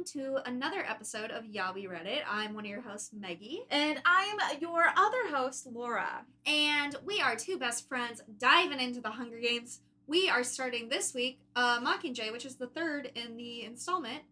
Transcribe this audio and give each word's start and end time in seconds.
welcome 0.00 0.20
to 0.20 0.48
another 0.48 0.82
episode 0.88 1.30
of 1.30 1.44
Yeah 1.44 1.72
We 1.72 1.86
Read 1.86 2.06
It. 2.06 2.22
I'm 2.26 2.54
one 2.54 2.64
of 2.64 2.70
your 2.70 2.80
hosts, 2.80 3.10
Maggie, 3.12 3.64
And 3.70 4.00
I'm 4.06 4.38
your 4.58 4.86
other 4.96 5.28
host, 5.28 5.66
Laura. 5.70 6.24
and 6.46 6.96
we 7.04 7.20
are 7.20 7.36
two 7.36 7.58
best 7.58 7.86
friends 7.86 8.22
diving 8.38 8.80
into 8.80 9.02
the 9.02 9.10
Hunger 9.10 9.38
Games. 9.38 9.80
We 10.06 10.30
are 10.30 10.42
starting 10.42 10.88
this 10.88 11.12
week 11.12 11.40
uh, 11.54 11.80
Mockingjay, 11.80 12.32
which 12.32 12.46
is 12.46 12.56
the 12.56 12.68
third 12.68 13.10
in 13.14 13.36
the 13.36 13.64
installment, 13.64 14.22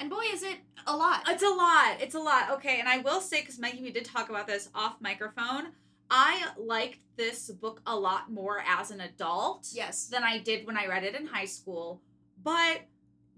and 0.00 0.10
boy, 0.10 0.24
is 0.32 0.42
it 0.42 0.56
a 0.88 0.96
lot. 0.96 1.22
It's 1.28 1.44
a 1.44 1.48
lot. 1.48 2.00
It's 2.00 2.16
a 2.16 2.20
lot. 2.20 2.50
Okay, 2.52 2.80
and 2.80 2.88
I 2.88 2.98
will 2.98 3.20
say, 3.20 3.42
because 3.42 3.60
Maggie, 3.60 3.82
we 3.82 3.92
did 3.92 4.04
talk 4.04 4.28
about 4.28 4.48
this 4.48 4.70
off 4.74 4.96
microphone, 5.00 5.68
I 6.10 6.48
liked 6.58 6.98
this 7.16 7.48
book 7.48 7.80
a 7.86 7.94
lot 7.94 8.32
more 8.32 8.64
as 8.66 8.90
an 8.90 9.00
adult 9.00 9.68
yes, 9.72 10.06
than 10.06 10.24
I 10.24 10.38
did 10.38 10.66
when 10.66 10.76
I 10.76 10.88
read 10.88 11.04
it 11.04 11.14
in 11.14 11.26
high 11.26 11.44
school. 11.44 12.00
But 12.42 12.80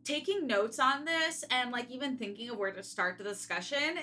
taking 0.04 0.46
notes 0.46 0.78
on 0.78 1.04
this 1.04 1.44
and 1.50 1.70
like 1.70 1.90
even 1.90 2.16
thinking 2.16 2.50
of 2.50 2.58
where 2.58 2.72
to 2.72 2.82
start 2.82 3.18
the 3.18 3.24
discussion, 3.24 3.98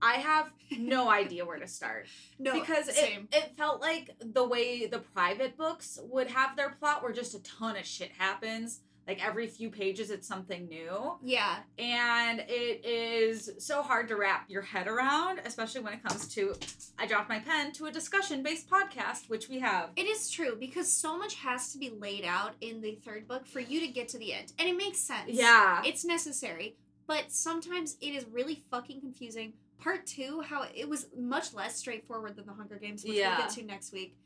I 0.00 0.14
have 0.14 0.50
no 0.78 1.10
idea 1.22 1.44
where 1.44 1.58
to 1.58 1.66
start. 1.66 2.06
no, 2.38 2.52
because 2.52 2.88
it, 2.88 2.94
same. 2.94 3.28
it 3.32 3.54
felt 3.56 3.80
like 3.80 4.10
the 4.20 4.46
way 4.46 4.86
the 4.86 4.98
private 4.98 5.56
books 5.56 5.98
would 6.02 6.28
have 6.28 6.56
their 6.56 6.70
plot 6.70 7.02
where 7.02 7.12
just 7.12 7.34
a 7.34 7.42
ton 7.42 7.76
of 7.76 7.86
shit 7.86 8.12
happens 8.18 8.80
like 9.06 9.24
every 9.24 9.46
few 9.46 9.70
pages 9.70 10.10
it's 10.10 10.26
something 10.26 10.66
new 10.68 11.14
yeah, 11.22 11.56
and 11.78 12.40
it 12.48 12.84
is 12.84 13.50
so 13.58 13.82
hard 13.82 14.08
to 14.08 14.16
wrap 14.16 14.48
your 14.50 14.62
head 14.62 14.88
around 14.88 15.40
especially 15.44 15.80
when 15.80 15.92
it 15.92 16.02
comes 16.02 16.26
to 16.34 16.54
i 16.98 17.06
dropped 17.06 17.28
my 17.28 17.38
pen 17.38 17.72
to 17.72 17.86
a 17.86 17.92
discussion 17.92 18.42
based 18.42 18.68
podcast 18.68 19.28
which 19.28 19.48
we 19.48 19.58
have 19.60 19.90
it 19.96 20.06
is 20.06 20.30
true 20.30 20.56
because 20.58 20.90
so 20.92 21.16
much 21.16 21.34
has 21.36 21.72
to 21.72 21.78
be 21.78 21.90
laid 21.90 22.24
out 22.24 22.52
in 22.60 22.80
the 22.80 22.98
third 23.04 23.26
book 23.28 23.46
for 23.46 23.60
you 23.60 23.80
to 23.80 23.88
get 23.88 24.08
to 24.08 24.18
the 24.18 24.32
end, 24.32 24.52
and 24.58 24.68
it 24.68 24.76
makes 24.76 24.98
sense. 24.98 25.28
yeah 25.30 25.82
it's 25.84 26.04
necessary, 26.04 26.76
but 27.06 27.30
sometimes 27.30 27.96
it 28.00 28.14
is 28.14 28.24
really 28.32 28.64
fucking 28.70 29.00
confusing. 29.00 29.52
Part 29.78 30.06
two, 30.06 30.40
how 30.40 30.64
it 30.74 30.88
was 30.88 31.06
much 31.16 31.52
less 31.54 31.76
straightforward 31.76 32.34
than 32.34 32.46
the 32.46 32.52
Hunger 32.54 32.76
Games, 32.76 33.04
which 33.04 33.12
Yeah. 33.14 33.36
we'll 33.36 33.46
get 33.46 33.54
to 33.56 33.62
next 33.62 33.92
week. 33.92 34.16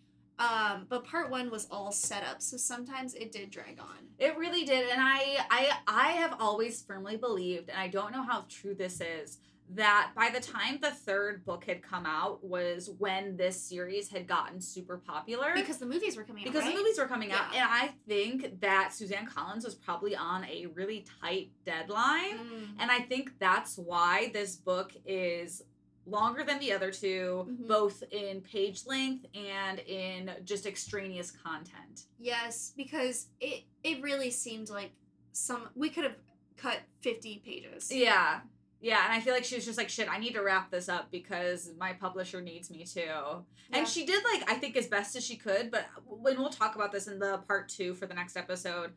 Um, 0.40 0.86
but 0.88 1.04
part 1.04 1.30
one 1.30 1.50
was 1.50 1.68
all 1.70 1.92
set 1.92 2.24
up, 2.24 2.40
so 2.40 2.56
sometimes 2.56 3.14
it 3.14 3.30
did 3.30 3.50
drag 3.50 3.78
on. 3.78 3.98
It 4.18 4.36
really 4.38 4.64
did, 4.64 4.88
and 4.90 5.00
I, 5.00 5.36
I, 5.50 5.70
I 5.86 6.08
have 6.12 6.34
always 6.40 6.82
firmly 6.82 7.16
believed, 7.18 7.68
and 7.68 7.78
I 7.78 7.88
don't 7.88 8.10
know 8.12 8.22
how 8.22 8.46
true 8.48 8.74
this 8.74 9.00
is, 9.02 9.38
that 9.74 10.10
by 10.16 10.30
the 10.30 10.40
time 10.40 10.78
the 10.80 10.90
third 10.90 11.44
book 11.44 11.64
had 11.64 11.80
come 11.82 12.04
out 12.04 12.42
was 12.42 12.90
when 12.98 13.36
this 13.36 13.60
series 13.62 14.08
had 14.10 14.26
gotten 14.26 14.60
super 14.60 14.96
popular 14.98 15.52
Because 15.54 15.78
the 15.78 15.86
movies 15.86 16.16
were 16.16 16.24
coming 16.24 16.42
out. 16.42 16.46
because 16.52 16.64
right? 16.66 16.72
the 16.74 16.78
movies 16.82 16.98
were 16.98 17.06
coming 17.06 17.30
out, 17.32 17.54
and 17.54 17.68
I 17.70 17.90
think 18.08 18.60
that 18.62 18.92
Suzanne 18.94 19.26
Collins 19.26 19.64
was 19.64 19.74
probably 19.76 20.16
on 20.16 20.44
a 20.46 20.66
really 20.74 21.04
tight 21.20 21.50
deadline, 21.66 22.38
Mm. 22.38 22.66
and 22.78 22.90
I 22.90 23.00
think 23.00 23.38
that's 23.38 23.76
why 23.76 24.30
this 24.32 24.56
book 24.56 24.92
is 25.04 25.62
longer 26.10 26.42
than 26.44 26.58
the 26.58 26.72
other 26.72 26.90
2 26.90 27.46
Mhm. 27.48 27.66
both 27.68 28.02
in 28.10 28.40
page 28.42 28.86
length 28.86 29.26
and 29.34 29.78
in 29.80 30.32
just 30.44 30.66
extraneous 30.66 31.30
content. 31.30 32.06
Yes, 32.18 32.72
because 32.76 33.28
it 33.40 33.64
it 33.82 34.02
really 34.02 34.30
seemed 34.30 34.68
like 34.70 34.92
some 35.32 35.68
we 35.74 35.88
could 35.90 36.04
have 36.04 36.16
cut 36.56 36.80
fifty 37.00 37.38
pages. 37.44 37.90
Yeah. 37.92 38.40
Yeah, 38.82 39.04
and 39.04 39.12
I 39.12 39.20
feel 39.20 39.34
like 39.34 39.44
she 39.44 39.56
was 39.56 39.66
just 39.66 39.76
like, 39.76 39.90
shit, 39.90 40.08
I 40.10 40.16
need 40.18 40.32
to 40.32 40.42
wrap 40.42 40.70
this 40.70 40.88
up 40.88 41.10
because 41.10 41.70
my 41.78 41.92
publisher 41.92 42.40
needs 42.40 42.70
me 42.70 42.84
to. 42.84 43.00
Yeah. 43.00 43.40
And 43.72 43.86
she 43.86 44.06
did, 44.06 44.24
like, 44.24 44.50
I 44.50 44.54
think 44.54 44.74
as 44.74 44.86
best 44.86 45.14
as 45.16 45.22
she 45.24 45.36
could, 45.36 45.70
but 45.70 45.84
when 46.06 46.38
we'll 46.38 46.48
talk 46.48 46.76
about 46.76 46.90
this 46.90 47.06
in 47.06 47.18
the 47.18 47.38
part 47.46 47.68
two 47.68 47.92
for 47.94 48.06
the 48.06 48.14
next 48.14 48.38
episode, 48.38 48.94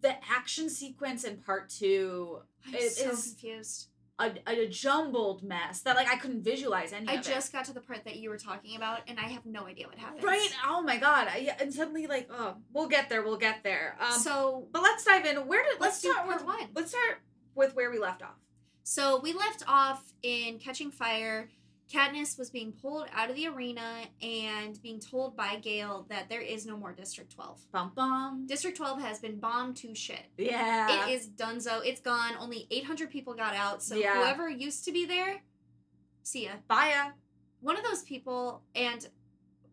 the 0.00 0.16
action 0.28 0.68
sequence 0.68 1.22
in 1.22 1.36
part 1.36 1.68
two, 1.68 2.40
I'm 2.66 2.74
it 2.74 2.90
so 2.90 3.10
is- 3.10 3.28
confused. 3.28 3.86
A, 4.18 4.32
a 4.46 4.68
jumbled 4.68 5.42
mess 5.42 5.80
that, 5.82 5.96
like, 5.96 6.08
I 6.08 6.16
couldn't 6.16 6.42
visualize 6.42 6.92
any 6.92 7.08
I 7.08 7.14
of 7.14 7.20
it. 7.20 7.24
just 7.24 7.52
got 7.52 7.64
to 7.66 7.72
the 7.72 7.80
part 7.80 8.04
that 8.04 8.16
you 8.16 8.30
were 8.30 8.38
talking 8.38 8.76
about, 8.76 9.00
and 9.08 9.18
I 9.18 9.28
have 9.28 9.46
no 9.46 9.66
idea 9.66 9.86
what 9.86 9.98
happened. 9.98 10.22
Right? 10.22 10.50
Oh 10.66 10.82
my 10.82 10.98
god. 10.98 11.28
I, 11.28 11.56
and 11.60 11.72
suddenly, 11.72 12.06
like, 12.06 12.28
oh, 12.30 12.56
we'll 12.72 12.88
get 12.88 13.08
there, 13.08 13.22
we'll 13.22 13.38
get 13.38 13.62
there. 13.62 13.96
Um, 14.00 14.18
so 14.18 14.68
but 14.72 14.82
let's 14.82 15.04
dive 15.04 15.24
in. 15.24 15.36
Where 15.48 15.62
did, 15.62 15.80
let's 15.80 16.02
let's, 16.04 16.14
start 16.14 16.26
part 16.26 16.28
with, 16.28 16.44
one. 16.44 16.68
let's 16.74 16.90
start 16.90 17.20
with 17.54 17.74
where 17.74 17.90
we 17.90 17.98
left 17.98 18.22
off. 18.22 18.38
So 18.84 19.20
we 19.20 19.32
left 19.32 19.64
off 19.66 20.02
in 20.22 20.58
Catching 20.58 20.90
Fire. 20.90 21.48
Katniss 21.92 22.38
was 22.38 22.48
being 22.50 22.72
pulled 22.72 23.06
out 23.12 23.28
of 23.28 23.36
the 23.36 23.46
arena 23.48 24.04
and 24.22 24.80
being 24.82 24.98
told 24.98 25.36
by 25.36 25.56
Gale 25.56 26.06
that 26.08 26.28
there 26.28 26.40
is 26.40 26.64
no 26.64 26.76
more 26.76 26.92
District 26.92 27.30
12. 27.34 27.66
Bum 27.72 27.92
bum. 27.94 28.46
District 28.46 28.76
12 28.76 29.00
has 29.02 29.18
been 29.18 29.38
bombed 29.38 29.76
to 29.78 29.94
shit. 29.94 30.22
Yeah. 30.38 31.06
It 31.06 31.12
is 31.12 31.28
donezo. 31.28 31.84
It's 31.84 32.00
gone. 32.00 32.32
Only 32.38 32.66
800 32.70 33.10
people 33.10 33.34
got 33.34 33.54
out. 33.54 33.82
So 33.82 33.94
Yeah. 33.96 34.16
whoever 34.18 34.48
used 34.48 34.84
to 34.86 34.92
be 34.92 35.04
there, 35.04 35.42
see 36.22 36.44
ya. 36.46 36.52
Bye. 36.68 36.92
ya. 36.96 37.10
One 37.60 37.76
of 37.76 37.84
those 37.84 38.02
people, 38.02 38.62
and 38.74 39.06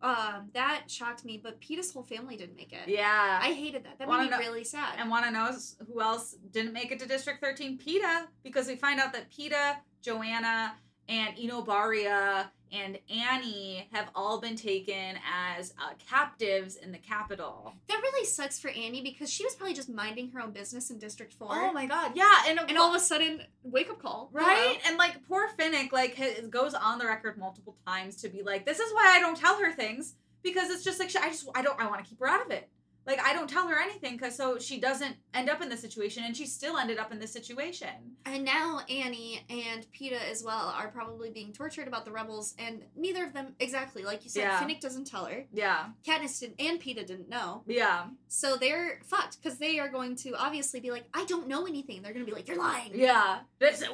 um, 0.02 0.50
that 0.54 0.84
shocked 0.88 1.26
me, 1.26 1.38
but 1.42 1.60
Peeta's 1.60 1.92
whole 1.92 2.04
family 2.04 2.38
didn't 2.38 2.56
make 2.56 2.72
it. 2.72 2.88
Yeah. 2.88 3.40
I 3.42 3.52
hated 3.54 3.84
that. 3.86 3.98
That 4.00 4.08
Wanna 4.08 4.24
made 4.24 4.32
me 4.32 4.38
know- 4.38 4.44
really 4.52 4.64
sad. 4.64 4.96
and 4.98 5.10
want 5.10 5.26
to 5.26 5.32
know 5.32 5.52
who 5.88 6.02
else 6.02 6.36
didn't 6.52 6.74
make 6.74 6.92
it 6.92 7.00
to 7.00 7.06
District 7.06 7.42
13? 7.42 7.78
Peeta, 7.78 8.28
because 8.44 8.68
we 8.68 8.76
find 8.76 9.00
out 9.00 9.12
that 9.14 9.30
Peeta, 9.32 9.78
Johanna, 10.02 10.76
and 11.10 11.36
Enobaria 11.38 12.46
and 12.72 13.00
Annie 13.10 13.90
have 13.92 14.10
all 14.14 14.40
been 14.40 14.56
taken 14.56 15.18
as 15.28 15.74
uh, 15.84 15.94
captives 16.08 16.76
in 16.76 16.92
the 16.92 17.00
Capitol. 17.00 17.74
that 17.88 18.00
really 18.00 18.26
sucks 18.28 18.60
for 18.60 18.70
Annie 18.70 19.02
because 19.02 19.28
she 19.28 19.44
was 19.44 19.56
probably 19.56 19.74
just 19.74 19.90
minding 19.90 20.30
her 20.32 20.40
own 20.40 20.52
business 20.52 20.92
in 20.92 21.00
District 21.00 21.34
4. 21.34 21.48
Oh 21.52 21.74
my 21.74 21.88
god, 21.88 22.12
yeah, 22.14 22.44
and, 22.48 22.60
and 22.60 22.78
all 22.78 22.90
of 22.94 22.96
a 22.96 23.04
sudden, 23.04 23.42
wake 23.64 23.90
up 23.90 24.00
call. 24.00 24.30
right, 24.32 24.78
and 24.86 24.98
like 24.98 25.18
poor 25.28 25.50
Finnick, 25.58 25.92
like 25.92 26.16
ha- 26.16 26.42
goes 26.50 26.76
on 26.76 27.00
the 27.00 27.06
record 27.08 27.40
multiple 27.40 27.76
times 27.88 28.16
to 28.18 28.30
be 28.30 28.44
like, 28.44 28.66
"This 28.66 28.80
is 28.80 28.94
why 28.94 29.14
I 29.16 29.20
don't 29.20 29.36
tell 29.38 29.60
her 29.60 29.74
things 29.74 30.14
because 30.44 30.70
it's 30.70 30.84
just 30.84 31.00
like 31.00 31.10
I 31.16 31.30
just 31.30 31.50
I 31.56 31.64
don't 31.64 31.80
I 31.82 31.88
want 31.88 32.04
to 32.04 32.08
keep 32.10 32.20
her 32.20 32.28
out 32.28 32.46
of 32.46 32.52
it." 32.52 32.70
Like 33.06 33.20
I 33.22 33.34
don't 33.34 33.50
tell 33.50 33.68
her 33.68 33.80
anything 33.80 34.18
because 34.18 34.36
so 34.36 34.60
she 34.60 34.80
doesn't 34.80 35.16
end 35.34 35.50
up 35.50 35.62
in 35.62 35.70
this 35.70 35.82
situation, 35.82 36.24
and 36.26 36.36
she 36.36 36.46
still 36.46 36.78
ended 36.78 36.98
up 37.00 37.12
in 37.12 37.20
this 37.20 37.32
situation. 37.32 37.90
And 38.26 38.44
now 38.44 38.82
Annie 38.90 39.46
and 39.50 39.86
Peeta 39.94 40.20
as 40.30 40.44
well 40.44 40.74
are 40.78 40.90
probably 40.90 41.30
being 41.32 41.52
tortured 41.54 41.88
about 41.88 42.06
the 42.06 42.12
rebels, 42.12 42.54
and 42.60 42.84
neither 42.96 43.26
of 43.26 43.34
them 43.34 43.56
exactly 43.60 44.04
like 44.04 44.24
you 44.24 44.30
said. 44.30 44.42
Yeah. 44.42 44.60
Finnick 44.62 44.80
doesn't 44.80 45.06
tell 45.08 45.26
her. 45.26 45.46
Yeah, 45.52 45.88
Katniss 46.08 46.40
didn't, 46.40 46.60
and 46.60 46.80
Peeta 46.80 47.06
didn't 47.06 47.30
know. 47.30 47.64
yeah. 47.66 48.06
So 48.28 48.58
they're 48.58 49.02
fucked 49.06 49.42
because 49.42 49.58
they 49.58 49.80
are 49.80 49.90
going 49.90 50.16
to 50.18 50.34
obviously 50.38 50.80
be 50.80 50.92
like, 50.92 51.06
I 51.14 51.26
don't 51.26 51.48
know 51.48 51.66
anything. 51.66 52.02
They're 52.02 52.14
going 52.14 52.26
to 52.26 52.30
be 52.32 52.36
like, 52.36 52.48
you're 52.48 52.58
lying. 52.58 52.92
Yeah. 52.94 53.40
This 53.60 53.82
uh, 53.82 53.92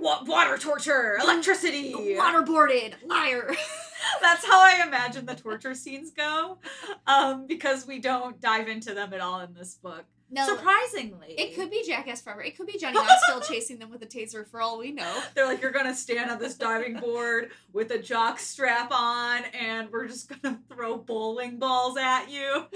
water 0.00 0.56
torture, 0.58 1.18
electricity. 1.22 1.92
Waterboarded, 1.92 2.94
liar. 3.06 3.54
That's 4.20 4.44
how 4.44 4.60
I 4.60 4.82
imagine 4.86 5.26
the 5.26 5.34
torture 5.34 5.74
scenes 5.74 6.10
go. 6.10 6.58
Um, 7.06 7.46
because 7.46 7.86
we 7.86 7.98
don't 7.98 8.40
dive 8.40 8.68
into 8.68 8.94
them 8.94 9.12
at 9.12 9.20
all 9.20 9.40
in 9.40 9.54
this 9.54 9.74
book. 9.74 10.04
no, 10.30 10.46
Surprisingly. 10.46 11.34
it 11.38 11.54
could 11.54 11.70
be 11.70 11.84
Jackass 11.86 12.22
Forever. 12.22 12.42
It 12.42 12.56
could 12.56 12.66
be 12.66 12.78
Johnny 12.78 12.94
Knoxville 12.94 13.40
chasing 13.48 13.78
them 13.78 13.90
with 13.90 14.02
a 14.02 14.06
taser 14.06 14.46
for 14.46 14.60
all 14.60 14.78
we 14.78 14.90
know. 14.92 15.22
They're 15.34 15.46
like, 15.46 15.62
you're 15.62 15.70
gonna 15.70 15.94
stand 15.94 16.30
on 16.30 16.38
this 16.38 16.54
diving 16.56 16.96
board 16.98 17.50
with 17.72 17.90
a 17.90 17.98
jock 17.98 18.38
strap 18.38 18.90
on, 18.90 19.44
and 19.58 19.90
we're 19.90 20.08
just 20.08 20.28
gonna 20.28 20.60
throw 20.68 20.96
bowling 20.96 21.58
balls 21.58 21.96
at 21.98 22.30
you. 22.30 22.64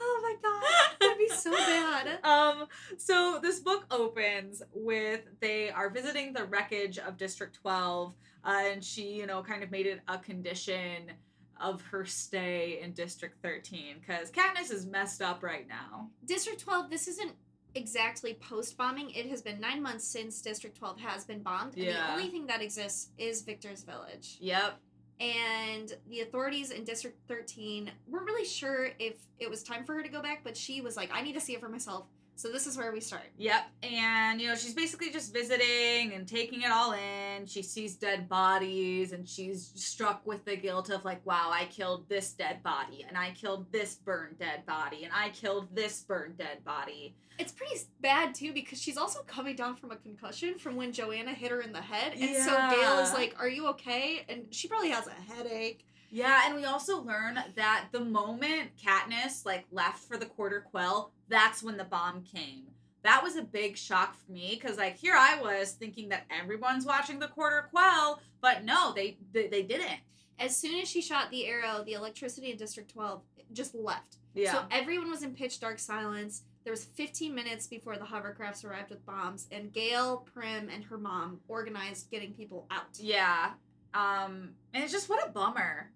Oh 0.00 0.20
my 0.22 0.36
god, 0.42 0.96
that'd 1.00 1.18
be 1.18 1.28
so 1.28 1.52
bad. 1.52 2.18
Um, 2.24 2.66
so 2.98 3.38
this 3.42 3.60
book 3.60 3.86
opens 3.90 4.62
with 4.74 5.22
they 5.40 5.70
are 5.70 5.88
visiting 5.88 6.32
the 6.32 6.44
wreckage 6.44 6.98
of 6.98 7.16
District 7.16 7.54
12, 7.54 8.14
uh, 8.44 8.62
and 8.66 8.84
she, 8.84 9.14
you 9.14 9.26
know, 9.26 9.42
kind 9.42 9.62
of 9.62 9.70
made 9.70 9.86
it 9.86 10.00
a 10.08 10.18
condition 10.18 11.12
of 11.60 11.82
her 11.82 12.04
stay 12.04 12.80
in 12.82 12.92
District 12.92 13.36
13 13.42 13.96
because 14.00 14.30
Katniss 14.30 14.70
is 14.70 14.86
messed 14.86 15.22
up 15.22 15.42
right 15.42 15.66
now. 15.68 16.08
District 16.24 16.60
12, 16.60 16.90
this 16.90 17.08
isn't 17.08 17.32
exactly 17.74 18.34
post 18.34 18.76
bombing. 18.76 19.10
It 19.10 19.26
has 19.26 19.42
been 19.42 19.60
nine 19.60 19.82
months 19.82 20.06
since 20.06 20.40
District 20.40 20.76
12 20.76 21.00
has 21.00 21.24
been 21.24 21.42
bombed. 21.42 21.76
And 21.76 21.86
the 21.86 22.12
only 22.12 22.28
thing 22.28 22.46
that 22.46 22.62
exists 22.62 23.08
is 23.18 23.42
Victor's 23.42 23.82
Village. 23.82 24.36
Yep. 24.40 24.78
And 25.20 25.92
the 26.08 26.20
authorities 26.20 26.70
in 26.70 26.84
District 26.84 27.18
13 27.26 27.90
weren't 28.06 28.26
really 28.26 28.44
sure 28.44 28.90
if 28.98 29.16
it 29.40 29.50
was 29.50 29.62
time 29.62 29.84
for 29.84 29.94
her 29.94 30.02
to 30.02 30.08
go 30.08 30.22
back, 30.22 30.42
but 30.44 30.56
she 30.56 30.80
was 30.80 30.96
like, 30.96 31.10
I 31.12 31.22
need 31.22 31.32
to 31.32 31.40
see 31.40 31.54
it 31.54 31.60
for 31.60 31.68
myself. 31.68 32.04
So 32.38 32.52
this 32.52 32.68
is 32.68 32.76
where 32.76 32.92
we 32.92 33.00
start. 33.00 33.24
Yep. 33.36 33.64
And, 33.82 34.40
you 34.40 34.46
know, 34.46 34.54
she's 34.54 34.72
basically 34.72 35.10
just 35.10 35.34
visiting 35.34 36.12
and 36.12 36.26
taking 36.26 36.62
it 36.62 36.70
all 36.70 36.92
in. 36.92 37.46
She 37.46 37.62
sees 37.62 37.96
dead 37.96 38.28
bodies 38.28 39.10
and 39.10 39.28
she's 39.28 39.72
struck 39.74 40.24
with 40.24 40.44
the 40.44 40.54
guilt 40.54 40.88
of, 40.88 41.04
like, 41.04 41.26
wow, 41.26 41.50
I 41.52 41.64
killed 41.64 42.08
this 42.08 42.34
dead 42.34 42.62
body 42.62 43.04
and 43.08 43.18
I 43.18 43.32
killed 43.32 43.72
this 43.72 43.96
burned 43.96 44.38
dead 44.38 44.64
body 44.66 45.02
and 45.02 45.12
I 45.12 45.30
killed 45.30 45.74
this 45.74 46.02
burned 46.02 46.38
dead 46.38 46.64
body. 46.64 47.16
It's 47.40 47.50
pretty 47.50 47.74
bad 48.00 48.36
too 48.36 48.52
because 48.52 48.80
she's 48.80 48.96
also 48.96 49.22
coming 49.26 49.56
down 49.56 49.74
from 49.74 49.90
a 49.90 49.96
concussion 49.96 50.60
from 50.60 50.76
when 50.76 50.92
Johanna 50.92 51.34
hit 51.34 51.50
her 51.50 51.60
in 51.60 51.72
the 51.72 51.82
head. 51.82 52.12
And 52.20 52.36
so 52.36 52.52
Gale 52.52 52.98
is 53.00 53.12
like, 53.12 53.34
Are 53.38 53.48
you 53.48 53.66
okay? 53.70 54.24
And 54.28 54.46
she 54.50 54.68
probably 54.68 54.90
has 54.90 55.08
a 55.08 55.32
headache. 55.32 55.84
Yeah, 56.10 56.42
and 56.46 56.54
we 56.56 56.64
also 56.64 57.02
learn 57.02 57.38
that 57.56 57.86
the 57.92 58.00
moment 58.00 58.70
Katniss 58.82 59.44
like 59.44 59.66
left 59.70 60.00
for 60.04 60.16
the 60.16 60.26
quarter 60.26 60.60
quell, 60.70 61.12
that's 61.28 61.62
when 61.62 61.76
the 61.76 61.84
bomb 61.84 62.22
came. 62.22 62.64
that 63.02 63.22
was 63.22 63.36
a 63.36 63.42
big 63.42 63.76
shock 63.76 64.16
for 64.16 64.32
me 64.32 64.58
because 64.60 64.76
like 64.76 64.96
here 64.96 65.14
I 65.16 65.40
was 65.40 65.72
thinking 65.72 66.08
that 66.10 66.24
everyone's 66.30 66.84
watching 66.86 67.18
the 67.18 67.28
quarter 67.28 67.68
quell, 67.70 68.20
but 68.40 68.64
no, 68.64 68.92
they 68.94 69.18
they, 69.32 69.46
they 69.48 69.62
didn't. 69.62 70.00
As 70.38 70.56
soon 70.56 70.80
as 70.80 70.88
she 70.88 71.00
shot 71.02 71.30
the 71.30 71.46
arrow, 71.46 71.82
the 71.84 71.94
electricity 71.94 72.50
in 72.52 72.56
District 72.56 72.90
12 72.92 73.22
just 73.52 73.74
left. 73.74 74.16
Yeah. 74.34 74.52
So 74.52 74.62
everyone 74.70 75.10
was 75.10 75.22
in 75.22 75.34
pitch 75.34 75.58
dark 75.60 75.78
silence. 75.78 76.42
There 76.64 76.72
was 76.72 76.84
15 76.84 77.34
minutes 77.34 77.66
before 77.66 77.96
the 77.96 78.04
hovercrafts 78.04 78.64
arrived 78.64 78.90
with 78.90 79.04
bombs, 79.06 79.48
and 79.50 79.72
Gale, 79.72 80.18
Prim, 80.32 80.68
and 80.72 80.84
her 80.84 80.98
mom 80.98 81.40
organized 81.48 82.10
getting 82.10 82.32
people 82.34 82.66
out. 82.70 82.98
yeah. 82.98 83.52
Um, 83.94 84.50
and 84.74 84.84
it's 84.84 84.92
just 84.92 85.08
what 85.08 85.26
a 85.26 85.30
bummer. 85.30 85.90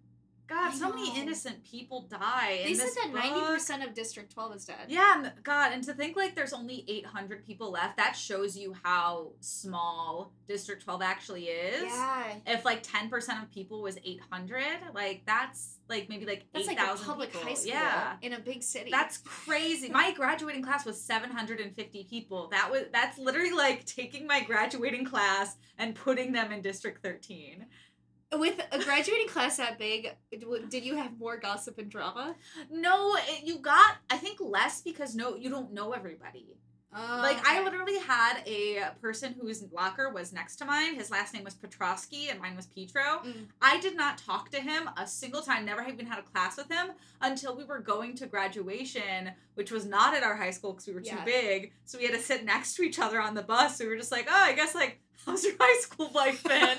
God, 0.48 0.72
so 0.74 0.90
many 0.90 1.18
innocent 1.18 1.64
people 1.64 2.02
die. 2.10 2.60
They 2.64 2.74
said 2.74 2.88
that 2.94 3.12
90% 3.14 3.86
of 3.86 3.94
District 3.94 4.30
12 4.32 4.56
is 4.56 4.64
dead. 4.66 4.76
Yeah, 4.88 5.30
God, 5.42 5.72
and 5.72 5.82
to 5.84 5.94
think 5.94 6.16
like 6.16 6.34
there's 6.34 6.52
only 6.52 6.84
800 6.88 7.46
people 7.46 7.70
left, 7.70 7.96
that 7.96 8.14
shows 8.16 8.56
you 8.56 8.74
how 8.82 9.32
small 9.40 10.32
District 10.48 10.82
12 10.84 11.00
actually 11.02 11.44
is. 11.44 11.82
Yeah. 11.84 12.34
If 12.46 12.64
like 12.64 12.82
10% 12.82 13.42
of 13.42 13.50
people 13.50 13.80
was 13.82 13.96
800, 14.04 14.62
like 14.94 15.22
that's 15.26 15.78
like 15.88 16.08
maybe 16.08 16.26
like 16.26 16.44
That's 16.52 16.66
like 16.66 16.78
8,000 16.78 17.04
a 17.04 17.08
public 17.08 17.32
people. 17.32 17.48
high 17.48 17.54
school 17.54 17.72
Yeah. 17.72 18.16
in 18.22 18.32
a 18.34 18.38
big 18.40 18.62
city. 18.62 18.90
That's 18.90 19.18
crazy. 19.18 19.88
My 19.90 20.12
graduating 20.12 20.62
class 20.62 20.84
was 20.84 21.00
750 21.00 22.04
people. 22.10 22.48
That 22.48 22.70
was 22.70 22.82
that's 22.92 23.18
literally 23.18 23.52
like 23.52 23.84
taking 23.84 24.26
my 24.26 24.42
graduating 24.42 25.04
class 25.04 25.56
and 25.78 25.94
putting 25.94 26.32
them 26.32 26.52
in 26.52 26.62
District 26.62 27.02
13. 27.02 27.66
With 28.32 28.60
a 28.72 28.78
graduating 28.78 29.28
class 29.28 29.56
that 29.58 29.78
big. 29.78 30.14
Did 30.68 30.84
you 30.84 30.96
have 30.96 31.18
more 31.18 31.36
gossip 31.36 31.78
and 31.78 31.90
drama? 31.90 32.34
No, 32.70 33.16
it, 33.16 33.44
you 33.44 33.58
got 33.58 33.96
I 34.10 34.16
think 34.16 34.38
less 34.40 34.80
because 34.80 35.14
no 35.14 35.36
you 35.36 35.50
don't 35.50 35.72
know 35.72 35.92
everybody. 35.92 36.56
Like 36.94 37.38
I 37.46 37.62
literally 37.64 37.98
had 38.00 38.42
a 38.46 38.90
person 39.00 39.34
whose 39.40 39.64
locker 39.72 40.10
was 40.10 40.30
next 40.30 40.56
to 40.56 40.66
mine. 40.66 40.94
His 40.94 41.10
last 41.10 41.32
name 41.32 41.42
was 41.42 41.54
Petrosky 41.54 42.30
and 42.30 42.38
mine 42.38 42.54
was 42.54 42.66
Petro. 42.66 43.22
Mm. 43.24 43.46
I 43.62 43.80
did 43.80 43.96
not 43.96 44.18
talk 44.18 44.50
to 44.50 44.60
him 44.60 44.90
a 44.98 45.06
single 45.06 45.40
time. 45.40 45.64
Never 45.64 45.82
even 45.88 46.04
had 46.04 46.18
a 46.18 46.22
class 46.22 46.58
with 46.58 46.70
him 46.70 46.88
until 47.22 47.56
we 47.56 47.64
were 47.64 47.78
going 47.78 48.14
to 48.16 48.26
graduation, 48.26 49.30
which 49.54 49.70
was 49.70 49.86
not 49.86 50.14
at 50.14 50.22
our 50.22 50.36
high 50.36 50.50
school 50.50 50.72
because 50.72 50.86
we 50.86 50.92
were 50.92 51.00
too 51.00 51.16
big. 51.24 51.72
So 51.86 51.96
we 51.96 52.04
had 52.04 52.14
to 52.14 52.20
sit 52.20 52.44
next 52.44 52.74
to 52.74 52.82
each 52.82 52.98
other 52.98 53.22
on 53.22 53.34
the 53.34 53.42
bus. 53.42 53.80
We 53.80 53.86
were 53.86 53.96
just 53.96 54.12
like, 54.12 54.26
oh, 54.28 54.42
I 54.42 54.52
guess 54.52 54.74
like 54.74 55.00
how's 55.26 55.44
your 55.44 55.54
high 55.58 55.80
school 55.80 56.10
life 56.14 56.42
been? 56.42 56.78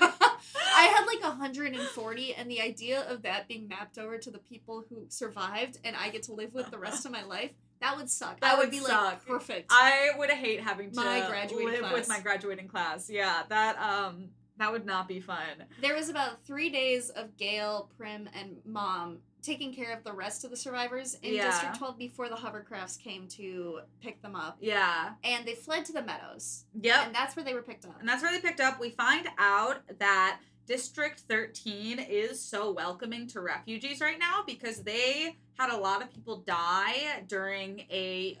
I 0.76 0.86
had 0.86 1.06
like 1.06 1.22
140, 1.22 2.34
and 2.34 2.50
the 2.50 2.60
idea 2.60 3.02
of 3.08 3.22
that 3.22 3.48
being 3.48 3.68
mapped 3.68 3.98
over 3.98 4.18
to 4.18 4.30
the 4.30 4.38
people 4.38 4.84
who 4.88 5.06
survived 5.08 5.78
and 5.84 5.96
I 5.96 6.10
get 6.10 6.24
to 6.24 6.32
live 6.32 6.54
with 6.54 6.70
the 6.70 6.78
rest 6.78 7.06
of 7.06 7.12
my 7.12 7.22
life, 7.24 7.50
that 7.80 7.96
would 7.96 8.10
suck. 8.10 8.40
That 8.40 8.54
I 8.54 8.56
would 8.56 8.66
would 8.66 8.70
be 8.70 8.78
suck. 8.78 9.04
like 9.04 9.26
perfect. 9.26 9.70
I 9.70 10.10
would 10.16 10.30
hate 10.30 10.60
having 10.60 10.90
to 10.92 10.96
My 10.96 11.26
graduating 11.28 11.82
live 11.82 11.92
with 11.92 12.08
my 12.08 12.20
graduating 12.20 12.68
class. 12.68 13.10
Yeah, 13.10 13.42
that 13.48 13.78
um 13.78 14.28
that 14.58 14.70
would 14.70 14.86
not 14.86 15.08
be 15.08 15.20
fun. 15.20 15.64
there 15.80 15.94
was 15.94 16.08
about 16.08 16.44
three 16.44 16.70
days 16.70 17.10
of 17.10 17.36
Gale, 17.36 17.90
Prim, 17.96 18.28
and 18.38 18.56
Mom 18.64 19.18
taking 19.44 19.72
care 19.74 19.92
of 19.96 20.02
the 20.04 20.12
rest 20.12 20.44
of 20.44 20.50
the 20.50 20.56
survivors 20.56 21.14
in 21.22 21.34
Yeah. 21.34 21.50
District 21.50 21.76
12 21.78 21.98
before 21.98 22.28
the 22.28 22.34
hovercrafts 22.36 22.98
came 22.98 23.28
to 23.28 23.80
pick 24.00 24.22
them 24.22 24.34
up. 24.34 24.56
Yeah. 24.60 25.12
And 25.22 25.46
they 25.46 25.54
fled 25.54 25.84
to 25.86 25.92
the 25.92 26.02
meadows. 26.02 26.64
Yep. 26.80 27.06
And 27.06 27.14
that's 27.14 27.36
where 27.36 27.44
they 27.44 27.54
were 27.54 27.62
picked 27.62 27.84
up. 27.84 27.98
And 28.00 28.08
that's 28.08 28.22
where 28.22 28.32
they 28.32 28.40
picked 28.40 28.60
up. 28.60 28.80
We 28.80 28.90
find 28.90 29.28
out 29.38 29.82
that 29.98 30.40
District 30.66 31.20
13 31.28 31.98
is 31.98 32.40
so 32.40 32.72
welcoming 32.72 33.26
to 33.28 33.40
refugees 33.40 34.00
right 34.00 34.18
now 34.18 34.42
because 34.46 34.82
they 34.82 35.36
had 35.58 35.70
a 35.70 35.76
lot 35.76 36.00
of 36.02 36.10
people 36.10 36.38
die 36.38 37.22
during 37.28 37.80
a 37.90 38.38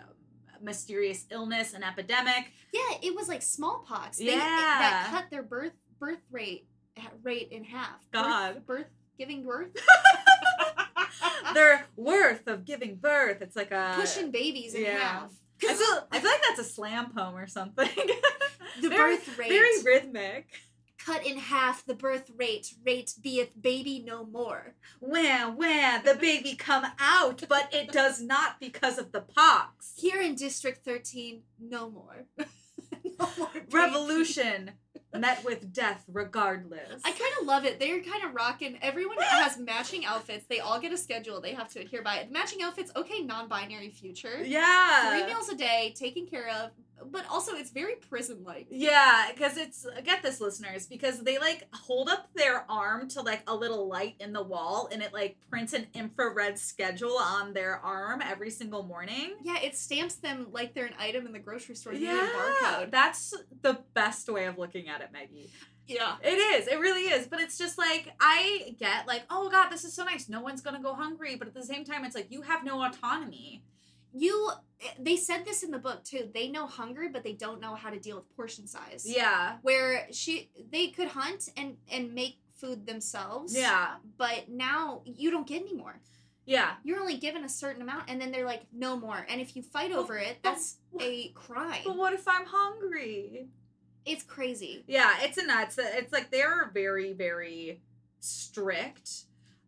mysterious 0.62 1.26
illness, 1.30 1.74
an 1.74 1.82
epidemic. 1.82 2.50
Yeah, 2.72 2.80
it 3.02 3.14
was 3.14 3.28
like 3.28 3.42
smallpox. 3.42 4.16
They, 4.18 4.24
Yeah. 4.26 4.38
that 4.38 5.08
cut 5.10 5.24
their 5.30 5.42
birth 5.42 5.72
birth 6.00 6.20
rate 6.30 6.66
rate 7.22 7.48
in 7.50 7.64
half. 7.64 8.00
God. 8.10 8.54
Birth, 8.54 8.66
birth 8.66 8.86
giving 9.18 9.44
birth, 9.44 9.68
Their 11.54 11.86
worth 11.96 12.46
of 12.46 12.64
giving 12.64 12.96
birth. 12.96 13.42
It's 13.42 13.56
like 13.56 13.70
a 13.70 13.94
pushing 13.96 14.30
babies 14.30 14.74
in 14.74 14.82
yeah. 14.82 14.98
half. 14.98 15.32
I 15.62 15.74
feel, 15.74 16.08
I 16.12 16.18
feel 16.18 16.30
like 16.30 16.42
that's 16.48 16.60
a 16.60 16.70
slam 16.70 17.12
poem 17.14 17.36
or 17.36 17.46
something. 17.46 17.88
The 18.80 18.88
very, 18.88 19.16
birth 19.16 19.38
rate 19.38 19.48
Very 19.50 19.82
rhythmic. 19.84 20.48
cut 20.98 21.24
in 21.24 21.38
half. 21.38 21.86
The 21.86 21.94
birth 21.94 22.30
rate 22.36 22.74
rate 22.84 23.14
beeth 23.22 23.52
baby 23.60 24.02
no 24.04 24.24
more. 24.24 24.74
Where, 24.98 25.48
where 25.50 26.02
the 26.02 26.16
baby 26.16 26.56
come 26.56 26.84
out, 26.98 27.44
but 27.48 27.72
it 27.72 27.92
does 27.92 28.20
not 28.20 28.58
because 28.58 28.98
of 28.98 29.12
the 29.12 29.20
pox. 29.20 29.92
Here 29.96 30.20
in 30.20 30.34
District 30.34 30.84
Thirteen, 30.84 31.42
no 31.60 31.88
more. 31.88 32.26
no 32.38 33.28
more. 33.38 33.48
baby. 33.52 33.66
Revolution 33.70 34.72
met 35.18 35.44
with 35.44 35.72
death 35.72 36.04
regardless. 36.12 37.02
I 37.04 37.10
kind 37.10 37.32
of 37.40 37.46
love 37.46 37.64
it. 37.64 37.78
They're 37.78 38.02
kind 38.02 38.24
of 38.24 38.34
rocking. 38.34 38.78
Everyone 38.82 39.16
ah! 39.20 39.42
has 39.42 39.58
matching 39.58 40.04
outfits. 40.04 40.46
They 40.46 40.60
all 40.60 40.80
get 40.80 40.92
a 40.92 40.96
schedule 40.96 41.40
they 41.40 41.54
have 41.54 41.68
to 41.70 41.80
adhere 41.80 42.02
by. 42.02 42.26
Matching 42.30 42.62
outfits, 42.62 42.90
okay, 42.96 43.20
non-binary 43.20 43.90
future. 43.90 44.42
yeah. 44.44 45.10
Three 45.10 45.32
meals 45.32 45.48
a 45.48 45.56
day, 45.56 45.94
taken 45.96 46.26
care 46.26 46.48
of, 46.48 46.70
but 47.10 47.24
also 47.30 47.54
it's 47.54 47.70
very 47.70 47.94
prison-like. 47.96 48.68
Yeah, 48.70 49.30
because 49.32 49.56
it's 49.56 49.86
uh, 49.86 50.00
get 50.02 50.22
this, 50.22 50.40
listeners, 50.40 50.86
because 50.86 51.20
they 51.20 51.38
like 51.38 51.66
hold 51.72 52.08
up 52.08 52.28
their 52.34 52.64
arm 52.70 53.08
to 53.10 53.22
like 53.22 53.42
a 53.46 53.54
little 53.54 53.88
light 53.88 54.14
in 54.20 54.32
the 54.32 54.42
wall, 54.42 54.88
and 54.92 55.02
it 55.02 55.12
like 55.12 55.36
prints 55.50 55.72
an 55.72 55.86
infrared 55.94 56.58
schedule 56.58 57.16
on 57.18 57.52
their 57.52 57.76
arm 57.78 58.22
every 58.22 58.50
single 58.50 58.82
morning. 58.82 59.34
Yeah, 59.42 59.58
it 59.60 59.76
stamps 59.76 60.16
them 60.16 60.48
like 60.52 60.74
they're 60.74 60.86
an 60.86 60.94
item 60.98 61.26
in 61.26 61.32
the 61.32 61.38
grocery 61.38 61.74
store. 61.74 61.92
A 61.92 61.96
barcode. 61.96 62.90
that's 62.90 63.34
the 63.62 63.80
best 63.94 64.28
way 64.28 64.46
of 64.46 64.58
looking 64.58 64.88
at 64.88 65.00
it, 65.00 65.10
Maggie. 65.12 65.50
Yeah. 65.86 66.16
It 66.22 66.36
is. 66.36 66.66
It 66.66 66.78
really 66.78 67.02
is. 67.02 67.26
But 67.26 67.40
it's 67.40 67.58
just 67.58 67.78
like 67.78 68.12
I 68.20 68.74
get 68.78 69.06
like, 69.06 69.24
oh 69.30 69.50
god, 69.50 69.68
this 69.68 69.84
is 69.84 69.94
so 69.94 70.04
nice. 70.04 70.28
No 70.28 70.40
one's 70.40 70.60
gonna 70.60 70.82
go 70.82 70.94
hungry. 70.94 71.36
But 71.36 71.48
at 71.48 71.54
the 71.54 71.64
same 71.64 71.84
time, 71.84 72.04
it's 72.04 72.14
like 72.14 72.30
you 72.30 72.42
have 72.42 72.64
no 72.64 72.82
autonomy. 72.82 73.62
You 74.16 74.50
they 74.98 75.16
said 75.16 75.44
this 75.44 75.62
in 75.62 75.70
the 75.70 75.78
book 75.78 76.04
too. 76.04 76.28
They 76.32 76.48
know 76.48 76.66
hunger, 76.66 77.08
but 77.12 77.24
they 77.24 77.32
don't 77.32 77.60
know 77.60 77.74
how 77.74 77.90
to 77.90 77.98
deal 77.98 78.16
with 78.16 78.36
portion 78.36 78.66
size. 78.66 79.04
Yeah. 79.06 79.56
Where 79.62 80.06
she 80.12 80.50
they 80.70 80.88
could 80.88 81.08
hunt 81.08 81.48
and 81.56 81.76
and 81.90 82.14
make 82.14 82.38
food 82.56 82.86
themselves. 82.86 83.56
Yeah. 83.56 83.96
But 84.16 84.48
now 84.48 85.02
you 85.04 85.30
don't 85.30 85.46
get 85.46 85.62
any 85.62 85.74
more. 85.74 86.00
Yeah. 86.46 86.72
You're 86.84 87.00
only 87.00 87.16
given 87.16 87.44
a 87.44 87.48
certain 87.48 87.82
amount 87.82 88.04
and 88.08 88.20
then 88.20 88.30
they're 88.30 88.46
like 88.46 88.62
no 88.72 88.96
more. 88.96 89.26
And 89.28 89.40
if 89.40 89.56
you 89.56 89.62
fight 89.62 89.92
over 89.92 90.16
it, 90.18 90.38
that's 90.42 90.76
a 91.00 91.28
crime. 91.30 91.82
But 91.84 91.96
what 91.96 92.12
if 92.12 92.28
I'm 92.28 92.46
hungry? 92.46 93.48
It's 94.04 94.22
crazy. 94.22 94.84
Yeah, 94.86 95.14
it's 95.20 95.38
a 95.38 95.46
nuts. 95.46 95.78
It's 95.78 96.12
like 96.12 96.30
they're 96.30 96.70
very, 96.74 97.14
very 97.14 97.80
strict. 98.20 99.24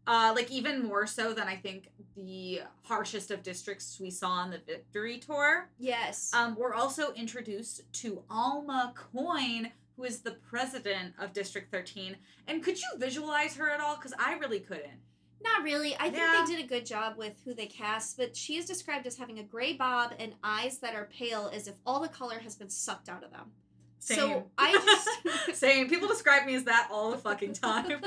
Uh, 0.06 0.32
like 0.36 0.50
even 0.52 0.84
more 0.84 1.06
so 1.06 1.32
than 1.32 1.48
I 1.48 1.56
think 1.56 1.88
the 2.16 2.60
harshest 2.84 3.30
of 3.32 3.42
districts 3.42 3.98
we 4.00 4.10
saw 4.10 4.28
on 4.30 4.50
the 4.50 4.58
victory 4.64 5.18
tour. 5.18 5.68
Yes. 5.78 6.30
Um, 6.32 6.54
we're 6.56 6.74
also 6.74 7.12
introduced 7.14 7.82
to 8.02 8.22
Alma 8.30 8.94
Coin, 8.94 9.72
who 9.96 10.04
is 10.04 10.20
the 10.20 10.32
president 10.48 11.14
of 11.18 11.32
District 11.32 11.72
13. 11.72 12.16
And 12.46 12.62
could 12.62 12.78
you 12.80 12.86
visualize 12.98 13.56
her 13.56 13.68
at 13.68 13.80
all? 13.80 13.96
Because 13.96 14.14
I 14.18 14.34
really 14.34 14.60
couldn't. 14.60 15.00
Not 15.42 15.62
really. 15.64 15.94
I 15.96 16.04
think 16.10 16.16
Yeah. 16.18 16.44
they 16.46 16.54
did 16.54 16.64
a 16.64 16.68
good 16.68 16.86
job 16.86 17.16
with 17.18 17.34
who 17.44 17.52
they 17.54 17.66
cast, 17.66 18.16
but 18.16 18.36
she 18.36 18.56
is 18.56 18.64
described 18.64 19.06
as 19.06 19.16
having 19.16 19.38
a 19.38 19.42
gray 19.42 19.72
bob 19.72 20.14
and 20.18 20.34
eyes 20.44 20.78
that 20.78 20.94
are 20.94 21.06
pale 21.06 21.50
as 21.52 21.66
if 21.66 21.74
all 21.84 22.00
the 22.00 22.08
color 22.08 22.38
has 22.38 22.54
been 22.54 22.70
sucked 22.70 23.08
out 23.08 23.24
of 23.24 23.30
them. 23.32 23.50
Same. 23.98 24.16
So 24.18 24.50
I 24.56 24.72
just 24.72 25.54
Same. 25.60 25.88
People 25.88 26.06
describe 26.08 26.46
me 26.46 26.54
as 26.54 26.64
that 26.64 26.88
all 26.92 27.10
the 27.10 27.18
fucking 27.18 27.54
time. 27.54 28.02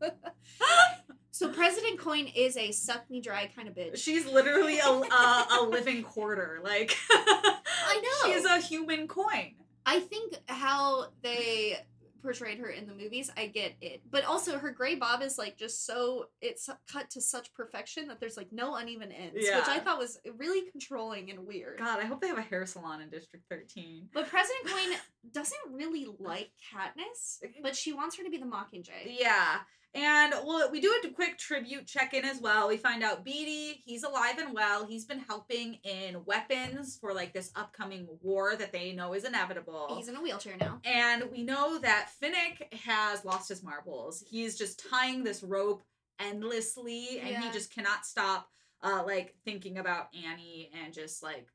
So 1.38 1.48
President 1.52 2.00
Coin 2.00 2.26
is 2.34 2.56
a 2.56 2.72
suck 2.72 3.08
me 3.08 3.20
dry 3.20 3.48
kind 3.54 3.68
of 3.68 3.74
bitch. 3.74 3.98
She's 3.98 4.26
literally 4.26 4.80
a, 4.80 4.88
a, 4.88 5.46
a 5.60 5.68
living 5.70 6.02
quarter. 6.02 6.58
Like, 6.64 6.96
I 7.08 8.00
know. 8.26 8.32
She's 8.32 8.44
a 8.44 8.58
human 8.58 9.06
coin. 9.06 9.54
I 9.86 10.00
think 10.00 10.34
how 10.48 11.10
they 11.22 11.78
portrayed 12.22 12.58
her 12.58 12.68
in 12.70 12.88
the 12.88 12.92
movies, 12.92 13.30
I 13.36 13.46
get 13.46 13.76
it. 13.80 14.02
But 14.10 14.24
also 14.24 14.58
her 14.58 14.72
gray 14.72 14.96
bob 14.96 15.22
is 15.22 15.38
like 15.38 15.56
just 15.56 15.86
so 15.86 16.26
it's 16.40 16.68
cut 16.92 17.08
to 17.10 17.20
such 17.20 17.54
perfection 17.54 18.08
that 18.08 18.18
there's 18.18 18.36
like 18.36 18.48
no 18.50 18.74
uneven 18.74 19.12
ends, 19.12 19.34
which 19.36 19.68
I 19.68 19.78
thought 19.78 19.98
was 19.98 20.18
really 20.36 20.68
controlling 20.72 21.30
and 21.30 21.46
weird. 21.46 21.78
God, 21.78 22.00
I 22.00 22.06
hope 22.06 22.20
they 22.20 22.26
have 22.26 22.38
a 22.38 22.42
hair 22.42 22.66
salon 22.66 23.00
in 23.00 23.10
District 23.10 23.44
13. 23.48 24.08
But 24.12 24.28
President 24.28 24.66
Coin 24.66 24.96
doesn't 25.32 25.72
really 25.72 26.08
like 26.18 26.50
Katniss, 26.74 27.38
but 27.62 27.76
she 27.76 27.92
wants 27.92 28.16
her 28.18 28.24
to 28.24 28.30
be 28.30 28.38
the 28.38 28.46
Mockingjay. 28.46 29.16
Yeah. 29.20 29.58
And 29.94 30.34
well, 30.44 30.70
we 30.70 30.80
do 30.80 30.94
a 31.04 31.08
quick 31.08 31.38
tribute 31.38 31.86
check 31.86 32.12
in 32.14 32.24
as 32.24 32.40
well. 32.40 32.68
We 32.68 32.76
find 32.76 33.02
out 33.02 33.24
Beetee, 33.24 33.80
he's 33.84 34.04
alive 34.04 34.38
and 34.38 34.54
well. 34.54 34.86
He's 34.86 35.04
been 35.04 35.18
helping 35.20 35.78
in 35.82 36.24
weapons 36.24 36.98
for 37.00 37.14
like 37.14 37.32
this 37.32 37.50
upcoming 37.56 38.06
war 38.20 38.54
that 38.56 38.70
they 38.72 38.92
know 38.92 39.14
is 39.14 39.24
inevitable. 39.24 39.94
He's 39.96 40.08
in 40.08 40.16
a 40.16 40.22
wheelchair 40.22 40.56
now. 40.60 40.80
and 40.84 41.24
we 41.32 41.42
know 41.42 41.78
that 41.78 42.10
Finnick 42.22 42.72
has 42.84 43.24
lost 43.24 43.48
his 43.48 43.62
marbles. 43.62 44.22
He's 44.28 44.56
just 44.58 44.84
tying 44.90 45.24
this 45.24 45.42
rope 45.42 45.82
endlessly 46.20 47.20
and 47.20 47.42
he 47.42 47.50
just 47.50 47.72
cannot 47.72 48.04
stop 48.04 48.48
uh, 48.82 49.02
like 49.04 49.34
thinking 49.44 49.78
about 49.78 50.08
Annie 50.14 50.70
and 50.84 50.92
just 50.94 51.22
like 51.22 51.48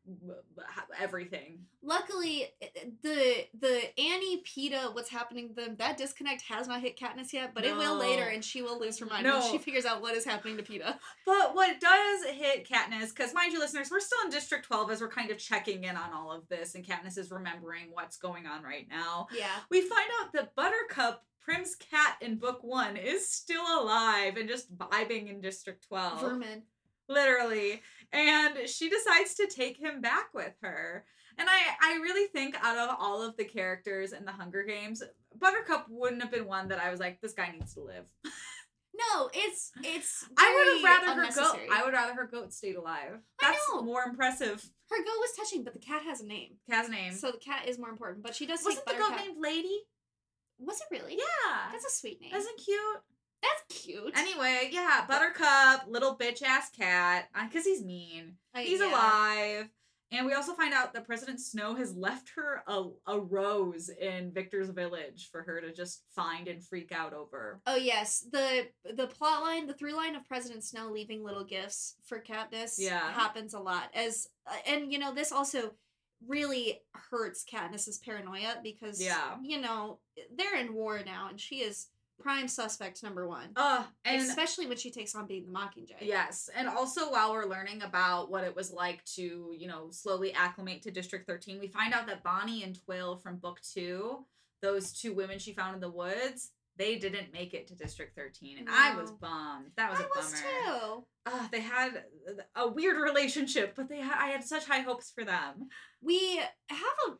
everything. 0.99 1.59
Luckily, 1.81 2.47
the 3.01 3.45
the 3.59 3.99
Annie 3.99 4.43
Peeta 4.43 4.93
what's 4.93 5.09
happening 5.09 5.49
to 5.49 5.53
them 5.53 5.75
that 5.79 5.97
disconnect 5.97 6.41
has 6.43 6.67
not 6.67 6.81
hit 6.81 6.97
Katniss 6.99 7.33
yet, 7.33 7.53
but 7.53 7.65
it 7.65 7.75
will 7.75 7.95
later, 7.95 8.23
and 8.23 8.43
she 8.43 8.61
will 8.61 8.79
lose 8.79 8.99
her 8.99 9.05
mind 9.05 9.23
No. 9.25 9.39
when 9.39 9.51
she 9.51 9.57
figures 9.57 9.85
out 9.85 10.01
what 10.01 10.15
is 10.15 10.25
happening 10.25 10.57
to 10.57 10.63
Peeta. 10.63 10.97
But 11.25 11.55
what 11.55 11.79
does 11.79 12.25
hit 12.25 12.67
Katniss, 12.67 13.09
because 13.15 13.33
mind 13.33 13.53
you, 13.53 13.59
listeners, 13.59 13.89
we're 13.89 13.99
still 14.01 14.19
in 14.25 14.29
District 14.29 14.65
12 14.65 14.91
as 14.91 15.01
we're 15.01 15.09
kind 15.09 15.31
of 15.31 15.37
checking 15.37 15.83
in 15.85 15.95
on 15.95 16.13
all 16.13 16.31
of 16.31 16.47
this, 16.49 16.75
and 16.75 16.85
Katniss 16.85 17.17
is 17.17 17.31
remembering 17.31 17.87
what's 17.91 18.17
going 18.17 18.45
on 18.45 18.63
right 18.63 18.87
now. 18.89 19.27
Yeah, 19.35 19.47
We 19.69 19.81
find 19.81 20.09
out 20.21 20.33
that 20.33 20.55
Buttercup, 20.55 21.23
Prim's 21.41 21.75
cat 21.75 22.17
in 22.21 22.35
book 22.37 22.59
one, 22.63 22.97
is 22.97 23.29
still 23.29 23.63
alive 23.81 24.35
and 24.37 24.47
just 24.49 24.75
vibing 24.77 25.29
in 25.29 25.41
District 25.41 25.85
12. 25.87 26.21
vermin. 26.21 26.63
Literally 27.09 27.81
and 28.11 28.67
she 28.69 28.89
decides 28.89 29.33
to 29.35 29.47
take 29.47 29.77
him 29.77 30.01
back 30.01 30.33
with 30.33 30.53
her 30.61 31.05
and 31.37 31.47
i 31.49 31.59
i 31.81 31.93
really 32.01 32.27
think 32.27 32.55
out 32.63 32.77
of 32.77 32.95
all 32.99 33.21
of 33.21 33.35
the 33.37 33.43
characters 33.43 34.13
in 34.13 34.23
the 34.25 34.31
hunger 34.31 34.63
games 34.63 35.03
buttercup 35.39 35.85
wouldn't 35.89 36.21
have 36.21 36.31
been 36.31 36.45
one 36.45 36.67
that 36.69 36.79
i 36.79 36.89
was 36.91 36.99
like 36.99 37.19
this 37.21 37.33
guy 37.33 37.51
needs 37.51 37.73
to 37.73 37.81
live 37.81 38.05
No, 38.95 39.29
it's 39.33 39.71
it's. 39.83 40.25
i 40.37 40.53
would 40.55 40.75
have 40.91 41.05
rather 41.07 41.21
her 41.25 41.33
goat 41.33 41.59
i 41.71 41.83
would 41.83 41.93
rather 41.93 42.13
her 42.13 42.27
goat 42.27 42.53
stayed 42.53 42.75
alive 42.75 43.17
I 43.41 43.47
that's 43.51 43.59
know. 43.73 43.81
more 43.81 44.03
impressive 44.03 44.63
Her 44.89 44.97
goat 45.03 45.19
was 45.19 45.31
touching, 45.35 45.63
but 45.63 45.73
the 45.73 45.79
cat 45.79 46.03
has 46.03 46.21
a 46.21 46.25
name, 46.27 46.51
cat's 46.69 46.89
name 46.89 47.13
so 47.13 47.31
the 47.31 47.37
cat 47.39 47.67
is 47.67 47.79
more 47.79 47.89
important. 47.89 48.23
But 48.23 48.35
she 48.35 48.45
does 48.45 48.63
wasn't 48.63 48.85
the 48.85 48.93
goat 48.93 49.15
named 49.17 49.37
lady 49.41 49.75
Was 50.59 50.79
it 50.79 50.87
really? 50.91 51.13
yeah 51.15 51.71
That's 51.71 51.85
a 51.85 51.89
sweet 51.99 52.21
name. 52.21 52.33
isn't 52.35 52.57
cute 52.63 53.01
That's 53.43 53.81
cute. 53.83 54.17
anyway 54.17 54.69
yeah 54.71 55.05
buttercup 55.07 55.85
little 55.87 56.17
bitch 56.17 56.41
ass 56.41 56.69
cat 56.71 57.27
because 57.43 57.65
he's 57.65 57.83
mean 57.83 58.37
I- 58.55 58.63
He's 58.63 58.79
yeah. 58.79 58.89
alive. 58.91 59.69
And 60.11 60.27
we 60.27 60.33
also 60.35 60.53
find 60.53 60.75
out 60.75 60.93
that 60.93 61.07
President 61.07 61.39
Snow 61.41 61.73
has 61.73 61.95
left 61.95 62.29
her 62.35 62.61
a, 62.67 62.83
a 63.07 63.19
rose 63.19 63.89
in 63.89 64.31
Victor's 64.31 64.69
village 64.69 65.29
for 65.31 65.41
her 65.41 65.59
to 65.59 65.73
just 65.73 66.03
find 66.15 66.47
and 66.47 66.63
freak 66.63 66.91
out 66.91 67.13
over. 67.15 67.59
Oh 67.65 67.77
yes, 67.77 68.23
the 68.31 68.67
the 68.95 69.07
plot 69.07 69.41
line, 69.41 69.65
the 69.65 69.73
through 69.73 69.95
line 69.95 70.15
of 70.15 70.23
President 70.27 70.63
Snow 70.63 70.91
leaving 70.91 71.23
little 71.23 71.43
gifts 71.43 71.95
for 72.05 72.19
Katniss 72.19 72.75
Yeah. 72.77 73.11
happens 73.11 73.55
a 73.55 73.59
lot. 73.59 73.85
As 73.95 74.27
uh, 74.45 74.53
and 74.67 74.91
you 74.93 74.99
know 74.99 75.15
this 75.15 75.31
also 75.31 75.71
really 76.27 76.81
hurts 77.09 77.43
Katniss's 77.43 77.97
paranoia 77.97 78.57
because 78.61 79.01
Yeah. 79.03 79.37
you 79.41 79.59
know 79.59 79.97
they're 80.37 80.57
in 80.59 80.75
war 80.75 81.01
now 81.03 81.27
and 81.29 81.39
she 81.41 81.55
is 81.63 81.87
prime 82.23 82.47
suspect 82.47 83.03
number 83.03 83.27
one, 83.27 83.49
Uh, 83.55 83.83
and 84.05 84.21
especially 84.21 84.65
when 84.65 84.77
she 84.77 84.89
takes 84.89 85.13
on 85.13 85.27
being 85.27 85.45
the 85.45 85.51
Mockingjay. 85.51 85.97
yes, 86.01 86.49
and 86.55 86.67
also 86.67 87.11
while 87.11 87.31
we're 87.33 87.45
learning 87.45 87.81
about 87.83 88.31
what 88.31 88.43
it 88.43 88.55
was 88.55 88.71
like 88.71 89.03
to, 89.15 89.53
you 89.55 89.67
know, 89.67 89.89
slowly 89.91 90.33
acclimate 90.33 90.81
to 90.83 90.91
District 90.91 91.27
13, 91.27 91.59
we 91.59 91.67
find 91.67 91.93
out 91.93 92.07
that 92.07 92.23
Bonnie 92.23 92.63
and 92.63 92.75
Twill 92.83 93.17
from 93.17 93.35
book 93.37 93.59
two, 93.61 94.25
those 94.61 94.93
two 94.93 95.13
women 95.13 95.37
she 95.37 95.53
found 95.53 95.75
in 95.75 95.81
the 95.81 95.91
woods, 95.91 96.51
they 96.77 96.97
didn't 96.97 97.31
make 97.33 97.53
it 97.53 97.67
to 97.67 97.75
District 97.75 98.15
13. 98.15 98.57
And 98.59 98.69
I 98.69 98.95
was 98.95 99.11
bummed. 99.11 99.67
That 99.77 99.91
was 99.91 99.99
I 99.99 100.03
a 100.03 100.07
was 100.15 100.33
too. 100.41 101.05
uh, 101.27 101.47
they 101.51 101.59
had 101.61 102.03
a 102.55 102.67
weird 102.67 102.97
relationship, 102.97 103.73
but 103.75 103.89
they 103.89 103.99
had, 103.99 104.17
I 104.19 104.27
had 104.29 104.43
such 104.43 104.65
high 104.65 104.79
hopes 104.81 105.11
for 105.13 105.23
them. 105.23 105.67
We 106.01 106.37
have 106.37 106.79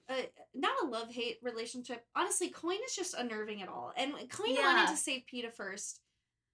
a, 0.10 0.14
a 0.14 0.30
not 0.56 0.74
a 0.84 0.88
love 0.88 1.12
hate 1.12 1.38
relationship. 1.44 2.04
Honestly, 2.16 2.50
Coin 2.50 2.78
is 2.86 2.96
just 2.96 3.14
unnerving 3.14 3.62
at 3.62 3.70
all, 3.70 3.94
and 3.96 4.14
Coin 4.30 4.56
Yeah. 4.56 4.62
wanted 4.74 4.92
to 4.92 4.98
save 4.98 5.24
Peeta 5.32 5.54
first, 5.54 6.00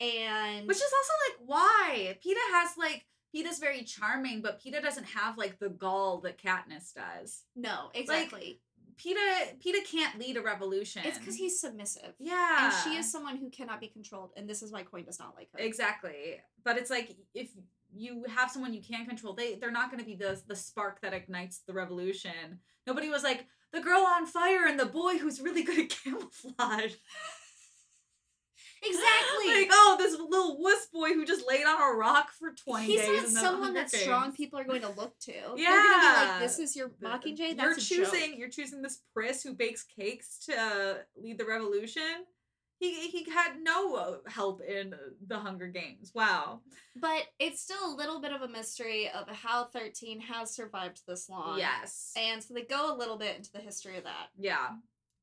and 0.02 0.68
Which 0.68 0.78
is 0.78 0.84
also 0.84 1.14
like 1.30 1.48
why 1.50 2.18
Peeta 2.26 2.54
has 2.54 2.72
like 2.78 3.06
Peeta's 3.36 3.60
very 3.60 3.84
charming, 3.84 4.42
but 4.42 4.60
Peeta 4.62 4.82
doesn't 4.82 5.06
have 5.06 5.38
like 5.38 5.58
the 5.60 5.70
gall 5.70 6.20
that 6.22 6.38
Katniss 6.42 6.94
does. 6.94 7.44
no, 7.56 7.90
exactly. 7.94 8.60
Peeta 9.00 9.58
Peeta 9.64 9.84
can't 9.86 10.20
lead 10.20 10.38
a 10.38 10.42
revolution. 10.42 11.02
it's 11.06 11.18
because 11.18 11.36
he's 11.36 11.60
submissive. 11.60 12.14
yeah, 12.20 12.66
And 12.66 12.74
she 12.84 13.00
is 13.00 13.12
someone 13.12 13.38
who 13.38 13.50
cannot 13.50 13.80
be 13.80 13.88
controlled, 13.88 14.32
and 14.36 14.48
this 14.50 14.62
is 14.62 14.72
why 14.72 14.84
Coin 14.84 15.06
does 15.06 15.20
not 15.20 15.36
like 15.36 15.50
her. 15.54 15.60
exactly. 15.60 16.38
But 16.64 16.78
it's 16.78 16.90
like 16.90 17.16
if 17.34 17.50
you 17.96 18.26
have 18.30 18.52
someone 18.52 18.74
you 18.74 18.82
can 18.82 19.06
control, 19.06 19.34
they 19.34 19.56
they're 19.56 19.72
not 19.72 19.90
going 19.90 20.00
to 20.00 20.06
be 20.06 20.16
the 20.16 20.40
the 20.48 20.56
spark 20.56 21.02
that 21.02 21.14
ignites 21.14 21.60
the 21.66 21.74
revolution. 21.74 22.60
Nobody 22.86 23.10
was 23.10 23.24
like 23.24 23.46
the 23.72 23.82
girl 23.82 24.02
on 24.02 24.26
fire 24.26 24.66
and 24.68 24.80
the 24.80 24.86
boy 24.86 25.18
who's 25.18 25.40
really 25.42 25.64
good 25.64 25.80
at 25.80 25.90
camouflage. 26.04 26.94
Exactly. 28.82 29.54
like, 29.54 29.70
oh, 29.72 29.96
this 30.00 30.14
little 30.14 30.58
wuss 30.62 30.88
boy 30.94 31.10
who 31.14 31.26
just 31.26 31.48
laid 31.48 31.66
on 31.66 31.82
a 31.82 31.96
rock 31.98 32.32
for 32.32 32.52
20 32.52 32.86
He's 32.86 33.02
days. 33.02 33.34
not 33.34 33.42
someone 33.44 33.74
that 33.74 33.92
strong 33.92 34.32
people 34.34 34.60
are 34.60 34.64
going 34.64 34.82
to 34.82 34.90
look 34.92 35.18
to. 35.22 35.32
They're 35.32 35.42
gonna 35.46 35.56
be 35.56 35.66
Yeah. 35.66 36.28
like, 36.32 36.40
"This 36.42 36.60
is 36.60 36.76
your 36.76 36.90
Mockingjay." 37.02 37.56
You're 37.58 37.74
That's 37.74 37.78
a 37.78 37.82
choosing. 37.96 38.30
joke. 38.32 38.38
You're 38.40 38.50
choosing 38.50 38.82
this 38.82 39.02
priss 39.14 39.44
who 39.44 39.54
bakes 39.54 39.84
cakes 39.84 40.40
to 40.46 40.60
uh, 40.60 40.94
lead 41.18 41.38
the 41.38 41.46
revolution. 41.46 42.26
He 42.80 43.10
he 43.10 43.30
had 43.30 43.62
no 43.62 43.96
uh, 43.96 44.18
help 44.30 44.62
in 44.62 44.94
the 45.28 45.38
Hunger 45.38 45.68
Games. 45.68 46.14
Wow. 46.16 46.62
But 46.96 47.24
it's 47.38 47.60
still 47.62 47.94
a 47.94 47.96
little 47.96 48.22
bit 48.22 48.32
of 48.32 48.42
a 48.42 48.48
mystery 48.48 49.10
of 49.10 49.28
how 49.28 49.66
Thirteen 49.66 50.22
has 50.22 50.56
survived 50.56 51.02
this 51.06 51.28
long. 51.28 51.58
Yes. 51.60 52.14
And 52.16 52.42
so 52.42 52.54
they 52.54 52.62
go 52.64 52.94
a 52.94 52.96
little 52.96 53.18
bit 53.18 53.36
into 53.36 53.52
the 53.52 53.60
history 53.60 53.98
of 53.98 54.06
that. 54.06 54.30
yeah. 54.38 54.70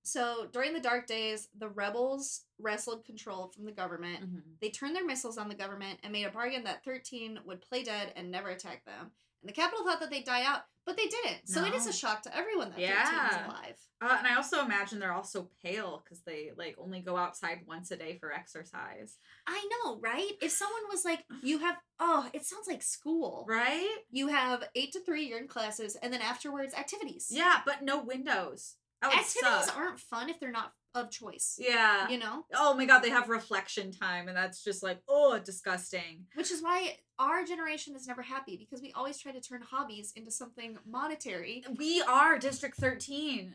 So 0.07 0.47
during 0.53 0.73
the 0.73 0.81
Dark 0.81 1.07
Days, 1.09 1.49
the 1.59 1.69
rebels 1.69 2.43
wrestled 2.61 3.05
control 3.05 3.49
from 3.49 3.65
the 3.65 3.73
government. 3.73 4.21
They 4.61 4.71
turned 4.71 4.95
their 4.95 5.05
missiles 5.05 5.37
on 5.37 5.49
the 5.49 5.55
government 5.55 5.99
and 6.05 6.13
made 6.13 6.25
a 6.27 6.31
bargain 6.31 6.63
that 6.65 6.85
13 6.85 7.41
would 7.45 7.61
play 7.61 7.83
dead 7.83 8.13
and 8.15 8.31
never 8.31 8.51
attack 8.51 8.85
them. 8.85 9.11
And 9.43 9.49
the 9.49 9.53
Capitol 9.53 9.85
thought 9.85 9.99
that 10.01 10.11
they'd 10.11 10.25
die 10.25 10.45
out, 10.45 10.61
but 10.85 10.97
they 10.97 11.07
didn't. 11.07 11.49
So 11.49 11.65
it 11.65 11.75
is 11.75 11.89
a 11.89 11.93
shock 11.93 12.23
to 12.23 12.37
everyone 12.37 12.69
that 12.71 12.77
13 12.79 12.89
Yeah. 12.89 13.29
is 13.31 13.47
alive. 13.47 13.77
Uh, 14.01 14.15
and 14.19 14.27
I 14.29 14.37
also 14.37 14.65
imagine 14.65 14.99
they're 15.01 15.13
also 15.13 15.51
pale 15.63 16.03
because 16.05 16.21
they 16.23 16.53
like 16.57 16.77
only 16.79 17.01
go 17.01 17.17
outside 17.17 17.61
once 17.67 17.91
a 17.91 17.97
day 17.97 18.17
for 18.19 18.33
exercise. 18.33 19.17
I 19.47 19.69
know, 19.85 19.99
right? 20.01 20.33
If 20.41 20.53
someone 20.53 20.83
was 20.89 21.05
like, 21.05 21.25
you 21.43 21.59
have, 21.59 21.77
oh, 22.01 22.29
it 22.33 22.45
sounds 22.45 22.69
like 22.69 22.83
school. 22.83 23.45
Right? 23.49 23.97
You 24.11 24.29
have 24.29 24.69
eight 24.77 24.93
to 24.93 25.01
three, 25.01 25.25
you're 25.29 25.39
in 25.41 25.49
classes, 25.49 25.97
and 25.97 26.13
then 26.13 26.23
afterwards, 26.23 26.75
activities. 26.75 27.29
Yeah, 27.31 27.61
but 27.67 27.83
no 27.83 28.03
windows. 28.03 28.77
Activities 29.13 29.67
suck. 29.67 29.77
aren't 29.77 30.01
fun 30.01 30.29
if 30.29 30.41
they're 30.41 30.51
not 30.51 30.73
of 30.95 31.11
choice. 31.11 31.59
Yeah. 31.59 32.09
You 32.09 32.19
know? 32.19 32.45
Oh 32.55 32.75
my 32.75 32.87
god, 32.87 33.01
they 33.01 33.11
have 33.11 33.29
reflection 33.29 33.93
time, 33.93 34.29
and 34.29 34.37
that's 34.37 34.65
just 34.65 34.83
like, 34.83 35.01
oh, 35.09 35.39
disgusting. 35.45 36.25
Which 36.35 36.51
is 36.51 36.63
why 36.63 36.97
our 37.19 37.45
generation 37.45 37.95
is 37.95 38.07
never 38.07 38.23
happy 38.23 38.57
because 38.57 38.83
we 38.83 38.93
always 38.93 39.19
try 39.19 39.33
to 39.33 39.41
turn 39.41 39.63
hobbies 39.63 40.13
into 40.17 40.31
something 40.31 40.79
monetary. 40.87 41.65
We 41.77 42.03
are 42.03 42.39
District 42.39 42.77
13. 42.77 43.55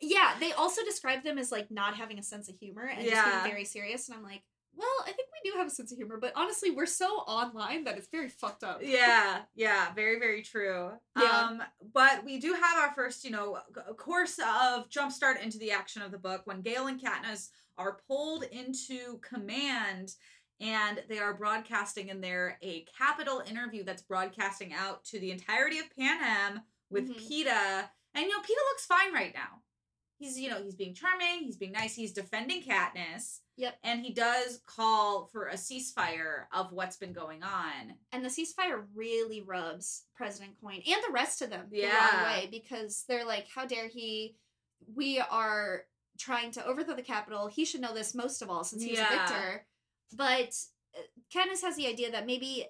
Yeah, 0.00 0.34
they 0.40 0.52
also 0.52 0.82
describe 0.84 1.24
them 1.24 1.36
as 1.38 1.52
like 1.52 1.70
not 1.70 1.94
having 1.94 2.18
a 2.18 2.22
sense 2.22 2.48
of 2.48 2.56
humor 2.56 2.86
and 2.86 3.06
just 3.06 3.24
being 3.24 3.44
very 3.44 3.64
serious. 3.64 4.08
And 4.08 4.16
I'm 4.16 4.24
like, 4.24 4.42
well, 4.76 4.88
I 5.02 5.12
think 5.12 5.28
we 5.44 5.50
do 5.50 5.56
have 5.58 5.66
a 5.66 5.70
sense 5.70 5.92
of 5.92 5.98
humor, 5.98 6.18
but 6.20 6.32
honestly, 6.36 6.70
we're 6.70 6.86
so 6.86 7.06
online 7.06 7.84
that 7.84 7.98
it's 7.98 8.08
very 8.08 8.28
fucked 8.28 8.64
up. 8.64 8.80
yeah, 8.82 9.42
yeah, 9.54 9.92
very, 9.94 10.18
very 10.18 10.42
true. 10.42 10.90
Yeah. 11.18 11.24
Um, 11.24 11.62
but 11.92 12.24
we 12.24 12.38
do 12.38 12.54
have 12.54 12.78
our 12.78 12.94
first, 12.94 13.24
you 13.24 13.30
know, 13.30 13.58
course 13.96 14.38
of 14.38 14.88
jumpstart 14.88 15.42
into 15.42 15.58
the 15.58 15.70
action 15.72 16.02
of 16.02 16.10
the 16.12 16.18
book 16.18 16.42
when 16.44 16.60
Gale 16.62 16.86
and 16.86 17.00
Katniss 17.00 17.48
are 17.78 17.98
pulled 18.06 18.44
into 18.44 19.18
command 19.20 20.14
and 20.60 21.02
they 21.08 21.18
are 21.18 21.32
broadcasting 21.34 22.08
in 22.08 22.20
there 22.20 22.58
a 22.62 22.84
Capitol 22.96 23.42
interview 23.48 23.82
that's 23.82 24.02
broadcasting 24.02 24.72
out 24.74 25.04
to 25.06 25.18
the 25.18 25.30
entirety 25.30 25.78
of 25.78 25.86
Panem 25.96 26.60
with 26.90 27.08
Mhm. 27.08 27.16
Peeta. 27.16 27.88
And 28.14 28.24
you 28.26 28.28
know, 28.30 28.40
Peeta 28.40 28.62
looks 28.70 28.84
fine 28.86 29.12
right 29.14 29.32
now. 29.32 29.59
He's, 30.20 30.38
you 30.38 30.50
know, 30.50 30.62
he's 30.62 30.74
being 30.74 30.92
charming, 30.94 31.44
he's 31.44 31.56
being 31.56 31.72
nice, 31.72 31.94
he's 31.94 32.12
defending 32.12 32.62
Katniss. 32.62 33.38
Yep. 33.56 33.74
And 33.82 34.00
he 34.04 34.12
does 34.12 34.60
call 34.66 35.30
for 35.32 35.46
a 35.48 35.54
ceasefire 35.54 36.44
of 36.54 36.72
what's 36.72 36.96
been 36.98 37.14
going 37.14 37.42
on. 37.42 37.94
And 38.12 38.22
the 38.24 38.28
ceasefire 38.28 38.84
really 38.94 39.40
rubs 39.40 40.04
President 40.14 40.52
Coin 40.60 40.74
and 40.86 41.02
the 41.06 41.12
rest 41.12 41.40
of 41.40 41.48
them 41.48 41.66
the 41.70 41.78
Yeah. 41.78 42.16
wrong 42.16 42.24
way 42.34 42.48
because 42.50 43.04
they're 43.08 43.24
like, 43.24 43.46
how 43.54 43.64
dare 43.66 43.88
he? 43.88 44.36
We 44.94 45.18
are 45.20 45.84
trying 46.18 46.50
to 46.52 46.66
overthrow 46.66 46.94
the 46.96 47.02
Capitol. 47.02 47.46
He 47.48 47.64
should 47.64 47.80
know 47.80 47.94
this 47.94 48.14
most 48.14 48.42
of 48.42 48.50
all 48.50 48.62
since 48.64 48.82
he's 48.82 48.98
Yeah. 48.98 49.08
a 49.08 49.18
victor. 49.28 49.66
But 50.12 50.54
uh, 50.94 51.00
Katniss 51.34 51.62
has 51.62 51.76
the 51.76 51.86
idea 51.86 52.10
that 52.12 52.26
maybe 52.26 52.66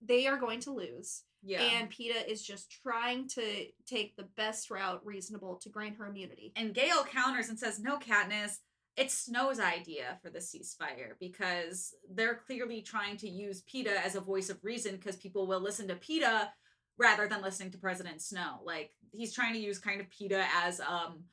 they 0.00 0.26
are 0.28 0.38
going 0.38 0.60
to 0.60 0.70
lose. 0.70 1.22
Yeah. 1.44 1.62
And 1.62 1.90
Peeta 1.90 2.26
is 2.26 2.42
just 2.42 2.70
trying 2.82 3.28
to 3.28 3.42
take 3.86 4.16
the 4.16 4.28
best 4.36 4.70
route 4.70 5.04
reasonable 5.04 5.56
to 5.56 5.68
grant 5.68 5.96
her 5.96 6.06
immunity. 6.06 6.52
And 6.56 6.74
Gale 6.74 7.04
counters 7.04 7.48
and 7.48 7.58
says, 7.58 7.78
No, 7.78 7.98
Katniss, 7.98 8.58
it's 8.96 9.14
Snow's 9.14 9.60
idea 9.60 10.18
for 10.22 10.30
the 10.30 10.38
ceasefire 10.38 11.12
because 11.20 11.94
they're 12.14 12.40
clearly 12.46 12.80
trying 12.80 13.16
to 13.18 13.28
use 13.28 13.62
Peeta 13.62 13.94
as 14.04 14.14
a 14.14 14.20
voice 14.20 14.50
of 14.50 14.62
reason 14.62 14.96
because 14.96 15.16
people 15.16 15.46
will 15.46 15.60
listen 15.60 15.88
to 15.88 15.96
Peeta 15.96 16.48
rather 16.96 17.28
than 17.28 17.42
listening 17.42 17.72
to 17.72 17.78
President 17.78 18.22
Snow. 18.22 18.60
Like, 18.64 18.92
he's 19.12 19.34
trying 19.34 19.54
to 19.54 19.58
use 19.58 19.78
kind 19.78 20.00
of 20.00 20.06
Peeta 20.08 20.46
as 20.62 20.80
um 20.80 21.24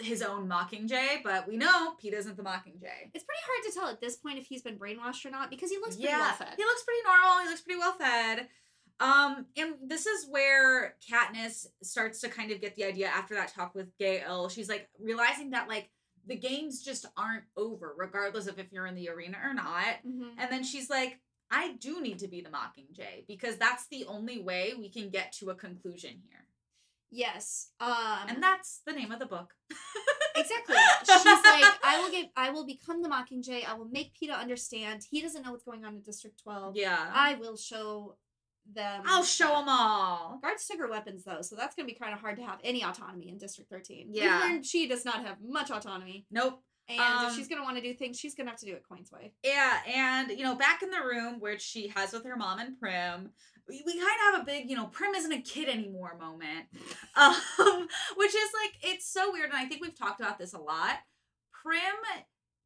his 0.00 0.22
own 0.22 0.48
Mockingjay, 0.48 1.22
but 1.24 1.48
we 1.48 1.56
know 1.56 1.94
Peeta 2.02 2.14
isn't 2.14 2.36
the 2.36 2.42
Mockingjay. 2.42 3.10
It's 3.14 3.24
pretty 3.24 3.42
hard 3.46 3.64
to 3.66 3.72
tell 3.74 3.88
at 3.88 4.00
this 4.00 4.16
point 4.16 4.38
if 4.38 4.46
he's 4.46 4.62
been 4.62 4.78
brainwashed 4.78 5.24
or 5.24 5.30
not 5.30 5.50
because 5.50 5.70
he 5.70 5.78
looks 5.78 5.96
pretty 5.96 6.10
yeah, 6.10 6.18
well 6.18 6.34
fed. 6.34 6.54
he 6.56 6.64
looks 6.64 6.82
pretty 6.82 7.00
normal. 7.04 7.42
He 7.42 7.48
looks 7.48 7.62
pretty 7.62 7.78
well 7.78 7.94
fed. 7.94 8.48
Um, 9.00 9.46
and 9.56 9.74
this 9.86 10.06
is 10.06 10.26
where 10.28 10.96
Katniss 11.08 11.66
starts 11.82 12.20
to 12.22 12.28
kind 12.28 12.50
of 12.50 12.60
get 12.60 12.74
the 12.74 12.84
idea 12.84 13.06
after 13.08 13.34
that 13.34 13.52
talk 13.54 13.74
with 13.74 13.96
Gale. 13.98 14.48
She's 14.48 14.68
like 14.68 14.88
realizing 15.00 15.50
that 15.50 15.68
like 15.68 15.90
the 16.26 16.36
games 16.36 16.82
just 16.82 17.06
aren't 17.16 17.44
over, 17.56 17.94
regardless 17.96 18.46
of 18.48 18.58
if 18.58 18.72
you're 18.72 18.86
in 18.86 18.94
the 18.96 19.08
arena 19.08 19.38
or 19.42 19.54
not. 19.54 20.02
Mhm. 20.06 20.32
And 20.36 20.50
then 20.50 20.64
she's 20.64 20.90
like, 20.90 21.20
I 21.50 21.72
do 21.74 22.02
need 22.02 22.18
to 22.18 22.28
be 22.28 22.40
the 22.42 22.50
Mockingjay 22.50 23.26
because 23.26 23.56
that's 23.56 23.86
the 23.88 24.04
only 24.06 24.40
way 24.42 24.74
we 24.78 24.90
can 24.90 25.10
get 25.10 25.32
to 25.34 25.50
a 25.50 25.54
conclusion 25.54 26.20
here. 26.28 26.46
Yes. 27.10 27.70
Um 27.80 28.26
And 28.28 28.42
that's 28.42 28.82
the 28.84 28.92
name 28.92 29.12
of 29.12 29.18
the 29.18 29.26
book. 29.26 29.54
Exactly. 30.36 30.76
She's 31.00 31.24
like, 31.24 31.64
I 31.82 32.00
will 32.00 32.10
get 32.12 32.30
I 32.36 32.50
will 32.50 32.64
become 32.64 33.02
the 33.02 33.08
Mockingjay. 33.08 33.64
I 33.66 33.74
will 33.74 33.88
make 33.88 34.12
Peeta 34.14 34.38
understand. 34.38 35.04
He 35.10 35.20
doesn't 35.20 35.42
know 35.42 35.50
what's 35.50 35.64
going 35.64 35.84
on 35.84 35.94
in 35.94 36.00
District 36.02 36.40
12. 36.40 36.76
Yeah. 36.76 37.10
I 37.12 37.34
will 37.34 37.56
show 37.56 38.16
them. 38.74 39.02
I'll 39.06 39.24
show 39.24 39.48
them 39.48 39.68
all. 39.68 40.38
Guards 40.42 40.66
took 40.66 40.78
her 40.78 40.88
weapons 40.88 41.24
though, 41.24 41.42
so 41.42 41.56
that's 41.56 41.74
gonna 41.74 41.86
be 41.86 41.94
kind 41.94 42.12
of 42.14 42.20
hard 42.20 42.36
to 42.36 42.42
have 42.42 42.58
any 42.64 42.84
autonomy 42.84 43.28
in 43.28 43.38
District 43.38 43.70
13. 43.70 44.08
Yeah. 44.12 44.42
We've 44.42 44.50
learned 44.50 44.66
she 44.66 44.88
does 44.88 45.04
not 45.04 45.24
have 45.24 45.36
much 45.42 45.70
autonomy. 45.70 46.26
Nope. 46.30 46.62
And 46.88 47.00
Um, 47.00 47.26
if 47.26 47.34
she's 47.34 47.48
gonna 47.48 47.62
want 47.62 47.76
to 47.76 47.82
do 47.82 47.92
things, 47.94 48.18
she's 48.18 48.34
gonna 48.34 48.50
have 48.50 48.58
to 48.60 48.66
do 48.66 48.72
it 48.72 48.82
Coin's 48.88 49.10
way. 49.12 49.32
Yeah, 49.42 49.80
and 49.86 50.30
you 50.30 50.42
know, 50.42 50.54
back 50.54 50.82
in 50.82 50.90
the 50.90 51.02
room 51.02 51.40
which 51.40 51.60
she 51.60 51.88
has 51.88 52.12
with 52.12 52.24
her 52.24 52.36
mom 52.36 52.58
and 52.60 52.78
Prim, 52.78 53.30
we, 53.68 53.82
we 53.84 53.92
kind 53.92 54.04
of 54.06 54.34
have 54.34 54.42
a 54.42 54.44
big, 54.46 54.70
you 54.70 54.76
know, 54.76 54.86
Prim 54.86 55.14
isn't 55.14 55.32
a 55.32 55.42
kid 55.42 55.68
anymore 55.68 56.16
moment. 56.18 56.66
Um, 57.16 57.88
which 58.16 58.32
is 58.34 58.50
like 58.62 58.74
it's 58.82 59.10
so 59.12 59.32
weird, 59.32 59.50
and 59.50 59.58
I 59.58 59.64
think 59.64 59.82
we've 59.82 59.98
talked 59.98 60.20
about 60.20 60.38
this 60.38 60.52
a 60.52 60.58
lot. 60.58 60.98
Prim 61.52 61.80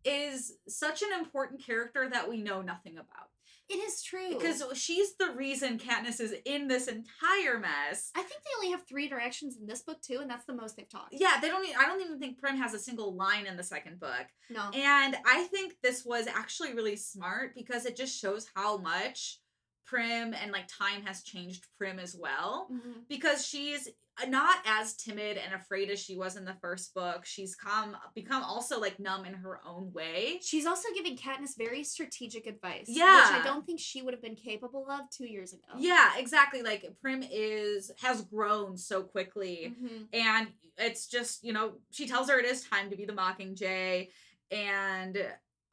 is 0.05 0.53
such 0.69 1.01
an 1.03 1.09
important 1.19 1.65
character 1.65 2.09
that 2.11 2.29
we 2.29 2.43
know 2.43 2.61
nothing 2.61 2.95
about. 2.99 3.31
It 3.73 3.77
is 3.77 4.03
true. 4.03 4.29
Because 4.29 4.63
she's 4.75 5.15
the 5.17 5.31
reason 5.31 5.79
Katniss 5.79 6.21
is 6.21 6.35
in 6.45 6.69
this 6.69 6.89
entire 6.89 7.59
mess. 7.59 8.11
I 8.15 8.21
think 8.21 8.43
they 8.43 8.51
only 8.59 8.71
have 8.71 8.87
three 8.87 9.07
interactions 9.07 9.57
in 9.57 9.67
this 9.67 9.81
book 9.81 10.03
too, 10.03 10.19
and 10.21 10.29
that's 10.29 10.45
the 10.45 10.53
most 10.53 10.77
they've 10.77 10.89
talked. 10.89 11.15
Yeah, 11.15 11.39
they 11.41 11.49
don't. 11.49 11.67
I 11.79 11.87
don't 11.87 12.03
even 12.03 12.19
think 12.19 12.39
Prim 12.39 12.59
has 12.59 12.75
a 12.75 12.79
single 12.79 13.15
line 13.15 13.47
in 13.47 13.57
the 13.57 13.63
second 13.65 13.99
book. 13.99 14.27
No. 14.51 14.69
And 14.75 15.17
I 15.27 15.45
think 15.45 15.77
this 15.83 16.05
was 16.05 16.27
actually 16.27 16.75
really 16.75 16.97
smart 16.97 17.55
because 17.55 17.87
it 17.87 17.97
just 17.97 18.21
shows 18.21 18.47
how 18.55 18.77
much 18.77 19.39
Prim 19.87 20.35
and 20.35 20.53
like 20.53 20.69
time 20.69 21.03
has 21.07 21.23
changed 21.23 21.67
Prim 21.79 21.99
as 21.99 22.15
well. 22.15 22.69
Mhm. 22.71 23.09
Because 23.09 23.47
she's 23.47 23.89
not 24.29 24.57
as 24.67 24.95
timid 24.95 25.39
and 25.39 25.55
afraid 25.55 25.91
as 25.91 25.99
she 25.99 26.17
was 26.17 26.37
in 26.37 26.45
the 26.45 26.55
first 26.61 26.95
book. 26.95 27.25
She's 27.25 27.55
come 27.55 27.97
become 28.15 28.43
also 28.43 28.81
like 28.81 29.01
numb 29.01 29.25
in 29.25 29.35
her 29.35 29.61
own 29.67 29.93
way. 29.93 30.39
She's 30.43 30.67
also 30.67 30.89
giving 30.95 31.17
Katniss 31.17 31.57
very 31.57 31.83
strategic 31.83 32.47
advice. 32.47 32.87
Yeah. 32.89 33.17
Which 33.33 33.41
I 33.41 33.45
don't 33.45 33.65
think 33.67 33.81
she 33.81 34.03
would 34.03 34.15
have 34.15 34.23
been 34.23 34.37
capable 34.37 34.87
of 34.91 35.09
two 35.11 35.27
years 35.27 35.53
ago. 35.53 35.63
Yeah, 35.79 36.11
exactly. 36.19 36.63
Like 36.63 36.85
Prim 37.01 37.25
is 37.29 37.91
has 38.01 38.23
grown 38.23 38.77
so 38.77 39.03
quickly. 39.03 39.75
Mhm. 39.83 40.07
and 40.13 40.49
it's 40.79 41.07
just 41.07 41.45
you 41.45 41.53
know 41.53 41.75
she 41.91 42.07
tells 42.07 42.29
her 42.31 42.39
it 42.39 42.47
is 42.47 42.63
time 42.67 42.91
to 42.91 42.97
be 42.97 43.05
the 43.05 43.13
mockingjay 43.13 44.09
and 44.51 45.17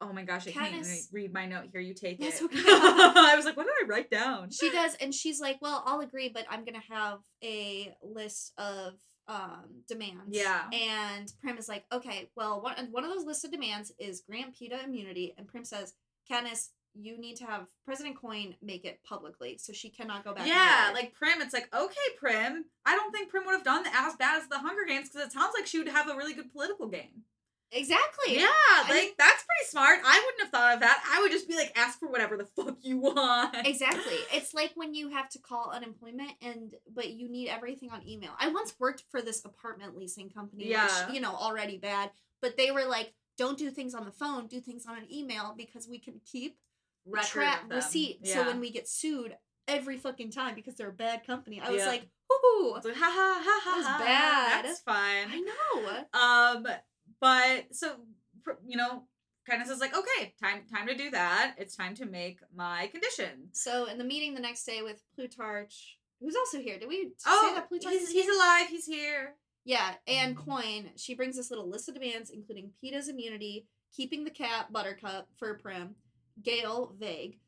oh 0.00 0.12
my 0.12 0.22
gosh 0.22 0.46
i 0.48 0.50
can't 0.50 0.74
even 0.74 0.98
read 1.12 1.32
my 1.32 1.46
note 1.46 1.64
here 1.72 1.80
you 1.80 1.94
take 1.94 2.18
That's 2.18 2.40
it 2.40 2.44
okay. 2.44 2.58
i 2.66 3.34
was 3.36 3.44
like 3.44 3.56
what 3.56 3.66
did 3.66 3.74
i 3.84 3.86
write 3.88 4.10
down 4.10 4.50
She 4.50 4.70
does, 4.70 4.94
and 5.00 5.14
she's 5.14 5.40
like, 5.40 5.58
"Well, 5.60 5.82
I'll 5.86 6.00
agree, 6.00 6.28
but 6.28 6.46
I'm 6.50 6.64
gonna 6.64 6.82
have 6.90 7.18
a 7.42 7.94
list 8.02 8.52
of 8.58 8.94
um 9.28 9.82
demands." 9.88 10.30
Yeah. 10.30 10.64
And 10.72 11.32
Prim 11.40 11.58
is 11.58 11.68
like, 11.68 11.84
"Okay, 11.92 12.30
well, 12.36 12.60
one 12.60 12.74
and 12.76 12.92
one 12.92 13.04
of 13.04 13.10
those 13.10 13.24
list 13.24 13.44
of 13.44 13.52
demands 13.52 13.92
is 13.98 14.22
grant 14.28 14.54
Peeta 14.54 14.84
immunity." 14.84 15.34
And 15.36 15.46
Prim 15.46 15.64
says, 15.64 15.94
"Katniss, 16.30 16.68
you 16.94 17.18
need 17.18 17.36
to 17.36 17.44
have 17.44 17.66
President 17.84 18.16
Coin 18.20 18.54
make 18.62 18.84
it 18.84 19.00
publicly, 19.04 19.58
so 19.58 19.72
she 19.72 19.90
cannot 19.90 20.24
go 20.24 20.34
back." 20.34 20.46
yeah 20.46 20.90
like 20.94 21.12
prim 21.14 21.40
it's 21.40 21.54
like 21.54 21.68
okay 21.74 22.08
prim 22.18 22.64
i 22.84 22.96
don't 22.96 23.12
think 23.12 23.30
prim 23.30 23.44
would 23.46 23.52
have 23.52 23.64
done 23.64 23.84
as 23.94 24.16
bad 24.16 24.40
as 24.40 24.48
the 24.48 24.58
hunger 24.58 24.84
games 24.86 25.08
because 25.08 25.26
it 25.26 25.32
sounds 25.32 25.52
like 25.56 25.66
she 25.66 25.78
would 25.78 25.88
have 25.88 26.08
a 26.08 26.16
really 26.16 26.34
good 26.34 26.50
political 26.52 26.88
game 26.88 27.22
exactly. 27.72 28.36
yeah 28.38 28.48
like 28.82 28.88
mean- 28.94 29.10
that's 29.18 29.44
pretty 29.44 29.68
smart 29.68 30.00
i 30.04 30.18
wouldn't 30.24 30.40
have 30.42 30.50
thought 30.50 30.74
of 30.74 30.80
that 30.80 31.02
i 31.12 31.20
would 31.20 31.30
just 31.30 31.46
be 31.48 31.54
like 31.54 31.72
ask 31.76 31.98
for 31.98 32.08
whatever 32.08 32.36
the 32.36 32.44
fuck 32.44 32.76
you 32.82 32.98
want 32.98 33.54
Exactly. 33.66 34.16
It's 34.32 34.54
like 34.54 34.72
when 34.74 34.94
you 34.94 35.10
have 35.10 35.28
to 35.30 35.38
call 35.38 35.70
unemployment 35.74 36.32
and 36.42 36.74
but 36.94 37.10
you 37.10 37.28
need 37.28 37.48
everything 37.48 37.90
on 37.90 38.06
email. 38.06 38.30
I 38.38 38.48
once 38.48 38.74
worked 38.78 39.04
for 39.10 39.20
this 39.22 39.44
apartment 39.44 39.96
leasing 39.96 40.30
company, 40.30 40.68
Yeah. 40.68 40.84
which, 41.06 41.14
you 41.14 41.20
know, 41.20 41.34
already 41.34 41.76
bad, 41.78 42.10
but 42.40 42.56
they 42.56 42.70
were 42.70 42.84
like, 42.84 43.12
don't 43.36 43.58
do 43.58 43.70
things 43.70 43.94
on 43.94 44.04
the 44.04 44.10
phone, 44.12 44.46
do 44.46 44.60
things 44.60 44.86
on 44.86 44.96
an 44.96 45.12
email 45.12 45.54
because 45.56 45.88
we 45.88 45.98
can 45.98 46.20
keep 46.30 46.56
Record 47.06 47.26
track 47.28 47.62
of 47.64 47.68
them. 47.68 47.76
receipt. 47.76 48.26
So 48.26 48.44
when 48.46 48.60
we 48.60 48.70
get 48.70 48.88
sued 48.88 49.36
every 49.68 49.96
fucking 49.98 50.30
time 50.30 50.54
because 50.54 50.74
they're 50.76 50.88
a 50.90 50.92
bad 50.92 51.26
company. 51.26 51.60
I 51.60 51.70
was 51.70 51.80
Yeah. 51.82 51.88
like, 51.88 52.02
It's 52.76 52.86
like, 52.86 52.96
ha 52.96 53.10
ha 53.10 53.42
ha 53.44 53.60
ha 53.64 53.70
That 53.70 53.76
was 53.76 53.86
bad. 54.06 54.64
that's 54.64 54.80
fine 54.80 55.28
I 55.30 55.40
know. 55.40 56.60
Um, 56.60 56.66
but 57.20 57.66
so 57.72 57.96
you 58.66 58.76
know, 58.76 59.04
Katniss 59.48 59.70
is 59.70 59.80
like, 59.80 59.96
okay, 59.96 60.34
time 60.42 60.62
time 60.72 60.86
to 60.86 60.94
do 60.94 61.10
that. 61.10 61.54
It's 61.58 61.76
time 61.76 61.94
to 61.96 62.06
make 62.06 62.40
my 62.54 62.88
condition. 62.88 63.48
So 63.52 63.86
in 63.86 63.98
the 63.98 64.04
meeting 64.04 64.34
the 64.34 64.40
next 64.40 64.64
day 64.64 64.82
with 64.82 65.02
Plutarch, 65.14 65.98
who's 66.20 66.36
also 66.36 66.58
here. 66.58 66.78
Did 66.78 66.88
we 66.88 67.12
say 67.16 67.28
Oh, 67.28 67.52
that 67.54 67.68
Plutarch 67.68 67.92
he's 67.92 68.10
he's 68.10 68.28
alive. 68.28 68.66
He's 68.68 68.86
here. 68.86 69.34
Yeah, 69.64 69.94
and 70.06 70.36
Coin, 70.36 70.90
she 70.96 71.14
brings 71.14 71.36
this 71.36 71.50
little 71.50 71.68
list 71.68 71.88
of 71.88 71.94
demands, 71.94 72.30
including 72.30 72.70
Peeta's 72.82 73.08
immunity, 73.08 73.66
keeping 73.94 74.24
the 74.24 74.30
cat 74.30 74.72
Buttercup 74.72 75.28
for 75.38 75.58
Prim, 75.58 75.96
Gale 76.42 76.94
vague, 76.98 77.38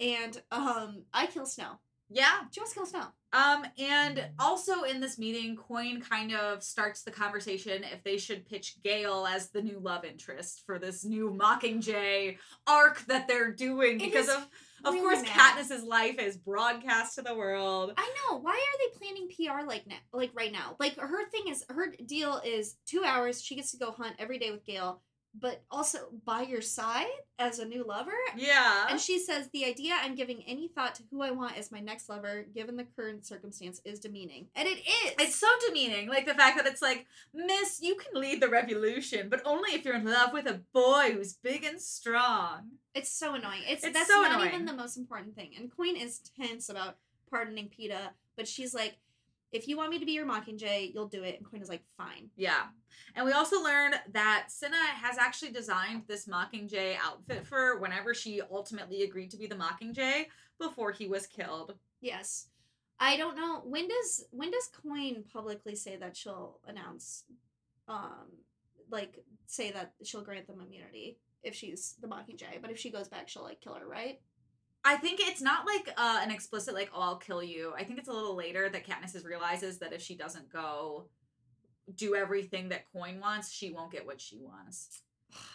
and 0.00 0.40
um, 0.50 1.02
I 1.12 1.26
kill 1.26 1.44
Snow. 1.44 1.78
Yeah. 2.08 2.40
She 2.50 2.60
wants 2.60 2.72
to 2.72 2.78
kill 2.78 2.86
Snow. 2.86 3.06
Um, 3.32 3.66
and 3.78 4.26
also 4.38 4.82
in 4.82 5.00
this 5.00 5.18
meeting, 5.18 5.56
Coin 5.56 6.00
kind 6.00 6.34
of 6.34 6.62
starts 6.62 7.02
the 7.02 7.10
conversation 7.10 7.84
if 7.92 8.02
they 8.02 8.16
should 8.16 8.46
pitch 8.46 8.76
Gale 8.82 9.26
as 9.28 9.50
the 9.50 9.60
new 9.60 9.78
love 9.78 10.04
interest 10.04 10.62
for 10.64 10.78
this 10.78 11.04
new 11.04 11.30
Mockingjay 11.30 12.38
arc 12.66 13.04
that 13.06 13.28
they're 13.28 13.52
doing 13.52 13.98
because 13.98 14.28
of 14.28 14.46
of 14.84 14.94
really 14.94 15.00
course 15.00 15.22
mad. 15.22 15.56
Katniss's 15.56 15.82
life 15.82 16.18
is 16.18 16.36
broadcast 16.36 17.16
to 17.16 17.22
the 17.22 17.34
world. 17.34 17.92
I 17.96 18.14
know. 18.30 18.38
Why 18.38 18.52
are 18.52 18.78
they 18.78 18.98
planning 18.98 19.28
PR 19.28 19.66
like 19.66 19.86
now? 19.86 19.96
Like 20.12 20.30
right 20.34 20.52
now? 20.52 20.76
Like 20.78 20.96
her 20.96 21.28
thing 21.30 21.48
is 21.48 21.64
her 21.68 21.94
deal 22.06 22.40
is 22.44 22.76
two 22.86 23.02
hours. 23.04 23.42
She 23.42 23.56
gets 23.56 23.72
to 23.72 23.76
go 23.76 23.90
hunt 23.90 24.16
every 24.18 24.38
day 24.38 24.50
with 24.50 24.64
Gale, 24.64 25.02
but 25.38 25.62
also 25.70 25.98
by 26.24 26.42
your 26.42 26.60
side 26.62 27.06
as 27.38 27.58
a 27.58 27.64
new 27.64 27.84
lover. 27.84 28.10
Yeah. 28.36 28.86
And 28.90 29.00
she 29.00 29.18
says 29.18 29.48
the 29.52 29.64
idea 29.64 29.94
I'm 30.00 30.14
giving 30.14 30.42
any 30.46 30.68
thought 30.68 30.94
to 30.96 31.02
who 31.10 31.22
I 31.22 31.30
want 31.30 31.56
as 31.56 31.70
my 31.70 31.80
next 31.80 32.08
lover, 32.08 32.44
given 32.54 32.76
the 32.76 32.86
current 32.96 33.24
circumstance, 33.24 33.80
is 33.84 34.00
demeaning, 34.00 34.46
and 34.56 34.66
it 34.66 34.78
is. 34.78 35.12
It's 35.18 35.36
so 35.36 35.46
demeaning. 35.66 36.08
Like 36.08 36.26
the 36.26 36.34
fact 36.34 36.56
that 36.56 36.66
it's 36.66 36.82
like, 36.82 37.06
Miss, 37.32 37.80
you 37.80 37.96
can 37.96 38.20
lead 38.20 38.42
the 38.42 38.48
revolution, 38.48 39.28
but 39.28 39.42
only 39.44 39.74
if 39.74 39.84
you're 39.84 39.94
in 39.96 40.04
love 40.04 40.32
with 40.32 40.46
a 40.46 40.60
boy 40.72 41.12
who's 41.12 41.34
big 41.34 41.64
and 41.64 41.80
strong. 41.80 42.70
It's 42.94 43.10
so 43.10 43.34
annoying. 43.34 43.62
It's, 43.68 43.84
It's 43.84 43.92
that's 43.96 44.08
so 44.08 44.22
not 44.22 44.32
annoying. 44.32 44.54
even 44.54 44.66
the 44.66 44.72
most 44.72 44.96
important 44.96 45.36
thing. 45.36 45.52
And 45.56 45.70
Coin 45.74 45.96
is 45.96 46.20
tense 46.40 46.68
about 46.68 46.96
pardoning 47.30 47.68
Peeta, 47.68 48.10
but 48.36 48.48
she's 48.48 48.74
like, 48.74 48.96
if 49.52 49.66
you 49.66 49.76
want 49.76 49.90
me 49.90 49.98
to 49.98 50.06
be 50.06 50.12
your 50.12 50.26
Mockingjay, 50.26 50.92
you'll 50.92 51.08
do 51.08 51.22
it. 51.22 51.36
And 51.38 51.50
Coin 51.50 51.62
is 51.62 51.68
like, 51.68 51.82
fine. 51.96 52.30
Yeah. 52.36 52.64
And 53.14 53.24
we 53.24 53.32
also 53.32 53.62
learned 53.62 53.94
that 54.12 54.46
Cinna 54.48 54.76
has 54.76 55.18
actually 55.18 55.52
designed 55.52 56.02
this 56.06 56.26
Mockingjay 56.26 56.96
outfit 57.02 57.46
for 57.46 57.78
whenever 57.78 58.14
she 58.14 58.42
ultimately 58.50 59.02
agreed 59.02 59.30
to 59.30 59.36
be 59.36 59.46
the 59.46 59.54
Mockingjay 59.54 60.26
before 60.58 60.92
he 60.92 61.08
was 61.08 61.26
killed. 61.26 61.74
Yes. 62.00 62.48
I 63.00 63.16
don't 63.16 63.36
know 63.36 63.62
when 63.64 63.88
does 63.88 64.24
when 64.32 64.50
does 64.50 64.68
Coin 64.82 65.24
publicly 65.32 65.76
say 65.76 65.96
that 65.96 66.16
she'll 66.16 66.58
announce, 66.66 67.24
um, 67.86 68.26
like 68.90 69.18
say 69.46 69.70
that 69.70 69.92
she'll 70.02 70.24
grant 70.24 70.48
them 70.48 70.60
immunity 70.60 71.18
if 71.42 71.54
she's 71.54 71.94
the 72.00 72.08
Mockingjay, 72.08 72.60
but 72.60 72.70
if 72.70 72.78
she 72.78 72.90
goes 72.90 73.08
back, 73.08 73.28
she'll 73.28 73.44
like 73.44 73.60
kill 73.60 73.74
her, 73.74 73.86
right? 73.86 74.20
I 74.88 74.96
think 74.96 75.20
it's 75.20 75.42
not 75.42 75.66
like 75.66 75.92
uh, 75.98 76.20
an 76.22 76.30
explicit 76.30 76.72
like 76.72 76.90
"oh 76.94 77.00
I'll 77.02 77.16
kill 77.18 77.42
you." 77.42 77.74
I 77.76 77.84
think 77.84 77.98
it's 77.98 78.08
a 78.08 78.12
little 78.12 78.34
later 78.34 78.70
that 78.70 78.86
Katniss 78.86 79.22
realizes 79.22 79.80
that 79.80 79.92
if 79.92 80.00
she 80.00 80.16
doesn't 80.16 80.50
go 80.50 81.08
do 81.94 82.14
everything 82.14 82.70
that 82.70 82.90
Coin 82.90 83.20
wants, 83.20 83.52
she 83.52 83.70
won't 83.70 83.92
get 83.92 84.06
what 84.06 84.18
she 84.18 84.38
wants. 84.38 85.02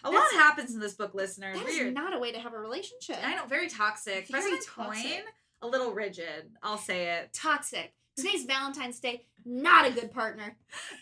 A 0.04 0.10
lot 0.10 0.22
happens 0.34 0.72
in 0.72 0.78
this 0.78 0.94
book, 0.94 1.14
listeners. 1.14 1.58
That 1.58 1.66
Weird. 1.66 1.94
not 1.94 2.14
a 2.14 2.18
way 2.20 2.30
to 2.30 2.38
have 2.38 2.54
a 2.54 2.58
relationship. 2.58 3.16
I 3.24 3.34
know, 3.34 3.46
very 3.46 3.68
toxic. 3.68 4.28
Very 4.28 4.42
President 4.42 4.62
toxic. 4.72 5.02
Coin, 5.02 5.22
a 5.62 5.66
little 5.66 5.92
rigid. 5.92 6.52
I'll 6.62 6.78
say 6.78 7.16
it. 7.16 7.32
Toxic. 7.32 7.92
Today's 8.16 8.44
Valentine's 8.44 9.00
Day. 9.00 9.26
Not 9.44 9.88
a 9.88 9.90
good 9.90 10.12
partner. 10.12 10.56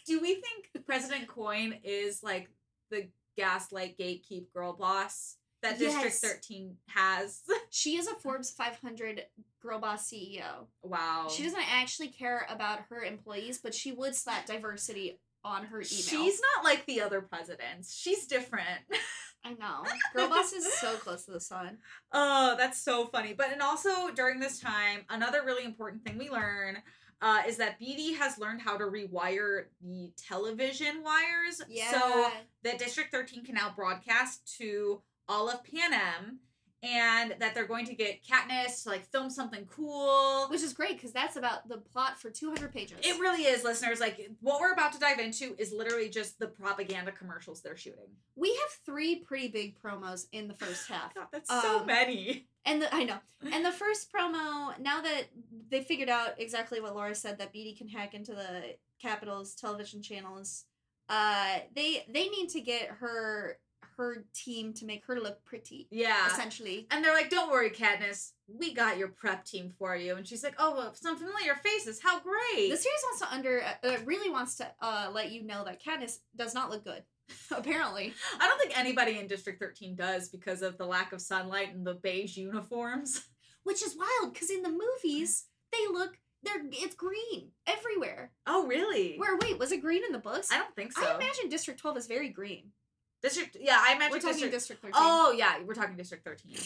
Do 0.07 0.23
we 0.23 0.37
think 0.37 0.87
President 0.87 1.29
Coin 1.29 1.75
is 1.85 2.23
like 2.23 2.49
the 2.91 3.09
gaslight 3.37 3.99
gatekeep 3.99 4.47
girl 4.55 4.73
boss 4.73 5.37
that 5.63 5.79
District 5.79 6.05
Yes. 6.05 6.21
13 6.21 6.77
has? 6.89 7.41
She 7.71 7.97
is 7.97 8.07
a 8.07 8.15
Forbes 8.17 8.51
500 8.51 9.23
girl 9.63 9.79
boss 9.79 10.11
CEO. 10.11 10.67
wow. 10.83 11.29
She 11.31 11.43
doesn't 11.45 11.73
actually 11.75 12.09
care 12.09 12.47
about 12.51 12.81
her 12.91 13.03
employees, 13.03 13.59
but 13.63 13.75
she 13.75 13.93
would 13.93 14.15
slap 14.15 14.45
diversity 14.47 15.19
on 15.45 15.65
her 15.65 15.79
email. 15.79 15.87
She's 15.89 16.41
not 16.55 16.65
like 16.65 16.85
the 16.87 17.01
other 17.01 17.21
presidents. 17.23 17.97
She's 17.97 18.27
different. 18.27 18.81
I 19.45 19.55
know. 19.55 19.83
Girl 20.15 20.29
boss 20.29 20.53
is 20.53 20.71
so 20.75 20.95
close 20.97 21.25
to 21.25 21.33
the 21.33 21.41
sun. 21.41 21.79
Oh, 22.13 22.55
that's 22.59 22.79
so 22.81 23.07
funny. 23.07 23.33
But 23.33 23.53
and 23.53 23.61
also 23.63 24.11
during 24.15 24.39
this 24.39 24.61
time, 24.61 25.01
another 25.11 25.43
really 25.45 25.65
important 25.65 26.05
thing 26.05 26.17
we 26.19 26.29
learn 26.31 26.77
uh, 27.23 27.43
is 27.49 27.57
that 27.57 27.81
Beetee 27.81 28.17
has 28.19 28.39
learned 28.39 28.61
how 28.61 28.77
to 28.77 28.85
rewire 28.85 29.65
the 29.81 30.13
television 30.17 31.03
wires 31.03 31.63
Yeah. 31.69 31.91
so 31.91 32.31
that 32.65 32.79
District 32.79 33.11
13 33.11 33.45
can 33.45 33.55
now 33.55 33.73
broadcast 33.75 34.57
to 34.59 35.01
all 35.29 35.49
of 35.49 35.63
Panem 35.65 36.41
and 36.85 37.37
that 37.39 37.55
they're 37.55 37.67
going 37.69 37.87
to 37.87 37.95
get 37.95 38.25
Katniss 38.25 38.83
to 38.83 38.89
like 38.89 39.05
film 39.05 39.31
something 39.31 39.65
cool. 39.67 40.49
Which 40.49 40.63
is 40.63 40.73
great 40.73 40.97
because 40.97 41.13
that's 41.13 41.37
about 41.37 41.69
the 41.69 41.77
plot 41.77 42.21
for 42.21 42.29
200 42.29 42.73
pages. 42.73 42.97
It 43.05 43.21
really 43.21 43.45
is, 43.45 43.63
listeners. 43.63 44.01
Like 44.01 44.29
what 44.41 44.61
we're 44.61 44.73
about 44.73 44.93
to 44.95 44.99
dive 44.99 45.21
into 45.21 45.55
is 45.59 45.73
literally 45.73 46.09
just 46.09 46.41
the 46.41 46.49
propaganda 46.49 47.13
commercials 47.13 47.63
they're 47.63 47.77
shooting. 47.77 48.09
we 48.35 48.49
have 48.49 48.71
three 48.85 49.17
pretty 49.21 49.47
big 49.47 49.77
promos 49.81 50.27
in 50.33 50.49
the 50.49 50.55
first 50.55 50.89
half. 50.91 51.15
God, 51.15 51.27
that's 51.33 51.49
so 51.49 51.81
Um, 51.81 51.87
many. 51.87 52.49
And 52.65 52.83
the, 52.83 52.93
I 52.95 53.05
know. 53.05 53.19
And 53.53 53.65
the 53.65 53.73
first 53.73 54.13
promo, 54.13 54.77
now 54.81 55.01
that 55.03 55.25
they 55.71 55.83
figured 55.83 56.09
out 56.09 56.41
exactly 56.41 56.81
what 56.81 56.95
Laura 56.97 57.15
said 57.15 57.39
that 57.39 57.53
Beetee 57.55 57.77
can 57.79 57.89
hack 57.89 58.15
into 58.15 58.33
the 58.35 58.75
Capitol's 59.01 59.55
television 59.55 60.01
channels, 60.03 60.65
uh, 61.09 61.59
they 61.77 62.05
they 62.09 62.29
need 62.29 62.49
to 62.51 62.61
get 62.61 62.89
her 62.89 63.59
her 63.97 64.25
team 64.35 64.73
to 64.75 64.85
make 64.85 65.05
her 65.07 65.21
look 65.21 65.45
pretty. 65.45 65.89
Yeah. 65.91 66.27
Essentially. 66.27 66.87
And 66.91 67.05
they're 67.05 67.15
like, 67.15 67.31
"Don't 67.31 67.51
worry, 67.51 67.71
Katniss. 67.71 68.33
We 68.47 68.75
got 68.75 68.99
your 68.99 69.09
prep 69.09 69.45
team 69.45 69.73
for 69.79 69.97
you." 69.97 70.17
And 70.17 70.27
she's 70.27 70.43
like, 70.43 70.55
"Oh, 70.59 70.75
well, 70.75 70.95
some 70.95 71.17
familiar 71.17 71.55
faces. 71.57 72.01
How 72.03 72.21
great!" 72.21 72.71
The 72.71 72.77
series 72.77 73.05
wants 73.05 73.21
to 73.21 73.33
under 73.33 73.63
uh, 73.85 73.97
really 74.05 74.31
wants 74.31 74.57
to 74.57 74.71
uh, 74.81 75.11
let 75.13 75.33
you 75.33 75.45
know 75.45 75.65
that 75.65 75.83
Katniss 75.83 76.19
does 76.37 76.55
not 76.55 76.71
look 76.71 76.85
good. 76.85 77.03
Apparently, 77.51 78.13
I 78.39 78.47
don't 78.47 78.61
think 78.61 78.79
anybody 78.79 79.19
in 79.19 79.27
District 79.27 79.61
13 79.61 79.95
does 79.95 80.29
because 80.29 80.63
of 80.63 80.77
the 80.79 80.87
lack 80.87 81.13
of 81.13 81.21
sunlight 81.21 81.75
and 81.75 81.87
the 81.87 81.95
beige 81.95 82.37
uniforms. 82.37 83.23
which 83.65 83.83
is 83.83 83.97
wild 83.97 84.33
because 84.33 84.51
in 84.51 84.63
the 84.63 84.71
movies 84.71 85.45
they 85.73 85.87
look 85.93 86.19
they're 86.43 86.63
it's 86.73 86.97
green 86.97 87.51
everywhere. 87.67 88.33
Oh, 88.47 88.67
really? 88.67 89.15
Where 89.17 89.39
wait 89.39 89.59
was 89.59 89.71
it 89.71 89.81
green 89.81 90.03
in 90.05 90.13
the 90.13 90.19
books? 90.19 90.51
I 90.51 90.59
don't 90.59 90.75
think 90.75 90.93
so. 90.93 91.07
I 91.07 91.15
imagine 91.15 91.49
District 91.49 91.79
Twelve 91.79 91.97
is 91.97 92.07
very 92.07 92.31
green. 92.31 92.73
District, 93.23 93.57
yeah, 93.61 93.79
I 93.81 93.95
imagine 93.95 94.13
We're 94.13 94.19
talking 94.19 94.33
District. 94.51 94.53
District 94.55 94.83
Thirteen. 94.83 94.95
oh, 94.97 95.33
yeah, 95.37 95.55
we're 95.65 95.75
talking 95.75 95.97
District 95.97 96.25
13. 96.25 96.57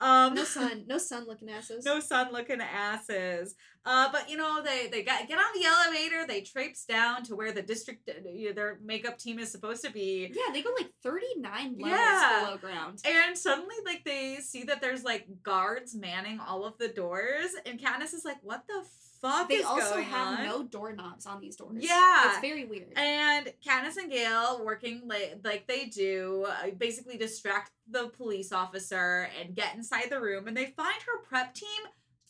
Um, 0.00 0.34
no 0.34 0.44
sun, 0.56 0.84
no 0.86 0.98
sun 0.98 1.24
looking 1.26 1.48
asses. 1.48 1.84
no 1.84 2.00
sun 2.00 2.32
looking 2.32 2.60
asses. 2.60 3.54
Uh, 3.86 4.08
but 4.12 4.28
you 4.28 4.36
know, 4.36 4.60
they 4.62 4.88
they 4.88 5.02
got, 5.02 5.26
get 5.28 5.38
on 5.38 5.44
the 5.54 5.64
elevator, 5.66 6.26
they 6.26 6.40
traipse 6.40 6.84
down 6.84 7.22
to 7.24 7.36
where 7.36 7.52
the 7.52 7.62
district 7.62 8.08
uh, 8.08 8.28
you 8.28 8.48
know, 8.48 8.54
their 8.54 8.78
makeup 8.84 9.18
team 9.18 9.38
is 9.38 9.50
supposed 9.52 9.84
to 9.84 9.90
be. 9.90 10.30
Yeah, 10.34 10.52
they 10.52 10.62
go 10.62 10.70
like 10.76 10.90
thirty 11.02 11.26
nine 11.38 11.76
levels 11.78 11.98
Yeah. 12.00 12.40
below 12.44 12.56
ground. 12.58 13.00
And 13.06 13.36
suddenly, 13.38 13.76
like, 13.86 14.02
they 14.04 14.36
see 14.42 14.64
that 14.64 14.80
there's 14.80 15.04
like 15.04 15.26
guards 15.42 15.94
manning 15.94 16.40
all 16.40 16.64
of 16.66 16.76
the 16.78 16.88
doors, 16.88 17.50
and 17.64 17.78
Katniss 17.80 18.14
is 18.14 18.24
like, 18.24 18.38
"What 18.42 18.64
the 18.66 18.84
fuck 19.24 19.48
They 19.48 19.62
also 19.62 20.00
have 20.00 20.38
on?" 20.40 20.44
no 20.46 20.62
doorknobs 20.62 21.26
on 21.26 21.40
these 21.40 21.56
doors. 21.56 21.76
Yeah. 21.78 22.30
it's 22.30 22.40
very 22.40 22.64
weird. 22.64 22.92
And 22.96 23.52
Katniss 23.66 23.96
and 23.96 24.10
Gale 24.10 24.64
working 24.64 25.02
like 25.06 25.38
like 25.44 25.66
they 25.66 25.86
do, 25.86 26.46
uh, 26.48 26.70
basically 26.76 27.16
distract 27.16 27.70
the 27.88 28.08
police 28.08 28.52
officer 28.52 29.28
and 29.40 29.54
get 29.54 29.74
inside 29.74 30.10
the 30.10 30.20
room, 30.20 30.46
and 30.48 30.56
they 30.56 30.66
find 30.66 31.00
her 31.06 31.22
prep 31.28 31.54
team 31.54 31.68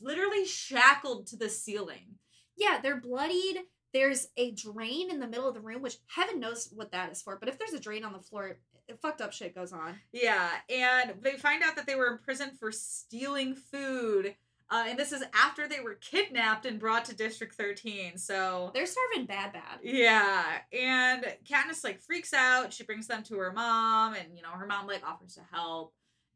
literally 0.00 0.44
shackled 0.44 1.26
to 1.28 1.36
the 1.36 1.48
ceiling. 1.48 2.18
yeah, 2.56 2.78
they're 2.82 3.00
bloodied. 3.00 3.58
There's 3.92 4.26
a 4.36 4.50
drain 4.50 5.10
in 5.10 5.20
the 5.20 5.26
middle 5.28 5.46
of 5.48 5.54
the 5.54 5.60
room, 5.60 5.80
which 5.80 5.98
heaven 6.08 6.40
knows 6.40 6.68
what 6.74 6.90
that 6.92 7.12
is 7.12 7.22
for. 7.22 7.36
But 7.38 7.48
if 7.48 7.58
there's 7.58 7.72
a 7.74 7.78
drain 7.80 8.04
on 8.04 8.12
the 8.12 8.18
floor, 8.18 8.58
fucked 9.00 9.20
up 9.20 9.32
shit 9.32 9.54
goes 9.54 9.72
on. 9.72 9.94
Yeah, 10.12 10.50
and 10.68 11.14
they 11.22 11.36
find 11.36 11.62
out 11.62 11.76
that 11.76 11.86
they 11.86 11.94
were 11.94 12.08
imprisoned 12.08 12.58
for 12.58 12.72
stealing 12.72 13.54
food. 13.54 14.34
Uh, 14.70 14.86
and 14.88 14.98
this 14.98 15.12
is 15.12 15.22
after 15.34 15.68
they 15.68 15.80
were 15.80 15.94
kidnapped 15.94 16.64
and 16.66 16.80
brought 16.80 17.04
to 17.04 17.14
District 17.14 17.54
13. 17.54 18.16
So 18.16 18.70
They're 18.74 18.86
starving 18.86 19.26
bad, 19.26 19.52
bad. 19.52 19.78
Yeah, 19.82 20.42
and 20.72 21.24
Katniss 21.48 21.84
like 21.84 22.00
freaks 22.00 22.32
out. 22.32 22.72
She 22.72 22.82
brings 22.84 23.06
them 23.06 23.22
to 23.24 23.36
her 23.38 23.52
mom, 23.52 24.14
and 24.14 24.34
you 24.36 24.42
know 24.42 24.50
her 24.50 24.66
mom 24.66 24.86
like 24.86 25.06
offers 25.06 25.34
to 25.34 25.42
help, 25.52 25.92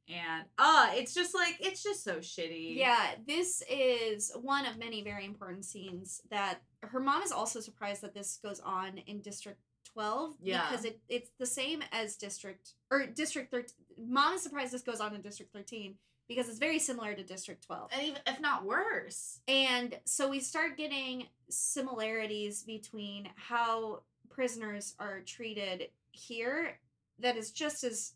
and 0.09 0.45
uh 0.59 0.91
it's 0.93 1.15
just 1.15 1.35
like 1.35 1.57
it's 1.61 1.83
just 1.83 2.05
so 2.05 2.17
shitty. 2.19 2.77
Yeah, 2.77 2.99
this 3.27 3.63
is 3.71 4.31
one 4.41 4.67
of 4.67 4.79
many 4.79 5.03
very 5.03 5.25
important 5.25 5.65
scenes 5.65 6.21
that 6.31 6.59
her 6.83 7.01
mom 7.01 7.23
is 7.23 7.33
also 7.33 7.61
surprised 7.61 8.03
that 8.03 8.15
this 8.15 8.39
goes 8.43 8.61
on 8.61 8.99
in 9.07 9.21
District 9.21 9.59
12 9.95 10.35
Yeah. 10.43 10.69
because 10.71 10.85
it, 10.85 11.01
it's 11.09 11.31
the 11.41 11.47
same 11.47 11.83
as 11.93 12.17
District 12.17 12.75
or 12.91 13.07
District 13.07 13.51
13. 13.51 13.71
Mom 14.07 14.35
is 14.35 14.43
surprised 14.43 14.73
this 14.73 14.83
goes 14.83 15.01
on 15.01 15.15
in 15.15 15.23
District 15.23 15.53
13 15.53 15.95
because 16.29 16.49
it's 16.49 16.59
very 16.59 16.79
similar 16.79 17.15
to 17.15 17.23
District 17.25 17.65
12. 17.65 17.91
and 17.93 18.03
even 18.07 18.21
if 18.27 18.41
not 18.41 18.65
worse. 18.65 19.41
And 19.49 19.99
so 20.05 20.29
we 20.29 20.41
start 20.41 20.77
getting 20.77 21.27
similarities 21.49 22.63
between 22.63 23.29
how 23.37 24.03
prisoners 24.29 24.95
are 24.99 25.21
treated 25.21 25.89
here 26.13 26.79
that 27.21 27.37
is 27.37 27.51
just 27.51 27.83
as 27.85 28.13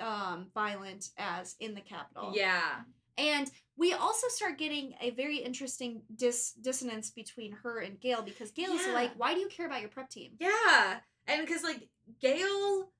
um, 0.00 0.46
violent 0.54 1.10
as 1.18 1.56
in 1.60 1.74
the 1.74 1.80
Capitol. 1.80 2.32
Yeah, 2.34 2.80
And 3.18 3.50
we 3.76 3.92
also 3.92 4.28
start 4.28 4.56
getting 4.58 4.94
a 5.00 5.10
very 5.10 5.36
interesting 5.38 6.02
dis- 6.16 6.52
dissonance 6.52 7.10
between 7.10 7.52
her 7.52 7.80
and 7.80 8.00
Gale 8.00 8.22
because 8.22 8.50
Gale's 8.50 8.80
Yeah. 8.86 8.94
like, 8.94 9.10
why 9.16 9.34
do 9.34 9.40
you 9.40 9.48
care 9.48 9.66
about 9.66 9.80
your 9.80 9.90
prep 9.90 10.08
team? 10.08 10.32
yeah, 10.40 11.00
and 11.28 11.46
because 11.46 11.62
like 11.62 11.88
Gale. 12.20 12.90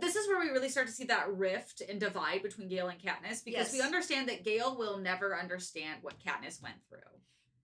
This 0.00 0.16
is 0.16 0.28
where 0.28 0.38
we 0.38 0.50
really 0.50 0.68
start 0.68 0.86
to 0.86 0.92
see 0.92 1.04
that 1.04 1.32
rift 1.34 1.82
and 1.88 1.98
divide 1.98 2.42
between 2.42 2.68
Gale 2.68 2.88
and 2.88 2.98
Katniss 3.00 3.44
because 3.44 3.72
we 3.72 3.80
understand 3.80 4.28
that 4.28 4.44
Gale 4.44 4.76
will 4.76 4.98
never 4.98 5.36
understand 5.38 5.98
what 6.02 6.14
Katniss 6.20 6.62
went 6.62 6.76
through. 6.88 6.98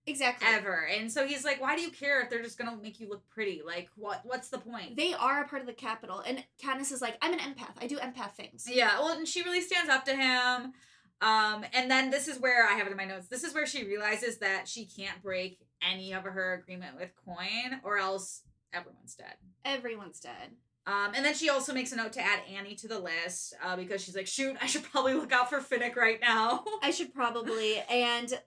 Exactly. 0.05 0.47
ever. 0.47 0.87
And 0.87 1.11
so 1.11 1.27
he's 1.27 1.43
like, 1.43 1.59
"Why 1.61 1.75
do 1.75 1.81
you 1.81 1.91
care 1.91 2.21
if 2.21 2.29
they're 2.29 2.41
just 2.41 2.57
gonna 2.57 2.77
make 2.77 2.99
you 2.99 3.09
look 3.09 3.27
pretty? 3.29 3.61
Like, 3.65 3.89
what? 3.95 4.21
What's 4.23 4.47
the 4.47 4.57
point?" 4.57 4.95
They 4.95 5.13
are 5.13 5.43
a 5.43 5.47
part 5.47 5.61
of 5.61 5.67
the 5.67 5.73
Capitol. 5.73 6.19
And 6.19 6.43
Katniss 6.63 6.93
is 6.93 7.01
like, 7.01 7.17
I'm 7.21 7.33
an 7.33 7.39
empath. 7.39 7.75
I 7.81 7.87
do 7.87 7.97
empath 7.97 8.31
things. 8.35 8.65
yeah. 8.71 8.99
Well, 8.99 9.17
and 9.17 9.27
she 9.27 9.43
really 9.43 9.61
stands 9.61 9.89
up 9.89 10.05
to 10.05 10.15
him. 10.15 10.73
Um, 11.19 11.65
and 11.73 11.89
then 11.89 12.09
this 12.09 12.27
is 12.27 12.39
where 12.39 12.67
I 12.67 12.73
have 12.73 12.87
it 12.87 12.91
in 12.91 12.97
my 12.97 13.03
notes. 13.05 13.27
This 13.27 13.43
is 13.43 13.53
where 13.53 13.65
she 13.65 13.85
realizes 13.85 14.37
that 14.37 14.67
she 14.67 14.85
can't 14.85 15.21
break 15.21 15.59
any 15.81 16.13
of 16.13 16.23
her 16.23 16.53
agreement 16.53 16.95
with 16.95 17.09
Coin, 17.25 17.81
or 17.83 17.97
else 17.97 18.43
everyone's 18.71 19.15
dead. 19.15 19.33
Everyone's 19.65 20.19
dead. 20.19 20.55
Um, 20.87 21.11
and 21.13 21.23
then 21.23 21.33
she 21.35 21.49
also 21.49 21.73
makes 21.73 21.91
a 21.91 21.97
note 21.97 22.13
to 22.13 22.21
add 22.21 22.39
Annie 22.49 22.73
to 22.75 22.87
the 22.87 22.97
list 22.97 23.53
uh, 23.63 23.75
because 23.75 24.01
she's 24.03 24.15
like, 24.15 24.25
shoot, 24.25 24.55
I 24.61 24.65
should 24.67 24.83
probably 24.83 25.13
look 25.13 25.31
out 25.33 25.49
for 25.49 25.59
Finnick 25.59 25.95
right 25.97 26.19
now. 26.21 26.63
I 26.81 26.91
should 26.91 27.13
probably. 27.13 27.77
And 27.89 28.39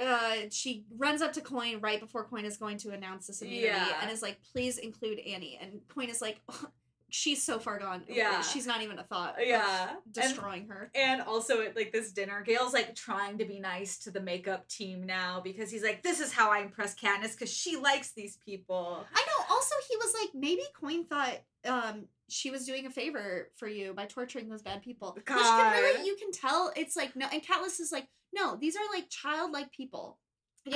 uh, 0.00 0.34
she 0.50 0.84
runs 0.96 1.22
up 1.22 1.32
to 1.34 1.40
Coin 1.40 1.80
right 1.80 2.00
before 2.00 2.24
Coin 2.24 2.44
is 2.44 2.56
going 2.56 2.78
to 2.78 2.90
announce 2.90 3.26
this 3.28 3.42
immunity 3.42 3.66
Yeah. 3.66 3.98
and 4.02 4.10
is 4.10 4.22
like, 4.22 4.38
please 4.52 4.78
include 4.78 5.18
Annie. 5.20 5.58
And 5.60 5.80
Coin 5.88 6.08
is 6.10 6.20
like, 6.20 6.40
she's 7.10 7.42
so 7.42 7.58
far 7.58 7.78
gone. 7.78 8.02
Yeah. 8.08 8.40
She's 8.42 8.66
not 8.66 8.82
even 8.82 8.98
a 8.98 9.02
thought. 9.04 9.40
of 9.40 9.46
yeah. 9.46 9.90
And- 9.90 9.98
Destroying 10.12 10.68
her. 10.68 10.90
And 10.94 11.22
also 11.22 11.62
at 11.62 11.76
like 11.76 11.92
this 11.92 12.12
dinner, 12.12 12.42
Gale's 12.42 12.72
like 12.72 12.94
trying 12.94 13.38
to 13.38 13.44
be 13.44 13.58
nice 13.60 13.98
to 14.00 14.10
the 14.10 14.20
makeup 14.20 14.68
team 14.68 15.04
now 15.04 15.40
because 15.42 15.70
he's 15.70 15.82
like, 15.82 16.02
this 16.02 16.20
is 16.20 16.32
how 16.32 16.50
I 16.50 16.60
impress 16.60 16.94
Katniss 16.94 17.32
because 17.32 17.52
she 17.52 17.76
likes 17.76 18.12
these 18.12 18.36
people. 18.44 19.04
I 19.14 19.20
know. 19.20 19.44
Also, 19.54 19.74
he 19.88 19.96
was 19.96 20.14
like, 20.20 20.30
maybe 20.34 20.62
Coin 20.78 21.04
thought 21.04 21.38
um 21.64 22.04
she 22.28 22.50
was 22.50 22.66
doing 22.66 22.86
a 22.86 22.90
favor 22.90 23.50
for 23.56 23.66
you 23.66 23.94
by 23.94 24.04
torturing 24.06 24.48
those 24.48 24.62
bad 24.62 24.82
people. 24.82 25.12
Which 25.14 25.24
can 25.24 25.36
God. 25.38 25.72
really, 25.72 26.06
you 26.06 26.16
can 26.16 26.30
tell 26.30 26.72
it's 26.76 26.94
like 26.96 27.16
no. 27.16 27.26
And 27.32 27.42
Catelyn 27.42 27.66
is 27.80 27.90
like, 27.90 28.06
no, 28.32 28.56
these 28.56 28.76
are 28.76 28.82
like 28.94 29.08
childlike 29.08 29.72
people. 29.72 30.18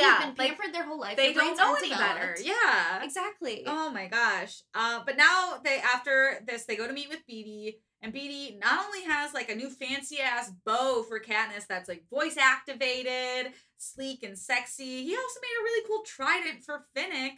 Yeah, 0.01 0.19
been 0.27 0.35
like, 0.37 0.57
pampered 0.57 0.75
their 0.75 0.85
whole 0.85 1.01
life. 1.01 1.17
They 1.17 1.33
don't 1.33 1.57
know 1.57 1.75
any 1.75 1.91
better. 1.91 2.37
Yeah. 2.43 3.03
Exactly. 3.03 3.65
Oh 3.67 3.91
my 3.91 4.07
gosh. 4.07 4.63
Uh, 4.75 5.01
but 5.05 5.17
now 5.17 5.59
they 5.65 5.79
after 5.79 6.41
this 6.47 6.65
they 6.65 6.77
go 6.77 6.87
to 6.87 6.93
meet 6.93 7.09
with 7.09 7.21
Beetee, 7.31 7.77
and 8.01 8.13
Beetee 8.13 8.59
not 8.61 8.85
only 8.87 9.03
has 9.05 9.33
like 9.35 9.51
a 9.51 9.55
new 9.55 9.71
fancy 9.71 10.19
ass 10.21 10.51
bow 10.65 11.03
for 11.09 11.21
Katniss 11.21 11.67
that's 11.69 11.89
like 11.89 12.05
voice 12.11 12.37
activated, 12.37 13.53
sleek 13.79 14.23
and 14.23 14.39
sexy. 14.39 15.05
He 15.05 15.15
also 15.17 15.41
made 15.41 15.61
a 15.61 15.65
really 15.65 15.87
cool 15.87 16.03
trident 16.05 16.65
for 16.65 16.85
Finnick, 16.97 17.33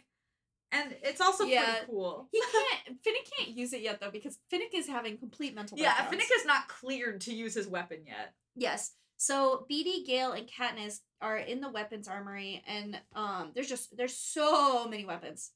and 0.71 0.95
it's 1.03 1.21
also 1.21 1.43
Yeah. 1.45 1.63
pretty 1.73 1.85
cool. 1.87 2.27
He 2.31 2.41
can't. 2.51 2.97
Finnick 3.01 3.29
can't 3.37 3.55
use 3.57 3.73
it 3.73 3.81
yet 3.81 3.99
though 3.99 4.11
because 4.11 4.37
Finnick 4.51 4.73
is 4.73 4.87
having 4.87 5.17
complete 5.17 5.53
mental. 5.55 5.77
Yeah, 5.77 5.95
breakdowns. 6.07 6.23
Finnick 6.23 6.39
is 6.39 6.45
not 6.45 6.67
cleared 6.67 7.21
to 7.21 7.33
use 7.33 7.53
his 7.53 7.67
weapon 7.67 7.99
yet. 8.05 8.33
Yes. 8.55 8.91
So 9.17 9.65
Beetee, 9.71 10.05
Gale, 10.05 10.33
and 10.33 10.47
Katniss 10.49 10.99
are 11.21 11.37
in 11.37 11.61
the 11.61 11.69
weapons 11.69 12.07
armory, 12.07 12.63
and 12.67 12.99
um, 13.15 13.51
there's 13.55 13.69
just 13.69 13.95
there's 13.95 14.17
so 14.17 14.87
many 14.87 15.05
weapons. 15.05 15.51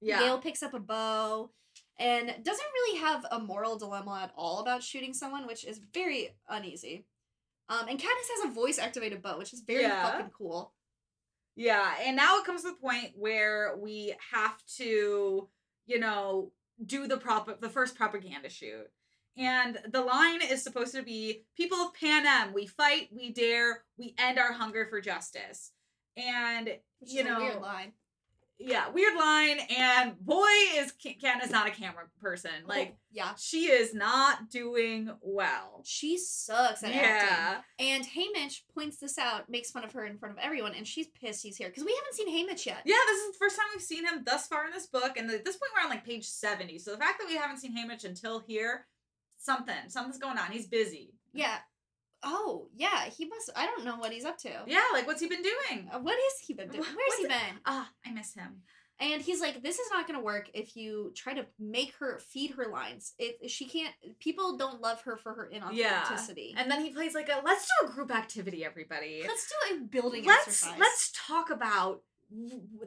Yeah. 0.00 0.20
Gale 0.20 0.38
picks 0.38 0.62
up 0.62 0.74
a 0.74 0.80
bow, 0.80 1.50
and 1.98 2.26
doesn't 2.42 2.66
really 2.74 3.00
have 3.00 3.26
a 3.30 3.38
moral 3.40 3.76
dilemma 3.78 4.20
at 4.24 4.32
all 4.36 4.60
about 4.60 4.82
shooting 4.82 5.12
someone, 5.12 5.46
which 5.46 5.64
is 5.64 5.80
very 5.92 6.36
uneasy. 6.48 7.04
Um, 7.68 7.86
and 7.88 7.98
Katniss 7.98 8.42
has 8.42 8.50
a 8.50 8.54
voice 8.54 8.78
activated 8.78 9.22
bow, 9.22 9.38
which 9.38 9.52
is 9.52 9.60
very 9.60 9.82
Yeah. 9.82 10.10
fucking 10.10 10.30
cool. 10.36 10.72
Yeah, 11.56 11.94
and 12.02 12.16
now 12.16 12.38
it 12.38 12.44
comes 12.46 12.62
to 12.62 12.68
the 12.70 12.76
point 12.76 13.12
where 13.16 13.76
we 13.76 14.14
have 14.32 14.64
to, 14.78 15.48
you 15.86 15.98
know, 15.98 16.52
do 16.84 17.06
the 17.06 17.18
prop 17.18 17.60
the 17.60 17.68
first 17.68 17.96
propaganda 17.96 18.48
shoot. 18.48 18.88
And 19.40 19.78
the 19.90 20.02
line 20.02 20.40
is 20.42 20.62
supposed 20.62 20.94
to 20.94 21.02
be 21.02 21.44
People 21.56 21.78
of 21.78 21.94
Pan 21.94 22.24
Panem, 22.24 22.52
we 22.52 22.66
fight, 22.66 23.08
we 23.10 23.32
dare, 23.32 23.84
we 23.96 24.14
end 24.18 24.38
our 24.38 24.52
hunger 24.52 24.86
for 24.86 25.00
justice. 25.00 25.72
And, 26.16 26.68
you 27.00 27.24
know, 27.24 27.38
weird 27.40 27.62
line. 27.62 27.92
yeah, 28.58 28.90
weird 28.90 29.16
line. 29.16 29.58
And 29.74 30.18
boy, 30.20 30.44
is 30.74 30.92
is 31.04 31.50
not 31.50 31.66
a 31.66 31.70
camera 31.70 32.04
person. 32.20 32.50
Oh, 32.64 32.68
like, 32.68 32.88
Oh, 32.92 32.96
yeah, 33.12 33.32
she 33.38 33.70
is 33.70 33.94
not 33.94 34.50
doing 34.50 35.10
well. 35.22 35.80
she 35.86 36.18
sucks 36.18 36.82
at 36.82 36.90
acting. 36.90 36.98
Yeah. 36.98 37.60
And 37.78 38.04
Haymitch 38.04 38.62
points 38.74 38.98
this 38.98 39.16
out, 39.16 39.48
makes 39.48 39.70
fun 39.70 39.84
of 39.84 39.92
her 39.92 40.04
in 40.04 40.18
front 40.18 40.36
of 40.36 40.44
everyone, 40.44 40.74
and 40.74 40.86
she's 40.86 41.06
pissed 41.08 41.42
he's 41.42 41.56
here 41.56 41.68
because 41.68 41.84
we 41.84 41.96
haven't 41.96 42.14
seen 42.14 42.28
Haymitch 42.28 42.66
yet. 42.66 42.82
Yeah, 42.84 42.96
this 43.06 43.18
is 43.22 43.32
the 43.32 43.38
first 43.38 43.56
time 43.56 43.66
we've 43.72 43.82
seen 43.82 44.06
him 44.06 44.22
thus 44.26 44.46
far 44.48 44.66
in 44.66 44.72
this 44.72 44.86
book, 44.86 45.16
and 45.16 45.30
at 45.30 45.44
this 45.46 45.56
point 45.56 45.72
we're 45.74 45.84
on 45.84 45.88
like 45.90 46.04
page 46.04 46.26
seventy. 46.26 46.78
So 46.78 46.90
the 46.90 46.98
fact 46.98 47.20
that 47.20 47.28
we 47.28 47.36
haven't 47.36 47.58
seen 47.58 47.74
Haymitch 47.74 48.04
until 48.04 48.40
here, 48.40 48.86
something, 49.40 49.74
something's 49.88 50.18
going 50.18 50.38
on. 50.38 50.52
He's 50.52 50.66
busy. 50.68 51.14
Yeah. 51.32 51.56
Oh, 52.22 52.68
yeah. 52.76 53.06
He 53.06 53.24
must. 53.24 53.50
I 53.56 53.66
don't 53.66 53.84
know 53.84 53.96
what 53.96 54.12
he's 54.12 54.24
up 54.24 54.38
to. 54.38 54.50
Yeah, 54.66 54.82
like 54.92 55.06
what's 55.06 55.20
he 55.20 55.26
been 55.28 55.42
doing? 55.42 55.88
Uh, 55.92 55.98
What 55.98 56.14
has 56.14 56.46
he 56.46 56.54
been 56.54 56.68
doing? 56.68 56.84
Where's 56.84 57.18
he 57.18 57.26
been? 57.26 57.58
Ah, 57.64 57.88
I 58.06 58.12
miss 58.12 58.34
him. 58.34 58.62
And 59.02 59.22
he's 59.22 59.40
like, 59.40 59.62
"This 59.62 59.78
is 59.78 59.88
not 59.90 60.06
going 60.06 60.18
to 60.18 60.22
work 60.22 60.50
if 60.52 60.76
you 60.76 61.12
try 61.16 61.32
to 61.32 61.46
make 61.58 61.94
her 62.00 62.18
feed 62.18 62.50
her 62.50 62.66
lines. 62.70 63.14
It 63.18 63.50
she 63.50 63.64
can't. 63.66 63.94
People 64.18 64.58
don't 64.58 64.82
love 64.82 65.00
her 65.02 65.16
for 65.16 65.32
her 65.32 65.50
inauthenticity. 65.50 66.52
Yeah. 66.52 66.60
And 66.60 66.70
then 66.70 66.84
he 66.84 66.90
plays 66.92 67.14
like 67.14 67.30
a 67.30 67.40
let's 67.42 67.66
do 67.66 67.88
a 67.88 67.90
group 67.90 68.14
activity, 68.14 68.62
everybody. 68.62 69.22
Let's 69.26 69.48
do 69.48 69.74
a 69.76 69.78
building 69.86 70.26
let's 70.26 70.48
exercise. 70.48 70.78
let's 70.78 71.12
talk 71.14 71.48
about 71.48 72.02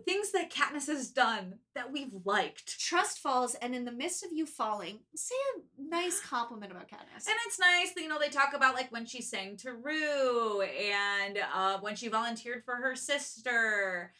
things 0.06 0.32
that 0.32 0.52
Katniss 0.52 0.88
has 0.88 1.10
done 1.10 1.56
that 1.76 1.92
we've 1.92 2.14
liked. 2.26 2.80
trust 2.80 3.20
falls, 3.20 3.56
and 3.56 3.76
in 3.76 3.86
the 3.86 3.92
midst 3.92 4.24
of 4.24 4.32
you 4.32 4.46
falling, 4.46 5.00
say 5.16 5.36
a 5.58 5.90
nice 5.90 6.20
compliment 6.26 6.72
about 6.72 6.88
Katniss. 6.88 7.28
And 7.28 7.36
it's 7.46 7.60
nice 7.60 7.92
that, 7.94 8.02
you 8.02 8.08
know, 8.08 8.20
they 8.20 8.30
talk 8.30 8.54
about 8.54 8.76
like 8.76 8.92
when 8.92 9.06
she 9.06 9.22
sang 9.22 9.58
to 9.58 9.74
Rue 9.74 10.62
and 10.62 11.40
uh, 11.54 11.80
when 11.80 11.96
she 11.96 12.08
volunteered 12.08 12.64
for 12.64 12.76
her 12.76 12.96
sister. 12.96 14.12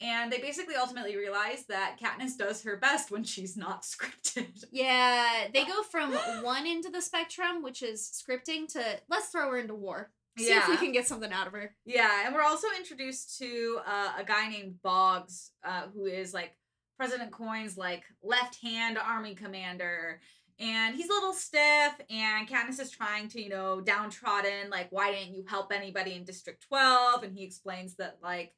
And 0.00 0.32
they 0.32 0.38
basically 0.38 0.74
ultimately 0.74 1.16
realize 1.16 1.64
that 1.66 1.96
Katniss 2.02 2.36
does 2.36 2.64
her 2.64 2.76
best 2.76 3.12
when 3.12 3.22
she's 3.22 3.56
not 3.56 3.82
scripted. 3.82 4.64
yeah, 4.72 5.46
they 5.52 5.64
go 5.64 5.82
from 5.82 6.12
one 6.42 6.66
end 6.66 6.86
of 6.86 6.92
the 6.92 7.02
spectrum, 7.02 7.62
which 7.62 7.82
is 7.82 8.02
scripting, 8.02 8.66
to 8.72 8.82
let's 9.08 9.28
throw 9.28 9.50
her 9.50 9.58
into 9.58 9.74
war. 9.74 10.10
See 10.38 10.50
if 10.52 10.66
we 10.68 10.74
Yeah. 10.74 10.80
can 10.80 10.92
get 10.92 11.06
something 11.06 11.32
out 11.32 11.46
of 11.46 11.52
her. 11.52 11.74
Yeah, 11.84 12.24
and 12.24 12.34
we're 12.34 12.42
also 12.42 12.68
introduced 12.78 13.38
to 13.38 13.80
uh, 13.86 14.14
a 14.18 14.24
guy 14.24 14.48
named 14.48 14.80
Boggs, 14.82 15.52
uh, 15.64 15.88
who 15.88 16.06
is 16.06 16.32
like 16.32 16.56
President 16.96 17.32
Coin's 17.32 17.76
like 17.76 18.04
left 18.22 18.60
hand 18.62 18.96
army 18.98 19.34
commander. 19.34 20.20
And 20.58 20.94
he's 20.94 21.08
a 21.08 21.12
little 21.12 21.32
stiff, 21.32 21.94
and 22.08 22.46
Katniss 22.46 22.78
is 22.78 22.90
trying 22.90 23.26
to, 23.28 23.40
you 23.42 23.48
know, 23.48 23.80
downtrodden, 23.80 24.70
like, 24.70 24.88
why 24.92 25.10
didn't 25.10 25.34
you 25.34 25.44
help 25.48 25.72
anybody 25.72 26.14
in 26.14 26.24
District 26.24 26.62
12? 26.68 27.24
And 27.24 27.36
he 27.36 27.42
explains 27.42 27.96
that, 27.96 28.18
like, 28.22 28.54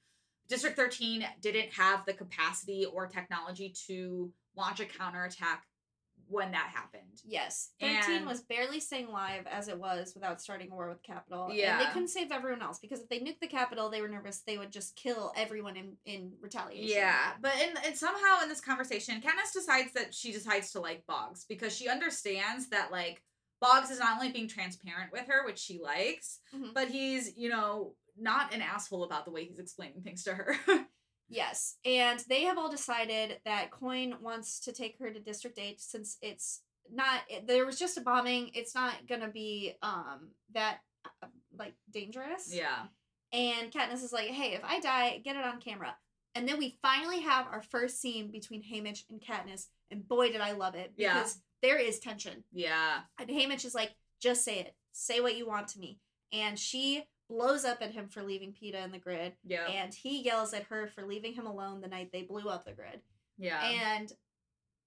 District 0.49 0.77
13 0.77 1.25
didn't 1.41 1.73
have 1.73 2.05
the 2.05 2.13
capacity 2.13 2.85
or 2.85 3.07
technology 3.07 3.73
to 3.87 4.31
launch 4.55 4.81
a 4.81 4.85
counterattack 4.85 5.65
when 6.35 6.51
that 6.53 6.71
happened. 6.75 7.21
Yes. 7.25 7.71
13 7.81 8.17
And- 8.17 8.27
was 8.27 8.43
barely 8.43 8.81
staying 8.81 9.09
live 9.09 9.47
as 9.47 9.69
it 9.69 9.79
was 9.79 10.13
without 10.15 10.41
starting 10.43 10.71
a 10.71 10.75
war 10.75 10.89
with 10.89 11.03
Capitol. 11.03 11.47
And 11.47 11.81
they 11.81 11.87
couldn't 11.93 12.09
save 12.09 12.33
everyone 12.33 12.61
else 12.63 12.79
because 12.81 13.01
if 13.01 13.09
they 13.09 13.21
nuked 13.21 13.41
the 13.41 13.47
Capitol, 13.47 13.89
they 13.89 14.01
were 14.03 14.09
nervous 14.09 14.43
they 14.47 14.59
would 14.59 14.73
just 14.73 14.97
kill 14.97 15.33
everyone 15.37 15.77
in, 15.77 15.97
in 16.05 16.33
retaliation. 16.41 16.97
Yeah, 16.97 17.33
but 17.41 17.53
in, 17.63 17.75
and 17.87 17.97
somehow 17.97 18.43
in 18.43 18.49
this 18.49 18.61
conversation, 18.61 19.21
Katniss 19.21 19.53
decides 19.55 19.93
that 19.93 20.13
she 20.15 20.33
decides 20.33 20.73
to 20.73 20.81
like 20.81 21.05
Boggs 21.07 21.45
because 21.49 21.75
she 21.77 21.89
understands 21.89 22.69
that 22.71 22.91
like 22.91 23.23
Boggs 23.61 23.91
is 23.91 23.99
not 24.01 24.17
only 24.17 24.31
being 24.33 24.49
transparent 24.49 25.13
with 25.13 25.27
her, 25.29 25.47
which 25.47 25.59
she 25.59 25.79
likes, 25.83 26.41
Mhm. 26.55 26.75
but 26.75 26.89
he's 26.89 27.37
you 27.37 27.49
know 27.49 27.95
not 28.17 28.55
an 28.55 28.61
asshole 28.63 29.05
about 29.05 29.25
the 29.25 29.31
way 29.31 29.45
he's 29.45 29.59
explaining 29.59 30.03
things 30.03 30.23
to 30.25 30.35
her. 30.35 30.57
Yes. 31.35 31.77
And 31.85 32.23
they 32.29 32.43
have 32.45 32.59
all 32.59 32.71
decided 32.71 33.39
that 33.45 33.71
Coin 33.71 34.15
wants 34.21 34.61
to 34.61 34.73
take 34.73 34.99
her 35.01 35.11
to 35.11 35.21
District 35.21 35.59
8 35.59 35.81
since 35.81 36.17
it's 36.23 36.63
not, 36.93 37.21
it, 37.29 37.47
there 37.47 37.67
was 37.67 37.79
just 37.79 37.97
a 37.99 38.01
bombing. 38.03 38.51
It's 38.55 38.75
not 38.75 39.07
going 39.09 39.21
to 39.23 39.29
be 39.29 39.75
um 39.83 40.31
that, 40.53 40.79
uh, 41.23 41.27
like, 41.59 41.75
dangerous. 41.91 42.53
yeah, 42.55 42.87
And 43.33 43.71
Katniss 43.73 44.03
is 44.05 44.13
like, 44.13 44.29
hey, 44.29 44.53
if 44.55 44.61
I 44.65 44.81
die, 44.81 45.21
get 45.25 45.37
it 45.37 45.45
on 45.45 45.61
camera. 45.61 45.97
And 46.35 46.49
then 46.49 46.59
we 46.59 46.79
finally 46.83 47.21
have 47.21 47.47
our 47.47 47.63
first 47.63 48.01
scene 48.01 48.31
between 48.31 48.63
Haymitch 48.63 49.05
and 49.11 49.21
Katniss, 49.21 49.67
and 49.91 50.07
boy, 50.07 50.33
did 50.33 50.41
I 50.41 50.53
love 50.53 50.75
it 50.75 50.93
Yeah. 50.97 51.15
because 51.15 51.39
there 51.63 51.79
is 51.79 51.99
tension. 52.01 52.45
yeah, 52.53 53.01
And 53.19 53.29
Haymitch 53.31 53.65
is 53.65 53.75
like, 53.75 53.95
just 54.21 54.45
say 54.45 54.59
it, 54.61 54.75
say 54.93 55.21
what 55.21 55.37
you 55.37 55.47
want 55.47 55.69
to 55.69 55.79
me. 55.79 55.99
And 56.33 56.59
she 56.59 57.05
blows 57.29 57.65
up 57.65 57.79
at 57.81 57.93
him 57.93 58.09
for 58.09 58.23
leaving 58.23 58.53
Peeta 58.53 58.85
in 58.85 58.93
the 58.93 58.99
grid, 58.99 59.33
yeah, 59.47 59.67
and 59.69 59.93
he 59.95 60.23
yells 60.23 60.53
at 60.55 60.65
her 60.65 60.87
for 60.87 61.05
leaving 61.07 61.35
him 61.35 61.47
alone 61.47 61.81
the 61.81 61.89
night 61.89 62.11
they 62.13 62.23
blew 62.23 62.49
up 62.49 62.65
the 62.65 62.73
grid. 62.73 63.01
yeah. 63.39 63.65
And 63.65 64.13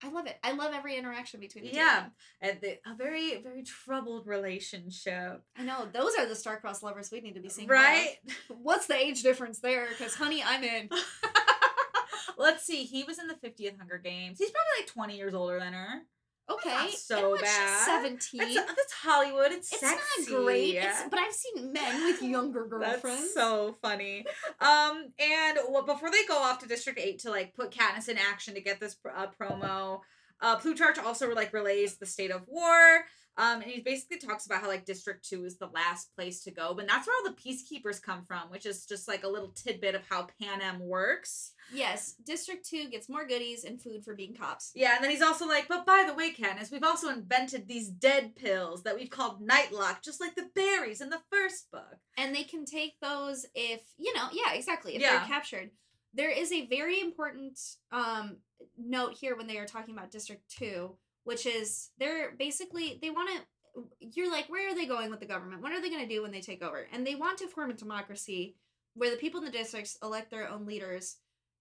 I 0.03 0.09
love 0.11 0.27
it. 0.27 0.37
I 0.43 0.51
love 0.51 0.73
every 0.75 0.95
interaction 0.95 1.39
between 1.39 1.63
the 1.63 1.71
two. 1.71 1.75
yeah, 1.77 2.05
and 2.39 2.59
the, 2.61 2.77
a 2.85 2.95
very, 2.95 3.41
very 3.41 3.63
troubled 3.63 4.27
relationship, 4.27 5.41
I 5.57 5.63
know 5.63 5.87
those 5.91 6.11
are 6.19 6.27
the 6.27 6.35
star-crossed 6.35 6.83
lovers 6.83 7.09
we 7.11 7.19
need 7.19 7.33
to 7.33 7.41
be 7.41 7.49
seeing. 7.49 7.67
right? 7.67 8.17
What's 8.61 8.85
the 8.85 8.95
age 8.95 9.23
difference 9.23 9.57
there? 9.59 9.87
Because 9.89 10.13
honey, 10.13 10.43
I'm 10.45 10.63
in. 10.63 10.89
Let's 12.37 12.63
see. 12.63 12.83
He 12.83 13.03
was 13.03 13.17
in 13.17 13.25
the 13.27 13.33
50th 13.33 13.79
Hunger 13.79 13.97
Games. 13.97 14.37
He's 14.37 14.51
probably 14.51 14.81
like 14.81 14.87
20 14.87 15.17
years 15.17 15.33
older 15.33 15.59
than 15.59 15.73
her. 15.73 16.01
Okay, 16.49 16.73
and 16.73 16.93
so 16.93 17.35
she's 17.35 17.41
bad. 17.41 17.85
Seventeen. 17.85 18.39
That's, 18.39 18.55
that's 18.55 18.93
Hollywood. 18.93 19.51
It's, 19.51 19.71
it's 19.71 19.81
sexy. 19.81 20.31
not 20.31 20.43
great. 20.43 20.75
It's, 20.75 21.03
but 21.09 21.19
I've 21.19 21.33
seen 21.33 21.73
men 21.73 22.05
with 22.05 22.21
younger 22.21 22.65
girlfriends. 22.65 23.03
That's 23.03 23.33
so 23.33 23.77
funny. 23.81 24.25
um, 24.61 25.09
and 25.19 25.57
well, 25.69 25.85
before 25.85 26.09
they 26.09 26.25
go 26.25 26.37
off 26.37 26.59
to 26.59 26.67
District 26.67 26.99
Eight 26.99 27.19
to 27.19 27.31
like 27.31 27.53
put 27.53 27.71
Katniss 27.71 28.07
in 28.07 28.17
action 28.17 28.53
to 28.53 28.61
get 28.61 28.79
this 28.79 28.95
uh, 29.13 29.27
promo, 29.39 30.01
uh, 30.41 30.55
Plutarch 30.57 30.97
also 30.99 31.33
like 31.33 31.51
relays 31.53 31.97
the 31.97 32.05
state 32.05 32.31
of 32.31 32.43
war. 32.47 33.05
Um, 33.39 33.61
and 33.61 33.69
he 33.71 33.81
basically 33.81 34.17
talks 34.17 34.45
about 34.47 34.61
how 34.61 34.67
like 34.67 34.85
District 34.85 35.23
Two 35.27 35.45
is 35.45 35.57
the 35.57 35.67
last 35.67 36.13
place 36.15 36.43
to 36.43 36.51
go, 36.51 36.73
but 36.73 36.87
that's 36.87 37.05
where 37.07 37.15
all 37.17 37.29
the 37.31 37.39
peacekeepers 37.39 38.01
come 38.01 38.23
from, 38.25 38.49
which 38.49 38.65
is 38.65 38.85
just 38.85 39.07
like 39.07 39.23
a 39.23 39.27
little 39.27 39.49
tidbit 39.49 39.93
of 39.95 40.01
how 40.09 40.27
Pan 40.41 40.59
Panem 40.59 40.79
works. 40.79 41.51
Yes, 41.71 42.15
District 42.25 42.65
Two 42.67 42.89
gets 42.89 43.09
more 43.09 43.27
goodies 43.27 43.63
and 43.63 43.81
food 43.81 44.03
for 44.03 44.15
being 44.15 44.33
cops. 44.33 44.71
Yeah, 44.73 44.95
and 44.95 45.03
then 45.03 45.11
he's 45.11 45.21
also 45.21 45.45
like, 45.47 45.67
but 45.67 45.85
by 45.85 46.03
the 46.07 46.13
way, 46.15 46.31
Katniss, 46.33 46.71
we've 46.71 46.83
also 46.83 47.09
invented 47.09 47.67
these 47.67 47.89
dead 47.89 48.35
pills 48.35 48.83
that 48.83 48.95
we've 48.95 49.09
called 49.09 49.45
Nightlock, 49.45 50.01
just 50.01 50.19
like 50.21 50.35
the 50.35 50.49
berries 50.55 51.01
in 51.01 51.09
the 51.09 51.21
first 51.31 51.69
book. 51.71 51.97
and 52.17 52.33
they 52.33 52.43
can 52.43 52.65
take 52.65 52.93
those 53.01 53.45
if 53.53 53.81
you 53.97 54.13
know 54.15 54.27
yeah 54.31 54.53
exactly 54.53 54.95
if 54.95 55.01
Yeah. 55.01 55.11
they're 55.19 55.27
captured 55.27 55.69
there 56.13 56.31
is 56.31 56.51
a 56.51 56.65
very 56.67 56.99
important 56.99 57.59
um 57.91 58.37
note 58.77 59.13
here 59.19 59.35
when 59.35 59.45
they 59.47 59.57
are 59.57 59.65
talking 59.65 59.95
about 59.95 60.09
district 60.11 60.43
2 60.57 60.95
which 61.27 61.45
is 61.45 61.89
they're 61.99 62.31
basically 62.37 62.99
they 63.01 63.09
want 63.09 63.29
to 63.29 63.83
you're 63.99 64.31
like 64.31 64.47
where 64.49 64.71
are 64.71 64.75
they 64.75 64.85
going 64.85 65.11
with 65.11 65.19
the 65.19 65.25
government? 65.25 65.61
What 65.61 65.73
are 65.73 65.81
they 65.81 65.89
going 65.89 66.07
to 66.07 66.15
do 66.15 66.21
when 66.21 66.31
they 66.31 66.41
take 66.41 66.63
over? 66.63 66.87
And 66.91 67.05
they 67.05 67.15
want 67.15 67.37
to 67.39 67.47
form 67.47 67.69
a 67.69 67.73
democracy 67.73 68.55
where 68.95 69.11
the 69.11 69.17
people 69.17 69.39
in 69.41 69.45
the 69.45 69.51
districts 69.51 69.97
elect 70.01 70.31
their 70.31 70.49
own 70.49 70.65
leaders 70.65 71.17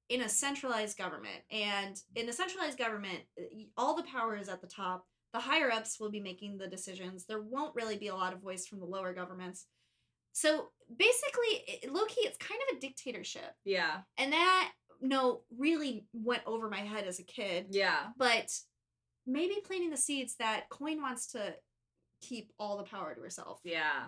in 0.08 0.22
a 0.22 0.28
centralized 0.28 0.96
government. 0.96 1.42
And 1.50 2.00
in 2.14 2.28
a 2.28 2.32
centralized 2.32 2.78
government 2.78 3.20
uh, 3.38 3.44
all 3.76 3.96
the 3.96 4.04
power 4.04 4.36
is 4.36 4.48
at 4.48 4.60
the 4.60 4.68
top. 4.68 5.04
The 5.32 5.40
higher 5.40 5.70
ups 5.70 5.98
will 5.98 6.10
be 6.10 6.20
making 6.20 6.56
the 6.56 6.68
decisions. 6.68 7.26
There 7.26 7.42
won't 7.42 7.74
really 7.74 7.98
be 7.98 8.06
a 8.06 8.14
lot 8.14 8.32
of 8.32 8.40
voice 8.40 8.66
from 8.66 8.78
the 8.78 8.86
lower 8.86 9.12
governments. 9.12 9.66
So 10.32 10.68
basically, 10.96 11.90
low 11.90 12.04
key, 12.06 12.22
it's 12.22 12.38
kind 12.38 12.60
of 12.70 12.76
a 12.76 12.80
dictatorship. 12.80 13.52
Yeah, 13.64 13.98
And 14.16 14.32
that, 14.32 14.72
no, 15.00 15.42
really 15.58 16.06
went 16.12 16.42
over 16.46 16.70
my 16.70 16.80
head 16.80 17.06
as 17.06 17.18
a 17.18 17.24
kid. 17.24 17.66
yeah. 17.70 18.06
But 18.16 18.48
maybe 19.26 19.56
planting 19.64 19.90
the 19.90 19.96
seeds 19.96 20.36
that 20.36 20.68
Coin 20.68 21.00
wants 21.00 21.26
to 21.32 21.54
keep 22.20 22.52
all 22.58 22.76
the 22.76 22.84
power 22.84 23.14
to 23.14 23.20
herself. 23.20 23.60
Yeah. 23.64 24.04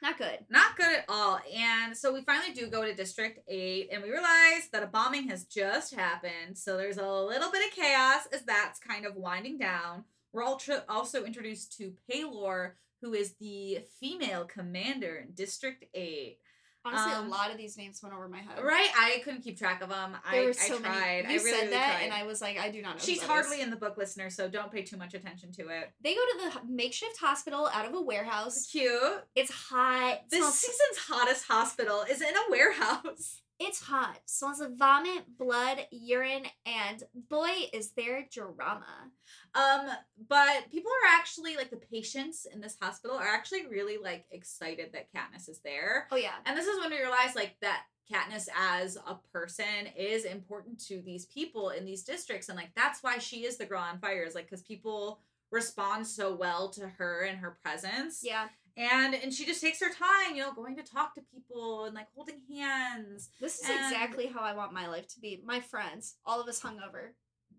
Not 0.00 0.16
good. 0.16 0.38
Not 0.48 0.76
good 0.76 0.98
at 0.98 1.04
all. 1.08 1.40
And 1.52 1.96
so 1.96 2.12
we 2.12 2.22
finally 2.22 2.52
do 2.52 2.68
go 2.68 2.84
to 2.84 2.94
District 2.94 3.40
8 3.48 3.88
and 3.92 4.02
we 4.02 4.10
realize 4.10 4.68
that 4.72 4.84
a 4.84 4.86
bombing 4.86 5.28
has 5.28 5.44
just 5.44 5.94
happened. 5.94 6.56
So 6.56 6.76
there's 6.76 6.98
a 6.98 7.10
little 7.10 7.50
bit 7.50 7.66
of 7.66 7.74
chaos 7.74 8.28
as 8.32 8.42
that's 8.42 8.78
kind 8.78 9.06
of 9.06 9.16
winding 9.16 9.58
down. 9.58 10.04
We're 10.32 10.44
also 10.44 10.82
also 10.88 11.24
introduced 11.24 11.76
to 11.78 11.94
Paylor, 12.08 12.72
who 13.02 13.12
is 13.14 13.34
the 13.40 13.80
female 14.00 14.44
commander 14.44 15.16
in 15.16 15.32
District 15.32 15.84
8. 15.94 16.38
Honestly, 16.84 17.12
Um, 17.12 17.26
a 17.26 17.28
lot 17.28 17.50
of 17.50 17.58
these 17.58 17.76
names 17.76 18.00
went 18.02 18.14
over 18.14 18.28
my 18.28 18.38
head. 18.38 18.62
Right? 18.62 18.88
I 18.96 19.20
couldn't 19.24 19.42
keep 19.42 19.58
track 19.58 19.82
of 19.82 19.88
them. 19.90 20.16
There 20.30 20.42
I, 20.42 20.46
were 20.46 20.52
so 20.52 20.76
I 20.76 20.78
tried. 20.78 21.22
many. 21.24 21.34
You 21.34 21.40
I 21.40 21.42
really, 21.42 21.50
said 21.50 21.56
really 21.60 21.70
that, 21.72 21.92
tried. 21.96 22.04
and 22.04 22.12
I 22.14 22.22
was 22.24 22.40
like, 22.40 22.58
I 22.58 22.70
do 22.70 22.80
not 22.80 22.96
know. 22.96 23.02
She's 23.04 23.22
hardly 23.22 23.58
is. 23.58 23.64
in 23.64 23.70
the 23.70 23.76
book 23.76 23.96
listener, 23.98 24.30
so 24.30 24.48
don't 24.48 24.70
pay 24.72 24.82
too 24.82 24.96
much 24.96 25.12
attention 25.14 25.52
to 25.52 25.68
it. 25.68 25.92
They 26.02 26.14
go 26.14 26.20
to 26.20 26.38
the 26.54 26.60
makeshift 26.72 27.18
hospital 27.20 27.68
out 27.72 27.86
of 27.86 27.94
a 27.94 28.00
warehouse. 28.00 28.66
Cute. 28.70 28.92
It's 29.34 29.50
hot. 29.50 30.12
It 30.14 30.30
This 30.30 30.40
smells- 30.40 30.58
season's 30.58 30.98
hottest 31.08 31.44
hospital 31.48 32.02
is 32.08 32.20
in 32.22 32.34
a 32.34 32.50
warehouse. 32.50 33.42
It's 33.60 33.80
hot. 33.80 34.20
Smells 34.26 34.60
of 34.60 34.76
vomit, 34.76 35.36
blood, 35.36 35.86
urine, 35.90 36.46
and 36.64 37.02
boy, 37.28 37.50
is 37.72 37.90
there 37.92 38.28
drama. 38.32 39.10
Um, 39.54 39.88
but 40.28 40.70
people 40.70 40.92
are 40.92 41.18
actually 41.18 41.56
like 41.56 41.70
the 41.70 41.76
patients 41.76 42.46
in 42.52 42.60
this 42.60 42.76
hospital 42.80 43.16
are 43.16 43.26
actually 43.26 43.66
really 43.66 43.98
like 43.98 44.26
excited 44.30 44.92
that 44.92 45.08
Katniss 45.12 45.48
is 45.48 45.60
there. 45.64 46.06
Oh 46.12 46.16
yeah. 46.16 46.34
And 46.46 46.56
this 46.56 46.66
is 46.66 46.78
when 46.78 46.90
we 46.90 47.00
realize 47.00 47.34
like 47.34 47.56
that 47.60 47.82
Katniss 48.10 48.48
as 48.56 48.96
a 48.96 49.18
person 49.32 49.88
is 49.96 50.24
important 50.24 50.78
to 50.86 51.02
these 51.04 51.26
people 51.26 51.70
in 51.70 51.84
these 51.84 52.04
districts, 52.04 52.48
and 52.48 52.56
like 52.56 52.70
that's 52.76 53.02
why 53.02 53.18
she 53.18 53.44
is 53.44 53.58
the 53.58 53.66
girl 53.66 53.80
on 53.80 53.98
fire. 53.98 54.22
Is 54.22 54.34
like 54.34 54.46
because 54.46 54.62
people 54.62 55.20
respond 55.50 56.06
so 56.06 56.34
well 56.34 56.68
to 56.70 56.86
her 56.86 57.22
and 57.22 57.38
her 57.38 57.58
presence. 57.62 58.20
Yeah. 58.22 58.48
And 58.78 59.14
and 59.14 59.32
she 59.34 59.44
just 59.44 59.60
takes 59.60 59.80
her 59.80 59.92
time, 59.92 60.36
you 60.36 60.42
know, 60.42 60.52
going 60.54 60.76
to 60.76 60.82
talk 60.84 61.14
to 61.16 61.20
people 61.34 61.84
and 61.86 61.94
like 61.94 62.06
holding 62.14 62.40
hands. 62.50 63.28
This 63.40 63.58
is 63.60 63.68
And- 63.68 63.78
exactly 63.92 64.26
how 64.26 64.40
I 64.40 64.54
want 64.54 64.72
my 64.72 64.86
life 64.86 65.08
to 65.14 65.20
be. 65.20 65.42
My 65.44 65.60
friends, 65.60 66.14
all 66.24 66.40
of 66.40 66.46
us 66.48 66.60
hungover, 66.60 67.08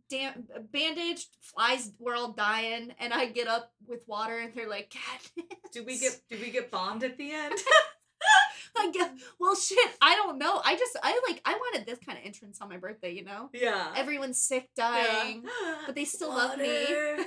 damn, 0.09 0.47
bandaged, 0.71 1.27
flies, 1.41 1.91
we're 1.99 2.15
all 2.15 2.31
dying, 2.31 2.93
and 2.99 3.13
I 3.13 3.25
get 3.27 3.47
up 3.47 3.71
with 3.85 4.07
water, 4.07 4.37
and 4.39 4.53
they're 4.55 4.69
like. 4.69 4.93
Do 5.73 5.83
we 5.83 5.99
get 5.99 6.19
do 6.31 6.37
we 6.39 6.49
get 6.49 6.71
bombed 6.71 7.03
at 7.03 7.15
the 7.17 7.31
end? 7.31 7.53
I 8.77 8.91
guess, 8.91 9.09
well, 9.39 9.55
shit. 9.55 9.89
I 10.01 10.15
don't 10.15 10.37
know. 10.39 10.61
I 10.63 10.75
just, 10.75 10.95
I 11.03 11.19
like, 11.27 11.41
I 11.45 11.53
wanted 11.53 11.85
this 11.85 11.99
kind 11.99 12.17
of 12.17 12.25
entrance 12.25 12.59
on 12.61 12.69
my 12.69 12.77
birthday. 12.77 13.11
You 13.13 13.23
know, 13.25 13.49
yeah. 13.53 13.91
everyone's 13.95 14.39
sick, 14.39 14.69
Yeah. 14.77 14.89
dying. 15.05 15.43
but 15.85 15.95
they 15.95 16.05
still 16.05 16.29
love 16.29 16.57
me. 16.57 16.85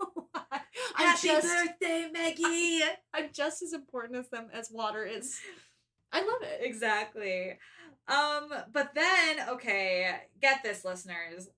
I'm 0.96 1.06
Happy 1.06 1.28
just, 1.28 1.46
birthday, 1.46 2.08
Maggie. 2.12 2.80
I'm 3.14 3.30
just 3.32 3.62
as 3.62 3.72
important 3.72 4.18
as 4.18 4.28
them 4.30 4.48
as 4.52 4.70
water 4.70 5.04
is. 5.04 5.38
I 6.12 6.20
love 6.20 6.42
it. 6.42 6.60
exactly. 6.62 7.58
Um, 8.08 8.48
but 8.72 8.90
then, 8.94 9.48
okay, 9.50 10.16
get 10.40 10.62
this, 10.62 10.84
listeners. 10.84 11.48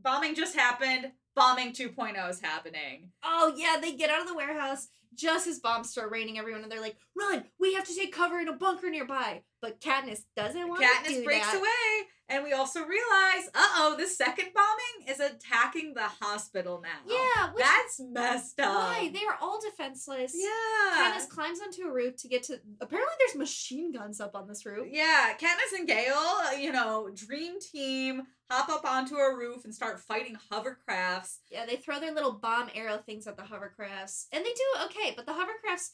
Bombing 0.00 0.34
just 0.34 0.56
happened. 0.56 1.12
Bombing 1.36 1.72
2.0 1.72 2.30
is 2.30 2.40
happening. 2.40 3.10
Oh 3.24 3.54
yeah, 3.56 3.76
they 3.80 3.92
get 3.94 4.10
out 4.10 4.20
of 4.22 4.28
the 4.28 4.34
warehouse 4.36 4.88
just 5.14 5.46
as 5.46 5.60
bombs 5.60 5.90
start 5.90 6.10
raining 6.10 6.38
everyone, 6.38 6.62
and 6.62 6.70
they're 6.70 6.80
like, 6.80 6.96
"Run! 7.16 7.44
We 7.58 7.74
have 7.74 7.84
to 7.86 7.94
take 7.94 8.12
cover 8.12 8.38
in 8.40 8.48
a 8.48 8.52
bunker 8.52 8.90
nearby." 8.90 9.42
But 9.60 9.80
Katniss 9.80 10.22
doesn't 10.36 10.68
want 10.68 10.80
to 10.80 10.86
Katniss 10.86 11.08
do 11.08 11.24
breaks 11.24 11.46
that. 11.50 11.56
away, 11.58 12.03
and 12.28 12.42
we 12.42 12.52
also 12.52 12.80
realize, 12.80 13.48
uh 13.54 13.68
oh, 13.76 13.96
the 13.98 14.06
second 14.06 14.48
bombing 14.54 15.08
is 15.12 15.20
attacking 15.20 15.94
the 15.94 16.02
hospital 16.02 16.82
now. 16.82 16.98
Yeah, 17.06 17.52
which, 17.52 17.62
That's 17.64 18.00
messed 18.00 18.60
up. 18.60 18.74
why 18.74 19.10
they 19.12 19.20
are 19.26 19.38
all 19.40 19.60
defenseless. 19.60 20.32
Yeah. 20.34 21.12
Katniss 21.12 21.28
climbs 21.28 21.60
onto 21.60 21.82
a 21.82 21.92
roof 21.92 22.16
to 22.16 22.28
get 22.28 22.42
to. 22.44 22.60
Apparently, 22.80 23.12
there's 23.18 23.36
machine 23.36 23.92
guns 23.92 24.20
up 24.20 24.34
on 24.34 24.48
this 24.48 24.64
roof. 24.64 24.88
Yeah, 24.90 25.34
Katniss 25.38 25.78
and 25.78 25.86
Gale, 25.86 26.58
you 26.58 26.72
know, 26.72 27.10
dream 27.14 27.60
team, 27.60 28.22
hop 28.50 28.68
up 28.68 28.84
onto 28.90 29.16
a 29.16 29.36
roof 29.36 29.64
and 29.64 29.74
start 29.74 30.00
fighting 30.00 30.36
hovercrafts. 30.50 31.38
Yeah, 31.50 31.66
they 31.66 31.76
throw 31.76 32.00
their 32.00 32.14
little 32.14 32.32
bomb 32.32 32.70
arrow 32.74 32.98
things 32.98 33.26
at 33.26 33.36
the 33.36 33.42
hovercrafts, 33.42 34.26
and 34.32 34.44
they 34.44 34.50
do 34.52 34.84
okay. 34.86 35.12
But 35.14 35.26
the 35.26 35.32
hovercrafts, 35.32 35.90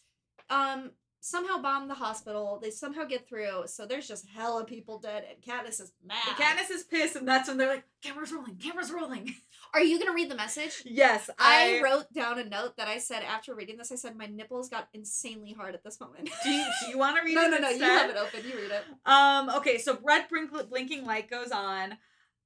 um, 0.49 0.91
somehow 1.21 1.59
bomb 1.61 1.87
the 1.89 1.95
hospital. 1.95 2.59
They 2.63 2.71
somehow 2.71 3.05
get 3.05 3.29
through, 3.29 3.65
so 3.67 3.87
there's 3.87 4.09
just 4.09 4.27
hella 4.29 4.65
people 4.65 4.99
dead, 4.99 5.25
and 5.29 5.41
Katniss 5.43 5.81
is 5.81 5.93
mad. 6.05 6.17
And 6.29 6.37
Katniss 6.37 6.71
is 6.71 6.83
pissed, 6.85 7.17
and 7.17 7.29
that's 7.29 7.49
when 7.49 7.59
they're 7.59 7.69
like, 7.69 7.85
"Camera's 8.03 8.33
rolling, 8.33 8.57
camera's 8.57 8.91
rolling." 8.91 9.35
Are 9.75 9.83
you 9.83 9.99
gonna 10.01 10.15
read 10.15 10.31
the 10.31 10.35
message? 10.37 10.83
yes, 10.85 11.31
I, 11.39 11.79
I. 11.79 11.83
wrote 11.83 12.13
down 12.13 12.39
a 12.41 12.45
note 12.45 12.77
that 12.79 12.89
I 12.89 12.99
said 12.99 13.23
after 13.23 13.55
reading 13.55 13.77
this. 13.77 13.93
I 13.93 13.95
said 13.97 14.17
my 14.17 14.27
nipples 14.27 14.69
got 14.69 14.89
insanely 14.93 15.53
hard 15.53 15.75
at 15.75 15.85
this 15.85 16.01
moment. 16.01 16.29
do 16.43 16.51
you, 16.51 16.65
you 16.89 16.99
want 16.99 17.17
to 17.19 17.23
read 17.25 17.35
no, 17.35 17.45
it? 17.45 17.51
no, 17.53 17.59
no. 17.59 17.71
No. 17.71 17.77
You 17.77 17.83
have 17.85 18.11
it 18.11 18.17
open. 18.17 18.41
You 18.49 18.57
read 18.57 18.71
it. 18.73 18.85
Um. 19.07 19.51
Okay. 19.51 19.79
So 19.79 19.99
red 20.03 20.27
blink- 20.29 20.69
blinking 20.71 21.05
light 21.07 21.31
goes 21.31 21.53
on. 21.53 21.93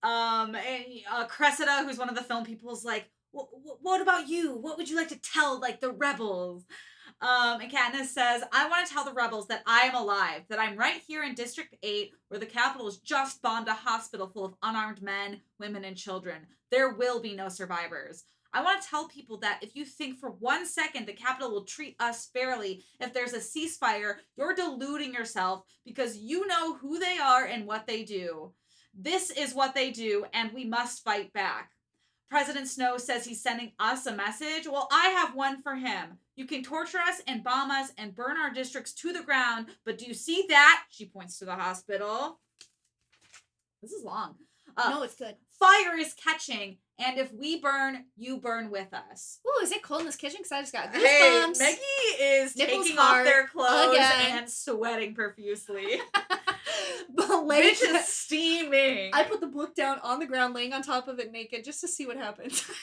Um. 0.02 0.54
And 0.54 0.84
uh, 1.10 1.24
Cressida, 1.26 1.84
who's 1.84 1.98
one 1.98 2.08
of 2.10 2.14
the 2.14 2.22
film 2.22 2.44
people, 2.44 2.72
is 2.72 2.84
like, 2.84 3.10
"Wh- 3.34 3.48
wh- 3.64 3.82
"What 3.82 4.00
about 4.02 4.28
you? 4.28 4.56
What 4.56 4.76
would 4.76 4.90
you 4.90 4.96
like 4.96 5.08
to 5.08 5.18
tell 5.20 5.58
like 5.60 5.80
the 5.80 5.92
rebels?" 5.92 6.64
Um. 7.20 7.60
And 7.60 7.72
Katniss 7.72 8.06
says, 8.06 8.42
"I 8.52 8.68
want 8.68 8.86
to 8.86 8.92
tell 8.92 9.04
the 9.04 9.12
rebels 9.12 9.48
that 9.48 9.62
I 9.66 9.82
am 9.82 9.94
alive. 9.94 10.42
That 10.48 10.58
I'm 10.58 10.76
right 10.76 11.00
here 11.06 11.22
in 11.22 11.34
District 11.34 11.74
Eight, 11.82 12.12
where 12.28 12.40
the 12.40 12.46
Capitol 12.46 12.86
has 12.86 12.98
just 12.98 13.40
bombed 13.40 13.68
a 13.68 13.74
hospital 13.74 14.28
full 14.28 14.44
of 14.44 14.54
unarmed 14.62 15.02
men, 15.02 15.40
women, 15.58 15.84
and 15.84 15.96
children. 15.96 16.46
There 16.70 16.94
will 16.94 17.20
be 17.20 17.34
no 17.34 17.48
survivors." 17.48 18.24
I 18.52 18.62
want 18.62 18.80
to 18.80 18.88
tell 18.88 19.08
people 19.08 19.38
that 19.38 19.58
if 19.62 19.74
you 19.74 19.84
think 19.84 20.20
for 20.20 20.30
one 20.30 20.64
second 20.64 21.06
the 21.06 21.12
Capitol 21.12 21.50
will 21.50 21.64
treat 21.64 21.96
us 21.98 22.28
fairly 22.32 22.84
if 23.00 23.12
there's 23.12 23.32
a 23.32 23.38
ceasefire, 23.38 24.18
you're 24.36 24.54
deluding 24.54 25.12
yourself 25.12 25.64
because 25.84 26.18
you 26.18 26.46
know 26.46 26.74
who 26.74 27.00
they 27.00 27.18
are 27.18 27.44
and 27.44 27.66
what 27.66 27.88
they 27.88 28.04
do. 28.04 28.52
This 28.96 29.32
is 29.32 29.54
what 29.54 29.74
they 29.74 29.90
do, 29.90 30.26
and 30.32 30.52
we 30.52 30.64
must 30.64 31.02
fight 31.02 31.32
back. 31.32 31.72
President 32.30 32.68
Snow 32.68 32.96
says 32.96 33.24
he's 33.24 33.42
sending 33.42 33.72
us 33.80 34.06
a 34.06 34.14
message. 34.14 34.68
Well, 34.68 34.88
I 34.92 35.08
have 35.08 35.34
one 35.34 35.60
for 35.60 35.74
him. 35.74 36.18
You 36.36 36.46
can 36.46 36.62
torture 36.62 36.98
us 36.98 37.20
and 37.26 37.44
bomb 37.44 37.70
us 37.70 37.92
and 37.96 38.14
burn 38.14 38.36
our 38.36 38.50
districts 38.52 38.92
to 38.94 39.12
the 39.12 39.22
ground, 39.22 39.66
but 39.84 39.98
do 39.98 40.04
you 40.04 40.14
see 40.14 40.46
that? 40.48 40.84
She 40.90 41.06
points 41.06 41.38
to 41.38 41.44
the 41.44 41.54
hospital. 41.54 42.40
This 43.80 43.92
is 43.92 44.04
long. 44.04 44.34
Uh, 44.76 44.90
no, 44.90 45.02
it's 45.02 45.14
good. 45.14 45.36
Fire 45.58 45.96
is 45.96 46.14
catching, 46.14 46.78
and 46.98 47.18
if 47.18 47.32
we 47.32 47.60
burn, 47.60 48.06
you 48.16 48.38
burn 48.38 48.70
with 48.70 48.92
us. 48.92 49.38
Ooh, 49.46 49.62
is 49.62 49.70
it 49.70 49.82
cold 49.82 50.00
in 50.00 50.06
this 50.06 50.16
kitchen? 50.16 50.38
Because 50.38 50.52
I 50.52 50.60
just 50.62 50.72
got 50.72 50.92
goosebumps. 50.92 51.02
Hey. 51.02 51.52
Maggie 51.58 52.22
is 52.24 52.56
Nipples 52.56 52.84
taking 52.86 52.98
off 52.98 53.24
their 53.24 53.46
clothes 53.46 53.94
again. 53.94 54.38
and 54.38 54.50
sweating 54.50 55.14
profusely. 55.14 56.00
but 57.14 57.28
Bitch 57.28 57.46
like, 57.46 57.82
is 57.82 58.08
steaming. 58.08 59.10
I 59.12 59.22
put 59.22 59.40
the 59.40 59.46
book 59.46 59.76
down 59.76 60.00
on 60.02 60.18
the 60.18 60.26
ground, 60.26 60.54
laying 60.54 60.72
on 60.72 60.82
top 60.82 61.06
of 61.06 61.20
it 61.20 61.30
naked, 61.30 61.64
just 61.64 61.80
to 61.82 61.88
see 61.88 62.06
what 62.06 62.16
happens. 62.16 62.64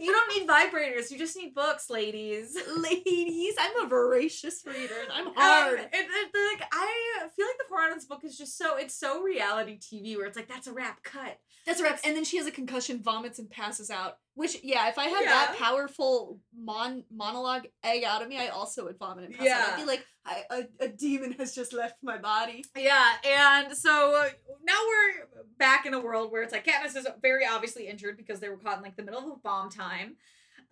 you 0.00 0.12
don't 0.12 0.36
need 0.36 0.48
vibrators. 0.48 1.10
You 1.10 1.18
just 1.18 1.36
need 1.36 1.54
books, 1.54 1.90
ladies. 1.90 2.56
Ladies, 2.76 3.54
I'm 3.58 3.84
a 3.84 3.88
voracious 3.88 4.62
reader, 4.66 4.94
and 5.02 5.12
I'm 5.12 5.26
Um, 5.28 5.34
hard. 5.36 5.80
it, 5.80 5.88
it- 5.92 6.58
like 6.58 6.68
I 6.72 7.28
feel 7.36 7.46
like 7.46 7.56
the 7.58 7.74
Islands 7.80 8.04
book 8.06 8.24
is 8.24 8.36
just 8.36 8.58
so 8.58 8.76
it's 8.76 8.94
so 8.94 9.22
reality 9.22 9.78
TV 9.78 10.16
where 10.16 10.26
it's 10.26 10.36
like 10.36 10.48
that's 10.48 10.66
a 10.66 10.72
wrap 10.72 11.02
cut. 11.02 11.38
That's 11.66 11.80
right. 11.82 11.98
And 12.04 12.16
then 12.16 12.24
she 12.24 12.36
has 12.38 12.46
a 12.46 12.50
concussion, 12.50 13.02
vomits, 13.02 13.38
and 13.38 13.48
passes 13.50 13.90
out. 13.90 14.16
Which, 14.34 14.58
yeah, 14.62 14.88
if 14.88 14.96
I 14.96 15.04
had 15.06 15.22
Yeah. 15.24 15.30
that 15.30 15.56
powerful 15.58 16.38
mon- 16.56 17.04
monologue 17.10 17.66
egg 17.82 18.04
out 18.04 18.22
of 18.22 18.28
me, 18.28 18.38
I 18.38 18.48
also 18.48 18.84
would 18.84 18.98
vomit 18.98 19.24
and 19.26 19.34
pass 19.36 19.46
out. 19.48 19.72
I'd 19.72 19.76
be 19.80 19.84
like, 19.84 20.06
I, 20.24 20.42
a, 20.50 20.84
a 20.84 20.88
demon 20.88 21.32
has 21.32 21.54
just 21.54 21.72
left 21.72 21.96
my 22.02 22.16
body. 22.16 22.64
Yeah, 22.76 23.08
and 23.26 23.76
so 23.76 24.14
uh, 24.14 24.28
now 24.64 24.78
we're 24.88 25.44
back 25.58 25.84
in 25.84 25.94
a 25.94 26.00
world 26.00 26.30
where 26.30 26.42
it's 26.42 26.52
like 26.52 26.64
Katniss 26.66 26.96
is 26.96 27.06
very 27.20 27.44
obviously 27.46 27.86
injured 27.88 28.16
because 28.16 28.38
they 28.40 28.48
were 28.48 28.56
caught 28.56 28.78
in 28.78 28.82
like 28.82 28.96
the 28.96 29.02
middle 29.02 29.20
of 29.20 29.26
a 29.26 29.36
bomb 29.42 29.68
time. 29.70 30.16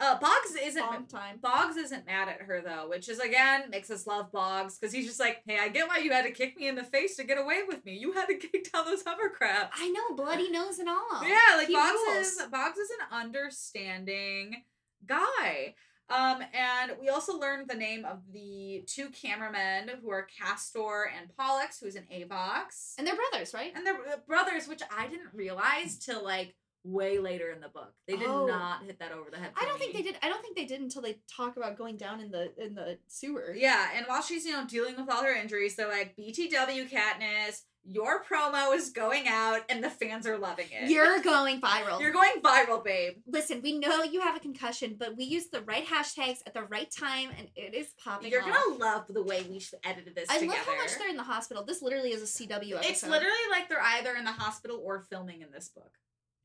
Uh, 0.01 0.17
Boggs 0.21 0.55
isn't 0.63 0.81
Bomb 0.85 1.07
time. 1.07 1.39
Boggs 1.43 1.77
isn't 1.77 2.07
mad 2.07 2.29
at 2.29 2.43
her 2.43 2.63
though, 2.65 2.89
which 2.89 3.09
is 3.09 3.19
again 3.19 3.69
makes 3.71 3.91
us 3.91 4.07
love 4.07 4.31
Boggs 4.31 4.79
because 4.79 4.93
he's 4.95 5.07
just 5.07 5.19
like, 5.19 5.43
hey, 5.47 5.59
I 5.61 5.69
get 5.69 5.89
why 5.89 5.99
you 5.99 6.13
had 6.13 6.25
to 6.25 6.31
kick 6.31 6.57
me 6.57 6.69
in 6.69 6.77
the 6.77 6.85
face 6.85 7.17
to 7.17 7.25
get 7.25 7.37
away 7.39 7.63
with 7.67 7.85
me. 7.85 7.97
You 7.97 8.13
had 8.13 8.27
to 8.27 8.35
kick 8.39 8.73
down 8.73 8.85
those 8.85 9.03
hovercrafts. 9.03 9.71
I 9.75 9.89
know, 9.91 10.15
bloody 10.17 10.51
nose 10.51 10.79
and 10.79 10.89
all. 10.89 11.23
yeah, 11.27 11.57
like 11.57 11.67
he 11.69 11.75
Boggs 11.75 11.99
rules. 12.07 12.27
is 12.29 12.43
Boggs 12.51 12.79
is 12.79 12.91
an 12.91 13.17
understanding 13.19 14.63
guy. 15.07 15.75
Um, 16.11 16.43
and 16.55 16.93
we 16.99 17.11
also 17.11 17.37
learned 17.39 17.69
the 17.69 17.75
name 17.77 18.07
of 18.07 18.21
the 18.33 18.83
two 18.87 19.11
cameramen 19.11 19.91
who 20.01 20.11
are 20.11 20.27
Castor 20.41 21.11
and 21.15 21.29
Pollux, 21.37 21.81
who's 21.81 21.97
an 21.97 22.07
Avox, 22.11 22.95
And 22.97 23.07
they're 23.07 23.15
brothers, 23.17 23.53
right? 23.53 23.73
and 23.77 23.87
they're 23.87 23.95
uh, 23.97 24.17
brothers, 24.27 24.67
which 24.69 24.81
I 24.97 25.07
didn't 25.09 25.35
realize 25.35 25.99
till 25.99 26.25
like 26.25 26.55
way 26.85 27.19
later 27.19 27.51
in 27.51 27.61
the 27.61 27.69
book. 27.69 27.93
They 28.07 28.17
did 28.17 28.27
Oh. 28.29 28.47
not 28.47 28.85
hit 28.85 28.99
that 29.01 29.13
over 29.13 29.31
the 29.31 29.37
head. 29.39 29.53
I 29.57 29.65
don't 29.67 29.79
think 29.79 29.95
they 29.95 30.03
did. 30.03 30.17
I 30.23 30.29
don't 30.29 30.41
think 30.43 30.57
they 30.57 30.65
did 30.65 30.81
until 30.81 31.03
they 31.03 31.19
talk 31.35 31.57
about 31.57 31.77
going 31.77 31.97
down 31.97 32.21
in 32.21 32.31
the 32.31 32.53
in 32.63 32.75
the 32.75 32.99
sewer. 33.09 33.55
Yeah, 33.57 33.91
and 33.95 34.07
while 34.07 34.23
she's, 34.23 34.45
you 34.47 34.53
know, 34.53 34.65
dealing 34.67 34.97
with 34.97 35.11
all 35.11 35.23
her 35.23 35.35
injuries, 35.35 35.77
they're 35.77 35.89
like, 35.89 36.17
BTW 36.17 36.89
Katniss, 36.89 37.63
your 37.85 38.23
promo 38.23 38.75
is 38.75 38.91
going 38.91 39.27
out 39.29 39.63
and 39.71 39.83
the 39.83 39.89
fans 39.91 40.27
are 40.27 40.37
loving 40.39 40.67
it. 40.71 40.91
You're 40.91 41.21
going 41.21 41.61
viral. 41.61 42.01
You're 42.01 42.13
going 42.13 42.41
viral, 42.43 42.85
babe. 42.85 43.15
Listen, 43.27 43.61
we 43.63 43.79
know 43.79 44.03
you 44.03 44.21
have 44.21 44.37
a 44.37 44.41
concussion, 44.41 44.97
but 44.99 45.17
we 45.17 45.25
used 45.25 45.53
the 45.53 45.63
right 45.63 45.87
hashtags 45.87 46.39
at 46.47 46.53
the 46.55 46.65
right 46.65 46.91
time, 46.91 47.31
and 47.39 47.49
it 47.57 47.75
is 47.75 47.89
popping 48.03 48.31
You're 48.31 48.43
off. 48.43 48.49
gonna 48.53 48.77
love 48.79 49.05
the 49.09 49.23
way 49.23 49.43
we 49.49 49.63
edited 49.85 50.15
this 50.15 50.29
I 50.29 50.35
together. 50.39 50.57
love 50.59 50.67
how 50.67 50.77
much 50.77 50.99
they're 50.99 51.09
in 51.09 51.17
the 51.17 51.23
hospital. 51.23 51.65
This 51.65 51.81
literally 51.83 52.13
is 52.13 52.23
a 52.23 52.27
CW 52.27 52.75
episode. 52.77 52.91
It's 52.91 53.03
literally 53.07 53.37
like 53.51 53.69
they're 53.69 53.83
either 53.83 54.15
in 54.15 54.25
the 54.25 54.33
hospital 54.33 54.81
or 54.85 55.01
filming 55.11 55.41
in 55.43 55.51
this 55.51 55.69
book. 55.69 55.93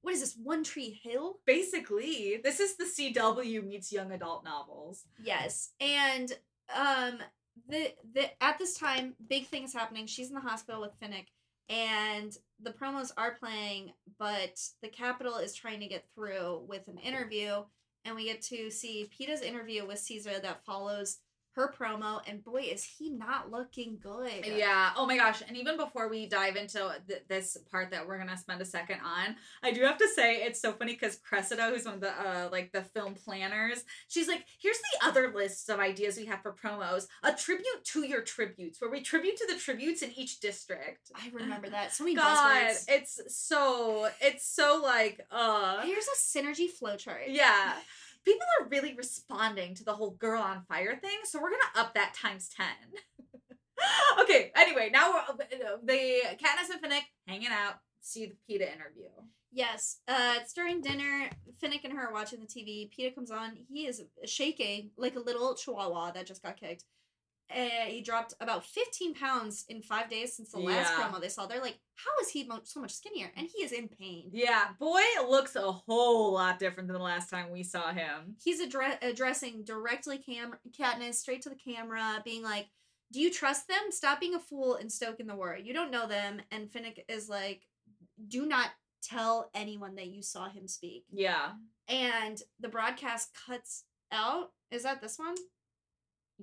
What 0.03 0.13
is 0.13 0.19
this? 0.19 0.37
One 0.41 0.65
Tree 0.65 0.99
Hill? 1.01 1.39
Basically, 1.45 2.39
this 2.43 2.59
is 2.59 2.75
the 2.75 2.83
CW 2.83 3.65
meets 3.65 3.91
young 3.91 4.11
adult 4.11 4.43
novels. 4.43 5.05
Yes, 5.23 5.71
and 5.79 6.31
um, 6.75 7.19
the 7.69 7.93
the 8.13 8.43
at 8.43 8.59
this 8.59 8.77
time, 8.77 9.15
big 9.29 9.47
things 9.47 9.73
happening. 9.73 10.05
She's 10.05 10.27
in 10.27 10.35
the 10.35 10.41
hospital 10.41 10.81
with 10.81 10.99
Finnick, 10.99 11.27
and 11.69 12.37
the 12.61 12.71
promos 12.71 13.11
are 13.15 13.37
playing, 13.39 13.93
but 14.19 14.59
the 14.81 14.89
Capitol 14.89 15.37
is 15.37 15.53
trying 15.53 15.79
to 15.79 15.87
get 15.87 16.05
through 16.13 16.65
with 16.67 16.85
an 16.89 16.97
interview, 16.97 17.63
and 18.03 18.13
we 18.13 18.25
get 18.25 18.41
to 18.43 18.69
see 18.69 19.09
Peeta's 19.17 19.41
interview 19.41 19.87
with 19.87 19.99
Caesar 19.99 20.37
that 20.41 20.65
follows 20.65 21.19
her 21.55 21.73
promo, 21.79 22.21
and 22.27 22.43
boy, 22.43 22.61
is 22.71 22.83
he 22.83 23.09
not 23.09 23.51
looking 23.51 23.99
good. 24.01 24.45
Yeah. 24.45 24.91
Oh 24.95 25.05
my 25.05 25.17
gosh. 25.17 25.41
And 25.47 25.55
even 25.55 25.77
before 25.77 26.09
we 26.09 26.25
dive 26.27 26.55
into 26.55 26.95
th- 27.07 27.23
this 27.27 27.57
part 27.71 27.91
that 27.91 28.07
we're 28.07 28.17
gonna 28.17 28.37
spend 28.37 28.61
a 28.61 28.65
second 28.65 28.99
on, 29.05 29.35
I 29.61 29.71
do 29.71 29.81
have 29.83 29.97
to 29.99 30.07
say 30.07 30.37
it's 30.43 30.59
so 30.61 30.71
funny 30.73 30.93
because 30.93 31.17
Cressida, 31.17 31.69
who's 31.69 31.85
one 31.85 31.95
of 31.95 32.01
the 32.01 32.09
uh 32.11 32.49
like 32.51 32.71
the 32.71 32.81
film 32.81 33.13
planners, 33.13 33.83
she's 34.07 34.27
like, 34.27 34.45
"Here's 34.59 34.77
the 34.79 35.07
other 35.07 35.31
list 35.33 35.69
of 35.69 35.79
ideas 35.79 36.17
we 36.17 36.25
have 36.25 36.41
for 36.41 36.53
promos: 36.53 37.07
a 37.23 37.33
tribute 37.33 37.83
to 37.85 38.05
your 38.07 38.21
tributes, 38.21 38.81
where 38.81 38.89
we 38.91 39.01
tribute 39.01 39.37
to 39.37 39.47
the 39.47 39.59
tributes 39.59 40.01
in 40.01 40.11
each 40.17 40.39
district." 40.39 41.11
I 41.15 41.29
remember 41.33 41.69
that. 41.69 41.93
So 41.93 42.03
many 42.03 42.15
God, 42.15 42.67
buzzwords. 42.67 42.85
it's 42.87 43.19
so 43.27 44.09
it's 44.21 44.45
so 44.47 44.81
like 44.83 45.21
uh 45.31 45.81
Here's 45.83 46.07
a 46.07 46.17
synergy 46.17 46.67
flowchart. 46.81 47.25
yeah. 47.27 47.73
People 48.25 48.45
are 48.59 48.69
really 48.69 48.93
responding 48.95 49.75
to 49.75 49.83
the 49.83 49.93
whole 49.93 50.11
girl 50.11 50.41
on 50.41 50.63
fire 50.67 50.95
thing, 50.95 51.19
so 51.25 51.41
we're 51.41 51.51
gonna 51.51 51.63
up 51.75 51.93
that 51.93 52.13
times 52.13 52.49
10. 52.55 52.65
okay, 54.21 54.51
anyway, 54.55 54.89
now 54.91 55.11
we're 55.11 55.19
uh, 55.19 55.77
the 55.83 56.21
Katniss 56.33 56.71
and 56.71 56.81
Finnick 56.81 57.03
hanging 57.27 57.49
out, 57.49 57.75
see 58.01 58.27
the 58.27 58.35
Peeta 58.49 58.73
interview. 58.73 59.09
Yes. 59.53 59.99
Uh, 60.07 60.33
it's 60.37 60.53
during 60.53 60.81
dinner. 60.81 61.29
Finnick 61.63 61.83
and 61.83 61.93
her 61.93 62.07
are 62.07 62.13
watching 62.13 62.39
the 62.39 62.47
TV. 62.47 62.89
Peeta 62.89 63.13
comes 63.13 63.29
on. 63.29 63.55
He 63.69 63.85
is 63.85 64.01
shaking 64.25 64.89
like 64.97 65.15
a 65.15 65.19
little 65.19 65.55
chihuahua 65.55 66.11
that 66.11 66.25
just 66.25 66.41
got 66.41 66.59
kicked. 66.59 66.85
Uh, 67.55 67.85
he 67.87 68.01
dropped 68.01 68.33
about 68.39 68.65
15 68.65 69.13
pounds 69.13 69.65
in 69.69 69.81
five 69.81 70.09
days 70.09 70.35
since 70.35 70.51
the 70.51 70.59
last 70.59 70.91
Yeah. 70.97 71.03
promo 71.09 71.21
they 71.21 71.29
saw. 71.29 71.45
They're 71.45 71.61
like, 71.61 71.79
how 71.95 72.11
is 72.21 72.29
he 72.29 72.49
so 72.63 72.79
much 72.79 72.91
skinnier? 72.93 73.31
And 73.35 73.47
he 73.47 73.63
is 73.63 73.71
in 73.71 73.87
pain. 73.87 74.29
Yeah, 74.33 74.69
boy 74.79 75.01
looks 75.27 75.55
a 75.55 75.71
whole 75.71 76.33
lot 76.33 76.59
different 76.59 76.87
than 76.87 76.97
the 76.97 77.03
last 77.03 77.29
time 77.29 77.51
we 77.51 77.63
saw 77.63 77.91
him. 77.93 78.35
He's 78.43 78.61
addre- 78.61 79.01
addressing 79.03 79.63
directly 79.63 80.17
Cam- 80.17 80.57
Katniss, 80.77 81.15
straight 81.15 81.41
to 81.43 81.49
the 81.49 81.55
camera, 81.55 82.21
being 82.25 82.41
like, 82.43 82.67
do 83.11 83.19
you 83.19 83.31
trust 83.31 83.67
them? 83.67 83.91
Stop 83.91 84.19
being 84.19 84.33
a 84.35 84.39
fool 84.39 84.75
and 84.75 84.91
stoking 84.91 85.27
the 85.27 85.35
war. 85.35 85.55
You 85.61 85.73
don't 85.73 85.91
know 85.91 86.07
them. 86.07 86.41
And 86.51 86.67
Finnick 86.71 86.99
is 87.07 87.29
like, 87.29 87.61
do 88.27 88.45
not 88.47 88.69
tell 89.03 89.49
anyone 89.53 89.95
that 89.95 90.07
you 90.07 90.23
saw 90.23 90.49
him 90.49 90.67
speak. 90.67 91.05
Yeah. 91.11 91.51
and 91.89 92.41
the 92.59 92.69
broadcast 92.69 93.29
cuts 93.45 93.83
out. 94.11 94.51
Is 94.71 94.83
that 94.83 95.01
this 95.01 95.19
one? 95.19 95.35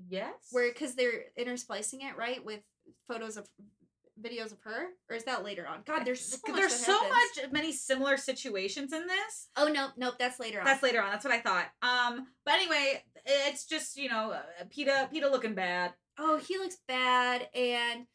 Yes. 0.09 0.33
Where 0.51 0.71
because 0.73 0.95
they're 0.95 1.25
intersplicing 1.39 2.03
it 2.03 2.17
right 2.17 2.45
with 2.45 2.61
photos 3.09 3.37
of 3.37 3.49
videos 4.21 4.53
of 4.53 4.61
her, 4.65 4.89
or 5.09 5.17
is 5.17 5.25
that 5.25 5.45
later 5.45 5.67
on? 5.67 5.81
God, 5.87 6.05
there's 6.05 6.21
so 6.21 6.39
much 6.49 6.57
there's 6.57 6.75
so 6.75 6.93
happens. 6.93 7.15
much 7.37 7.53
many 7.53 7.73
similar 7.73 8.17
situations 8.17 8.93
in 8.93 9.07
this. 9.07 9.49
Oh 9.57 9.69
no, 9.69 9.89
nope, 9.97 10.15
that's 10.19 10.39
later 10.39 10.59
on. 10.61 10.67
That's 10.67 10.83
later 10.83 11.03
on. 11.03 11.11
That's 11.11 11.25
what 11.25 11.33
I 11.35 11.41
thought. 11.41 11.67
Um, 11.83 12.27
but 12.45 12.55
anyway, 12.55 13.03
it's 13.25 13.65
just 13.67 13.97
you 13.97 14.09
know, 14.09 14.33
uh, 14.33 14.65
Peeta, 14.77 15.11
Peeta 15.13 15.31
looking 15.31 15.55
bad. 15.55 15.93
oh, 16.19 16.39
he 16.39 16.59
looks 16.59 16.77
bad, 16.87 17.49
and 17.55 18.07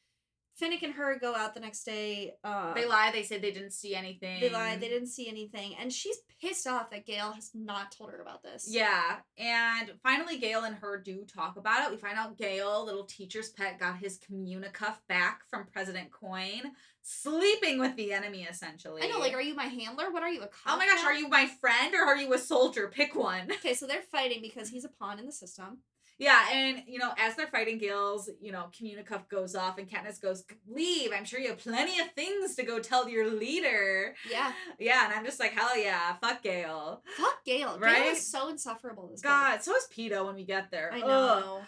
Finnick 0.61 0.83
and 0.83 0.93
her 0.93 1.19
go 1.19 1.35
out 1.35 1.53
the 1.53 1.59
next 1.59 1.83
day. 1.83 2.33
Uh, 2.43 2.73
They 2.73 2.85
lie. 2.85 3.11
They 3.11 3.23
say 3.23 3.37
they 3.39 3.51
didn't 3.51 3.71
see 3.73 3.93
anything. 3.93 4.39
They 4.39 4.49
lie. 4.49 4.77
They 4.77 4.87
didn't 4.87 5.09
see 5.09 5.27
anything, 5.27 5.75
and 5.79 5.91
she's 5.91 6.17
pissed 6.41 6.65
off 6.65 6.89
that 6.91 7.05
Gale 7.05 7.31
has 7.33 7.51
not 7.53 7.91
told 7.91 8.11
her 8.11 8.21
about 8.21 8.41
this. 8.41 8.65
Yeah, 8.69 9.17
and 9.37 9.91
finally, 10.01 10.37
Gale 10.37 10.63
and 10.63 10.75
her 10.77 10.97
do 11.01 11.25
talk 11.25 11.57
about 11.57 11.85
it. 11.85 11.91
We 11.91 11.97
find 11.97 12.17
out 12.17 12.37
Gale, 12.37 12.85
little 12.85 13.03
teacher's 13.05 13.49
pet, 13.49 13.79
got 13.79 13.97
his 13.97 14.17
communicuff 14.19 14.95
back 15.09 15.41
from 15.49 15.65
President 15.73 16.11
Coin, 16.11 16.61
sleeping 17.01 17.79
with 17.79 17.95
the 17.95 18.13
enemy 18.13 18.47
essentially. 18.49 19.01
I 19.03 19.07
know. 19.07 19.19
Like, 19.19 19.33
are 19.33 19.41
you 19.41 19.55
my 19.55 19.65
handler? 19.65 20.11
What 20.11 20.23
are 20.23 20.29
you? 20.29 20.41
A 20.41 20.47
cop? 20.47 20.73
oh 20.75 20.77
my 20.77 20.85
gosh, 20.85 21.01
now? 21.01 21.07
are 21.09 21.13
you 21.13 21.27
my 21.27 21.47
friend 21.59 21.93
or 21.95 22.03
are 22.05 22.17
you 22.17 22.33
a 22.33 22.37
soldier? 22.37 22.87
Pick 22.87 23.15
one. 23.15 23.51
Okay, 23.51 23.73
so 23.73 23.85
they're 23.87 24.01
fighting 24.11 24.41
because 24.41 24.69
he's 24.69 24.85
a 24.85 24.89
pawn 24.89 25.19
in 25.19 25.25
the 25.25 25.31
system. 25.31 25.79
Yeah, 26.17 26.47
and 26.53 26.83
you 26.87 26.97
know, 26.97 27.11
as 27.17 27.35
they're 27.35 27.47
fighting, 27.47 27.77
Gale's 27.77 28.29
you 28.39 28.51
know 28.53 28.69
communicuff 28.71 29.27
goes 29.27 29.53
off, 29.53 29.77
and 29.77 29.89
Katniss 29.89 30.21
goes, 30.21 30.45
"Leave! 30.67 31.11
I'm 31.13 31.25
sure 31.25 31.39
you 31.41 31.49
have 31.49 31.57
plenty 31.57 31.99
of 31.99 32.11
things 32.13 32.55
to 32.55 32.63
go 32.63 32.79
tell 32.79 33.09
your 33.09 33.29
leader." 33.29 34.15
Yeah. 34.29 34.53
Yeah, 34.79 35.05
and 35.05 35.13
I'm 35.13 35.25
just 35.25 35.39
like, 35.41 35.51
hell 35.51 35.77
yeah, 35.77 36.15
fuck 36.21 36.41
Gale. 36.41 37.01
Fuck 37.17 37.43
Gale. 37.45 37.71
Gale 37.73 37.79
Right? 37.79 38.05
is 38.07 38.31
so 38.31 38.47
insufferable. 38.47 39.09
This 39.09 39.21
God, 39.21 39.61
so 39.61 39.75
is 39.75 39.87
Peeta 39.93 40.25
when 40.25 40.35
we 40.35 40.45
get 40.45 40.71
there. 40.71 40.89
I 40.93 40.99
know. 41.01 41.61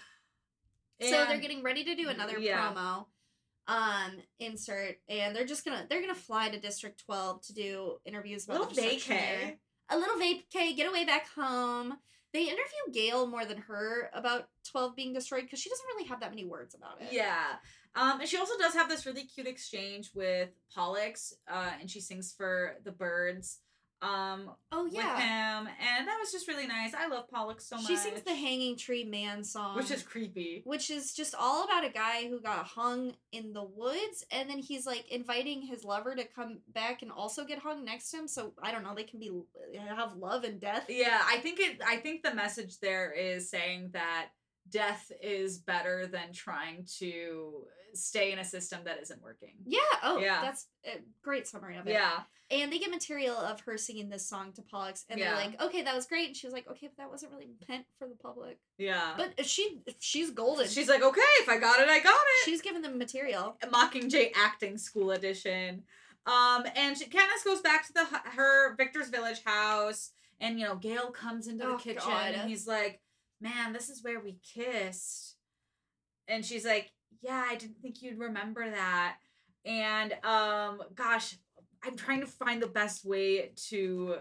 So 1.01 1.25
they're 1.25 1.39
getting 1.39 1.61
ready 1.61 1.83
to 1.83 1.95
do 1.95 2.09
another 2.09 2.39
Yeah. 2.39 2.73
promo, 2.73 3.05
um, 3.67 4.13
insert, 4.39 4.97
and 5.09 5.35
they're 5.35 5.45
just 5.45 5.65
gonna 5.65 5.85
they're 5.89 6.01
gonna 6.01 6.15
fly 6.15 6.49
to 6.49 6.59
District 6.59 7.03
Twelve 7.05 7.41
to 7.47 7.53
do 7.53 7.97
interviews 8.05 8.45
about 8.45 8.59
little 8.69 8.83
vacay. 8.83 9.57
A 9.89 9.97
little 9.97 10.15
vacay, 10.15 10.75
get 10.75 10.87
away 10.87 11.03
back 11.05 11.27
home. 11.29 11.97
They 12.37 12.43
interview 12.43 12.93
Gale 12.93 13.25
more 13.25 13.45
than 13.45 13.57
her 13.57 14.11
about 14.13 14.47
Twelve 14.63 14.95
being 14.95 15.11
destroyed 15.11 15.41
because 15.41 15.57
she 15.59 15.71
doesn't 15.71 15.87
really 15.87 16.07
have 16.07 16.19
that 16.19 16.29
many 16.29 16.45
words 16.45 16.75
about 16.75 17.01
it. 17.01 17.07
Yeah. 17.11 17.55
Um, 17.95 18.19
and 18.19 18.29
she 18.29 18.37
also 18.37 18.53
does 18.59 18.75
have 18.75 18.87
this 18.87 19.07
really 19.07 19.23
cute 19.23 19.47
exchange 19.47 20.11
with 20.13 20.49
Pollux, 20.71 21.33
uh, 21.51 21.71
and 21.81 21.89
she 21.89 21.99
sings 21.99 22.31
for 22.31 22.75
the 22.83 22.91
birds 22.91 23.61
um, 24.01 24.51
Oh 24.71 24.83
with 24.85 24.93
yeah. 24.93 25.17
him, 25.19 25.67
and 25.67 26.07
that 26.07 26.17
was 26.19 26.31
just 26.31 26.47
really 26.47 26.67
nice. 26.67 26.93
I 26.93 27.07
love 27.07 27.29
Pollux 27.29 27.67
so 27.67 27.77
much. 27.77 27.87
She 27.87 27.95
sings 27.95 28.21
the 28.21 28.35
Hanging 28.35 28.77
Tree 28.77 29.03
Man 29.03 29.43
song, 29.43 29.75
which 29.75 29.89
is 29.91 30.03
creepy. 30.03 30.61
which 30.65 30.91
is 30.91 31.13
just 31.13 31.33
all 31.37 31.63
about 31.63 31.83
a 31.85 31.89
guy 31.89 32.27
who 32.27 32.39
got 32.39 32.65
hung 32.65 33.13
in 33.31 33.53
the 33.53 33.63
woods 33.63 34.23
and 34.31 34.49
then 34.49 34.59
he's 34.59 34.85
like 34.85 35.05
inviting 35.11 35.61
his 35.61 35.83
lover 35.83 36.15
to 36.15 36.23
come 36.25 36.59
back 36.73 37.01
and 37.01 37.11
also 37.11 37.43
get 37.45 37.59
hung 37.59 37.83
next 37.83 38.09
to 38.11 38.17
him 38.17 38.27
so 38.27 38.53
i 38.63 38.71
don't 38.71 38.83
know 38.83 38.95
they 38.95 39.03
can 39.03 39.19
be 39.19 39.29
have 39.87 40.15
love 40.15 40.43
and 40.43 40.59
death 40.61 40.85
Yeah, 40.89 41.21
I 41.25 41.37
think 41.37 41.59
it. 41.59 41.81
I 41.85 41.97
think 41.97 42.23
the 42.23 42.33
message 42.33 42.79
there 42.79 43.11
is 43.11 43.49
saying 43.49 43.89
that 43.93 44.27
death 44.69 45.11
is 45.21 45.57
better 45.59 46.07
than 46.07 46.31
trying 46.33 46.85
to 46.99 47.63
stay 47.97 48.31
in 48.31 48.39
a 48.39 48.45
system 48.45 48.79
that 48.85 48.99
isn't 49.01 49.21
working. 49.21 49.53
yeah 49.65 49.79
oh 50.03 50.17
Yeah. 50.19 50.41
that's 50.41 50.67
a 50.85 50.99
great 51.23 51.47
summary 51.47 51.77
of 51.77 51.87
it 51.87 51.91
Yeah, 51.93 52.19
and 52.51 52.71
they 52.71 52.79
get 52.79 52.89
material 52.91 53.35
of 53.35 53.59
her 53.61 53.77
singing 53.77 54.09
this 54.09 54.27
song 54.27 54.53
to 54.53 54.61
pollux 54.61 55.05
and 55.09 55.19
Yeah. 55.19 55.35
they're 55.35 55.45
like 55.45 55.61
okay 55.61 55.81
that 55.83 55.95
was 55.95 56.05
great 56.05 56.27
and 56.27 56.35
she 56.37 56.47
was 56.47 56.53
like 56.53 56.67
okay 56.69 56.87
but 56.87 56.97
that 56.97 57.09
wasn't 57.09 57.31
really 57.33 57.49
meant 57.67 57.85
for 57.99 58.07
the 58.07 58.15
public 58.15 58.59
yeah. 58.77 59.13
but 59.17 59.45
she 59.45 59.81
she's 59.99 60.31
golden 60.31 60.67
she's 60.67 60.87
like, 60.89 61.01
okay, 61.03 61.21
if 61.41 61.49
I 61.49 61.57
got 61.57 61.79
it, 61.79 61.89
I 61.89 61.99
got 61.99 62.15
it. 62.15 62.45
she's 62.45 62.61
given 62.61 62.81
them 62.81 62.97
material 62.97 63.57
Mockingjay 63.63 64.31
Acting 64.35 64.77
School 64.77 65.11
Edition. 65.11 65.83
Um, 66.25 66.65
and 66.75 66.97
she, 66.97 67.05
Katniss 67.05 67.45
goes 67.45 67.61
back 67.61 67.87
to 67.87 67.93
the 67.93 68.05
her 68.35 68.75
Victor's 68.75 69.07
Village 69.07 69.41
house, 69.45 70.11
and 70.41 70.59
you 70.59 70.65
know 70.65 70.75
Gale 70.75 71.09
comes 71.11 71.47
into 71.47 71.63
the 71.65 71.71
Oh, 71.71 71.77
kitchen, 71.77 72.01
God. 72.05 72.33
and 72.35 72.49
he's 72.49 72.67
like, 72.67 72.99
"Man, 73.39 73.71
this 73.71 73.89
is 73.89 74.03
where 74.03 74.19
we 74.19 74.35
kissed," 74.53 75.35
and 76.27 76.45
she's 76.45 76.65
like, 76.65 76.91
"Yeah, 77.21 77.43
I 77.49 77.55
didn't 77.55 77.81
think 77.81 78.01
you'd 78.01 78.19
remember 78.19 78.69
that." 78.69 79.17
And 79.65 80.13
um, 80.23 80.81
gosh, 80.95 81.35
I'm 81.83 81.95
trying 81.95 82.21
to 82.21 82.27
find 82.27 82.61
the 82.61 82.67
best 82.67 83.05
way 83.05 83.51
to 83.69 84.17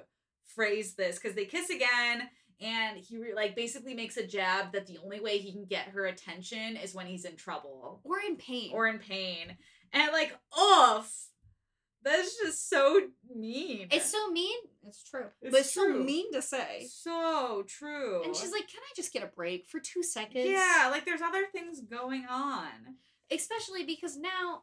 phrase 0.55 0.95
this 0.95 1.19
because 1.19 1.37
they 1.37 1.45
kiss 1.45 1.71
again. 1.71 2.29
And 2.61 2.97
he 2.97 3.19
re- 3.19 3.35
like 3.35 3.55
basically 3.55 3.95
makes 3.95 4.17
a 4.17 4.27
jab 4.27 4.73
that 4.73 4.87
the 4.87 4.99
only 5.05 5.21
way 5.21 5.39
he 5.39 5.53
can 5.53 5.67
get 5.67 5.89
her 5.89 6.07
attention 6.07 6.77
is 6.77 6.95
when 6.95 7.07
he's 7.07 7.27
in 7.27 7.37
trouble 7.37 8.01
or 8.03 8.17
in 8.27 8.37
pain 8.37 8.71
or 8.73 8.87
in 8.87 8.99
pain. 8.99 9.57
And 9.93 10.13
like, 10.13 10.37
oof. 10.59 11.13
That's 12.03 12.37
just 12.39 12.71
so 12.71 13.01
mean. 13.35 13.89
it's 13.91 14.13
so 14.13 14.31
mean 14.31 14.57
it's 14.87 15.03
true 15.03 15.27
It's 15.41 15.51
but 15.53 15.61
it's 15.61 15.75
so 15.75 15.93
mean 15.93 16.33
to 16.33 16.43
say 16.43 16.89
so 16.91 17.65
true. 17.67 18.23
And 18.25 18.35
she's 18.35 18.53
like, 18.53 18.69
"Can 18.69 18.81
I 18.81 18.93
just 18.95 19.13
get 19.13 19.23
a 19.23 19.27
break 19.27 19.67
for 19.67 19.81
two 19.81 20.03
seconds?" 20.03 20.49
Yeah, 20.49 20.89
like 20.91 21.05
there's 21.05 21.23
other 21.23 21.45
things 21.53 21.81
going 21.81 22.27
on. 22.27 22.97
Especially 23.31 23.85
because 23.85 24.17
now, 24.17 24.63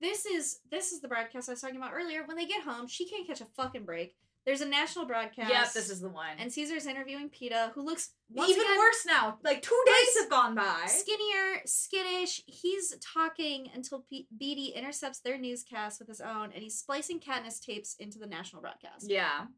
this 0.00 0.24
is 0.24 0.60
this 0.70 0.92
is 0.92 1.00
the 1.00 1.08
broadcast 1.08 1.48
I 1.48 1.52
was 1.52 1.60
talking 1.60 1.76
about 1.76 1.92
earlier. 1.94 2.24
When 2.24 2.36
they 2.36 2.46
get 2.46 2.62
home, 2.62 2.86
she 2.86 3.08
can't 3.08 3.26
catch 3.26 3.40
a 3.40 3.46
fucking 3.46 3.84
break. 3.84 4.14
There's 4.48 4.62
a 4.62 4.66
national 4.66 5.04
broadcast. 5.04 5.50
Yep, 5.50 5.72
this 5.74 5.90
is 5.90 6.00
the 6.00 6.08
one. 6.08 6.38
And 6.38 6.50
Caesar's 6.50 6.86
interviewing 6.86 7.28
Peeta, 7.28 7.70
who 7.74 7.82
looks 7.84 8.14
even 8.34 8.62
again, 8.62 8.78
worse 8.78 9.04
now. 9.06 9.36
Like 9.44 9.60
two 9.60 9.78
days 9.84 10.22
have 10.22 10.30
gone 10.30 10.54
by. 10.54 10.86
skinnier, 10.86 11.60
skittish. 11.66 12.40
He's 12.46 12.96
talking 12.96 13.68
until 13.74 14.06
P- 14.08 14.26
Beetee 14.40 14.74
intercepts 14.74 15.20
their 15.20 15.36
newscast 15.36 16.00
with 16.00 16.08
his 16.08 16.22
own, 16.22 16.52
and 16.54 16.62
he's 16.62 16.78
splicing 16.78 17.20
Katniss 17.20 17.60
tapes 17.60 17.94
into 17.98 18.18
the 18.18 18.26
national 18.26 18.62
broadcast. 18.62 19.10
Yeah. 19.10 19.48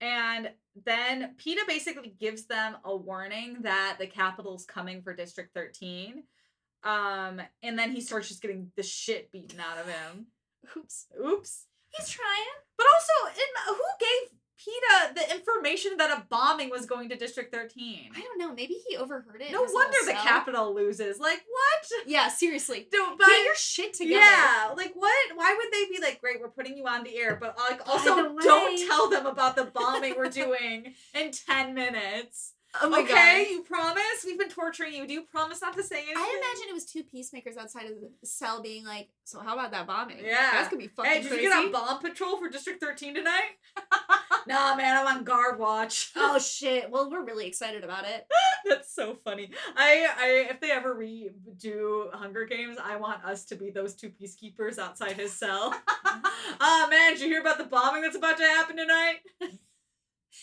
And 0.00 0.52
then 0.86 1.34
Peeta 1.36 1.66
basically 1.68 2.14
gives 2.18 2.46
them 2.46 2.78
a 2.82 2.96
warning 2.96 3.58
that 3.60 3.96
the 3.98 4.06
Capitol's 4.06 4.64
coming 4.64 5.02
for 5.02 5.12
District 5.12 5.52
13. 5.52 6.22
Um, 6.82 7.42
and 7.62 7.78
then 7.78 7.92
he 7.92 8.00
starts 8.00 8.28
just 8.28 8.40
getting 8.40 8.72
the 8.74 8.82
shit 8.84 9.30
beaten 9.32 9.60
out 9.60 9.76
of 9.78 9.86
him. 9.86 10.28
Oops. 10.78 11.08
Oops. 11.22 11.66
He's 11.90 12.08
trying. 12.08 12.63
But 12.76 12.86
also, 12.92 13.38
in, 13.38 13.74
who 13.74 13.84
gave 14.00 14.30
Peeta 14.58 15.14
the 15.14 15.34
information 15.36 15.96
that 15.98 16.10
a 16.10 16.24
bombing 16.30 16.70
was 16.70 16.86
going 16.86 17.08
to 17.10 17.16
District 17.16 17.54
13? 17.54 18.10
I 18.16 18.20
don't 18.20 18.38
know. 18.38 18.54
Maybe 18.54 18.74
he 18.88 18.96
overheard 18.96 19.42
it. 19.42 19.52
No 19.52 19.62
wonder 19.62 19.96
the 20.06 20.12
cell. 20.12 20.22
Capitol 20.22 20.74
loses. 20.74 21.18
Like, 21.18 21.42
what? 21.48 22.08
Yeah, 22.08 22.28
seriously. 22.28 22.88
No, 22.92 23.16
but 23.16 23.26
Get 23.26 23.44
your 23.44 23.54
shit 23.56 23.92
together. 23.94 24.20
yeah, 24.20 24.72
like 24.76 24.92
what? 24.94 25.12
Why 25.36 25.54
would 25.58 25.72
they 25.72 25.84
be 25.94 26.00
like, 26.02 26.20
great, 26.20 26.40
we're 26.40 26.48
putting 26.48 26.76
you 26.78 26.86
on 26.86 27.04
the 27.04 27.14
air, 27.16 27.36
but 27.40 27.56
like 27.58 27.86
also 27.88 28.34
don't 28.38 28.88
tell 28.88 29.10
them 29.10 29.26
about 29.26 29.54
the 29.56 29.64
bombing 29.66 30.14
we're 30.16 30.30
doing 30.30 30.94
in 31.12 31.30
ten 31.30 31.74
minutes. 31.74 32.53
Oh 32.82 32.88
my 32.88 33.00
okay, 33.00 33.44
god. 33.44 33.50
you 33.50 33.62
promise? 33.62 34.24
We've 34.24 34.38
been 34.38 34.48
torturing 34.48 34.94
you. 34.94 35.06
Do 35.06 35.12
you 35.12 35.22
promise 35.22 35.62
not 35.62 35.74
to 35.76 35.82
say 35.82 35.96
anything? 35.98 36.16
I 36.16 36.40
imagine 36.42 36.70
it 36.70 36.74
was 36.74 36.84
two 36.84 37.04
peacemakers 37.04 37.56
outside 37.56 37.84
of 37.84 37.92
the 38.00 38.26
cell 38.26 38.60
being 38.62 38.84
like, 38.84 39.10
so 39.24 39.38
how 39.38 39.54
about 39.54 39.70
that 39.70 39.86
bombing? 39.86 40.18
Yeah. 40.24 40.50
That's 40.52 40.68
gonna 40.68 40.82
be 40.82 40.88
fucking 40.88 41.10
Hey, 41.10 41.20
did 41.22 41.28
crazy. 41.28 41.44
you 41.44 41.48
get 41.50 41.56
on 41.56 41.70
bomb 41.70 42.00
patrol 42.00 42.36
for 42.36 42.48
District 42.48 42.82
13 42.82 43.14
tonight? 43.14 43.58
nah, 44.48 44.74
man, 44.74 44.96
I'm 45.06 45.18
on 45.18 45.24
guard 45.24 45.58
watch. 45.60 46.10
oh 46.16 46.38
shit. 46.40 46.90
Well, 46.90 47.08
we're 47.10 47.24
really 47.24 47.46
excited 47.46 47.84
about 47.84 48.04
it. 48.06 48.26
That's 48.68 48.92
so 48.92 49.14
funny. 49.24 49.50
I, 49.76 50.08
I, 50.18 50.26
if 50.50 50.60
they 50.60 50.72
ever 50.72 50.96
redo 50.96 52.12
Hunger 52.12 52.44
Games, 52.44 52.76
I 52.82 52.96
want 52.96 53.24
us 53.24 53.44
to 53.46 53.56
be 53.56 53.70
those 53.70 53.94
two 53.94 54.10
peacekeepers 54.10 54.78
outside 54.78 55.12
his 55.12 55.32
cell. 55.32 55.74
Ah, 56.60 56.86
man, 56.90 57.12
did 57.12 57.20
you 57.20 57.28
hear 57.28 57.40
about 57.40 57.58
the 57.58 57.64
bombing 57.64 58.02
that's 58.02 58.16
about 58.16 58.36
to 58.38 58.44
happen 58.44 58.76
tonight? 58.76 59.16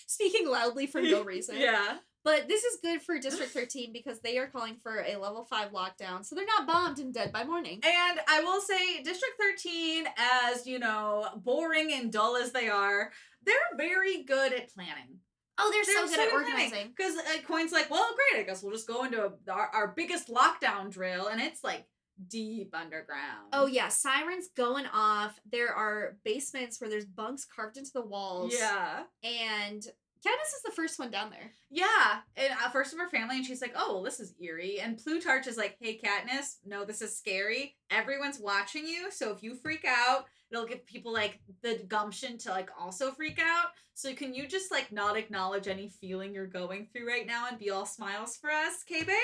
Speaking 0.07 0.47
loudly 0.47 0.87
for 0.87 1.01
no 1.01 1.23
reason. 1.23 1.57
yeah. 1.59 1.97
But 2.23 2.47
this 2.47 2.63
is 2.63 2.79
good 2.81 3.01
for 3.01 3.19
District 3.19 3.51
13 3.53 3.91
because 3.93 4.19
they 4.21 4.37
are 4.37 4.47
calling 4.47 4.77
for 4.81 5.03
a 5.07 5.17
level 5.17 5.45
5 5.45 5.71
lockdown. 5.71 6.25
So 6.25 6.35
they're 6.35 6.45
not 6.45 6.67
bombed 6.67 6.99
and 6.99 7.13
dead 7.13 7.31
by 7.31 7.43
morning. 7.43 7.79
And 7.83 8.19
I 8.27 8.41
will 8.41 8.61
say, 8.61 9.01
District 9.03 9.35
13, 9.39 10.05
as 10.17 10.67
you 10.67 10.79
know, 10.79 11.27
boring 11.37 11.91
and 11.93 12.11
dull 12.11 12.37
as 12.37 12.51
they 12.51 12.69
are, 12.69 13.11
they're 13.45 13.55
very 13.77 14.23
good 14.23 14.53
at 14.53 14.73
planning. 14.73 15.19
Oh, 15.57 15.69
they're, 15.71 15.83
so 15.83 16.07
good 16.07 16.27
at 16.27 16.33
organizing. 16.33 16.93
Because 16.95 17.17
uh, 17.17 17.41
Coin's 17.47 17.71
like, 17.71 17.91
well, 17.91 18.07
great, 18.15 18.41
I 18.41 18.45
guess 18.45 18.63
we'll 18.63 18.71
just 18.71 18.87
go 18.87 19.03
into 19.03 19.23
a, 19.23 19.51
our, 19.51 19.67
our 19.73 19.87
biggest 19.95 20.27
lockdown 20.27 20.89
drill, 20.89 21.27
and 21.27 21.39
it's 21.39 21.63
like 21.63 21.85
deep 22.27 22.73
underground. 22.73 23.49
Oh 23.53 23.67
yeah, 23.67 23.89
sirens 23.89 24.49
going 24.55 24.85
off. 24.91 25.39
There 25.51 25.73
are 25.73 26.17
basements 26.23 26.79
where 26.79 26.89
there's 26.89 27.05
bunks 27.05 27.45
carved 27.45 27.77
into 27.77 27.91
the 27.93 28.05
walls. 28.05 28.53
Yeah. 28.57 29.03
And 29.23 29.85
Katniss 30.25 30.55
is 30.55 30.63
the 30.63 30.71
first 30.71 30.99
one 30.99 31.09
down 31.09 31.31
there. 31.31 31.51
Yeah. 31.69 32.19
And 32.37 32.53
uh, 32.53 32.69
first 32.69 32.93
of 32.93 32.99
her 32.99 33.09
family, 33.09 33.37
and 33.37 33.45
she's 33.45 33.61
like, 33.61 33.73
oh, 33.75 33.93
well, 33.93 34.03
this 34.03 34.19
is 34.19 34.35
eerie. 34.39 34.79
And 34.79 34.97
Plutarch 34.97 35.47
is 35.47 35.57
like, 35.57 35.77
hey, 35.79 35.99
Katniss, 35.99 36.57
no, 36.65 36.85
this 36.85 37.01
is 37.01 37.17
scary. 37.17 37.75
Everyone's 37.89 38.39
watching 38.39 38.85
you, 38.85 39.09
so 39.11 39.31
if 39.31 39.41
you 39.41 39.55
freak 39.55 39.83
out, 39.87 40.25
it'll 40.51 40.67
give 40.67 40.85
people 40.85 41.11
like 41.11 41.39
the 41.63 41.83
gumption 41.87 42.37
to 42.39 42.49
like 42.49 42.69
also 42.79 43.11
freak 43.11 43.39
out. 43.39 43.67
So 43.93 44.13
can 44.13 44.33
you 44.33 44.47
just 44.47 44.71
like 44.71 44.91
not 44.91 45.17
acknowledge 45.17 45.67
any 45.67 45.89
feeling 45.89 46.33
you're 46.33 46.47
going 46.47 46.87
through 46.91 47.07
right 47.07 47.25
now 47.25 47.47
and 47.47 47.57
be 47.57 47.69
all 47.69 47.85
smiles 47.85 48.37
for 48.37 48.51
us, 48.51 48.83
K 48.83 49.03
babe? 49.03 49.15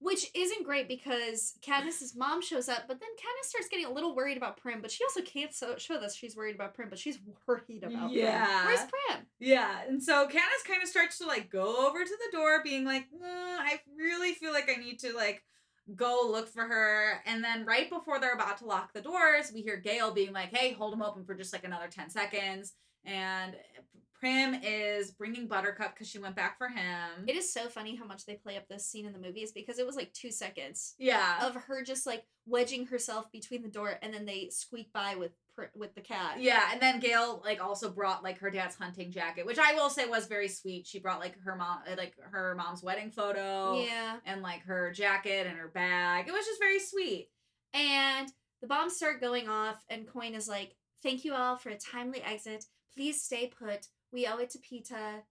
Which 0.00 0.26
isn't 0.34 0.64
great 0.66 0.86
because 0.86 1.54
Katniss's 1.66 2.14
mom 2.14 2.42
shows 2.42 2.68
up, 2.68 2.82
but 2.86 3.00
then 3.00 3.08
Katniss 3.16 3.48
starts 3.48 3.68
getting 3.68 3.86
a 3.86 3.92
little 3.92 4.14
worried 4.14 4.36
about 4.36 4.58
Prim, 4.58 4.82
but 4.82 4.90
she 4.90 5.02
also 5.04 5.22
can't 5.22 5.54
so- 5.54 5.78
show 5.78 5.98
that 5.98 6.12
she's 6.12 6.36
worried 6.36 6.54
about 6.54 6.74
Prim, 6.74 6.88
but 6.90 6.98
she's 6.98 7.18
worried 7.46 7.82
about 7.84 8.10
Yeah. 8.12 8.44
Prim. 8.44 8.66
Where's 8.66 8.90
Prim? 8.90 9.26
Yeah, 9.38 9.80
and 9.88 10.02
so 10.02 10.26
Katniss 10.26 10.66
kind 10.68 10.82
of 10.82 10.88
starts 10.88 11.18
to 11.18 11.26
like 11.26 11.48
go 11.50 11.86
over 11.88 12.04
to 12.04 12.10
the 12.30 12.36
door, 12.36 12.62
being 12.62 12.84
like, 12.84 13.04
"Mm, 13.10 13.22
I 13.60 13.80
really 13.96 14.32
feel 14.34 14.52
like 14.52 14.68
I 14.70 14.78
need 14.78 14.98
to 15.00 15.14
like 15.14 15.42
go 15.94 16.26
look 16.30 16.48
for 16.48 16.62
her. 16.64 17.20
And 17.26 17.44
then 17.44 17.64
right 17.66 17.88
before 17.90 18.18
they're 18.18 18.32
about 18.34 18.58
to 18.58 18.64
lock 18.66 18.92
the 18.94 19.02
doors, 19.02 19.52
we 19.54 19.60
hear 19.60 19.76
Gale 19.76 20.12
being 20.12 20.32
like, 20.32 20.48
hey, 20.54 20.72
hold 20.72 20.92
them 20.94 21.02
open 21.02 21.24
for 21.26 21.34
just 21.34 21.52
like 21.52 21.64
another 21.64 21.88
10 21.88 22.08
seconds. 22.08 22.72
And 23.04 23.54
Prim 24.24 24.58
is 24.62 25.10
bringing 25.10 25.46
Buttercup 25.46 25.92
because 25.92 26.08
she 26.08 26.18
went 26.18 26.34
back 26.34 26.56
for 26.56 26.68
him. 26.68 27.26
It 27.26 27.36
is 27.36 27.52
so 27.52 27.68
funny 27.68 27.94
how 27.94 28.06
much 28.06 28.24
they 28.24 28.36
play 28.36 28.56
up 28.56 28.66
this 28.68 28.86
scene 28.86 29.04
in 29.04 29.12
the 29.12 29.18
movies 29.18 29.52
because 29.52 29.78
it 29.78 29.84
was 29.84 29.96
like 29.96 30.14
two 30.14 30.30
seconds 30.30 30.94
yeah. 30.98 31.46
of 31.46 31.54
her 31.54 31.82
just 31.84 32.06
like 32.06 32.24
wedging 32.46 32.86
herself 32.86 33.30
between 33.32 33.60
the 33.60 33.68
door 33.68 33.98
and 34.00 34.14
then 34.14 34.24
they 34.24 34.48
squeak 34.50 34.90
by 34.94 35.14
with 35.14 35.32
with 35.76 35.94
the 35.94 36.00
cat. 36.00 36.40
Yeah, 36.40 36.70
and 36.72 36.80
then 36.80 37.00
Gale 37.00 37.42
like 37.44 37.62
also 37.62 37.90
brought 37.90 38.24
like 38.24 38.38
her 38.38 38.50
dad's 38.50 38.76
hunting 38.76 39.12
jacket, 39.12 39.44
which 39.44 39.58
I 39.58 39.74
will 39.74 39.90
say 39.90 40.06
was 40.06 40.26
very 40.26 40.48
sweet. 40.48 40.86
She 40.86 41.00
brought 41.00 41.20
like 41.20 41.38
her 41.42 41.54
mom, 41.54 41.80
uh, 41.86 41.94
like 41.98 42.14
her 42.18 42.54
mom's 42.56 42.82
wedding 42.82 43.10
photo, 43.10 43.78
Yeah. 43.78 44.16
and 44.24 44.40
like 44.40 44.62
her 44.62 44.90
jacket 44.90 45.46
and 45.46 45.58
her 45.58 45.68
bag. 45.68 46.28
It 46.28 46.32
was 46.32 46.46
just 46.46 46.60
very 46.60 46.80
sweet. 46.80 47.28
And 47.74 48.32
the 48.62 48.68
bombs 48.68 48.96
start 48.96 49.20
going 49.20 49.50
off, 49.50 49.84
and 49.90 50.08
Coin 50.08 50.34
is 50.34 50.48
like, 50.48 50.76
Thank 51.02 51.26
you 51.26 51.34
all 51.34 51.56
for 51.56 51.68
a 51.68 51.76
timely 51.76 52.22
exit. 52.22 52.64
Please 52.94 53.20
stay 53.20 53.46
put. 53.46 53.88
We 54.14 54.26
owe 54.28 54.38
it 54.38 54.50
to 54.50 54.58
Peeta. 54.58 55.22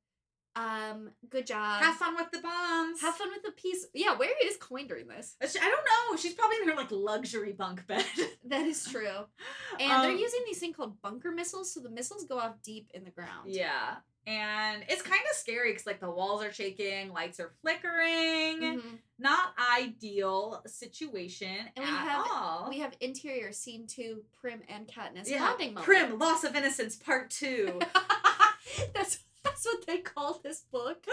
Um, 0.55 1.09
good 1.31 1.47
job. 1.47 1.81
Have 1.81 1.95
fun 1.95 2.15
with 2.15 2.29
the 2.31 2.39
bombs. 2.39 3.01
Have 3.01 3.15
fun 3.15 3.29
with 3.31 3.41
the 3.43 3.53
piece. 3.53 3.87
Yeah, 3.95 4.15
where 4.17 4.29
is 4.45 4.57
Coin 4.57 4.85
during 4.85 5.07
this? 5.07 5.35
Uh, 5.41 5.47
I 5.59 5.67
don't 5.69 6.11
know. 6.11 6.17
She's 6.21 6.33
probably 6.35 6.57
in 6.61 6.67
her 6.69 6.75
like 6.75 6.91
luxury 6.91 7.53
bunk 7.53 7.87
bed. 7.87 8.05
That 8.45 8.67
is 8.67 8.85
true. 8.85 9.07
And 9.79 10.03
they're 10.03 10.11
Um, 10.11 10.17
using 10.17 10.41
these 10.45 10.59
thing 10.59 10.73
called 10.73 11.01
bunker 11.01 11.31
missiles, 11.31 11.73
so 11.73 11.79
the 11.79 11.89
missiles 11.89 12.25
go 12.25 12.37
off 12.37 12.61
deep 12.61 12.91
in 12.93 13.03
the 13.05 13.09
ground. 13.09 13.47
Yeah, 13.49 13.95
and 14.27 14.83
it's 14.89 15.01
kind 15.01 15.21
of 15.31 15.35
scary 15.37 15.71
because 15.71 15.87
like 15.87 15.99
the 16.01 16.11
walls 16.11 16.43
are 16.43 16.51
shaking, 16.53 17.11
lights 17.13 17.39
are 17.39 17.53
flickering. 17.61 18.61
Mhm. 18.61 18.97
Not 19.17 19.53
ideal 19.79 20.61
situation 20.67 21.57
And 21.75 21.83
we 21.85 21.91
at 21.91 21.97
have- 21.97 22.27
all. 22.31 22.67
We 22.69 22.79
have 22.79 22.93
interior 22.99 23.51
scene 23.53 23.87
two, 23.87 24.23
Prim 24.39 24.61
and 24.69 24.87
Katniss 24.87 25.27
yeah, 25.29 25.39
bonding 25.39 25.69
moment. 25.73 25.85
Prim, 25.85 26.19
loss 26.19 26.43
of 26.43 26.55
innocence, 26.55 26.95
part 26.97 27.31
two. 27.31 27.79
that's 28.93 29.19
that's 29.43 29.65
what 29.65 29.85
they 29.85 29.97
call 29.99 30.39
this 30.43 30.61
book. 30.71 31.05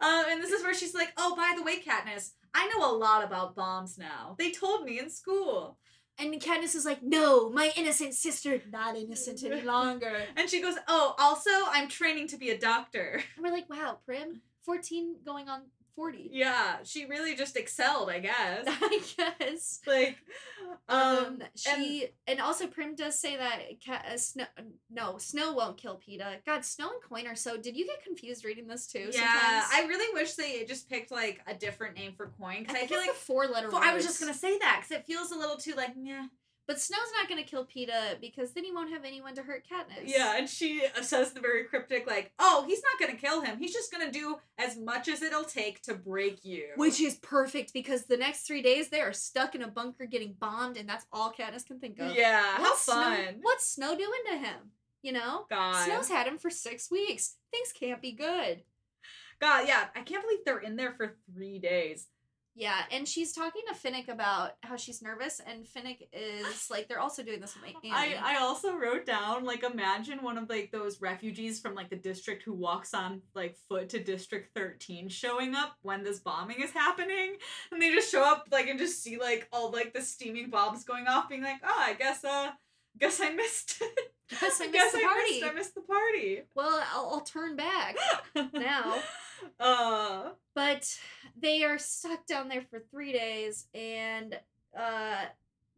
um, 0.00 0.24
and 0.28 0.42
this 0.42 0.50
is 0.50 0.62
where 0.62 0.74
she's 0.74 0.94
like, 0.94 1.12
"Oh, 1.16 1.34
by 1.34 1.54
the 1.56 1.62
way, 1.62 1.80
Katniss, 1.80 2.32
I 2.54 2.68
know 2.68 2.90
a 2.90 2.96
lot 2.96 3.24
about 3.24 3.54
bombs 3.54 3.96
now. 3.98 4.36
They 4.38 4.50
told 4.50 4.84
me 4.84 4.98
in 4.98 5.10
school." 5.10 5.78
And 6.18 6.34
Katniss 6.34 6.74
is 6.74 6.84
like, 6.84 7.02
"No, 7.02 7.48
my 7.50 7.72
innocent 7.76 8.14
sister, 8.14 8.60
not 8.70 8.96
innocent 8.96 9.42
any 9.42 9.62
longer." 9.62 10.22
And 10.36 10.50
she 10.50 10.60
goes, 10.60 10.74
"Oh, 10.88 11.14
also, 11.18 11.50
I'm 11.70 11.88
training 11.88 12.28
to 12.28 12.36
be 12.36 12.50
a 12.50 12.58
doctor." 12.58 13.22
And 13.36 13.44
we're 13.44 13.52
like, 13.52 13.70
"Wow, 13.70 13.98
Prim, 14.04 14.42
fourteen 14.62 15.16
going 15.24 15.48
on 15.48 15.62
40. 16.00 16.30
Yeah, 16.32 16.76
she 16.82 17.04
really 17.04 17.34
just 17.34 17.58
excelled, 17.58 18.08
I 18.08 18.20
guess. 18.20 18.64
I 18.66 19.00
guess. 19.38 19.80
like, 19.86 20.16
um, 20.88 21.18
Um, 21.18 21.42
she 21.54 22.08
and, 22.26 22.40
also 22.40 22.66
Prim 22.66 22.94
does 22.94 23.18
say 23.18 23.36
that 23.36 23.58
Cat, 23.84 24.06
uh, 24.10 24.16
Snow, 24.16 24.46
no 24.90 25.18
Snow 25.18 25.52
won't 25.52 25.76
kill 25.76 26.00
Peeta. 26.00 26.36
God, 26.46 26.64
Snow 26.64 26.88
and 26.88 27.02
Coin 27.06 27.26
are 27.26 27.36
so. 27.36 27.58
Did 27.58 27.76
you 27.76 27.84
get 27.84 28.02
confused 28.02 28.46
reading 28.46 28.66
this 28.66 28.86
too? 28.86 29.10
yeah, 29.12 29.60
sometimes? 29.60 29.66
I 29.74 29.84
really 29.88 30.14
wish 30.14 30.36
they 30.36 30.64
just 30.64 30.88
picked 30.88 31.10
like 31.10 31.42
a 31.46 31.52
different 31.52 31.98
name 31.98 32.14
for 32.16 32.32
coin 32.40 32.60
because 32.60 32.76
I, 32.76 32.78
think 32.78 32.92
feel 32.92 33.00
like 33.00 33.10
four 33.10 33.46
letter. 33.46 33.68
I 33.74 33.92
was 33.92 34.02
just 34.02 34.20
gonna 34.20 34.32
say 34.32 34.56
that 34.56 34.80
because 34.80 34.98
it 34.98 35.04
feels 35.04 35.32
a 35.32 35.36
little 35.36 35.56
too 35.58 35.74
like 35.74 35.90
yeah. 36.02 36.28
But 36.70 36.80
Snow's 36.80 37.10
not 37.16 37.28
gonna 37.28 37.42
kill 37.42 37.66
Peeta 37.66 38.20
because 38.20 38.52
then 38.52 38.62
he 38.62 38.70
won't 38.70 38.92
have 38.92 39.04
anyone 39.04 39.34
to 39.34 39.42
hurt 39.42 39.66
Katniss. 39.66 40.04
Yeah, 40.04 40.36
and 40.36 40.48
she 40.48 40.84
says 41.02 41.32
the 41.32 41.40
very 41.40 41.64
cryptic 41.64 42.06
like, 42.06 42.30
"Oh, 42.38 42.62
he's 42.64 42.80
not 42.80 42.96
gonna 43.00 43.18
kill 43.18 43.40
him. 43.40 43.58
He's 43.58 43.72
just 43.72 43.90
gonna 43.90 44.12
do 44.12 44.38
as 44.56 44.78
much 44.78 45.08
as 45.08 45.20
it'll 45.20 45.42
take 45.42 45.82
to 45.82 45.94
break 45.94 46.44
you." 46.44 46.68
Which 46.76 47.00
is 47.00 47.16
perfect 47.16 47.72
because 47.72 48.04
the 48.04 48.16
next 48.16 48.46
three 48.46 48.62
days 48.62 48.88
they 48.88 49.00
are 49.00 49.12
stuck 49.12 49.56
in 49.56 49.62
a 49.62 49.66
bunker 49.66 50.06
getting 50.06 50.34
bombed, 50.34 50.76
and 50.76 50.88
that's 50.88 51.06
all 51.12 51.32
Katniss 51.32 51.66
can 51.66 51.80
think 51.80 51.98
of. 51.98 52.14
yeah, 52.14 52.58
how 52.58 52.76
fun. 52.76 53.16
Snow, 53.16 53.38
what's 53.42 53.66
Snow 53.66 53.96
doing 53.96 54.20
to 54.30 54.38
him? 54.38 54.70
You 55.02 55.10
know? 55.10 55.46
God, 55.50 55.86
Snow's 55.86 56.08
had 56.08 56.28
him 56.28 56.38
for 56.38 56.50
six 56.50 56.88
weeks. 56.88 57.34
Things 57.50 57.72
can't 57.72 58.00
be 58.00 58.12
good. 58.12 58.62
God, 59.40 59.66
yeah, 59.66 59.88
I 59.96 60.02
can't 60.02 60.22
believe 60.22 60.44
they're 60.44 60.60
in 60.60 60.76
there 60.76 60.92
for 60.92 61.16
three 61.34 61.58
days. 61.58 62.06
Yeah, 62.54 62.82
and 62.90 63.06
she's 63.06 63.32
talking 63.32 63.62
to 63.68 63.74
Finnick 63.74 64.08
about 64.08 64.52
how 64.62 64.76
she's 64.76 65.00
nervous, 65.02 65.40
and 65.46 65.64
Finnick 65.64 66.08
is 66.12 66.68
like, 66.70 66.88
they're 66.88 67.00
also 67.00 67.22
doing 67.22 67.40
this 67.40 67.54
with 67.54 67.62
my 67.82 67.90
I, 67.92 68.18
I 68.22 68.36
also 68.40 68.74
wrote 68.74 69.06
down 69.06 69.44
like 69.44 69.62
imagine 69.62 70.22
one 70.22 70.36
of 70.36 70.48
like 70.48 70.70
those 70.72 71.00
refugees 71.00 71.60
from 71.60 71.74
like 71.74 71.90
the 71.90 71.96
district 71.96 72.42
who 72.42 72.52
walks 72.52 72.92
on 72.92 73.22
like 73.34 73.56
foot 73.68 73.88
to 73.90 74.02
district 74.02 74.54
13 74.54 75.08
showing 75.08 75.54
up 75.54 75.76
when 75.82 76.02
this 76.02 76.18
bombing 76.18 76.60
is 76.60 76.70
happening 76.72 77.36
and 77.72 77.80
they 77.80 77.92
just 77.92 78.10
show 78.10 78.22
up 78.22 78.46
like 78.50 78.66
and 78.68 78.78
just 78.78 79.02
see 79.02 79.18
like 79.18 79.48
all 79.52 79.70
like 79.70 79.92
the 79.94 80.02
steaming 80.02 80.50
bombs 80.50 80.84
going 80.84 81.06
off 81.06 81.28
being 81.28 81.42
like 81.42 81.60
oh 81.64 81.78
I 81.78 81.94
guess 81.94 82.24
uh 82.24 82.50
guess 82.98 83.20
I 83.20 83.30
missed 83.30 83.80
it 83.80 83.98
Guess 84.40 84.60
I 84.60 84.66
missed 84.66 84.72
guess 84.72 84.92
the 84.92 84.98
I 84.98 85.02
party. 85.02 85.32
missed, 85.40 85.44
I 85.44 85.52
missed 85.54 85.74
the 85.74 85.80
party 85.82 86.42
well, 86.54 86.82
I'll, 86.94 87.10
I'll 87.14 87.20
turn 87.20 87.56
back. 87.56 87.96
Now. 88.52 88.96
Uh 89.58 90.30
But 90.54 90.98
they 91.36 91.64
are 91.64 91.78
stuck 91.78 92.26
down 92.26 92.48
there 92.48 92.62
for 92.62 92.80
three 92.90 93.12
days, 93.12 93.66
and 93.74 94.38
uh, 94.76 95.24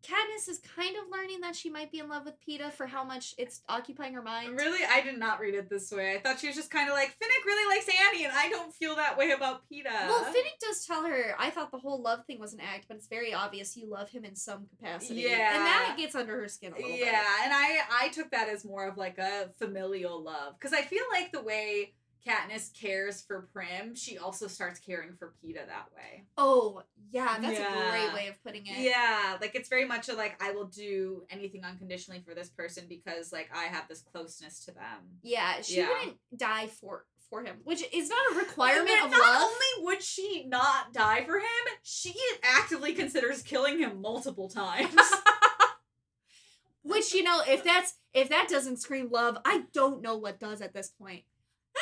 Katniss 0.03 0.49
is 0.49 0.59
kind 0.77 0.97
of 0.97 1.05
learning 1.11 1.41
that 1.43 1.55
she 1.55 1.71
might 1.71 1.93
be 1.93 2.01
in 2.01 2.09
love 2.09 2.25
with 2.25 2.35
Peeta 2.47 2.73
for 2.73 2.87
how 2.87 3.05
much 3.05 3.35
it's 3.39 3.63
occupying 3.69 4.15
her 4.15 4.23
mind. 4.23 4.57
really 4.59 4.81
I 4.85 5.01
did 5.01 5.17
not 5.19 5.39
read 5.39 5.55
it 5.55 5.71
this 5.71 5.93
way 5.93 6.17
I 6.17 6.19
thought 6.19 6.41
she 6.41 6.49
was 6.49 6.57
just 6.57 6.71
kind 6.73 6.89
of 6.89 6.95
like 6.95 7.11
Finnick 7.11 7.45
really 7.47 7.77
likes 7.77 7.89
Annie 8.09 8.25
and 8.25 8.33
I 8.37 8.49
don't 8.49 8.75
feel 8.75 8.97
that 8.97 9.17
way 9.17 9.31
about 9.31 9.63
Peeta 9.71 10.09
Well, 10.09 10.25
Finnick 10.25 10.59
does 10.61 10.85
tell 10.85 11.05
her, 11.05 11.37
I 11.39 11.51
thought 11.51 11.71
the 11.71 11.79
whole 11.79 12.03
love 12.03 12.27
thing 12.27 12.41
was 12.41 12.53
an 12.53 12.61
act, 12.61 12.87
but 12.89 12.97
it's 12.97 13.07
very 13.07 13.33
obvious 13.33 13.77
you 13.77 13.87
love 13.89 14.11
him 14.11 14.25
in 14.25 14.35
some 14.35 14.67
capacity. 14.67 15.21
Yeah. 15.21 15.57
And 15.57 15.65
that 15.65 15.95
gets 15.97 16.17
under 16.17 16.39
her 16.41 16.49
skin 16.49 16.73
a 16.73 16.77
little 16.77 16.91
yeah 16.91 16.97
bit. 16.97 17.05
Yeah, 17.07 17.45
and 17.45 17.53
i 17.55 17.79
i 18.03 18.09
took 18.09 18.31
that 18.33 18.49
as 18.49 18.65
more 18.65 18.89
of 18.89 18.97
like 18.97 19.19
a 19.19 19.51
familial 19.57 20.21
love 20.23 20.55
because 20.59 20.73
i 20.73 20.83
feel 20.83 21.05
like 21.13 21.31
the 21.31 21.43
way 21.43 21.93
Katniss 22.27 22.71
cares 22.79 23.21
for 23.21 23.49
Prim, 23.53 23.95
she 23.95 24.17
also 24.19 24.47
starts 24.47 24.79
caring 24.79 25.15
for 25.19 25.33
Peeta 25.43 25.67
that 25.67 25.89
way. 25.95 26.25
Oh, 26.39 26.83
yeah, 27.11 27.37
that's 27.41 27.59
a 27.59 27.91
great 27.91 28.15
way 28.15 28.29
of 28.29 28.43
putting 28.45 28.67
it. 28.67 28.79
Yeah, 28.79 29.37
like 29.41 29.55
it's 29.55 29.69
very 29.69 29.85
much 29.85 30.09
a 30.09 30.15
like 30.15 30.41
I 30.43 30.53
will 30.53 30.67
do 30.67 31.25
anything 31.31 31.65
unconditionally 31.65 32.23
for 32.27 32.35
this 32.35 32.49
person 32.49 32.85
because 32.89 33.33
like 33.33 33.51
I 33.55 33.65
have 33.65 33.89
this 33.89 34.03
closeness 34.03 34.65
to 34.67 34.73
them. 34.73 35.19
Yeah, 35.23 35.61
she 35.63 35.79
Yeah. 35.79 35.89
wouldn't 35.89 36.19
die 36.37 36.69
for 36.69 37.07
for 37.29 37.43
him, 37.43 37.57
which 37.65 37.83
is 37.95 38.09
not 38.11 38.19
a 38.33 38.37
requirement 38.37 38.91
And 38.91 39.07
of 39.07 39.11
not 39.11 39.21
love. 39.21 39.43
only 39.43 39.85
would 39.87 40.03
she 40.03 40.45
not 40.47 40.93
die 40.93 41.25
for 41.25 41.39
him, 41.39 41.75
she 41.83 42.15
actively 42.43 42.93
considers 42.93 43.43
killing 43.43 43.79
him 43.79 44.01
multiple 44.03 44.49
times. 44.51 44.95
Which 46.85 47.15
you 47.15 47.23
know, 47.23 47.41
if 47.47 47.63
that's 47.65 47.95
if 48.13 48.29
that 48.31 48.49
doesn't 48.49 48.79
scream 48.79 49.09
love, 49.11 49.39
I 49.45 49.65
don't 49.73 50.03
know 50.03 50.17
what 50.17 50.41
does 50.41 50.61
at 50.61 50.75
this 50.75 50.89
point. 50.91 51.23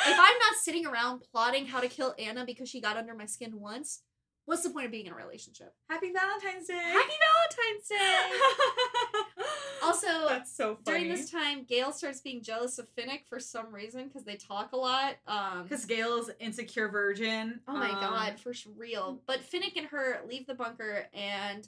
If 0.07 0.17
I'm 0.19 0.39
not 0.39 0.55
sitting 0.61 0.85
around 0.85 1.23
plotting 1.31 1.65
how 1.65 1.79
to 1.79 1.87
kill 1.87 2.15
Anna 2.17 2.45
because 2.45 2.69
she 2.69 2.81
got 2.81 2.97
under 2.97 3.13
my 3.13 3.25
skin 3.25 3.59
once, 3.59 4.01
what's 4.45 4.63
the 4.63 4.69
point 4.69 4.85
of 4.85 4.91
being 4.91 5.05
in 5.05 5.13
a 5.13 5.15
relationship? 5.15 5.73
Happy 5.89 6.11
Valentine's 6.11 6.67
Day. 6.67 6.73
Happy 6.73 7.13
Valentine's 7.57 7.87
Day. 7.87 9.45
Also, 9.83 10.07
That's 10.29 10.55
so 10.55 10.77
funny. 10.85 10.99
during 10.99 11.09
this 11.09 11.31
time, 11.31 11.63
Gale 11.63 11.91
starts 11.91 12.21
being 12.21 12.43
jealous 12.43 12.77
of 12.77 12.87
Finnick 12.95 13.21
for 13.27 13.39
some 13.39 13.73
reason 13.73 14.07
because 14.07 14.23
they 14.23 14.35
talk 14.35 14.73
a 14.73 14.77
lot. 14.77 15.15
Um, 15.27 15.63
because 15.63 15.85
Gale's 15.85 16.29
insecure 16.39 16.89
virgin. 16.89 17.59
Oh 17.67 17.73
my 17.73 17.89
um, 17.89 17.99
god, 17.99 18.39
for 18.39 18.53
real. 18.77 19.21
But 19.25 19.39
Finnick 19.41 19.77
and 19.77 19.87
her 19.87 20.19
leave 20.27 20.45
the 20.45 20.53
bunker 20.53 21.07
and 21.13 21.67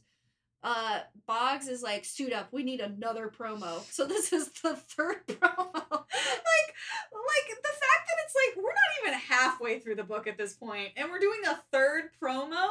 uh 0.63 1.01
Boggs 1.27 1.67
is 1.67 1.81
like, 1.81 2.05
suit 2.05 2.33
up, 2.33 2.49
we 2.51 2.63
need 2.63 2.79
another 2.79 3.31
promo. 3.35 3.81
So 3.91 4.05
this 4.07 4.33
is 4.33 4.49
the 4.63 4.75
third 4.75 5.25
promo. 5.27 5.73
like 5.73 6.69
like 7.11 7.47
the 7.49 7.69
fact 7.69 8.03
that 8.07 8.17
it's 8.25 8.35
like 8.35 8.63
we're 8.63 8.69
not 8.69 9.07
even 9.07 9.19
halfway 9.19 9.79
through 9.79 9.95
the 9.95 10.03
book 10.03 10.27
at 10.27 10.37
this 10.37 10.53
point 10.53 10.89
and 10.97 11.09
we're 11.09 11.19
doing 11.19 11.41
a 11.47 11.59
third 11.71 12.09
promo 12.21 12.69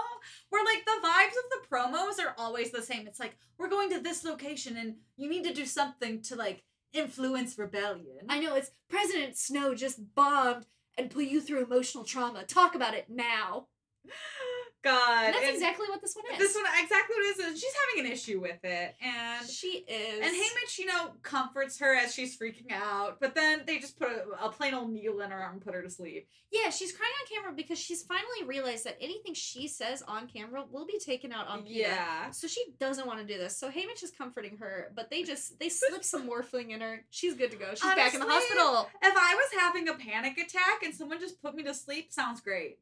where 0.51 0.65
like 0.65 0.85
the 0.85 1.07
vibes 1.07 1.29
of 1.29 1.51
the 1.51 1.67
promos 1.71 2.25
are 2.25 2.35
always 2.37 2.71
the 2.71 2.83
same 2.83 3.07
it's 3.07 3.21
like 3.21 3.37
we're 3.59 3.69
going 3.69 3.91
to 3.91 4.01
this 4.01 4.25
location 4.25 4.77
and 4.77 4.97
you 5.17 5.29
need 5.29 5.45
to 5.45 5.55
do 5.55 5.65
something 5.65 6.21
to 6.23 6.37
like 6.37 6.63
influence 6.93 7.59
rebellion 7.59 8.27
I 8.29 8.41
know 8.41 8.55
it's 8.55 8.73
President 8.89 9.37
Snow 9.37 9.75
just 9.75 10.15
bombed 10.15 10.67
and 10.99 11.11
put 11.11 11.25
you 11.25 11.41
through 11.41 11.65
emotional 11.65 12.05
trauma. 12.05 12.45
Talk 12.45 12.75
about 12.75 12.95
it 12.95 13.07
now. 13.09 13.69
god 14.83 15.27
And 15.27 15.35
that's 15.35 15.47
and 15.47 15.55
exactly 15.55 15.87
what 15.89 16.01
this 16.01 16.15
one 16.15 16.25
is. 16.33 16.39
this 16.39 16.55
one 16.55 16.65
exactly 16.83 17.17
what 17.17 17.25
it 17.27 17.39
is 17.39 17.47
and 17.47 17.57
she's 17.57 17.73
having 17.89 18.07
an 18.07 18.13
issue 18.13 18.41
with 18.41 18.65
it 18.65 18.95
and 19.03 19.49
she 19.49 19.85
is. 19.89 20.21
and 20.21 20.35
Haymitch, 20.35 20.79
you 20.79 20.87
know, 20.87 21.13
comforts 21.23 21.79
her 21.79 21.95
as 21.95 22.15
she's 22.15 22.39
freaking 22.39 22.73
out, 22.73 23.19
but 23.21 23.35
then 23.35 23.63
they 23.67 23.79
just 23.79 23.99
put 23.99 24.09
a, 24.09 24.45
a 24.47 24.49
plain 24.51 24.75
old 24.75 24.93
needle 24.93 25.21
in 25.21 25.31
her 25.31 25.39
arm 25.39 25.55
and 25.55 25.65
put 25.65 25.75
her 25.75 25.83
to 25.83 25.91
sleep. 25.91 26.29
Yeah, 26.51 26.69
she's 26.71 26.93
crying 26.93 27.13
on 27.23 27.35
camera 27.35 27.53
because 27.57 27.79
she's 27.79 28.03
finally 28.03 28.45
realized 28.47 28.85
that 28.85 28.99
anything 29.01 29.33
she 29.35 29.69
says 29.69 30.03
on 30.07 30.27
camera 30.27 30.65
will 30.71 30.87
be 30.87 30.99
taken 30.99 31.33
out 31.33 31.49
on 31.49 31.63
Peeta. 31.63 31.77
Yeah. 31.77 32.31
So 32.31 32.47
she 32.47 32.63
doesn't 32.79 33.07
want 33.07 33.21
to 33.21 33.25
do 33.27 33.39
this. 33.39 33.57
So 33.57 33.71
Haymitch 33.71 34.03
is 34.03 34.11
comforting 34.11 34.59
her, 34.59 34.93
but 34.95 35.11
they 35.11 35.23
just 35.23 35.59
they 35.59 35.69
slip 35.71 36.05
some 36.05 36.29
morphling 36.29 36.71
in 36.71 36.81
her. 36.81 37.05
She's 37.11 37.35
good 37.35 37.51
to 37.53 37.57
go. 37.57 37.71
She's 37.71 37.81
back 37.95 38.13
in 38.15 38.21
the 38.21 38.27
hospital. 38.29 38.89
If 39.03 39.15
I 39.17 39.35
was 39.35 39.61
having 39.61 39.89
a 39.89 39.95
panic 39.95 40.37
attack 40.39 40.83
and 40.85 40.95
someone 40.95 41.21
just 41.21 41.41
put 41.41 41.55
me 41.55 41.63
to 41.63 41.73
sleep, 41.75 42.13
sounds 42.13 42.41
great. 42.41 42.79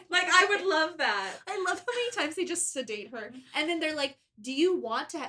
Like 0.10 0.26
I 0.32 0.46
would 0.48 0.64
love 0.64 0.98
that. 0.98 1.32
I 1.46 1.62
love 1.66 1.78
how 1.78 1.94
many 1.94 2.10
times 2.12 2.36
they 2.36 2.44
just 2.44 2.72
sedate 2.72 3.10
her, 3.12 3.32
and 3.54 3.68
then 3.68 3.80
they're 3.80 3.94
like, 3.94 4.16
"Do 4.40 4.52
you 4.52 4.76
want 4.76 5.10
to 5.10 5.20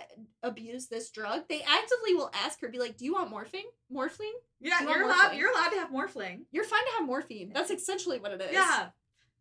abuse 0.44 0.88
this 0.88 1.10
drug?" 1.10 1.44
They 1.50 1.62
actively 1.62 2.14
will 2.14 2.32
ask 2.34 2.62
her, 2.62 2.70
"Be 2.70 2.80
like, 2.80 2.98
do 2.98 3.06
you 3.06 3.14
want 3.14 3.30
morphine? 3.30 3.66
Morphine? 3.90 4.34
Yeah, 4.60 4.82
you 4.82 4.90
you're 4.90 5.04
allowed. 5.04 5.34
You're 5.36 5.52
allowed 5.52 5.70
to 5.70 5.80
have 5.80 5.90
morphling. 5.92 6.42
You're 6.52 6.64
fine 6.64 6.84
to 6.86 6.92
have 7.00 7.06
morphine. 7.08 7.52
That's 7.54 7.72
essentially 7.72 8.20
what 8.20 8.32
it 8.32 8.42
is." 8.42 8.54
Yeah. 8.54 8.90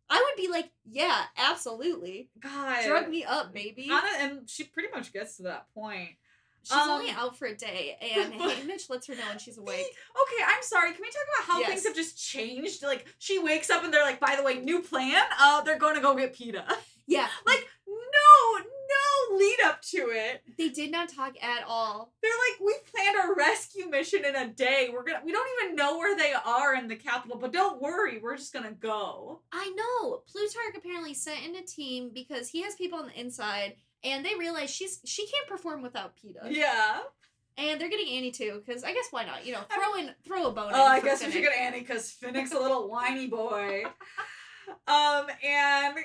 I 0.09 0.23
would 0.25 0.41
be 0.41 0.49
like, 0.49 0.69
"Yeah, 0.85 1.23
absolutely. 1.37 2.29
God. 2.39 2.85
Drug 2.85 3.09
me 3.09 3.23
up, 3.23 3.53
baby." 3.53 3.89
Anna, 3.91 4.07
and 4.19 4.49
she 4.49 4.63
pretty 4.63 4.89
much 4.93 5.11
gets 5.13 5.37
to 5.37 5.43
that 5.43 5.67
point. 5.73 6.11
She's 6.67 6.73
Um, 6.77 6.89
only 6.89 7.09
out 7.11 7.37
for 7.37 7.47
a 7.47 7.55
day, 7.55 7.97
and 8.01 8.33
Haymitch 8.41 8.89
lets 8.89 9.07
her 9.07 9.15
know 9.15 9.27
when 9.29 9.39
she's 9.39 9.57
awake. 9.57 9.85
Okay, 9.85 10.43
I'm 10.45 10.61
sorry. 10.63 10.91
Can 10.91 11.01
we 11.01 11.07
talk 11.09 11.23
about 11.39 11.53
how 11.53 11.59
Yes. 11.61 11.69
things 11.69 11.83
have 11.85 11.95
just 11.95 12.17
changed? 12.21 12.83
Like 12.83 13.05
she 13.19 13.39
wakes 13.39 13.69
up 13.69 13.83
and 13.83 13.93
they're 13.93 14.03
like, 14.03 14.19
by 14.19 14.35
the 14.35 14.43
way, 14.43 14.55
new 14.55 14.81
plan. 14.81 15.23
Uh, 15.39 15.61
they're 15.61 15.79
going 15.79 15.95
to 15.95 16.01
go 16.01 16.15
get 16.15 16.35
Peeta. 16.35 16.63
Yeah, 17.09 17.29
Like 17.45 17.65
no, 17.87 18.59
no 18.59 19.37
lead 19.37 19.59
up 19.63 19.81
to 19.81 20.09
it. 20.11 20.43
they 20.57 20.67
did 20.67 20.91
not 20.91 21.07
talk 21.07 21.35
at 21.41 21.63
all. 21.65 22.11
They're 22.21 22.31
like, 22.31 22.59
we 22.59 22.75
planned 22.93 23.15
a 23.15 23.33
rescue 23.33 23.87
mission 23.89 24.25
in 24.25 24.35
a 24.35 24.47
day. 24.49 24.89
We're 24.91 25.03
gonna. 25.05 25.21
We 25.23 25.31
don't 25.31 25.47
even 25.63 25.75
know 25.77 25.97
where 25.97 26.17
they 26.17 26.33
are 26.33 26.75
in 26.75 26.89
the 26.89 26.97
Capitol, 26.97 27.37
but 27.39 27.53
don't 27.53 27.81
worry. 27.81 28.19
We're 28.21 28.35
just 28.35 28.51
gonna 28.51 28.73
go. 28.73 29.39
I 29.53 29.69
know. 29.73 30.23
Plutarch 30.29 30.75
apparently 30.75 31.13
sent 31.13 31.45
in 31.45 31.55
a 31.55 31.61
team 31.65 32.11
because 32.13 32.49
he 32.49 32.61
has 32.63 32.75
people 32.75 32.99
on 32.99 33.07
the 33.07 33.17
inside, 33.17 33.77
and 34.07 34.25
they 34.25 34.35
realize 34.35 34.69
she's 34.69 34.99
she 35.05 35.27
can't 35.27 35.47
perform 35.47 35.81
without 35.81 36.15
Peeta. 36.17 36.49
Yeah. 36.49 36.99
And 37.59 37.81
they're 37.81 37.89
getting 37.89 38.09
Annie 38.15 38.31
too, 38.31 38.61
because 38.63 38.83
I 38.83 38.93
guess 38.93 39.07
why 39.11 39.25
not? 39.25 39.45
You 39.45 39.53
know, 39.53 39.61
throw 39.73 39.99
in 39.99 40.11
throw 40.25 40.47
a 40.47 40.51
bone. 40.51 40.71
Oh, 40.73 40.85
I 40.85 40.99
guess 40.99 41.25
we 41.25 41.31
should 41.31 41.41
get 41.41 41.57
Annie 41.57 41.79
because 41.79 42.15
Finnick's 42.21 42.51
a 42.53 42.59
little 42.59 42.87
whiny 42.89 43.27
boy. 43.27 43.83
Um, 44.87 45.25
and 45.43 45.95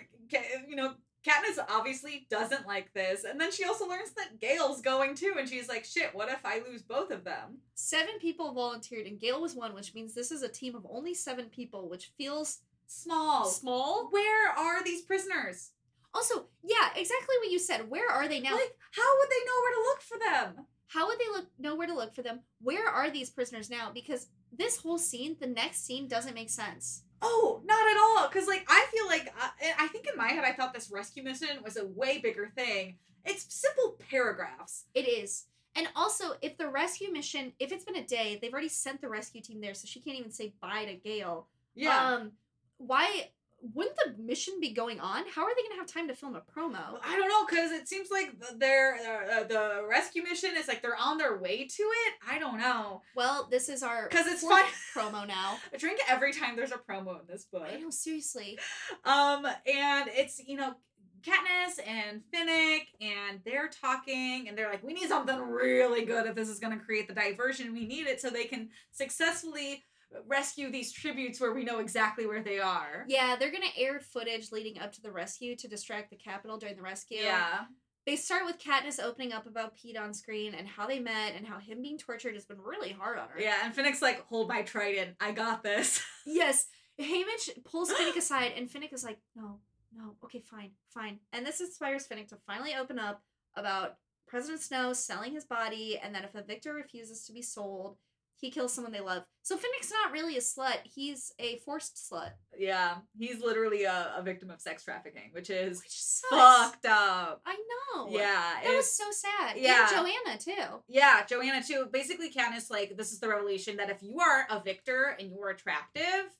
you 0.68 0.76
know, 0.76 0.94
Katniss 1.26 1.58
obviously 1.68 2.26
doesn't 2.30 2.66
like 2.66 2.92
this, 2.94 3.24
and 3.24 3.38
then 3.40 3.52
she 3.52 3.64
also 3.64 3.86
learns 3.86 4.12
that 4.12 4.40
Gale's 4.40 4.80
going 4.80 5.14
too, 5.14 5.34
and 5.38 5.48
she's 5.48 5.68
like, 5.68 5.84
"Shit, 5.84 6.14
what 6.14 6.28
if 6.30 6.38
I 6.44 6.62
lose 6.66 6.82
both 6.82 7.10
of 7.10 7.22
them?" 7.24 7.58
Seven 7.74 8.18
people 8.18 8.52
volunteered, 8.54 9.06
and 9.06 9.20
Gale 9.20 9.40
was 9.40 9.54
one, 9.54 9.74
which 9.74 9.94
means 9.94 10.14
this 10.14 10.32
is 10.32 10.42
a 10.42 10.48
team 10.48 10.74
of 10.74 10.86
only 10.90 11.12
seven 11.14 11.46
people, 11.46 11.88
which 11.88 12.12
feels 12.16 12.60
Small. 12.86 13.46
small. 13.46 14.08
Where 14.10 14.50
are 14.50 14.82
these 14.84 15.02
prisoners? 15.02 15.70
Also, 16.14 16.46
yeah, 16.62 16.88
exactly 16.94 17.36
what 17.40 17.50
you 17.50 17.58
said. 17.58 17.88
Where 17.88 18.10
are 18.10 18.28
they 18.28 18.40
now? 18.40 18.52
Like, 18.52 18.76
how 18.92 19.18
would 19.18 19.30
they 19.30 19.44
know 19.46 19.58
where 19.62 19.74
to 19.74 19.88
look 19.88 20.00
for 20.02 20.18
them? 20.18 20.66
How 20.88 21.06
would 21.06 21.18
they 21.18 21.28
look 21.32 21.46
know 21.58 21.74
where 21.74 21.86
to 21.86 21.94
look 21.94 22.14
for 22.14 22.22
them? 22.22 22.40
Where 22.60 22.86
are 22.86 23.10
these 23.10 23.30
prisoners 23.30 23.70
now? 23.70 23.90
Because 23.92 24.26
this 24.52 24.76
whole 24.76 24.98
scene, 24.98 25.36
the 25.40 25.46
next 25.46 25.86
scene 25.86 26.06
doesn't 26.08 26.34
make 26.34 26.50
sense. 26.50 27.04
Oh, 27.22 27.62
not 27.64 27.90
at 27.90 27.96
all. 27.96 28.28
Because 28.28 28.46
like 28.46 28.66
I 28.68 28.86
feel 28.92 29.06
like 29.06 29.32
I, 29.40 29.84
I 29.84 29.88
think 29.88 30.06
in 30.06 30.18
my 30.18 30.28
head 30.28 30.44
I 30.44 30.52
thought 30.52 30.74
this 30.74 30.90
rescue 30.92 31.22
mission 31.22 31.62
was 31.64 31.78
a 31.78 31.86
way 31.86 32.18
bigger 32.18 32.52
thing. 32.54 32.98
It's 33.24 33.46
simple 33.54 33.96
paragraphs. 34.10 34.84
It 34.94 35.08
is. 35.08 35.46
And 35.74 35.88
also, 35.96 36.34
if 36.42 36.58
the 36.58 36.68
rescue 36.68 37.10
mission, 37.10 37.52
if 37.58 37.72
it's 37.72 37.84
been 37.84 37.96
a 37.96 38.04
day, 38.04 38.38
they've 38.40 38.52
already 38.52 38.68
sent 38.68 39.00
the 39.00 39.08
rescue 39.08 39.40
team 39.40 39.60
there, 39.60 39.72
so 39.72 39.86
she 39.86 40.00
can't 40.00 40.18
even 40.18 40.30
say 40.30 40.52
bye 40.60 40.84
to 40.84 40.94
Gale. 40.94 41.48
Yeah. 41.74 42.14
Um, 42.14 42.32
why 42.76 43.30
wouldn't 43.74 43.96
the 43.96 44.14
mission 44.22 44.54
be 44.60 44.70
going 44.72 44.98
on? 45.00 45.24
How 45.34 45.44
are 45.44 45.54
they 45.54 45.62
gonna 45.62 45.80
have 45.80 45.86
time 45.86 46.08
to 46.08 46.14
film 46.14 46.34
a 46.34 46.40
promo? 46.40 46.98
I 47.04 47.16
don't 47.16 47.28
know 47.28 47.46
because 47.48 47.70
it 47.72 47.88
seems 47.88 48.08
like 48.10 48.38
th- 48.40 48.58
their 48.58 48.94
uh, 48.96 49.44
the 49.44 49.86
rescue 49.88 50.22
mission 50.22 50.50
is 50.56 50.66
like 50.68 50.82
they're 50.82 50.96
on 50.96 51.16
their 51.18 51.36
way 51.38 51.66
to 51.66 51.82
it. 51.82 52.14
I 52.28 52.38
don't 52.38 52.58
know. 52.58 53.02
Well, 53.14 53.46
this 53.50 53.68
is 53.68 53.82
our 53.82 54.08
'Cause 54.08 54.26
it's 54.26 54.42
fun- 54.42 54.64
promo 54.94 55.26
now. 55.26 55.58
I 55.72 55.76
drink 55.76 56.00
every 56.08 56.32
time 56.32 56.56
there's 56.56 56.72
a 56.72 56.76
promo 56.78 57.20
in 57.20 57.26
this 57.28 57.44
book. 57.44 57.68
I 57.72 57.76
know, 57.78 57.90
seriously. 57.90 58.58
Um, 59.04 59.46
and 59.46 60.08
it's 60.12 60.40
you 60.46 60.56
know 60.56 60.74
Katniss 61.22 61.78
and 61.86 62.20
Finnick, 62.34 62.86
and 63.00 63.38
they're 63.44 63.68
talking, 63.68 64.48
and 64.48 64.58
they're 64.58 64.68
like, 64.68 64.82
"We 64.82 64.92
need 64.92 65.08
something 65.08 65.38
really 65.40 66.04
good 66.04 66.26
if 66.26 66.34
this 66.34 66.48
is 66.48 66.58
going 66.58 66.76
to 66.76 66.84
create 66.84 67.06
the 67.06 67.14
diversion 67.14 67.72
we 67.72 67.86
need 67.86 68.08
it, 68.08 68.20
so 68.20 68.28
they 68.28 68.44
can 68.46 68.70
successfully 68.90 69.84
rescue 70.26 70.70
these 70.70 70.92
tributes 70.92 71.40
where 71.40 71.52
we 71.52 71.64
know 71.64 71.78
exactly 71.78 72.26
where 72.26 72.42
they 72.42 72.58
are." 72.58 73.04
Yeah, 73.08 73.36
they're 73.36 73.52
gonna 73.52 73.66
air 73.76 74.00
footage 74.00 74.52
leading 74.52 74.78
up 74.78 74.92
to 74.92 75.02
the 75.02 75.12
rescue 75.12 75.56
to 75.56 75.68
distract 75.68 76.10
the 76.10 76.16
Capitol 76.16 76.58
during 76.58 76.76
the 76.76 76.82
rescue. 76.82 77.18
Yeah. 77.22 77.64
They 78.04 78.16
start 78.16 78.44
with 78.44 78.58
Katniss 78.58 79.00
opening 79.00 79.32
up 79.32 79.46
about 79.46 79.76
Pete 79.76 79.96
on 79.96 80.12
screen 80.12 80.54
and 80.54 80.66
how 80.66 80.88
they 80.88 80.98
met 80.98 81.34
and 81.36 81.46
how 81.46 81.58
him 81.58 81.82
being 81.82 81.98
tortured 81.98 82.34
has 82.34 82.44
been 82.44 82.60
really 82.60 82.90
hard 82.90 83.16
on 83.16 83.28
her. 83.28 83.40
Yeah, 83.40 83.58
and 83.64 83.74
Finnick's 83.74 84.02
like, 84.02 84.26
"Hold 84.26 84.48
my 84.48 84.62
trident, 84.62 85.16
I 85.20 85.32
got 85.32 85.62
this." 85.62 86.04
Yes. 86.24 86.66
Haymitch 87.00 87.64
pulls 87.64 87.90
Finnick 87.92 88.16
aside, 88.16 88.52
and 88.56 88.70
Finnick 88.70 88.92
is 88.92 89.02
like, 89.02 89.18
no, 89.34 89.58
no, 89.96 90.14
okay, 90.24 90.40
fine, 90.40 90.70
fine. 90.88 91.18
And 91.32 91.46
this 91.46 91.60
inspires 91.60 92.06
Finnick 92.06 92.28
to 92.28 92.36
finally 92.46 92.74
open 92.74 92.98
up 92.98 93.22
about 93.56 93.96
President 94.26 94.60
Snow 94.60 94.92
selling 94.92 95.32
his 95.32 95.44
body, 95.44 95.98
and 96.02 96.14
that 96.14 96.24
if 96.24 96.34
a 96.34 96.42
victor 96.42 96.74
refuses 96.74 97.24
to 97.26 97.32
be 97.32 97.42
sold, 97.42 97.96
he 98.42 98.50
kills 98.50 98.74
someone 98.74 98.92
they 98.92 99.00
love. 99.00 99.22
So 99.40 99.56
Finnick's 99.56 99.90
not 99.90 100.12
really 100.12 100.36
a 100.36 100.40
slut, 100.40 100.78
he's 100.84 101.32
a 101.38 101.56
forced 101.64 101.96
slut. 101.96 102.32
yeah, 102.58 102.96
he's 103.18 103.40
literally 103.40 103.84
a, 103.84 104.12
a 104.18 104.22
victim 104.22 104.50
of 104.50 104.60
sex 104.60 104.84
trafficking, 104.84 105.30
which 105.32 105.48
is 105.48 105.80
Which 105.82 105.98
fucked 106.30 106.84
up. 106.84 107.40
I 107.46 107.54
know. 107.94 108.08
Yeah, 108.10 108.54
That 108.64 108.76
was 108.76 108.92
so 108.94 109.04
sad. 109.10 109.56
yeah. 109.56 109.88
And 109.88 109.90
Johanna, 109.96 110.38
too. 110.38 110.82
Yeah, 110.88 111.24
Johanna 111.24 111.62
too. 111.66 111.86
Basically, 111.90 112.30
Katniss 112.30 112.70
like 112.70 112.96
this 112.96 113.12
is 113.12 113.20
the 113.20 113.28
revelation 113.28 113.78
that 113.78 113.88
if 113.90 114.02
you 114.02 114.18
are 114.20 114.46
a 114.50 114.60
victor 114.62 115.16
and 115.18 115.30
you're 115.30 115.48
attractive, 115.50 116.30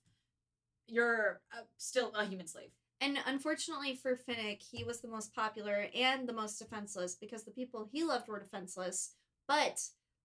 you're 0.87 1.41
uh, 1.57 1.63
still 1.79 2.13
a 2.15 2.25
human 2.27 2.47
slave. 2.47 2.71
And 3.01 3.19
unfortunately 3.27 3.97
for 3.97 4.17
Finnick, 4.17 4.63
he 4.63 4.85
was 4.85 5.01
the 5.01 5.09
most 5.09 5.35
popular 5.35 5.87
and 5.95 6.29
the 6.29 6.33
most 6.33 6.59
defenseless 6.59 7.17
because 7.17 7.43
the 7.45 7.51
people 7.51 7.89
he 7.91 8.05
loved 8.05 8.29
were 8.29 8.39
defenseless. 8.39 9.15
But 9.49 9.81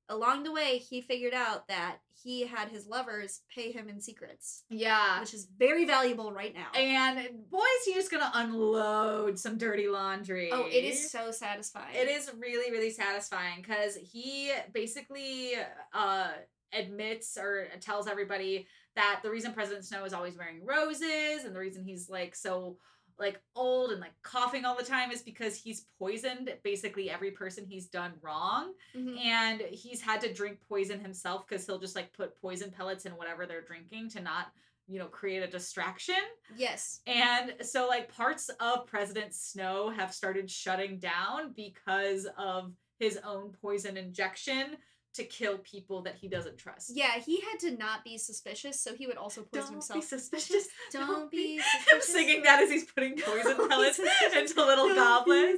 along 0.09 0.43
the 0.43 0.51
way, 0.51 0.77
he 0.77 1.01
figured 1.01 1.33
out 1.33 1.67
that 1.67 1.97
he 2.23 2.45
had 2.47 2.69
his 2.69 2.87
lovers 2.87 3.41
pay 3.53 3.71
him 3.71 3.87
in 3.89 4.01
secrets, 4.01 4.63
Yeah. 4.69 5.19
which 5.19 5.33
is 5.33 5.45
very 5.57 5.85
valuable 5.85 6.31
right 6.31 6.53
now. 6.53 6.71
And 6.73 7.17
boy, 7.49 7.59
is 7.79 7.85
he 7.85 7.93
just 7.93 8.09
gonna 8.11 8.31
unload 8.33 9.37
some 9.39 9.57
dirty 9.57 9.87
laundry. 9.87 10.49
oh, 10.51 10.65
it 10.65 10.83
is 10.83 11.11
so 11.11 11.31
satisfying. 11.31 11.95
It 11.95 12.07
is 12.07 12.31
really, 12.37 12.71
really 12.71 12.91
satisfying 12.91 13.61
because 13.61 13.95
he 13.97 14.51
basically 14.73 15.53
uh 15.93 16.29
admits 16.73 17.37
or 17.37 17.67
tells 17.79 18.07
everybody 18.07 18.67
that 18.95 19.21
the 19.23 19.29
reason 19.29 19.53
President 19.53 19.85
Snow 19.85 20.03
is 20.03 20.13
always 20.13 20.37
wearing 20.37 20.65
roses 20.65 21.45
and 21.45 21.55
the 21.55 21.59
reason 21.59 21.83
he's 21.85 22.09
like 22.09 22.35
so 22.35 22.77
like 23.19 23.41
old 23.55 23.91
and 23.91 23.99
like 23.99 24.13
coughing 24.21 24.63
all 24.65 24.75
the 24.77 24.83
time 24.83 25.11
is 25.11 25.21
because 25.21 25.55
he's 25.55 25.85
poisoned 25.97 26.53
basically 26.63 27.09
every 27.09 27.31
person 27.31 27.65
he's 27.67 27.87
done 27.87 28.13
wrong 28.21 28.73
Mhm. 28.95 29.17
and 29.19 29.61
he's 29.61 30.01
had 30.01 30.21
to 30.21 30.33
drink 30.33 30.59
poison 30.67 30.99
himself 30.99 31.47
because 31.47 31.65
he'll 31.65 31.79
just 31.79 31.95
like 31.95 32.13
put 32.13 32.39
poison 32.39 32.71
pellets 32.71 33.05
in 33.05 33.13
whatever 33.13 33.45
they're 33.45 33.61
drinking 33.63 34.09
to 34.11 34.21
not 34.21 34.51
you 34.87 34.99
know 34.99 35.07
create 35.07 35.43
a 35.43 35.47
distraction 35.47 36.15
Yes. 36.55 37.01
and 37.07 37.55
so 37.61 37.87
like 37.87 38.07
parts 38.13 38.49
of 38.59 38.85
president 38.85 39.33
snow 39.33 39.89
have 39.89 40.13
started 40.13 40.49
shutting 40.49 40.99
down 40.99 41.53
because 41.53 42.27
of 42.37 42.71
his 42.99 43.17
own 43.25 43.51
poison 43.61 43.97
injection 43.97 44.77
to 45.17 45.23
kill 45.25 45.57
people 45.59 46.01
that 46.03 46.15
he 46.15 46.27
doesn't 46.27 46.57
trust 46.57 46.91
Yeah, 46.95 47.19
he 47.19 47.41
had 47.41 47.59
to 47.61 47.71
not 47.77 48.03
be 48.03 48.17
suspicious, 48.17 48.81
so 48.81 48.95
he 48.95 49.05
would 49.05 49.17
also 49.17 49.43
poison 49.43 49.73
himself. 49.73 49.99
don't 49.99 50.09
himself. 50.09 50.31
be 50.31 50.39
suspicious 50.39 50.67
Don't 50.91 51.29
be 51.31 51.55
him 51.57 51.63
suspicious. 51.85 52.07
singing 52.07 52.43
that 52.43 52.61
as 52.63 52.71
he's 52.71 52.85
putting 52.85 53.17
poison 53.17 53.57
Don't 53.57 53.69
pellets 53.69 53.99
into 53.99 54.63
little 54.65 54.87
Don't 54.87 55.25
be 55.25 55.57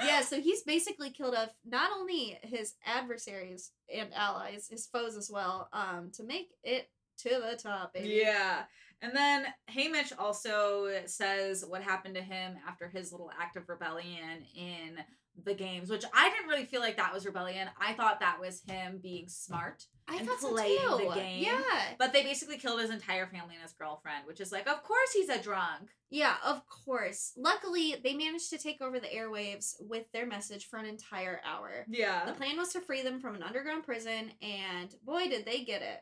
yeah, 0.04 0.20
so 0.20 0.40
he's 0.40 0.62
basically 0.62 1.10
killed 1.10 1.34
off 1.34 1.50
not 1.64 1.90
only 1.96 2.38
his 2.42 2.74
adversaries 2.84 3.70
and 3.94 4.12
allies, 4.14 4.68
his 4.70 4.86
foes 4.86 5.16
as 5.16 5.30
well, 5.32 5.68
um, 5.72 6.10
to 6.14 6.22
make 6.24 6.48
it 6.62 6.88
to 7.18 7.28
the 7.30 7.56
top, 7.60 7.94
baby. 7.94 8.20
Yeah. 8.22 8.62
And 9.00 9.14
then 9.14 9.46
Haymitch 9.70 10.12
also 10.18 10.88
says 11.06 11.64
what 11.66 11.82
happened 11.82 12.16
to 12.16 12.22
him 12.22 12.56
after 12.66 12.88
his 12.88 13.12
little 13.12 13.30
act 13.40 13.56
of 13.56 13.68
rebellion 13.68 14.44
in 14.56 14.98
the 15.44 15.54
games, 15.54 15.88
which 15.88 16.04
I 16.12 16.30
didn't 16.30 16.48
really 16.48 16.64
feel 16.64 16.80
like 16.80 16.96
that 16.96 17.12
was 17.14 17.24
rebellion. 17.24 17.68
I 17.80 17.92
thought 17.92 18.20
that 18.20 18.40
was 18.40 18.62
him 18.68 18.98
being 19.00 19.28
smart. 19.28 19.84
I 20.08 20.16
and 20.16 20.26
thought 20.26 20.40
so 20.40 20.52
playing 20.52 20.78
too. 20.80 21.04
the 21.08 21.14
game. 21.14 21.44
Yeah. 21.44 21.94
But 21.98 22.12
they 22.12 22.22
basically 22.22 22.58
killed 22.58 22.80
his 22.80 22.90
entire 22.90 23.26
family 23.26 23.54
and 23.54 23.62
his 23.62 23.72
girlfriend, 23.72 24.26
which 24.26 24.40
is 24.40 24.50
like, 24.50 24.68
of 24.68 24.82
course 24.82 25.12
he's 25.12 25.28
a 25.28 25.40
drunk. 25.40 25.90
Yeah, 26.10 26.34
of 26.44 26.62
course. 26.66 27.32
Luckily, 27.36 27.96
they 28.02 28.14
managed 28.14 28.50
to 28.50 28.58
take 28.58 28.80
over 28.80 28.98
the 28.98 29.08
airwaves 29.08 29.74
with 29.80 30.10
their 30.12 30.26
message 30.26 30.68
for 30.68 30.78
an 30.78 30.86
entire 30.86 31.40
hour. 31.44 31.84
Yeah. 31.88 32.24
The 32.24 32.32
plan 32.32 32.56
was 32.56 32.72
to 32.72 32.80
free 32.80 33.02
them 33.02 33.20
from 33.20 33.34
an 33.34 33.42
underground 33.42 33.84
prison, 33.84 34.32
and 34.40 34.94
boy, 35.04 35.28
did 35.28 35.44
they 35.44 35.64
get 35.64 35.82
it. 35.82 36.00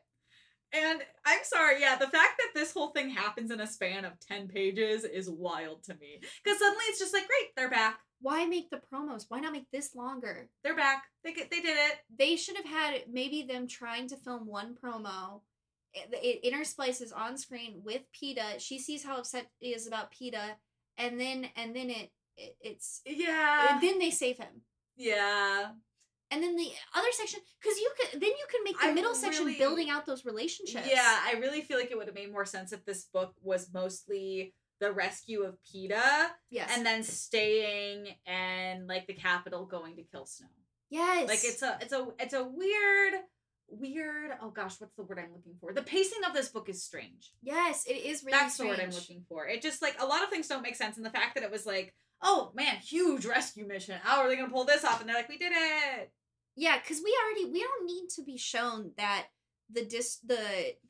And 0.77 1.01
I'm 1.25 1.41
sorry, 1.43 1.81
yeah, 1.81 1.97
the 1.97 2.07
fact 2.09 2.39
that 2.39 2.51
this 2.55 2.73
whole 2.73 2.91
thing 2.91 3.11
happens 3.11 3.51
in 3.51 3.61
a 3.61 3.67
span 3.67 4.05
of 4.05 4.13
10 4.21 4.49
pages 4.49 5.05
is 5.05 5.31
wild 5.31 5.83
to 5.85 5.95
me. 5.95 6.21
Because 6.45 6.59
suddenly 6.59 6.85
it's 6.89 6.99
just 6.99 7.15
like, 7.15 7.27
great, 7.27 7.51
they're 7.57 7.71
back. 7.71 7.99
Why 8.21 8.47
make 8.47 8.71
the 8.71 8.81
promos? 8.93 9.25
Why 9.29 9.41
not 9.41 9.53
make 9.53 9.71
this 9.73 9.95
longer? 9.95 10.49
They're 10.65 10.77
back. 10.77 11.05
They, 11.25 11.33
they 11.33 11.61
did 11.61 11.77
it. 11.77 11.99
They 12.19 12.37
should 12.37 12.57
have 12.57 12.67
had 12.67 13.05
maybe 13.11 13.43
them 13.49 13.67
trying 13.69 14.09
to 14.09 14.17
film 14.17 14.47
one 14.47 14.75
promo. 14.83 15.41
It, 15.95 16.43
it 16.43 16.53
intersplices 16.53 17.15
on 17.17 17.39
screen 17.39 17.81
with 17.85 18.03
Peeta. 18.15 18.59
She 18.59 18.79
sees 18.79 19.05
how 19.05 19.19
upset 19.19 19.47
he 19.61 19.69
is 19.71 19.87
about 19.87 20.13
Peeta, 20.13 20.55
and 20.99 21.19
then 21.19 21.49
and 21.57 21.75
then 21.75 21.89
it, 21.89 22.11
it 22.37 22.57
it's 22.61 23.01
Yeah. 23.07 23.69
and 23.75 23.83
then 23.83 23.99
they 23.99 24.11
save 24.11 24.37
him. 24.39 24.63
Yeah. 24.97 25.69
And 26.31 26.43
then 26.43 26.57
the 26.57 26.71
other 26.95 27.09
section, 27.13 27.41
because 27.63 27.79
you 27.79 27.91
could 27.97 28.21
then 28.21 28.31
you 28.31 28.47
can 28.51 28.65
make 28.65 28.79
the 28.81 28.89
I 28.89 28.93
middle 28.93 29.15
section 29.15 29.55
building 29.59 29.91
out 29.91 30.07
those 30.07 30.25
relationships. 30.25 30.89
Yeah, 30.91 31.21
I 31.25 31.35
really 31.39 31.61
feel 31.61 31.79
like 31.79 31.91
it 31.91 31.97
would 31.97 32.07
have 32.09 32.17
made 32.17 32.33
more 32.33 32.45
sense 32.45 32.73
if 32.73 32.85
this 32.85 33.05
book 33.05 33.33
was 33.43 33.69
mostly 33.73 34.53
the 34.81 34.93
rescue 34.93 35.43
of 35.43 35.57
Peeta 35.63 36.27
Yes. 36.51 36.71
and 36.77 36.85
then 36.85 37.03
staying 37.03 38.09
and 38.27 38.87
like 38.89 39.07
the 39.07 39.15
Capitol 39.15 39.65
going 39.67 39.97
to 39.97 40.03
kill 40.03 40.27
Snow. 40.27 40.49
yes. 40.91 41.29
Like 41.29 41.41
it's 41.45 41.63
a 41.63 41.79
it's 41.81 41.93
a 41.93 42.09
it's 42.19 42.35
a 42.35 42.45
weird 42.45 43.15
weird 43.69 44.33
oh 44.43 44.51
gosh, 44.51 44.81
what's 44.81 44.95
the 44.95 45.03
word 45.03 45.19
I'm 45.19 45.33
looking 45.33 45.55
for? 45.61 45.73
The 45.73 45.83
pacing 45.83 46.25
of 46.27 46.35
this 46.35 46.49
book 46.49 46.69
is 46.69 46.83
strange. 46.83 47.33
yes, 47.43 47.85
it 47.87 47.97
is 47.97 48.23
really 48.25 48.39
That's 48.39 48.57
the 48.57 48.67
word 48.67 48.81
I'm 48.81 48.91
looking 48.91 49.25
for. 49.29 49.47
It 49.47 49.63
just 49.63 49.83
like 49.83 49.97
a 50.01 50.07
lot 50.07 50.23
of 50.23 50.31
things 50.31 50.49
don't 50.49 50.63
make 50.63 50.77
sense 50.77 50.97
and 50.97 51.07
the 51.07 51.11
fact 51.11 51.35
that 51.35 51.45
it 51.45 51.51
was 51.51 51.67
like, 51.67 51.95
oh 52.23 52.53
man, 52.55 52.77
huge 52.77 53.27
rescue 53.27 53.67
mission. 53.67 53.99
How 54.03 54.21
are 54.21 54.29
they 54.29 54.37
gonna 54.37 54.51
pull 54.51 54.65
this 54.65 54.85
off? 54.85 55.01
And 55.01 55.09
they're 55.09 55.17
like, 55.17 55.29
we 55.29 55.39
did 55.39 55.53
it. 55.55 56.13
Yeah, 56.57 56.79
because 56.79 57.03
we 57.05 57.15
already 57.25 57.53
we 57.53 57.61
don't 57.61 57.87
need 57.87 58.09
to 58.17 58.23
be 58.23 58.39
shown 58.39 58.93
that 58.97 59.27
the 59.71 59.85
dis 59.85 60.19
the 60.25 60.39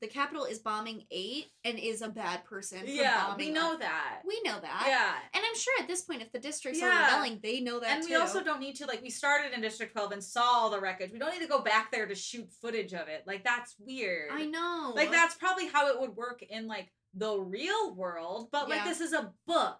the 0.02 0.06
Capitol 0.06 0.44
is 0.44 0.58
bombing 0.58 1.04
eight 1.10 1.46
and 1.64 1.78
is 1.78 2.02
a 2.02 2.08
bad 2.08 2.44
person. 2.44 2.80
For 2.80 2.84
Yeah, 2.86 3.34
we 3.36 3.50
know 3.50 3.72
up. 3.74 3.80
that. 3.80 4.20
We 4.26 4.40
know 4.44 4.58
that. 4.60 4.84
Yeah. 4.86 5.14
And 5.34 5.42
I'm 5.48 5.56
sure 5.56 5.72
at 5.80 5.88
this 5.88 6.02
point, 6.02 6.20
if 6.20 6.30
the 6.30 6.38
districts 6.38 6.80
Yeah. 6.80 6.88
are 6.88 7.04
rebelling, 7.22 7.40
they 7.42 7.60
know 7.60 7.80
that 7.80 7.88
and 7.90 8.02
too. 8.02 8.10
we 8.10 8.14
also 8.16 8.44
don't 8.44 8.60
need 8.60 8.76
to 8.76 8.86
like 8.86 9.00
we 9.02 9.08
started 9.08 9.52
in 9.54 9.62
district 9.62 9.92
12 9.92 10.12
and 10.12 10.22
saw 10.22 10.42
all 10.42 10.70
the 10.70 10.78
wreckage 10.80 11.10
we 11.10 11.18
don't 11.18 11.32
need 11.32 11.40
to 11.40 11.48
go 11.48 11.60
back 11.62 11.90
there 11.90 12.06
to 12.06 12.14
shoot 12.14 12.52
footage 12.60 12.92
of 12.92 13.08
it 13.08 13.24
like 13.26 13.42
that's 13.44 13.74
weird 13.78 14.30
I 14.30 14.44
know. 14.44 14.92
like 14.94 15.10
that's 15.10 15.34
probably 15.36 15.68
how 15.68 15.88
it 15.88 15.98
would 16.00 16.14
work 16.14 16.42
in 16.42 16.66
like 16.66 16.92
the 17.14 17.38
real 17.38 17.94
world 17.94 18.48
but 18.52 18.68
like 18.68 18.80
Yeah. 18.80 18.88
this 18.88 19.00
is 19.00 19.12
a 19.14 19.32
book 19.46 19.78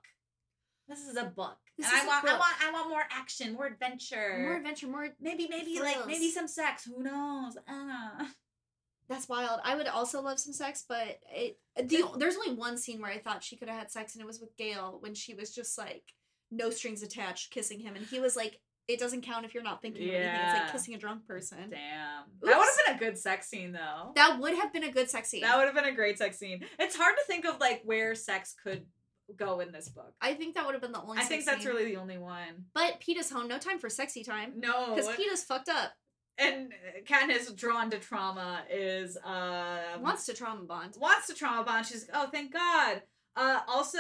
this 0.89 1.01
is 1.01 1.17
a 1.17 1.25
book 1.25 1.59
This 1.77 1.87
and 1.87 1.97
is 1.97 2.01
i 2.01 2.05
a 2.05 2.07
want 2.09 2.25
i 2.29 2.33
want 2.39 2.55
i 2.67 2.73
want 2.73 2.89
more 2.89 3.05
action 3.11 3.53
more 3.53 3.67
adventure 3.67 4.39
more 4.41 4.57
adventure, 4.57 4.87
more. 4.87 5.09
maybe 5.21 5.47
maybe 5.51 5.79
like 5.81 6.07
maybe 6.07 6.31
some 6.31 6.49
sex 6.49 6.85
who 6.85 7.03
knows 7.03 7.57
uh. 7.69 8.25
That's 9.09 9.29
wild. 9.29 9.61
I 9.65 9.77
would 9.77 9.87
also 9.89 10.21
love 10.21 10.39
some 10.41 10.53
sex, 10.53 10.85
but 10.89 11.21
it 11.35 11.59
the 11.77 12.05
there's 12.19 12.37
only 12.37 12.55
one 12.57 12.77
scene 12.77 13.01
where 13.01 13.11
I 13.11 13.19
thought 13.19 13.45
she 13.45 13.57
could 13.57 13.69
have 13.69 13.79
had 13.79 13.91
sex, 13.93 14.15
and 14.15 14.23
it 14.23 14.27
was 14.27 14.41
with 14.41 14.57
Gale 14.57 14.99
when 15.01 15.15
she 15.15 15.35
was 15.35 15.55
just 15.55 15.79
like 15.79 16.03
no 16.51 16.71
strings 16.71 17.03
attached, 17.03 17.51
kissing 17.51 17.81
him, 17.81 17.95
and 17.97 18.05
he 18.07 18.19
was 18.21 18.37
like, 18.37 18.61
"It 18.89 18.99
doesn't 18.99 19.23
count 19.23 19.45
if 19.45 19.55
you're 19.55 19.63
not 19.63 19.83
thinking 19.83 20.09
of 20.09 20.15
anything. 20.15 20.31
It's 20.35 20.55
Yeah. 20.55 20.63
like 20.65 20.73
kissing 20.73 20.95
a 20.95 20.99
drunk 20.99 21.27
person." 21.27 21.71
damn 21.71 22.25
that 22.43 22.57
would 22.59 22.67
have 22.67 22.87
been 22.87 22.97
a 22.97 22.99
good 22.99 23.19
sex 23.19 23.49
scene 23.49 23.73
though 23.73 24.13
That 24.15 24.41
would 24.41 24.55
have 24.55 24.73
been 24.73 24.85
a 24.85 24.93
good 24.93 25.09
sex 25.11 25.29
scene. 25.29 25.43
that 25.43 25.57
would 25.57 25.67
have 25.67 25.75
been 25.75 25.85
a 25.93 25.95
great 25.95 26.19
sex 26.19 26.39
scene 26.39 26.65
it's 26.79 26.97
hard 26.97 27.15
to 27.17 27.23
think 27.27 27.45
of 27.45 27.59
like 27.61 27.83
where 27.85 28.15
sex 28.15 28.55
could 28.63 28.87
go 29.37 29.59
in 29.61 29.73
this 29.73 29.89
book 29.89 30.15
I 30.21 30.35
think 30.35 30.55
that 30.55 30.65
would 30.67 30.75
have 30.75 30.83
been 30.83 30.93
the 30.93 31.03
only. 31.03 31.19
I 31.19 31.25
think 31.25 31.45
that's 31.45 31.63
scene. 31.65 31.73
really 31.73 31.85
the 31.87 31.97
only 31.97 32.17
one. 32.19 32.67
But 32.75 33.01
Peeta's 33.01 33.29
home, 33.31 33.49
no 33.49 33.59
time 33.59 33.79
for 33.81 33.89
sexy 33.91 34.23
time. 34.23 34.53
No, 34.57 34.95
Because 34.95 35.09
Peeta's 35.17 35.43
fucked 35.45 35.69
up. 35.69 35.93
And 36.39 36.73
Katniss 37.07 37.55
drawn 37.57 37.91
to 37.91 37.99
trauma 37.99 38.63
is 38.71 39.17
uh 39.19 39.99
Wants 40.01 40.27
to 40.27 40.35
trauma 40.35 40.63
bond. 40.65 40.95
wants 40.99 41.27
to 41.29 41.35
trauma 41.35 41.65
bond. 41.65 41.87
She's 41.87 42.09
oh 42.13 42.29
thank 42.31 42.53
God. 42.53 43.03
Uh, 43.39 43.61
also, 43.69 43.99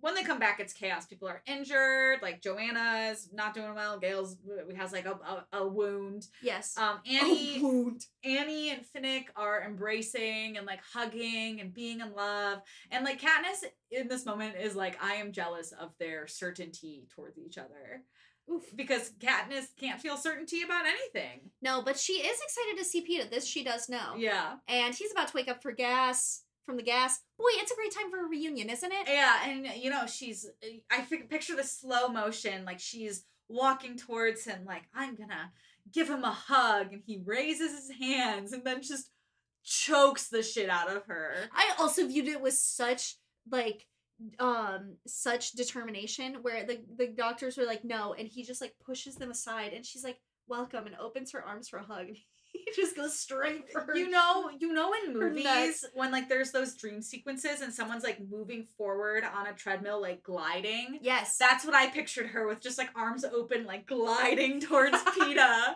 when 0.00 0.14
they 0.14 0.22
come 0.22 0.38
back, 0.38 0.60
it's 0.60 0.74
chaos. 0.74 1.06
People 1.06 1.26
are 1.28 1.40
injured. 1.46 2.18
Like 2.20 2.42
Johanna's 2.42 3.30
not 3.32 3.54
doing 3.54 3.74
well. 3.74 3.98
Gale's 3.98 4.36
has 4.76 4.92
like 4.92 5.06
a, 5.06 5.12
a, 5.52 5.60
a 5.60 5.66
wound. 5.66 6.26
Yes. 6.42 6.76
Um, 6.76 6.98
A 7.06 7.16
Annie, 7.18 7.58
wound. 7.62 8.04
Annie 8.22 8.72
and 8.72 8.82
Finnick 8.84 9.28
are 9.34 9.62
embracing 9.64 10.58
and 10.58 10.66
like 10.66 10.80
hugging 10.92 11.62
and 11.62 11.72
being 11.72 12.00
in 12.02 12.12
love. 12.12 12.58
And 12.90 13.02
like 13.02 13.18
Katniss 13.18 13.64
in 13.90 14.08
this 14.08 14.26
moment 14.26 14.56
is 14.60 14.76
like, 14.76 15.02
I 15.02 15.14
am 15.14 15.32
jealous 15.32 15.72
of 15.72 15.92
their 15.98 16.26
certainty 16.26 17.06
towards 17.14 17.38
each 17.38 17.56
other. 17.56 18.02
Oof. 18.50 18.64
Because 18.76 19.10
Katniss 19.18 19.66
can't 19.78 20.00
feel 20.00 20.16
certainty 20.16 20.62
about 20.62 20.86
anything. 20.86 21.50
No, 21.62 21.82
but 21.82 21.98
she 21.98 22.14
is 22.14 22.38
excited 22.40 22.78
to 22.78 22.84
see 22.84 23.04
Peeta. 23.04 23.28
This 23.30 23.46
she 23.46 23.64
does 23.64 23.88
know. 23.88 24.14
Yeah. 24.16 24.56
And 24.68 24.94
he's 24.94 25.10
about 25.12 25.28
to 25.28 25.36
wake 25.36 25.48
up 25.48 25.62
for 25.62 25.72
gas 25.72 26.42
from 26.64 26.76
the 26.76 26.82
gas. 26.82 27.20
Boy, 27.38 27.44
it's 27.54 27.72
a 27.72 27.76
great 27.76 27.92
time 27.92 28.10
for 28.10 28.24
a 28.24 28.28
reunion, 28.28 28.70
isn't 28.70 28.92
it? 28.92 29.08
Yeah, 29.08 29.48
and 29.48 29.66
you 29.76 29.90
know, 29.90 30.06
she's 30.06 30.46
I 30.90 31.00
picture 31.28 31.56
the 31.56 31.64
slow 31.64 32.08
motion, 32.08 32.64
like 32.64 32.80
she's 32.80 33.24
walking 33.48 33.96
towards 33.96 34.44
him, 34.44 34.64
like, 34.66 34.82
I'm 34.94 35.14
gonna 35.14 35.52
give 35.92 36.08
him 36.08 36.24
a 36.24 36.32
hug, 36.32 36.92
and 36.92 37.02
he 37.06 37.22
raises 37.24 37.70
his 37.72 37.96
hands 37.98 38.52
and 38.52 38.64
then 38.64 38.82
just 38.82 39.10
chokes 39.64 40.28
the 40.28 40.42
shit 40.42 40.68
out 40.68 40.90
of 40.90 41.06
her. 41.06 41.34
I 41.52 41.74
also 41.78 42.06
viewed 42.06 42.28
it 42.28 42.40
with 42.40 42.54
such 42.54 43.16
like 43.50 43.86
um 44.38 44.96
such 45.06 45.52
determination 45.52 46.36
where 46.42 46.64
the 46.66 46.80
the 46.96 47.06
doctors 47.08 47.56
were 47.56 47.64
like 47.66 47.84
no 47.84 48.14
and 48.14 48.26
he 48.28 48.42
just 48.42 48.60
like 48.60 48.74
pushes 48.84 49.16
them 49.16 49.30
aside 49.30 49.72
and 49.74 49.84
she's 49.84 50.04
like 50.04 50.18
welcome 50.48 50.86
and 50.86 50.96
opens 50.96 51.32
her 51.32 51.42
arms 51.44 51.68
for 51.68 51.78
a 51.78 51.82
hug 51.84 52.06
he 52.52 52.64
just 52.74 52.96
goes 52.96 53.18
straight 53.18 53.70
for 53.70 53.82
her 53.82 53.94
You 53.94 54.08
know, 54.08 54.48
you 54.58 54.72
know 54.72 54.90
in 55.04 55.12
movies 55.18 55.84
when 55.92 56.10
like 56.10 56.28
there's 56.28 56.52
those 56.52 56.74
dream 56.74 57.02
sequences 57.02 57.60
and 57.60 57.72
someone's 57.74 58.04
like 58.04 58.18
moving 58.30 58.64
forward 58.78 59.24
on 59.24 59.46
a 59.48 59.52
treadmill, 59.52 60.00
like 60.00 60.22
gliding. 60.22 60.98
yes 61.02 61.36
That's 61.38 61.66
what 61.66 61.74
I 61.74 61.88
pictured 61.88 62.28
her 62.28 62.46
with, 62.46 62.62
just 62.62 62.78
like 62.78 62.88
arms 62.96 63.24
open, 63.24 63.66
like 63.66 63.86
gliding 63.86 64.60
towards 64.60 64.96
Peeta. 65.02 65.74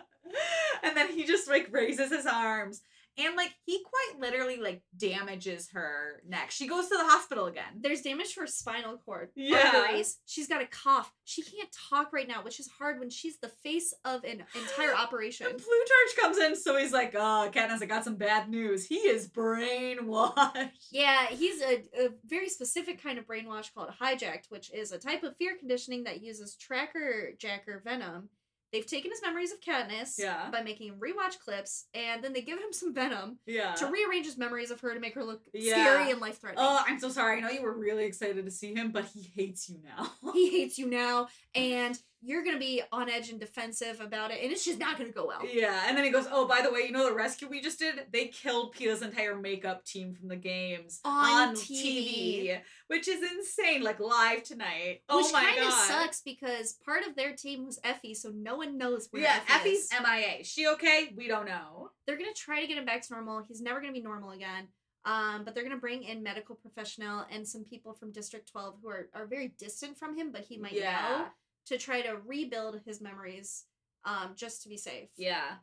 and 0.81 0.97
then 0.97 1.11
he 1.11 1.23
just 1.25 1.47
like 1.47 1.67
raises 1.71 2.09
his 2.11 2.25
arms. 2.25 2.81
And 3.17 3.35
like 3.35 3.53
he 3.65 3.83
quite 3.83 4.19
literally 4.21 4.57
like 4.57 4.81
damages 4.97 5.69
her 5.73 6.21
neck. 6.27 6.51
She 6.51 6.67
goes 6.67 6.87
to 6.87 6.97
the 6.97 7.03
hospital 7.05 7.45
again. 7.47 7.79
there's 7.81 8.01
damage 8.01 8.33
to 8.33 8.41
her 8.41 8.47
spinal 8.47 8.97
cord 9.05 9.29
Yeah. 9.35 9.71
arteries 9.75 10.19
she's 10.25 10.47
got 10.47 10.61
a 10.61 10.65
cough 10.65 11.11
she 11.25 11.41
can't 11.43 11.69
talk 11.89 12.11
right 12.13 12.27
now 12.27 12.43
which 12.43 12.59
is 12.59 12.69
hard 12.77 12.99
when 12.99 13.09
she's 13.09 13.37
the 13.39 13.49
face 13.49 13.93
of 14.05 14.23
an 14.23 14.43
entire 14.55 14.95
operation 14.95 15.47
And 15.47 15.57
Plutarch 15.57 16.15
comes 16.19 16.37
in, 16.37 16.55
so 16.55 16.77
he's 16.77 16.91
like, 16.93 17.13
oh, 17.15 17.49
Katniss, 17.53 17.81
I 17.81 17.85
got 17.85 18.03
some 18.03 18.15
bad 18.15 18.49
news. 18.49 18.85
He 18.85 18.95
is 18.95 19.27
brainwashed. 19.29 20.69
Yeah, 20.91 21.27
he's 21.27 21.61
a, 21.61 21.83
a 21.99 22.09
very 22.25 22.49
specific 22.49 23.01
kind 23.01 23.17
of 23.17 23.25
brainwash 23.27 23.73
called 23.73 23.89
hijacked, 24.01 24.45
which 24.49 24.71
is 24.73 24.91
a 24.91 24.97
type 24.97 25.23
of 25.23 25.35
fear 25.37 25.55
conditioning 25.57 26.03
that 26.05 26.21
uses 26.21 26.55
tracker 26.55 27.31
jacker 27.37 27.81
venom 27.83 28.29
they've 28.71 28.85
taken 28.85 29.11
his 29.11 29.21
memories 29.21 29.51
of 29.51 29.59
Katniss 29.61 30.17
Yeah. 30.17 30.49
by 30.51 30.61
making 30.61 30.87
him 30.89 30.99
rewatch 30.99 31.39
clips, 31.39 31.85
and 31.93 32.23
then 32.23 32.33
they 32.33 32.41
give 32.41 32.57
him 32.59 32.71
some 32.71 32.93
venom 32.93 33.39
Yeah. 33.45 33.73
to 33.75 33.87
rearrange 33.87 34.25
his 34.25 34.37
memories 34.37 34.71
of 34.71 34.79
her 34.81 34.93
to 34.93 34.99
make 34.99 35.13
her 35.15 35.23
look 35.23 35.41
Yeah. 35.53 35.73
scary 35.73 36.11
and 36.11 36.21
life 36.21 36.39
threatening. 36.39 36.65
Oh, 36.67 36.83
I'm 36.87 36.99
so 36.99 37.09
sorry. 37.09 37.37
I 37.37 37.39
know 37.41 37.49
you 37.49 37.61
were 37.61 37.77
really 37.77 38.05
excited 38.05 38.45
to 38.45 38.51
see 38.51 38.73
him, 38.73 38.91
but 38.91 39.05
he 39.05 39.21
hates 39.21 39.69
you 39.69 39.79
now. 39.83 40.13
he 40.33 40.49
hates 40.49 40.77
you 40.77 40.87
now, 40.87 41.27
and 41.55 41.99
you're 42.23 42.43
gonna 42.43 42.59
be 42.59 42.81
on 42.91 43.09
edge 43.09 43.29
and 43.29 43.39
defensive 43.39 43.99
about 43.99 44.31
it, 44.31 44.39
and 44.43 44.51
it's 44.51 44.63
just 44.65 44.79
not 44.79 44.97
gonna 44.97 45.09
go 45.11 45.25
well. 45.27 45.41
yeah, 45.51 45.85
and 45.87 45.97
then 45.97 46.03
he 46.03 46.11
goes, 46.11 46.27
"Oh, 46.31 46.47
by 46.47 46.61
the 46.61 46.71
way, 46.71 46.81
you 46.81 46.91
know 46.91 47.05
the 47.09 47.15
rescue 47.15 47.47
we 47.47 47.61
just 47.61 47.79
did? 47.79 48.05
They 48.11 48.27
killed 48.27 48.75
Peeta's 48.75 49.01
entire 49.01 49.35
makeup 49.35 49.85
team 49.85 50.13
from 50.13 50.27
the 50.27 50.35
games 50.35 50.99
On 51.03 51.55
TV. 51.55 52.59
which 52.87 53.07
is 53.07 53.21
insane. 53.31 53.81
Like 53.83 53.99
live 53.99 54.43
tonight. 54.43 55.01
Oh 55.09 55.17
Which 55.17 55.33
my 55.33 55.41
god, 55.43 55.55
kind 55.55 55.67
of 55.67 55.73
sucks 55.73 56.21
because 56.21 56.73
part 56.85 57.05
of 57.07 57.15
their 57.15 57.35
team 57.35 57.65
was 57.65 57.79
Effie, 57.83 58.13
so 58.13 58.29
no 58.35 58.55
one 58.57 58.77
knows 58.77 59.07
where 59.11 59.23
Yeah, 59.23 59.39
Effie 59.49 59.69
Effie's 59.69 59.83
is. 59.85 59.91
MIA. 60.01 60.43
She 60.43 60.67
okay? 60.67 61.13
We 61.15 61.27
don't 61.27 61.45
know. 61.47 61.91
they're 62.05 62.17
gonna 62.17 62.33
try 62.35 62.61
to 62.61 62.67
get 62.67 62.77
him 62.77 62.85
back 62.85 63.01
to 63.07 63.13
normal. 63.13 63.43
He's 63.47 63.61
never 63.61 63.79
gonna 63.81 63.93
be 63.93 64.01
normal 64.01 64.31
again. 64.31 64.67
Um, 65.03 65.43
but 65.45 65.55
they're 65.55 65.63
gonna 65.63 65.77
bring 65.77 66.03
in 66.03 66.21
medical 66.21 66.55
professional 66.55 67.25
and 67.31 67.47
some 67.47 67.63
people 67.63 67.93
from 67.93 68.11
District 68.11 68.47
Twelve 68.51 68.75
who 68.83 68.89
are, 68.89 69.09
are 69.15 69.25
very 69.25 69.47
distant 69.57 69.97
from 69.97 70.15
him, 70.15 70.31
but 70.31 70.41
he 70.41 70.57
might 70.59 70.75
know 70.75 71.25
to 71.67 71.77
try 71.77 72.01
to 72.01 72.17
rebuild 72.25 72.81
his 72.85 73.01
memories, 73.01 73.65
um, 74.05 74.33
just 74.35 74.63
to 74.63 74.69
be 74.69 74.77
safe. 74.77 75.09
Yeah. 75.17 75.55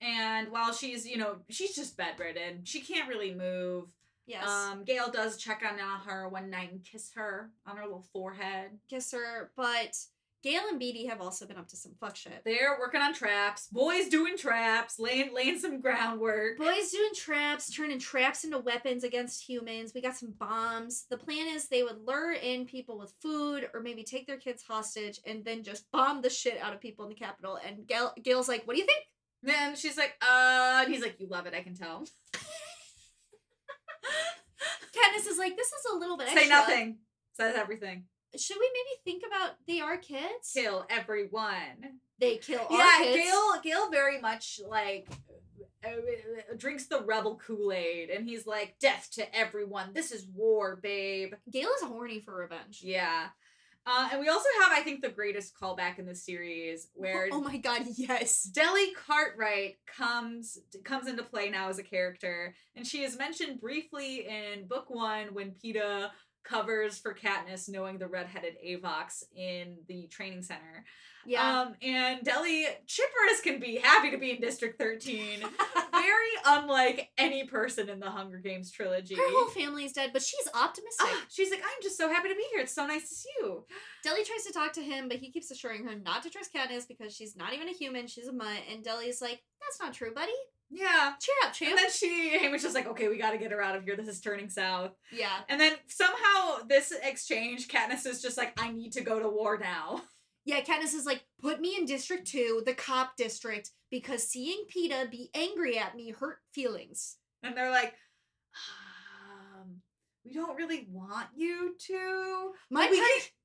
And 0.00 0.50
while 0.50 0.72
she's, 0.72 1.06
you 1.06 1.16
know, 1.16 1.36
she's 1.48 1.74
just 1.74 1.96
bedridden. 1.96 2.64
She 2.64 2.80
can't 2.80 3.08
really 3.08 3.34
move. 3.34 3.88
Yes. 4.26 4.48
Um, 4.48 4.84
Gale 4.84 5.10
does 5.10 5.36
check 5.36 5.62
on 5.68 5.78
her 5.78 6.28
one 6.28 6.50
night 6.50 6.72
and 6.72 6.82
kiss 6.84 7.10
her 7.14 7.50
on 7.66 7.76
her 7.76 7.84
little 7.84 8.06
forehead. 8.12 8.70
Kiss 8.88 9.12
her, 9.12 9.50
but 9.56 9.96
Gale 10.44 10.62
and 10.70 10.78
Beetee 10.78 11.08
have 11.08 11.22
also 11.22 11.46
been 11.46 11.56
up 11.56 11.68
to 11.68 11.76
some 11.76 11.92
fuck 11.98 12.16
shit. 12.16 12.42
They're 12.44 12.76
working 12.78 13.00
on 13.00 13.14
traps. 13.14 13.68
Boys 13.72 14.08
doing 14.10 14.36
traps, 14.36 14.98
laying 14.98 15.32
laying 15.34 15.58
some 15.58 15.80
groundwork. 15.80 16.58
Boys 16.58 16.90
doing 16.90 17.14
traps, 17.14 17.74
turning 17.74 17.98
traps 17.98 18.44
into 18.44 18.58
weapons 18.58 19.04
against 19.04 19.48
humans. 19.48 19.92
We 19.94 20.02
got 20.02 20.18
some 20.18 20.34
bombs. 20.38 21.06
The 21.08 21.16
plan 21.16 21.46
is 21.48 21.68
they 21.68 21.82
would 21.82 22.06
lure 22.06 22.34
in 22.34 22.66
people 22.66 22.98
with 22.98 23.14
food 23.22 23.70
or 23.72 23.80
maybe 23.80 24.04
take 24.04 24.26
their 24.26 24.36
kids 24.36 24.62
hostage 24.62 25.18
and 25.26 25.42
then 25.46 25.62
just 25.62 25.90
bomb 25.90 26.20
the 26.20 26.28
shit 26.28 26.58
out 26.60 26.74
of 26.74 26.80
people 26.80 27.06
in 27.06 27.08
the 27.08 27.14
Capitol. 27.16 27.58
And 27.66 27.86
Gale, 27.86 28.12
Gale's 28.22 28.46
like, 28.48 28.66
What 28.66 28.74
do 28.74 28.80
you 28.82 28.86
think? 28.86 29.02
And 29.46 29.78
she's 29.78 29.96
like, 29.96 30.12
uh, 30.20 30.82
and 30.84 30.92
he's 30.92 31.02
like, 31.02 31.18
you 31.20 31.26
love 31.26 31.46
it, 31.46 31.54
I 31.54 31.62
can 31.62 31.74
tell. 31.74 32.04
Katniss 34.94 35.26
is 35.26 35.38
like, 35.38 35.56
This 35.56 35.68
is 35.68 35.86
a 35.94 35.96
little 35.96 36.18
bit 36.18 36.28
Say 36.28 36.34
extra. 36.34 36.48
nothing. 36.50 36.98
Says 37.32 37.54
everything. 37.56 38.04
Should 38.36 38.56
we 38.58 38.70
maybe 38.72 39.18
think 39.18 39.22
about 39.26 39.56
they 39.66 39.80
are 39.80 39.96
kids? 39.96 40.52
Kill 40.52 40.86
everyone. 40.90 41.98
They 42.18 42.36
kill 42.36 42.66
yeah, 42.70 42.98
kids. 42.98 43.16
Gale. 43.16 43.52
Gale 43.62 43.90
very 43.90 44.20
much 44.20 44.60
like 44.66 45.08
uh, 45.84 45.88
uh, 45.88 46.54
drinks 46.56 46.86
the 46.86 47.00
rebel 47.00 47.36
Kool 47.44 47.72
Aid, 47.72 48.10
and 48.10 48.24
he's 48.28 48.46
like, 48.46 48.76
"Death 48.80 49.10
to 49.12 49.36
everyone. 49.36 49.90
This 49.92 50.12
is 50.12 50.26
war, 50.26 50.76
babe." 50.76 51.34
Gale 51.50 51.68
is 51.76 51.86
horny 51.86 52.20
for 52.20 52.36
revenge. 52.36 52.80
Yeah. 52.82 53.28
Uh, 53.86 54.08
and 54.12 54.20
we 54.20 54.28
also 54.28 54.48
have, 54.62 54.72
I 54.72 54.80
think, 54.80 55.02
the 55.02 55.10
greatest 55.10 55.54
callback 55.60 55.98
in 55.98 56.06
the 56.06 56.14
series, 56.14 56.88
where 56.94 57.28
Oh 57.30 57.40
my 57.40 57.58
god, 57.58 57.82
yes. 57.96 58.50
Delly 58.50 58.94
Cartwright 58.94 59.76
comes 59.86 60.58
comes 60.84 61.06
into 61.06 61.22
play 61.22 61.50
now 61.50 61.68
as 61.68 61.78
a 61.78 61.82
character, 61.82 62.54
and 62.74 62.86
she 62.86 63.02
is 63.02 63.18
mentioned 63.18 63.60
briefly 63.60 64.26
in 64.26 64.66
book 64.66 64.86
one 64.88 65.34
when 65.34 65.52
Peeta 65.52 66.10
covers 66.44 66.98
for 66.98 67.14
Katniss 67.14 67.68
knowing 67.68 67.98
the 67.98 68.06
redheaded 68.06 68.54
Avox 68.64 69.24
in 69.34 69.76
the 69.88 70.06
training 70.08 70.42
center. 70.42 70.84
Yeah. 71.26 71.62
Um, 71.62 71.74
and 71.82 72.20
Delly, 72.20 72.66
chipper 72.86 73.10
as 73.32 73.40
can 73.40 73.58
be, 73.58 73.76
happy 73.76 74.10
to 74.10 74.18
be 74.18 74.32
in 74.32 74.40
District 74.40 74.78
13. 74.78 75.40
Very 75.92 76.14
unlike 76.44 77.08
any 77.16 77.44
person 77.44 77.88
in 77.88 77.98
the 77.98 78.10
Hunger 78.10 78.38
Games 78.38 78.70
trilogy. 78.70 79.14
Her 79.14 79.22
whole 79.24 79.48
family's 79.48 79.92
dead, 79.92 80.10
but 80.12 80.22
she's 80.22 80.46
optimistic. 80.54 81.06
Ah, 81.08 81.24
she's 81.30 81.50
like, 81.50 81.60
I'm 81.60 81.82
just 81.82 81.96
so 81.96 82.08
happy 82.08 82.28
to 82.28 82.34
be 82.34 82.44
here. 82.52 82.60
It's 82.60 82.74
so 82.74 82.86
nice 82.86 83.08
to 83.08 83.14
see 83.14 83.30
you. 83.40 83.64
Delly 84.06 84.24
tries 84.24 84.44
to 84.46 84.52
talk 84.52 84.72
to 84.74 84.82
him, 84.82 85.08
but 85.08 85.18
he 85.18 85.30
keeps 85.30 85.50
assuring 85.50 85.84
her 85.84 85.94
not 85.94 86.22
to 86.24 86.30
trust 86.30 86.52
Katniss 86.52 86.86
because 86.86 87.14
she's 87.14 87.36
not 87.36 87.54
even 87.54 87.68
a 87.68 87.72
human, 87.72 88.06
she's 88.06 88.28
a 88.28 88.32
mutt. 88.32 88.60
And 88.70 88.84
Delly's 88.84 89.22
like, 89.22 89.42
That's 89.60 89.80
not 89.80 89.94
true, 89.94 90.12
buddy. 90.12 90.32
Yeah. 90.70 91.12
Cheer 91.20 91.34
up, 91.44 91.52
champ. 91.52 91.70
And 91.70 91.78
then 91.78 91.90
she, 91.90 92.36
Haymitch 92.38 92.64
is 92.64 92.74
like, 92.74 92.86
okay, 92.88 93.08
we 93.08 93.18
gotta 93.18 93.38
get 93.38 93.52
her 93.52 93.62
out 93.62 93.76
of 93.76 93.84
here. 93.84 93.96
This 93.96 94.08
is 94.08 94.20
turning 94.20 94.48
south. 94.48 94.92
yeah. 95.12 95.40
And 95.48 95.60
then 95.60 95.74
somehow 95.88 96.66
this 96.68 96.92
exchange, 97.02 97.68
Katniss 97.68 98.06
is 98.06 98.20
just 98.22 98.36
like, 98.36 98.58
I 98.60 98.72
need 98.72 98.92
to 98.92 99.00
go 99.02 99.20
to 99.20 99.28
war 99.28 99.58
now. 99.58 100.02
Yeah, 100.46 100.60
Katniss 100.60 100.94
is 100.94 101.06
like, 101.06 101.24
Put 101.40 101.60
me 101.60 101.76
in 101.78 101.86
District 101.86 102.26
2, 102.26 102.62
the 102.66 102.74
cop 102.74 103.16
district, 103.16 103.70
because 103.90 104.26
seeing 104.28 104.64
Peeta 104.74 105.10
be 105.10 105.30
angry 105.34 105.78
at 105.78 105.94
me 105.96 106.10
hurt 106.10 106.38
feelings. 106.52 107.16
And 107.42 107.56
they're 107.56 107.70
like, 107.70 107.94
um, 109.62 109.80
we 110.24 110.32
don't 110.32 110.56
really 110.56 110.86
want 110.90 111.28
you 111.36 111.74
to. 111.86 112.52
My, 112.70 112.88
we 112.90 113.00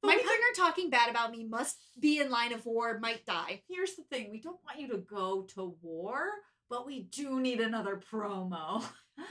my 0.07 0.15
partner 0.15 0.45
talking 0.55 0.89
bad 0.89 1.09
about 1.09 1.31
me 1.31 1.45
must 1.45 1.77
be 1.99 2.19
in 2.19 2.29
line 2.29 2.53
of 2.53 2.65
war, 2.65 2.99
might 2.99 3.25
die. 3.25 3.61
Here's 3.69 3.95
the 3.95 4.03
thing 4.03 4.29
we 4.31 4.39
don't 4.41 4.59
want 4.65 4.79
you 4.79 4.87
to 4.89 4.97
go 4.97 5.43
to 5.55 5.77
war, 5.81 6.23
but 6.69 6.85
we 6.85 7.01
do 7.01 7.39
need 7.39 7.59
another 7.59 7.99
promo. 8.11 8.83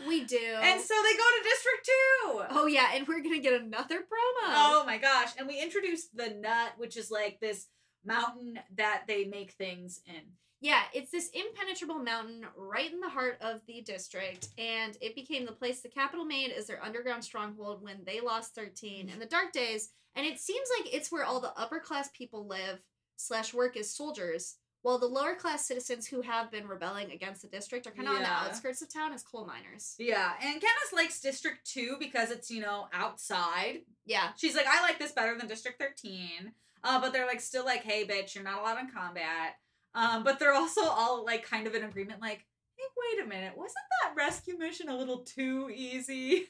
We 0.07 0.25
do. 0.25 0.37
And 0.37 0.81
so 0.81 0.95
they 0.95 1.17
go 1.17 1.25
to 1.25 1.45
District 1.45 1.87
2. 1.87 2.43
oh, 2.51 2.67
yeah, 2.67 2.91
and 2.95 3.07
we're 3.07 3.23
gonna 3.23 3.39
get 3.39 3.61
another 3.61 3.99
promo. 3.99 4.47
Oh 4.47 4.85
my 4.87 4.99
gosh. 4.99 5.31
And 5.39 5.47
we 5.47 5.61
introduced 5.63 6.17
the 6.17 6.31
nut, 6.31 6.73
which 6.77 6.97
is 6.97 7.11
like 7.11 7.41
this 7.41 7.67
mountain 8.05 8.59
that 8.77 9.05
they 9.07 9.25
make 9.25 9.53
things 9.53 10.01
in. 10.07 10.23
Yeah, 10.61 10.83
it's 10.93 11.13
this 11.13 11.31
impenetrable 11.35 12.01
mountain 12.01 12.45
right 12.57 12.93
in 12.93 12.99
the 12.99 13.09
heart 13.09 13.39
of 13.41 13.61
the 13.67 13.81
district, 13.81 14.49
and 14.59 14.97
it 15.01 15.15
became 15.15 15.47
the 15.47 15.53
place 15.53 15.83
the 15.83 15.89
Capitol 15.89 16.25
made 16.25 16.51
as 16.51 16.67
their 16.67 16.83
underground 16.83 17.23
stronghold 17.23 17.81
when 17.81 17.99
they 18.05 18.21
lost 18.21 18.57
13 18.57 19.09
in 19.09 19.21
the 19.21 19.27
dark 19.27 19.53
days. 19.53 19.91
And 20.17 20.27
it 20.27 20.41
seems 20.41 20.69
like 20.79 20.93
it's 20.93 21.13
where 21.13 21.25
all 21.25 21.39
the 21.39 21.57
upper 21.57 21.79
class 21.79 22.09
people 22.13 22.45
live 22.45 22.81
slash 23.17 23.55
work 23.55 23.77
as 23.77 23.95
soldiers, 23.95 24.57
while 24.83 24.99
the 24.99 25.07
lower 25.07 25.35
class 25.35 25.67
citizens 25.67 26.07
who 26.07 26.21
have 26.23 26.51
been 26.51 26.67
rebelling 26.69 27.11
against 27.11 27.43
the 27.43 27.49
district 27.49 27.87
are 27.87 27.91
kind 27.91 28.07
of 28.09 28.15
on 28.15 28.23
the 28.23 28.29
outskirts 28.29 28.81
of 28.81 28.93
town 28.93 29.13
as 29.13 29.23
coal 29.23 29.45
miners. 29.47 29.95
Yeah. 29.99 30.33
And 30.43 30.61
Katniss 30.61 30.95
likes 30.95 31.21
District 31.21 31.59
2 31.67 31.97
because 31.99 32.31
it's, 32.31 32.51
you 32.51 32.61
know, 32.61 32.87
outside. 32.93 33.81
Yeah, 34.07 34.29
She's 34.37 34.55
like, 34.55 34.67
I 34.69 34.81
like 34.83 34.99
this 34.99 35.13
better 35.13 35.37
than 35.37 35.49
District 35.49 35.81
13. 35.81 36.53
Uh, 36.85 37.01
but 37.01 37.13
they're 37.13 37.27
like 37.27 37.41
still 37.41 37.65
like, 37.65 37.83
hey 37.83 38.07
bitch, 38.07 38.35
you're 38.35 38.45
not 38.45 38.61
allowed 38.61 38.79
in 38.79 38.89
combat. 38.91 39.57
Um, 39.95 40.23
but 40.23 40.39
they're 40.39 40.55
also 40.55 40.83
all 40.83 41.25
like 41.25 41.45
kind 41.45 41.67
of 41.67 41.75
in 41.75 41.83
agreement, 41.83 42.21
like, 42.21 42.47
hey, 42.77 42.85
wait 43.17 43.25
a 43.25 43.29
minute, 43.29 43.55
wasn't 43.57 43.75
that 44.05 44.15
rescue 44.17 44.57
mission 44.57 44.89
a 44.89 44.97
little 44.97 45.19
too 45.19 45.71
easy? 45.75 46.47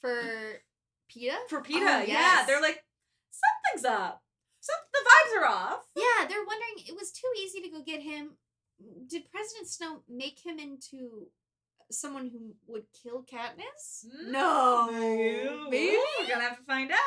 for 0.00 0.12
Peeta? 1.14 1.36
For 1.48 1.60
Peeta, 1.62 2.00
Oh, 2.00 2.04
yeah. 2.06 2.44
They're 2.46 2.60
like, 2.60 2.82
something's 3.30 3.84
up. 3.84 4.22
Some 4.60 4.76
the 4.92 4.98
vibes 4.98 5.42
are 5.42 5.46
off. 5.46 5.84
Yeah, 5.96 6.26
they're 6.28 6.44
wondering 6.46 6.86
it 6.86 6.94
was 6.94 7.12
too 7.12 7.28
easy 7.42 7.60
to 7.62 7.70
go 7.70 7.82
get 7.82 8.02
him. 8.02 8.36
Did 9.08 9.30
President 9.30 9.68
Snow 9.68 10.02
make 10.08 10.38
him 10.44 10.58
into 10.58 11.28
someone 11.90 12.28
who 12.28 12.54
would 12.66 12.84
kill 13.02 13.24
Katniss? 13.24 14.04
Maybe. 14.90 15.48
Maybe. 15.70 15.98
We're 16.20 16.28
gonna 16.28 16.44
have 16.44 16.58
to 16.58 16.64
find 16.64 16.90
out. 16.90 16.98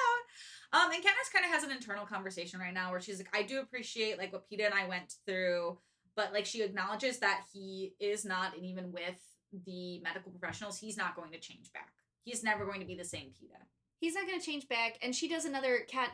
Um, 0.74 0.92
and 0.92 1.04
Katniss 1.04 1.32
kind 1.32 1.46
of 1.46 1.52
has 1.52 1.64
an 1.64 1.72
internal 1.72 2.06
conversation 2.06 2.60
right 2.60 2.74
now 2.74 2.92
where 2.92 3.00
she's 3.00 3.18
like, 3.18 3.30
I 3.34 3.44
do 3.44 3.60
appreciate 3.60 4.18
like 4.18 4.34
what 4.34 4.50
Peeta 4.50 4.66
and 4.66 4.74
I 4.74 4.88
went 4.88 5.14
through, 5.28 5.78
but 6.16 6.34
like 6.34 6.48
she 6.48 6.64
acknowledges 6.64 7.20
that 7.20 7.42
he 7.54 7.94
is 8.00 8.26
not, 8.26 8.56
and 8.56 8.66
even 8.66 8.92
with 8.92 9.22
the 9.66 10.00
medical 10.02 10.32
professionals, 10.32 10.80
he's 10.80 10.98
not 10.98 11.16
going 11.16 11.32
to 11.32 11.40
change 11.40 11.72
back. 11.74 11.94
He's 12.24 12.44
never 12.44 12.66
going 12.66 12.80
to 12.80 12.88
be 12.88 12.96
the 12.96 13.06
same 13.06 13.28
Peeta. 13.28 13.62
He's 14.04 14.16
not 14.16 14.28
going 14.28 14.38
to 14.38 14.46
change 14.46 14.68
back, 14.68 14.98
and 15.02 15.16
she 15.16 15.30
does 15.30 15.46
another 15.46 15.80
cat 15.88 16.12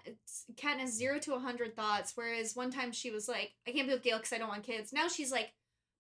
Katniss 0.53 0.89
zero 0.89 1.17
to 1.21 1.33
a 1.33 1.39
hundred 1.39 1.75
thoughts. 1.75 2.11
Whereas 2.13 2.55
one 2.55 2.69
time 2.69 2.91
she 2.91 3.09
was 3.09 3.27
like, 3.27 3.53
"I 3.67 3.71
can't 3.71 3.87
be 3.87 3.93
with 3.95 4.03
Gale 4.03 4.17
because 4.17 4.31
I 4.31 4.37
don't 4.37 4.47
want 4.47 4.61
kids." 4.61 4.93
Now 4.93 5.07
she's 5.07 5.31
like, 5.31 5.53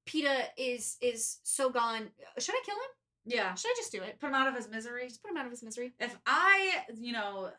"Peeta 0.07 0.43
is 0.55 0.97
is 1.01 1.39
so 1.41 1.71
gone. 1.71 2.11
Should 2.37 2.53
I 2.53 2.61
kill 2.63 2.75
him? 2.75 2.91
Yeah. 3.25 3.55
Should 3.55 3.69
I 3.69 3.73
just 3.75 3.91
do 3.91 4.03
it? 4.03 4.19
Put 4.19 4.27
him 4.27 4.35
out 4.35 4.47
of 4.47 4.55
his 4.55 4.69
misery. 4.69 5.07
Just 5.07 5.23
put 5.23 5.31
him 5.31 5.37
out 5.37 5.45
of 5.45 5.51
his 5.51 5.63
misery." 5.63 5.93
If 5.99 6.15
I, 6.27 6.83
you 6.93 7.11
know, 7.11 7.49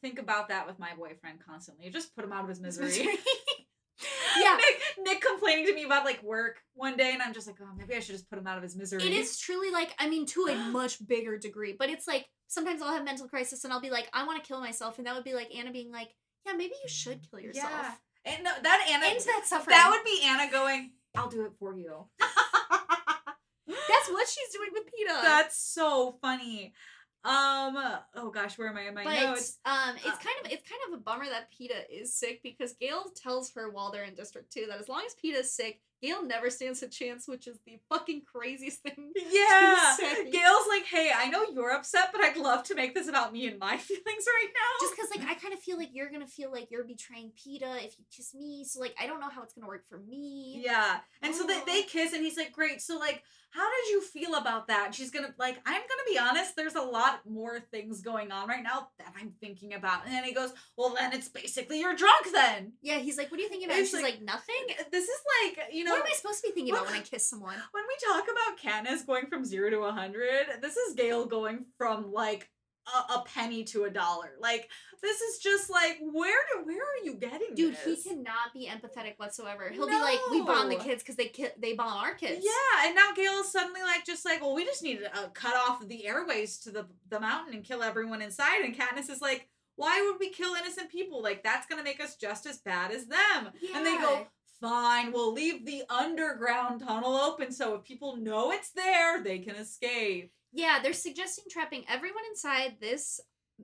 think 0.00 0.18
about 0.18 0.48
that 0.48 0.66
with 0.66 0.78
my 0.78 0.94
boyfriend 0.96 1.40
constantly, 1.46 1.90
just 1.90 2.16
put 2.16 2.24
him 2.24 2.32
out 2.32 2.44
of 2.44 2.48
his 2.48 2.60
misery. 2.60 3.06
Yeah. 4.38 4.56
Nick, 4.56 4.82
Nick 5.06 5.22
complaining 5.22 5.66
to 5.66 5.74
me 5.74 5.84
about 5.84 6.04
like 6.04 6.22
work 6.22 6.60
one 6.74 6.96
day, 6.96 7.12
and 7.12 7.22
I'm 7.22 7.32
just 7.32 7.46
like, 7.46 7.56
oh, 7.62 7.74
maybe 7.76 7.94
I 7.94 8.00
should 8.00 8.14
just 8.14 8.28
put 8.28 8.38
him 8.38 8.46
out 8.46 8.58
of 8.58 8.62
his 8.62 8.76
misery. 8.76 9.02
It 9.02 9.12
is 9.12 9.38
truly 9.38 9.70
like 9.70 9.94
I 9.98 10.08
mean 10.08 10.26
to 10.26 10.48
a 10.50 10.54
much 10.70 11.04
bigger 11.06 11.38
degree, 11.38 11.74
but 11.78 11.88
it's 11.90 12.06
like 12.06 12.26
sometimes 12.48 12.82
I'll 12.82 12.92
have 12.92 13.04
mental 13.04 13.28
crisis 13.28 13.64
and 13.64 13.72
I'll 13.72 13.80
be 13.80 13.90
like, 13.90 14.08
I 14.12 14.24
want 14.26 14.42
to 14.42 14.46
kill 14.46 14.60
myself, 14.60 14.98
and 14.98 15.06
that 15.06 15.14
would 15.14 15.24
be 15.24 15.34
like 15.34 15.54
Anna 15.54 15.72
being 15.72 15.90
like, 15.92 16.10
Yeah, 16.46 16.52
maybe 16.52 16.74
you 16.82 16.88
should 16.88 17.20
kill 17.30 17.40
yourself. 17.40 17.70
Yeah. 17.72 17.92
And 18.34 18.44
no, 18.44 18.50
that 18.62 18.86
Anna, 18.90 19.06
End 19.06 19.20
that 19.20 19.42
suffering. 19.46 19.76
that 19.76 19.90
would 19.90 20.04
be 20.04 20.20
Anna 20.24 20.50
going, 20.50 20.92
I'll 21.14 21.28
do 21.28 21.44
it 21.44 21.52
for 21.58 21.74
you. 21.76 22.06
That's 23.68 24.08
what 24.10 24.28
she's 24.28 24.52
doing 24.54 24.70
with 24.72 24.84
Peeta. 24.86 25.22
That's 25.22 25.56
so 25.58 26.18
funny. 26.22 26.72
Um. 27.24 27.76
Oh 28.14 28.30
gosh, 28.32 28.56
where 28.56 28.68
am 28.68 28.76
I 28.76 28.82
in 28.82 28.94
my 28.94 29.02
but 29.02 29.14
notes? 29.20 29.58
um, 29.64 29.96
it's 29.96 30.06
Uh, 30.06 30.10
kind 30.10 30.44
of 30.44 30.52
it's 30.52 30.68
kind 30.68 30.80
of 30.88 30.94
a 30.98 31.02
bummer 31.02 31.24
that 31.24 31.48
Peeta 31.52 31.82
is 31.90 32.14
sick 32.14 32.40
because 32.44 32.74
Gale 32.74 33.04
tells 33.16 33.52
her 33.54 33.68
while 33.70 33.90
they're 33.90 34.04
in 34.04 34.14
District 34.14 34.52
Two 34.52 34.66
that 34.68 34.78
as 34.78 34.88
long 34.88 35.02
as 35.04 35.14
Peeta 35.14 35.40
is 35.40 35.52
sick, 35.52 35.80
Gale 36.06 36.24
never 36.24 36.50
stands 36.50 36.82
a 36.82 36.88
chance, 36.88 37.26
which 37.26 37.46
is 37.46 37.58
the 37.66 37.78
fucking 37.88 38.22
craziest 38.32 38.80
thing. 38.82 39.12
Yeah. 39.30 39.94
say. 39.96 40.30
Gale's 40.30 40.66
like, 40.68 40.84
hey, 40.84 41.10
I 41.14 41.28
know 41.28 41.44
you're 41.52 41.72
upset, 41.72 42.10
but 42.12 42.22
I'd 42.22 42.36
love 42.36 42.62
to 42.64 42.74
make 42.74 42.94
this 42.94 43.08
about 43.08 43.32
me 43.32 43.46
and 43.48 43.58
my 43.58 43.76
feelings 43.88 44.04
right 44.06 44.48
now. 44.54 44.86
Just 44.86 44.94
because, 44.96 45.10
like, 45.16 45.28
I 45.28 45.34
kind 45.34 45.52
of 45.52 45.60
feel 45.60 45.76
like 45.76 45.90
you're 45.92 46.10
gonna 46.10 46.26
feel 46.26 46.50
like 46.52 46.70
you're 46.70 46.84
betraying 46.84 47.32
Peeta 47.36 47.84
if 47.84 47.98
you 47.98 48.04
kiss 48.14 48.34
me. 48.34 48.64
So, 48.64 48.80
like, 48.80 48.94
I 49.00 49.06
don't 49.06 49.20
know 49.20 49.28
how 49.28 49.42
it's 49.42 49.52
gonna 49.54 49.66
work 49.66 49.84
for 49.88 49.98
me. 49.98 50.62
Yeah. 50.64 50.98
And 51.22 51.34
so 51.34 51.44
they, 51.46 51.56
Oh. 51.56 51.62
they 51.66 51.82
kiss, 51.82 52.12
and 52.12 52.22
he's 52.22 52.36
like, 52.36 52.52
great. 52.52 52.80
So, 52.82 52.98
like, 52.98 53.22
how 53.50 53.62
did 53.70 53.90
you 53.90 54.02
feel 54.02 54.34
about 54.34 54.68
that? 54.68 54.86
And 54.86 54.94
she's 54.94 55.10
gonna, 55.10 55.34
like, 55.38 55.56
I'm 55.66 55.80
gonna 55.80 56.02
be 56.08 56.18
honest, 56.18 56.56
there's 56.56 56.74
a 56.74 56.82
lot 56.82 57.20
more 57.28 57.58
things 57.60 58.00
going 58.02 58.30
on 58.30 58.48
right 58.48 58.62
now 58.62 58.88
that 58.98 59.12
I'm 59.18 59.32
thinking 59.40 59.74
about. 59.74 60.04
And 60.04 60.14
then 60.14 60.24
he 60.24 60.32
goes, 60.32 60.52
well, 60.76 60.94
then 60.98 61.12
it's 61.12 61.28
basically 61.28 61.80
you're 61.80 61.94
drunk 61.96 62.26
then. 62.32 62.72
Yeah, 62.82 62.98
he's 62.98 63.16
like, 63.16 63.30
"What 63.30 63.40
are 63.40 63.42
you 63.42 63.48
thinking 63.48 63.68
about?" 63.68 63.78
And 63.78 63.86
she's 63.86 63.94
like- 63.94 64.04
like, 64.04 64.22
"Nothing." 64.22 64.66
This 64.92 65.04
is 65.04 65.20
like, 65.42 65.72
you 65.72 65.84
know, 65.84 65.95
what 65.98 66.06
am 66.06 66.12
I 66.12 66.16
supposed 66.16 66.42
to 66.42 66.48
be 66.48 66.54
thinking 66.54 66.74
about 66.74 66.86
when 66.86 66.94
I 66.94 67.00
kiss 67.00 67.28
someone? 67.28 67.56
when 67.72 67.84
we 67.86 68.12
talk 68.12 68.24
about 68.24 68.58
Katniss 68.58 69.06
going 69.06 69.26
from 69.26 69.44
zero 69.44 69.70
to 69.70 69.80
a 69.80 69.92
hundred, 69.92 70.46
this 70.60 70.76
is 70.76 70.94
Gale 70.94 71.26
going 71.26 71.66
from 71.78 72.12
like 72.12 72.50
a, 72.86 73.14
a 73.14 73.24
penny 73.26 73.64
to 73.64 73.84
a 73.84 73.90
dollar. 73.90 74.32
Like 74.40 74.70
this 75.02 75.20
is 75.20 75.38
just 75.38 75.70
like 75.70 75.98
where 76.00 76.38
do 76.52 76.64
where 76.64 76.82
are 76.82 77.04
you 77.04 77.14
getting 77.14 77.54
Dude, 77.54 77.76
this? 77.84 78.04
he 78.04 78.10
cannot 78.10 78.52
be 78.54 78.68
empathetic 78.68 79.14
whatsoever. 79.18 79.68
He'll 79.70 79.86
be 79.86 79.92
like, 79.92 80.18
"We 80.30 80.42
bomb 80.42 80.68
the 80.68 80.76
kids 80.76 81.02
because 81.02 81.16
they 81.16 81.26
ki- 81.28 81.48
they 81.58 81.74
bomb 81.74 81.96
our 81.96 82.14
kids." 82.14 82.44
Yeah, 82.44 82.86
and 82.86 82.94
now 82.94 83.12
Gale 83.14 83.40
is 83.40 83.50
suddenly 83.50 83.82
like 83.82 84.04
just 84.04 84.24
like, 84.24 84.40
well, 84.40 84.54
we 84.54 84.64
just 84.64 84.82
need 84.82 84.98
to 84.98 85.16
uh, 85.16 85.28
cut 85.28 85.54
off 85.54 85.86
the 85.86 86.06
airways 86.06 86.58
to 86.58 86.70
the 86.70 86.86
the 87.08 87.20
mountain 87.20 87.54
and 87.54 87.64
kill 87.64 87.82
everyone 87.82 88.22
inside. 88.22 88.62
And 88.64 88.76
Katniss 88.76 89.10
is 89.10 89.20
like, 89.20 89.48
why 89.76 90.02
would 90.02 90.18
we 90.18 90.30
kill 90.30 90.54
innocent 90.54 90.90
people? 90.90 91.22
Like 91.22 91.42
that's 91.42 91.66
gonna 91.66 91.84
make 91.84 92.00
us 92.02 92.16
just 92.16 92.46
as 92.46 92.58
bad 92.58 92.92
as 92.92 93.06
them. 93.06 93.50
Yeah. 93.60 93.76
And 93.76 93.86
they 93.86 93.96
go, 93.96 94.26
fine, 94.60 95.12
we'll 95.12 95.32
leave 95.32 95.64
the 95.64 95.82
underground 95.90 96.80
tunnel 96.80 97.16
open 97.16 97.52
so 97.52 97.74
if 97.74 97.84
people 97.84 98.16
know 98.16 98.52
it's 98.52 98.70
there, 98.72 99.22
they 99.22 99.38
can 99.38 99.56
escape. 99.56 100.32
Yeah, 100.52 100.78
they're 100.82 100.92
suggesting 100.92 101.44
trapping 101.50 101.84
everyone 101.88 102.22
inside 102.30 102.76
this 102.80 103.20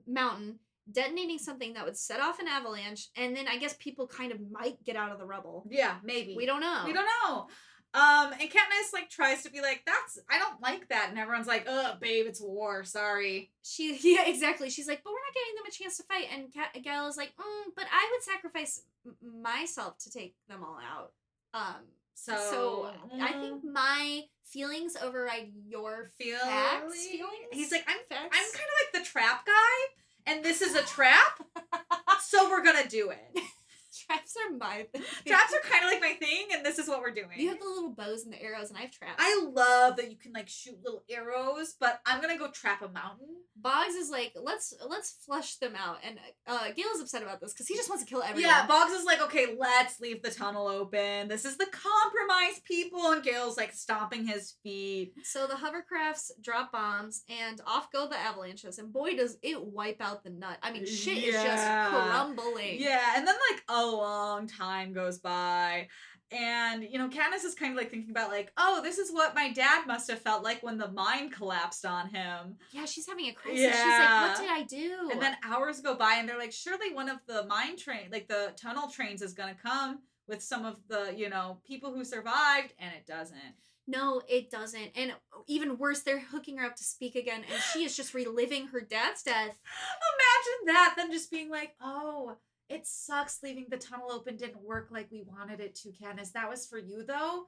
mountain, 0.07 0.59
detonating 0.91 1.37
something 1.39 1.73
that 1.73 1.85
would 1.85 1.97
set 1.97 2.19
off 2.19 2.39
an 2.39 2.47
avalanche, 2.47 3.09
and 3.17 3.35
then 3.35 3.47
I 3.47 3.57
guess 3.57 3.75
people 3.79 4.07
kind 4.07 4.31
of 4.31 4.39
might 4.51 4.83
get 4.83 4.95
out 4.95 5.11
of 5.11 5.19
the 5.19 5.25
rubble. 5.25 5.65
Yeah, 5.69 5.95
maybe. 6.03 6.35
We 6.37 6.45
don't 6.45 6.61
know. 6.61 6.83
We 6.85 6.93
don't 6.93 7.07
know. 7.25 7.47
Um, 7.93 8.31
and 8.33 8.49
Katniss 8.49 8.91
like 8.91 9.09
tries 9.09 9.43
to 9.43 9.51
be 9.51 9.61
like, 9.61 9.83
"That's 9.85 10.17
I 10.29 10.39
don't 10.39 10.59
like 10.61 10.89
that," 10.89 11.09
and 11.09 11.19
everyone's 11.19 11.45
like, 11.47 11.65
"Ugh, 11.67 11.99
babe, 11.99 12.25
it's 12.27 12.41
war. 12.41 12.83
Sorry." 12.83 13.51
She 13.63 13.97
yeah, 14.15 14.25
exactly. 14.27 14.69
She's 14.71 14.87
like, 14.87 15.03
but 15.03 15.11
we're 15.11 15.19
not 15.19 15.33
getting 15.35 15.55
them 15.55 15.65
a 15.67 15.71
chance 15.71 15.97
to 15.97 16.03
fight. 16.03 16.27
And 16.33 16.53
Ka- 16.53 16.79
Gale 16.83 17.07
is 17.07 17.17
like, 17.17 17.33
mm, 17.39 17.71
but 17.75 17.85
I 17.91 18.09
would 18.11 18.23
sacrifice 18.23 18.81
myself 19.21 19.97
to 19.99 20.11
take 20.11 20.35
them 20.49 20.63
all 20.63 20.79
out. 20.79 21.11
Um, 21.53 21.83
So, 22.15 22.35
so 22.35 22.89
I 23.21 23.33
mm, 23.33 23.39
think 23.41 23.63
my 23.63 24.21
feelings 24.43 24.95
override 25.01 25.51
your 25.67 26.09
feel 26.17 26.39
facts. 26.39 27.05
Feelings. 27.07 27.29
He's 27.51 27.71
like, 27.71 27.85
"I'm 27.87 27.97
facts. 28.09 28.35
I'm 28.37 28.51
kind 28.53 28.69
of 28.69 28.93
like 28.95 29.03
the 29.03 29.09
trap 29.09 29.45
guy, 29.45 30.31
and 30.31 30.43
this 30.43 30.61
is 30.61 30.73
a 30.75 30.81
trap, 30.83 31.43
so 32.21 32.49
we're 32.49 32.63
gonna 32.63 32.87
do 32.87 33.11
it." 33.11 33.43
traps 33.93 34.35
are 34.37 34.55
my 34.57 34.85
thing. 34.91 35.03
Traps 35.25 35.53
are 35.53 35.69
kind 35.69 35.85
of 35.85 35.91
like 35.91 36.01
my 36.01 36.13
thing, 36.13 36.47
and 36.53 36.65
this 36.65 36.79
is 36.79 36.87
what 36.87 37.01
we're 37.01 37.13
doing. 37.13 37.37
You 37.37 37.49
have 37.49 37.59
the 37.59 37.65
little 37.65 37.91
bows 37.91 38.23
and 38.23 38.33
the 38.33 38.41
arrows, 38.41 38.69
and 38.69 38.77
I 38.77 38.81
have 38.81 38.91
traps. 38.91 39.15
I 39.19 39.45
love 39.51 39.97
that 39.97 40.11
you 40.11 40.17
can 40.17 40.33
like 40.33 40.49
shoot 40.49 40.77
little 40.83 41.03
arrows, 41.09 41.75
but 41.79 42.01
I'm 42.05 42.21
gonna 42.21 42.37
go 42.37 42.49
trap 42.49 42.81
a 42.81 42.89
mountain. 42.89 43.27
Boggs 43.55 43.95
is 43.95 44.09
like, 44.09 44.33
let's 44.41 44.73
let's 44.87 45.11
flush 45.25 45.57
them 45.57 45.73
out, 45.77 45.97
and 46.03 46.17
uh, 46.47 46.71
Gale 46.75 46.87
is 46.95 47.01
upset 47.01 47.23
about 47.23 47.39
this 47.41 47.53
because 47.53 47.67
he 47.67 47.75
just 47.75 47.89
wants 47.89 48.03
to 48.03 48.09
kill 48.09 48.23
everyone. 48.23 48.49
Yeah, 48.49 48.65
Boggs 48.67 48.91
is 48.91 49.05
like, 49.05 49.21
okay, 49.21 49.55
let's 49.57 49.99
leave 49.99 50.21
the 50.21 50.31
tunnel 50.31 50.67
open. 50.67 51.27
This 51.27 51.45
is 51.45 51.57
the 51.57 51.67
compromise, 51.67 52.59
people. 52.65 53.11
And 53.11 53.23
Gale's 53.23 53.57
like 53.57 53.73
stomping 53.73 54.25
his 54.25 54.55
feet. 54.63 55.13
So 55.23 55.47
the 55.47 55.53
hovercrafts 55.53 56.31
drop 56.41 56.71
bombs, 56.71 57.23
and 57.29 57.61
off 57.67 57.91
go 57.91 58.07
the 58.07 58.17
avalanches, 58.17 58.79
and 58.79 58.91
boy 58.91 59.15
does 59.15 59.37
it 59.41 59.63
wipe 59.63 60.01
out 60.01 60.23
the 60.23 60.29
nut. 60.29 60.57
I 60.61 60.71
mean, 60.71 60.85
shit 60.85 61.17
is 61.17 61.35
just 61.35 61.65
crumbling. 61.89 62.79
Yeah, 62.79 63.13
and 63.15 63.27
then 63.27 63.35
like 63.51 63.63
a 63.69 63.82
long 63.85 64.47
time 64.47 64.93
goes 64.93 65.19
by. 65.19 65.87
And 66.31 66.83
you 66.83 66.97
know, 66.97 67.09
Katniss 67.09 67.43
is 67.45 67.53
kind 67.53 67.73
of 67.73 67.77
like 67.77 67.91
thinking 67.91 68.09
about 68.09 68.31
like, 68.31 68.51
oh, 68.57 68.81
this 68.81 68.97
is 68.97 69.11
what 69.11 69.35
my 69.35 69.51
dad 69.51 69.85
must 69.85 70.09
have 70.09 70.19
felt 70.19 70.43
like 70.43 70.63
when 70.63 70.77
the 70.79 70.91
mine 70.91 71.29
collapsed 71.29 71.85
on 71.85 72.09
him. 72.09 72.55
Yeah, 72.71 72.85
she's 72.85 73.05
having 73.07 73.27
a 73.27 73.33
crisis. 73.33 73.61
Yeah. 73.61 73.71
She's 73.71 73.99
like, 73.99 74.29
what 74.29 74.39
did 74.39 74.49
I 74.49 74.63
do? 74.63 75.09
And 75.11 75.21
then 75.21 75.35
hours 75.45 75.81
go 75.81 75.93
by, 75.95 76.15
and 76.15 76.27
they're 76.27 76.39
like, 76.39 76.51
surely 76.51 76.91
one 76.93 77.07
of 77.09 77.17
the 77.27 77.45
mine 77.45 77.77
train, 77.77 78.09
like 78.11 78.27
the 78.27 78.53
tunnel 78.59 78.89
trains, 78.89 79.21
is 79.21 79.33
gonna 79.33 79.55
come 79.61 79.99
with 80.27 80.41
some 80.41 80.65
of 80.65 80.79
the 80.87 81.13
you 81.15 81.29
know 81.29 81.59
people 81.67 81.93
who 81.93 82.03
survived, 82.03 82.73
and 82.79 82.91
it 82.95 83.05
doesn't. 83.05 83.37
no, 83.85 84.21
it 84.27 84.49
doesn't. 84.49 84.91
And 84.95 85.13
even 85.47 85.77
worse, 85.77 86.01
they're 86.01 86.19
hooking 86.31 86.57
her 86.57 86.65
up 86.65 86.75
to 86.77 86.83
speak 86.83 87.15
again, 87.15 87.43
and 87.51 87.61
she 87.73 87.83
is 87.83 87.95
just 87.95 88.13
reliving 88.15 88.67
her 88.67 88.81
dad's 88.81 89.21
death. 89.21 89.59
Imagine 90.15 90.65
that, 90.73 90.93
then 90.97 91.11
just 91.11 91.29
being 91.29 91.49
like, 91.51 91.75
oh, 91.81 92.37
it 92.69 92.87
sucks 92.87 93.39
leaving 93.43 93.67
the 93.69 93.77
tunnel 93.77 94.11
open 94.11 94.37
didn't 94.37 94.63
work 94.63 94.89
like 94.91 95.11
we 95.11 95.23
wanted 95.23 95.59
it 95.59 95.75
to, 95.75 95.89
Katniss. 95.89 96.31
That 96.31 96.49
was 96.49 96.65
for 96.65 96.77
you 96.77 97.03
though. 97.03 97.47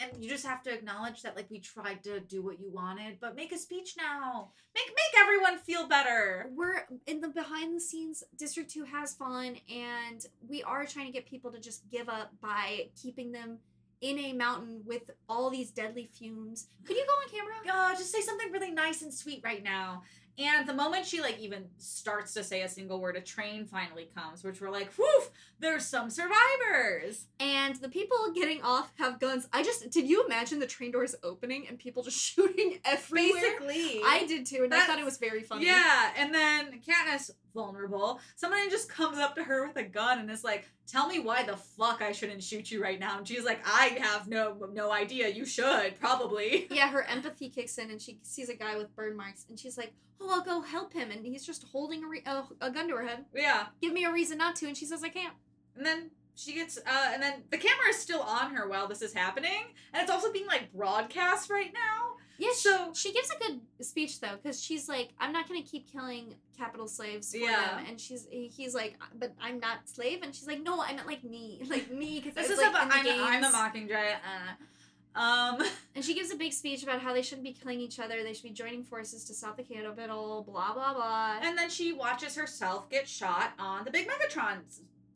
And 0.00 0.12
you 0.22 0.30
just 0.30 0.46
have 0.46 0.62
to 0.62 0.72
acknowledge 0.72 1.22
that 1.22 1.34
like 1.34 1.50
we 1.50 1.58
tried 1.58 2.04
to 2.04 2.20
do 2.20 2.40
what 2.40 2.60
you 2.60 2.70
wanted, 2.70 3.18
but 3.20 3.34
make 3.34 3.50
a 3.50 3.58
speech 3.58 3.94
now. 3.96 4.52
Make 4.74 4.86
make 4.86 5.22
everyone 5.22 5.58
feel 5.58 5.88
better. 5.88 6.50
We're 6.54 6.86
in 7.06 7.20
the 7.20 7.28
behind 7.28 7.74
the 7.74 7.80
scenes. 7.80 8.22
District 8.36 8.70
Two 8.70 8.84
has 8.84 9.14
fallen, 9.14 9.56
and 9.68 10.24
we 10.48 10.62
are 10.62 10.86
trying 10.86 11.06
to 11.06 11.12
get 11.12 11.26
people 11.26 11.50
to 11.50 11.58
just 11.58 11.90
give 11.90 12.08
up 12.08 12.32
by 12.40 12.90
keeping 13.00 13.32
them 13.32 13.58
in 14.00 14.18
a 14.18 14.32
mountain 14.32 14.82
with 14.86 15.10
all 15.28 15.50
these 15.50 15.70
deadly 15.70 16.08
fumes. 16.16 16.68
Could 16.84 16.96
you 16.96 17.04
go 17.04 17.12
on 17.12 17.28
camera? 17.28 17.76
Uh, 17.76 17.96
just 17.96 18.12
say 18.12 18.20
something 18.20 18.52
really 18.52 18.70
nice 18.70 19.02
and 19.02 19.12
sweet 19.12 19.40
right 19.42 19.62
now. 19.62 20.02
And 20.38 20.68
the 20.68 20.74
moment 20.74 21.04
she 21.04 21.20
like 21.20 21.38
even 21.40 21.64
starts 21.78 22.32
to 22.34 22.44
say 22.44 22.62
a 22.62 22.68
single 22.68 23.00
word, 23.00 23.16
a 23.16 23.20
train 23.20 23.66
finally 23.66 24.08
comes, 24.14 24.44
which 24.44 24.60
we're 24.60 24.70
like, 24.70 24.92
whew, 24.92 25.22
there's 25.58 25.84
some 25.84 26.10
survivors. 26.10 27.26
And 27.40 27.74
the 27.76 27.88
people 27.88 28.16
getting 28.32 28.62
off 28.62 28.92
have 28.98 29.18
guns. 29.18 29.48
I 29.52 29.64
just 29.64 29.90
did 29.90 30.08
you 30.08 30.24
imagine 30.24 30.60
the 30.60 30.66
train 30.66 30.92
doors 30.92 31.16
opening 31.24 31.66
and 31.66 31.78
people 31.78 32.04
just 32.04 32.18
shooting 32.34 32.78
everywhere? 32.84 33.58
Basically. 33.58 34.00
I 34.04 34.26
did 34.28 34.46
too, 34.46 34.62
and 34.62 34.72
I 34.72 34.86
thought 34.86 35.00
it 35.00 35.04
was 35.04 35.18
very 35.18 35.42
funny. 35.42 35.66
Yeah, 35.66 36.12
and 36.16 36.32
then 36.32 36.80
Katniss 36.86 37.30
vulnerable. 37.58 38.20
Someone 38.36 38.70
just 38.70 38.88
comes 38.88 39.18
up 39.18 39.34
to 39.34 39.42
her 39.42 39.66
with 39.66 39.76
a 39.76 39.82
gun 39.82 40.20
and 40.20 40.30
is 40.30 40.44
like, 40.44 40.70
"Tell 40.86 41.08
me 41.08 41.18
why 41.18 41.42
the 41.42 41.56
fuck 41.56 42.00
I 42.00 42.12
shouldn't 42.12 42.42
shoot 42.42 42.70
you 42.70 42.80
right 42.80 43.00
now." 43.00 43.18
And 43.18 43.26
she's 43.26 43.44
like, 43.44 43.60
"I 43.66 43.98
have 44.00 44.28
no 44.28 44.56
no 44.72 44.92
idea. 44.92 45.28
You 45.28 45.44
should 45.44 45.98
probably." 46.00 46.68
Yeah, 46.78 46.88
her 46.88 47.02
empathy 47.02 47.48
kicks 47.48 47.78
in, 47.78 47.90
and 47.90 48.00
she 48.00 48.20
sees 48.22 48.48
a 48.48 48.54
guy 48.54 48.76
with 48.76 48.94
burn 48.94 49.16
marks, 49.16 49.44
and 49.48 49.58
she's 49.58 49.76
like, 49.76 49.92
"Oh, 50.20 50.30
I'll 50.30 50.44
go 50.44 50.60
help 50.60 50.92
him." 50.92 51.10
And 51.10 51.26
he's 51.26 51.44
just 51.44 51.64
holding 51.72 52.04
a, 52.04 52.06
re- 52.06 52.22
a, 52.24 52.44
a 52.60 52.70
gun 52.70 52.86
to 52.88 52.94
her 52.96 53.06
head. 53.06 53.24
Yeah, 53.34 53.66
Give 53.82 53.92
me 53.92 54.04
a 54.04 54.12
reason 54.12 54.38
not 54.38 54.54
to, 54.56 54.66
and 54.66 54.76
she 54.76 54.86
says, 54.86 55.02
"I 55.02 55.08
can't." 55.08 55.34
and 55.76 55.84
then 55.84 56.10
she 56.34 56.54
gets, 56.54 56.78
uh, 56.78 57.10
and 57.12 57.20
then 57.20 57.42
the 57.50 57.58
camera 57.58 57.88
is 57.90 57.98
still 57.98 58.20
on 58.20 58.54
her 58.54 58.68
while 58.68 58.86
this 58.86 59.02
is 59.02 59.12
happening, 59.12 59.74
and 59.92 60.00
it's 60.02 60.10
also 60.10 60.32
being 60.32 60.46
like 60.46 60.72
broadcast 60.72 61.50
right 61.50 61.72
now. 61.74 62.07
Yeah, 62.40 62.50
So- 62.54 62.92
she, 62.94 63.08
she 63.08 63.14
gives 63.14 63.30
a 63.30 63.38
good 63.38 63.60
speech 63.84 64.20
though, 64.20 64.36
because 64.40 64.62
she's 64.62 64.88
like, 64.88 65.10
"I'm 65.18 65.32
not 65.32 65.48
gonna 65.48 65.62
keep 65.62 65.90
killing 65.90 66.34
Capitol 66.56 66.86
slaves 66.86 67.32
for 67.32 67.38
Yeah. 67.38 67.76
them," 67.76 67.86
and 67.88 68.00
she's 68.00 68.26
he's 68.30 68.74
like, 68.74 68.96
"But 69.18 69.34
I'm 69.40 69.58
not 69.58 69.88
slave," 69.88 70.22
and 70.22 70.34
she's 70.34 70.46
like, 70.46 70.62
"No, 70.62 70.80
I 70.80 70.92
meant 70.94 71.06
like 71.08 71.24
me, 71.24 71.60
like 71.68 71.90
me," 71.90 72.20
because 72.20 72.34
This 72.34 72.50
is 72.50 72.58
like 72.58 72.70
about 72.70 72.88
I'm, 72.92 73.06
I'm 73.06 73.44
a 73.44 73.48
mockingjay. 73.50 74.14
Uh, 74.14 75.18
um, 75.18 75.62
And 75.96 76.04
she 76.04 76.14
gives 76.14 76.30
a 76.30 76.36
big 76.36 76.52
speech 76.52 76.84
about 76.84 77.00
how 77.00 77.12
they 77.12 77.22
shouldn't 77.22 77.44
be 77.44 77.52
killing 77.52 77.80
each 77.80 77.98
other. 77.98 78.22
They 78.22 78.34
should 78.34 78.44
be 78.44 78.50
joining 78.50 78.84
forces 78.84 79.24
to 79.24 79.34
stop 79.34 79.56
the 79.56 79.64
Capitol. 79.64 80.44
Blah 80.46 80.74
blah 80.74 80.94
blah. 80.94 81.38
and 81.42 81.58
then 81.58 81.68
she 81.70 81.92
watches 81.92 82.36
herself 82.36 82.88
get 82.88 83.08
shot 83.08 83.52
on 83.58 83.84
the 83.84 83.90
big 83.90 84.06
Megatron 84.08 84.58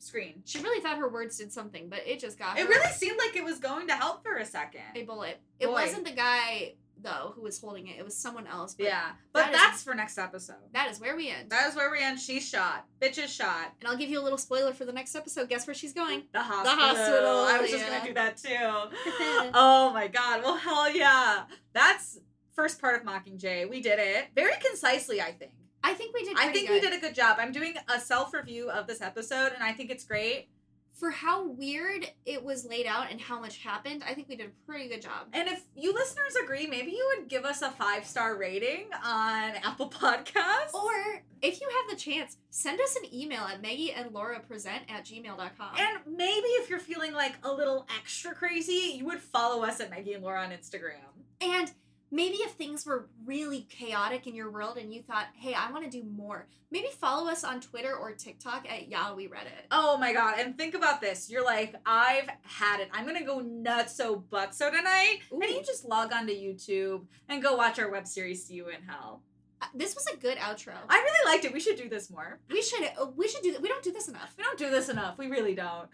screen. 0.00 0.42
She 0.44 0.58
really 0.60 0.80
thought 0.82 0.98
her 0.98 1.08
words 1.08 1.38
did 1.38 1.52
something, 1.52 1.88
but 1.88 2.00
it 2.04 2.18
just 2.18 2.36
got 2.36 2.58
her 2.58 2.64
It 2.64 2.68
really 2.68 2.90
seemed 2.94 3.16
like 3.18 3.36
it 3.36 3.44
was 3.44 3.60
going 3.60 3.86
to 3.86 3.94
help 3.94 4.24
for 4.24 4.34
a 4.38 4.44
second. 4.44 4.82
a 4.96 5.02
bullet. 5.04 5.40
It 5.60 5.66
Boy. 5.66 5.72
wasn't 5.74 6.04
the 6.04 6.10
guy 6.12 6.74
though 7.02 7.32
who 7.34 7.42
was 7.42 7.60
holding 7.60 7.86
it. 7.88 7.98
It 7.98 8.04
was 8.04 8.16
someone 8.16 8.46
else. 8.46 8.74
But 8.74 8.84
Yeah, 8.84 9.10
but 9.32 9.40
that 9.46 9.52
is- 9.52 9.60
that's 9.60 9.82
for 9.82 9.94
next 9.94 10.18
episode. 10.18 10.56
That 10.72 10.90
is 10.90 11.00
where 11.00 11.14
we 11.16 11.28
end. 11.30 11.50
That 11.50 11.68
is 11.68 11.76
where 11.76 11.90
we 11.90 12.00
end. 12.02 12.20
She's 12.20 12.48
shot. 12.48 12.86
Bitch 13.00 13.22
is 13.22 13.32
shot. 13.32 13.72
and 13.80 13.88
I'll 13.88 13.96
give 13.96 14.08
you 14.10 14.20
a 14.20 14.22
little 14.24 14.38
spoiler 14.38 14.72
for 14.72 14.84
the 14.84 14.92
next 14.92 15.14
episode. 15.14 15.48
Guess 15.48 15.66
where 15.66 15.74
she's 15.74 15.92
going? 15.92 16.22
The 16.32 16.40
hospital. 16.42 16.76
The 16.76 16.82
hospital, 16.82 17.28
I 17.44 17.58
was 17.60 17.70
just 17.70 17.86
gonna 17.86 18.04
do 18.04 18.14
that 18.14 18.36
too. 18.36 19.50
oh 19.54 19.90
my 19.92 20.08
god. 20.08 20.42
Well, 20.42 20.56
hell 20.56 20.90
yeah. 20.94 21.44
That's 21.72 22.18
first 22.54 22.80
part 22.80 23.00
of 23.00 23.06
Mockingjay. 23.06 23.68
We 23.68 23.80
did 23.80 23.98
it 23.98 24.26
very 24.34 24.54
concisely. 24.60 25.20
I 25.20 25.32
think. 25.32 25.52
I 25.84 25.94
think 25.94 26.14
we 26.14 26.24
did. 26.24 26.36
I 26.38 26.52
think 26.52 26.70
we 26.70 26.78
did 26.80 26.92
a 26.92 27.00
good 27.00 27.14
job. 27.14 27.38
I'm 27.40 27.50
doing 27.50 27.74
a 27.88 27.98
self 27.98 28.32
review 28.32 28.70
of 28.70 28.86
this 28.86 29.00
episode, 29.00 29.52
and 29.52 29.62
I 29.64 29.72
think 29.72 29.90
it's 29.90 30.04
great. 30.04 30.48
For 30.92 31.10
how 31.10 31.48
weird 31.48 32.06
it 32.26 32.44
was 32.44 32.64
laid 32.64 32.86
out 32.86 33.10
and 33.10 33.20
how 33.20 33.40
much 33.40 33.58
happened, 33.58 34.04
I 34.06 34.14
think 34.14 34.28
we 34.28 34.36
did 34.36 34.46
a 34.48 34.66
pretty 34.66 34.88
good 34.88 35.02
job. 35.02 35.28
And 35.32 35.48
if 35.48 35.64
you 35.74 35.92
listeners 35.92 36.36
agree, 36.42 36.66
maybe 36.66 36.92
you 36.92 37.14
would 37.16 37.28
give 37.28 37.44
us 37.44 37.62
a 37.62 37.70
five 37.70 38.06
star 38.06 38.36
rating 38.36 38.86
on 39.04 39.50
Apple 39.64 39.88
Podcasts. 39.90 40.74
Or 40.74 41.22
if 41.40 41.60
you 41.60 41.68
have 41.68 41.90
the 41.90 42.00
chance, 42.00 42.36
send 42.50 42.80
us 42.80 42.96
an 42.96 43.12
email 43.12 43.42
at 43.42 43.60
Meggie 43.60 43.92
and 43.92 44.12
Laura 44.12 44.38
present 44.40 44.82
at 44.88 45.04
gmail.com. 45.04 45.76
And 45.76 45.98
maybe 46.06 46.46
if 46.46 46.70
you're 46.70 46.78
feeling 46.78 47.12
like 47.12 47.34
a 47.42 47.52
little 47.52 47.86
extra 47.98 48.34
crazy, 48.34 48.94
you 48.96 49.04
would 49.06 49.20
follow 49.20 49.64
us 49.64 49.80
at 49.80 49.90
Meggie 49.90 50.14
and 50.14 50.22
Laura 50.22 50.42
on 50.42 50.50
Instagram. 50.50 51.00
And 51.40 51.72
maybe 52.12 52.36
if 52.36 52.52
things 52.52 52.86
were 52.86 53.08
really 53.24 53.62
chaotic 53.70 54.26
in 54.28 54.34
your 54.36 54.50
world 54.50 54.76
and 54.76 54.92
you 54.94 55.02
thought, 55.02 55.26
hey, 55.34 55.54
I 55.54 55.72
want 55.72 55.84
to 55.84 55.90
do 55.90 56.04
more, 56.04 56.46
maybe 56.70 56.88
follow 57.00 57.28
us 57.28 57.42
on 57.42 57.60
Twitter 57.60 57.96
or 57.96 58.12
TikTok 58.12 58.70
at 58.70 58.88
Yeah 58.88 59.14
We 59.14 59.26
Read 59.26 59.46
It. 59.46 59.66
Oh 59.72 59.96
my 59.96 60.12
god! 60.12 60.38
And 60.38 60.56
think 60.56 60.74
about 60.74 61.00
this: 61.00 61.28
you're 61.30 61.44
like, 61.44 61.74
I've 61.86 62.28
had 62.42 62.80
it. 62.80 62.88
I'm 62.92 63.06
gonna 63.06 63.24
go 63.24 63.40
nuts 63.40 63.96
so 63.96 64.22
but 64.30 64.54
so 64.54 64.70
tonight, 64.70 65.20
Ooh. 65.32 65.40
and 65.40 65.50
you 65.50 65.62
just 65.64 65.84
log 65.86 66.12
on 66.12 66.26
to 66.28 66.32
YouTube 66.34 67.06
and 67.28 67.42
go 67.42 67.56
watch 67.56 67.78
our 67.80 67.90
web 67.90 68.06
series 68.06 68.44
"See 68.44 68.54
You 68.54 68.68
in 68.68 68.82
Hell." 68.82 69.22
Uh, 69.60 69.66
This 69.74 69.94
was 69.94 70.06
a 70.12 70.16
good 70.16 70.38
outro. 70.38 70.74
I 70.88 70.96
really 70.98 71.32
liked 71.32 71.44
it. 71.44 71.52
We 71.52 71.60
should 71.60 71.76
do 71.76 71.88
this 71.88 72.10
more. 72.10 72.40
we 72.50 72.60
should 72.62 72.84
uh, 73.00 73.06
we 73.16 73.26
should 73.28 73.42
do. 73.42 73.56
We 73.62 73.68
don't 73.68 73.82
do 73.82 73.92
this 73.92 74.08
enough. 74.08 74.34
We 74.36 74.44
don't 74.44 74.58
do 74.58 74.70
this 74.70 74.88
enough. 74.88 75.16
We 75.18 75.28
really 75.28 75.54
don't. 75.54 75.88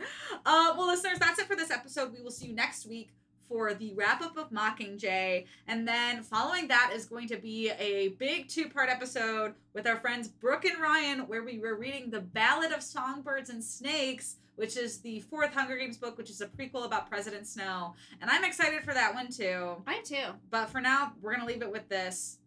Uh, 0.45 0.75
well, 0.77 0.89
listeners, 0.89 1.19
that's 1.19 1.39
it 1.39 1.47
for 1.47 1.55
this 1.57 1.71
episode. 1.71 2.13
We 2.13 2.23
will 2.23 2.31
see 2.31 2.49
you 2.49 2.55
next 2.55 2.87
week 2.87 3.11
for 3.49 3.75
the 3.75 3.93
wrap 3.95 4.23
up 4.23 4.37
of 4.37 4.51
Mockingjay. 4.51 5.47
And 5.67 5.87
then 5.87 6.23
following 6.23 6.69
that 6.69 6.93
is 6.95 7.07
going 7.07 7.29
to 7.29 7.37
be 7.37 7.71
a 7.71 8.09
big 8.19 8.49
two 8.49 8.69
part 8.69 8.89
episode 8.89 9.55
with 9.75 9.87
our 9.87 9.97
friends 9.97 10.29
Brooke 10.29 10.65
and 10.65 10.81
Ryan, 10.81 11.21
where 11.21 11.43
we 11.43 11.59
were 11.59 11.77
reading 11.77 12.11
The 12.11 12.21
Ballad 12.21 12.73
of 12.73 12.83
Songbirds 12.83 13.51
and 13.51 13.63
Snakes, 13.63 14.37
which 14.57 14.77
is 14.77 15.01
the 15.01 15.21
fourth 15.21 15.55
Hunger 15.55 15.77
Games 15.77 15.97
book, 15.97 16.19
which 16.19 16.31
is 16.31 16.41
a 16.41 16.47
prequel 16.47 16.85
about 16.85 17.09
President 17.09 17.47
Snow. 17.47 17.95
And 18.21 18.31
I'm 18.31 18.45
excited 18.45 18.83
for 18.83 18.93
that 18.95 19.15
one 19.15 19.31
too. 19.31 19.77
Mine 19.87 20.05
too. 20.05 20.35
But 20.51 20.69
for 20.71 20.81
now, 20.81 21.13
we're 21.21 21.35
going 21.35 21.47
to 21.47 21.53
leave 21.53 21.63
it 21.63 21.73
with 21.73 21.89
this. 21.89 22.39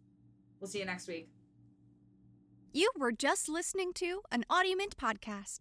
We'll 0.60 0.68
see 0.68 0.78
you 0.78 0.84
next 0.84 1.08
week. 1.08 1.28
You 2.72 2.90
were 2.96 3.12
just 3.12 3.48
listening 3.48 3.92
to 3.94 4.22
an 4.30 4.44
Audiomint 4.50 4.94
podcast. 4.94 5.60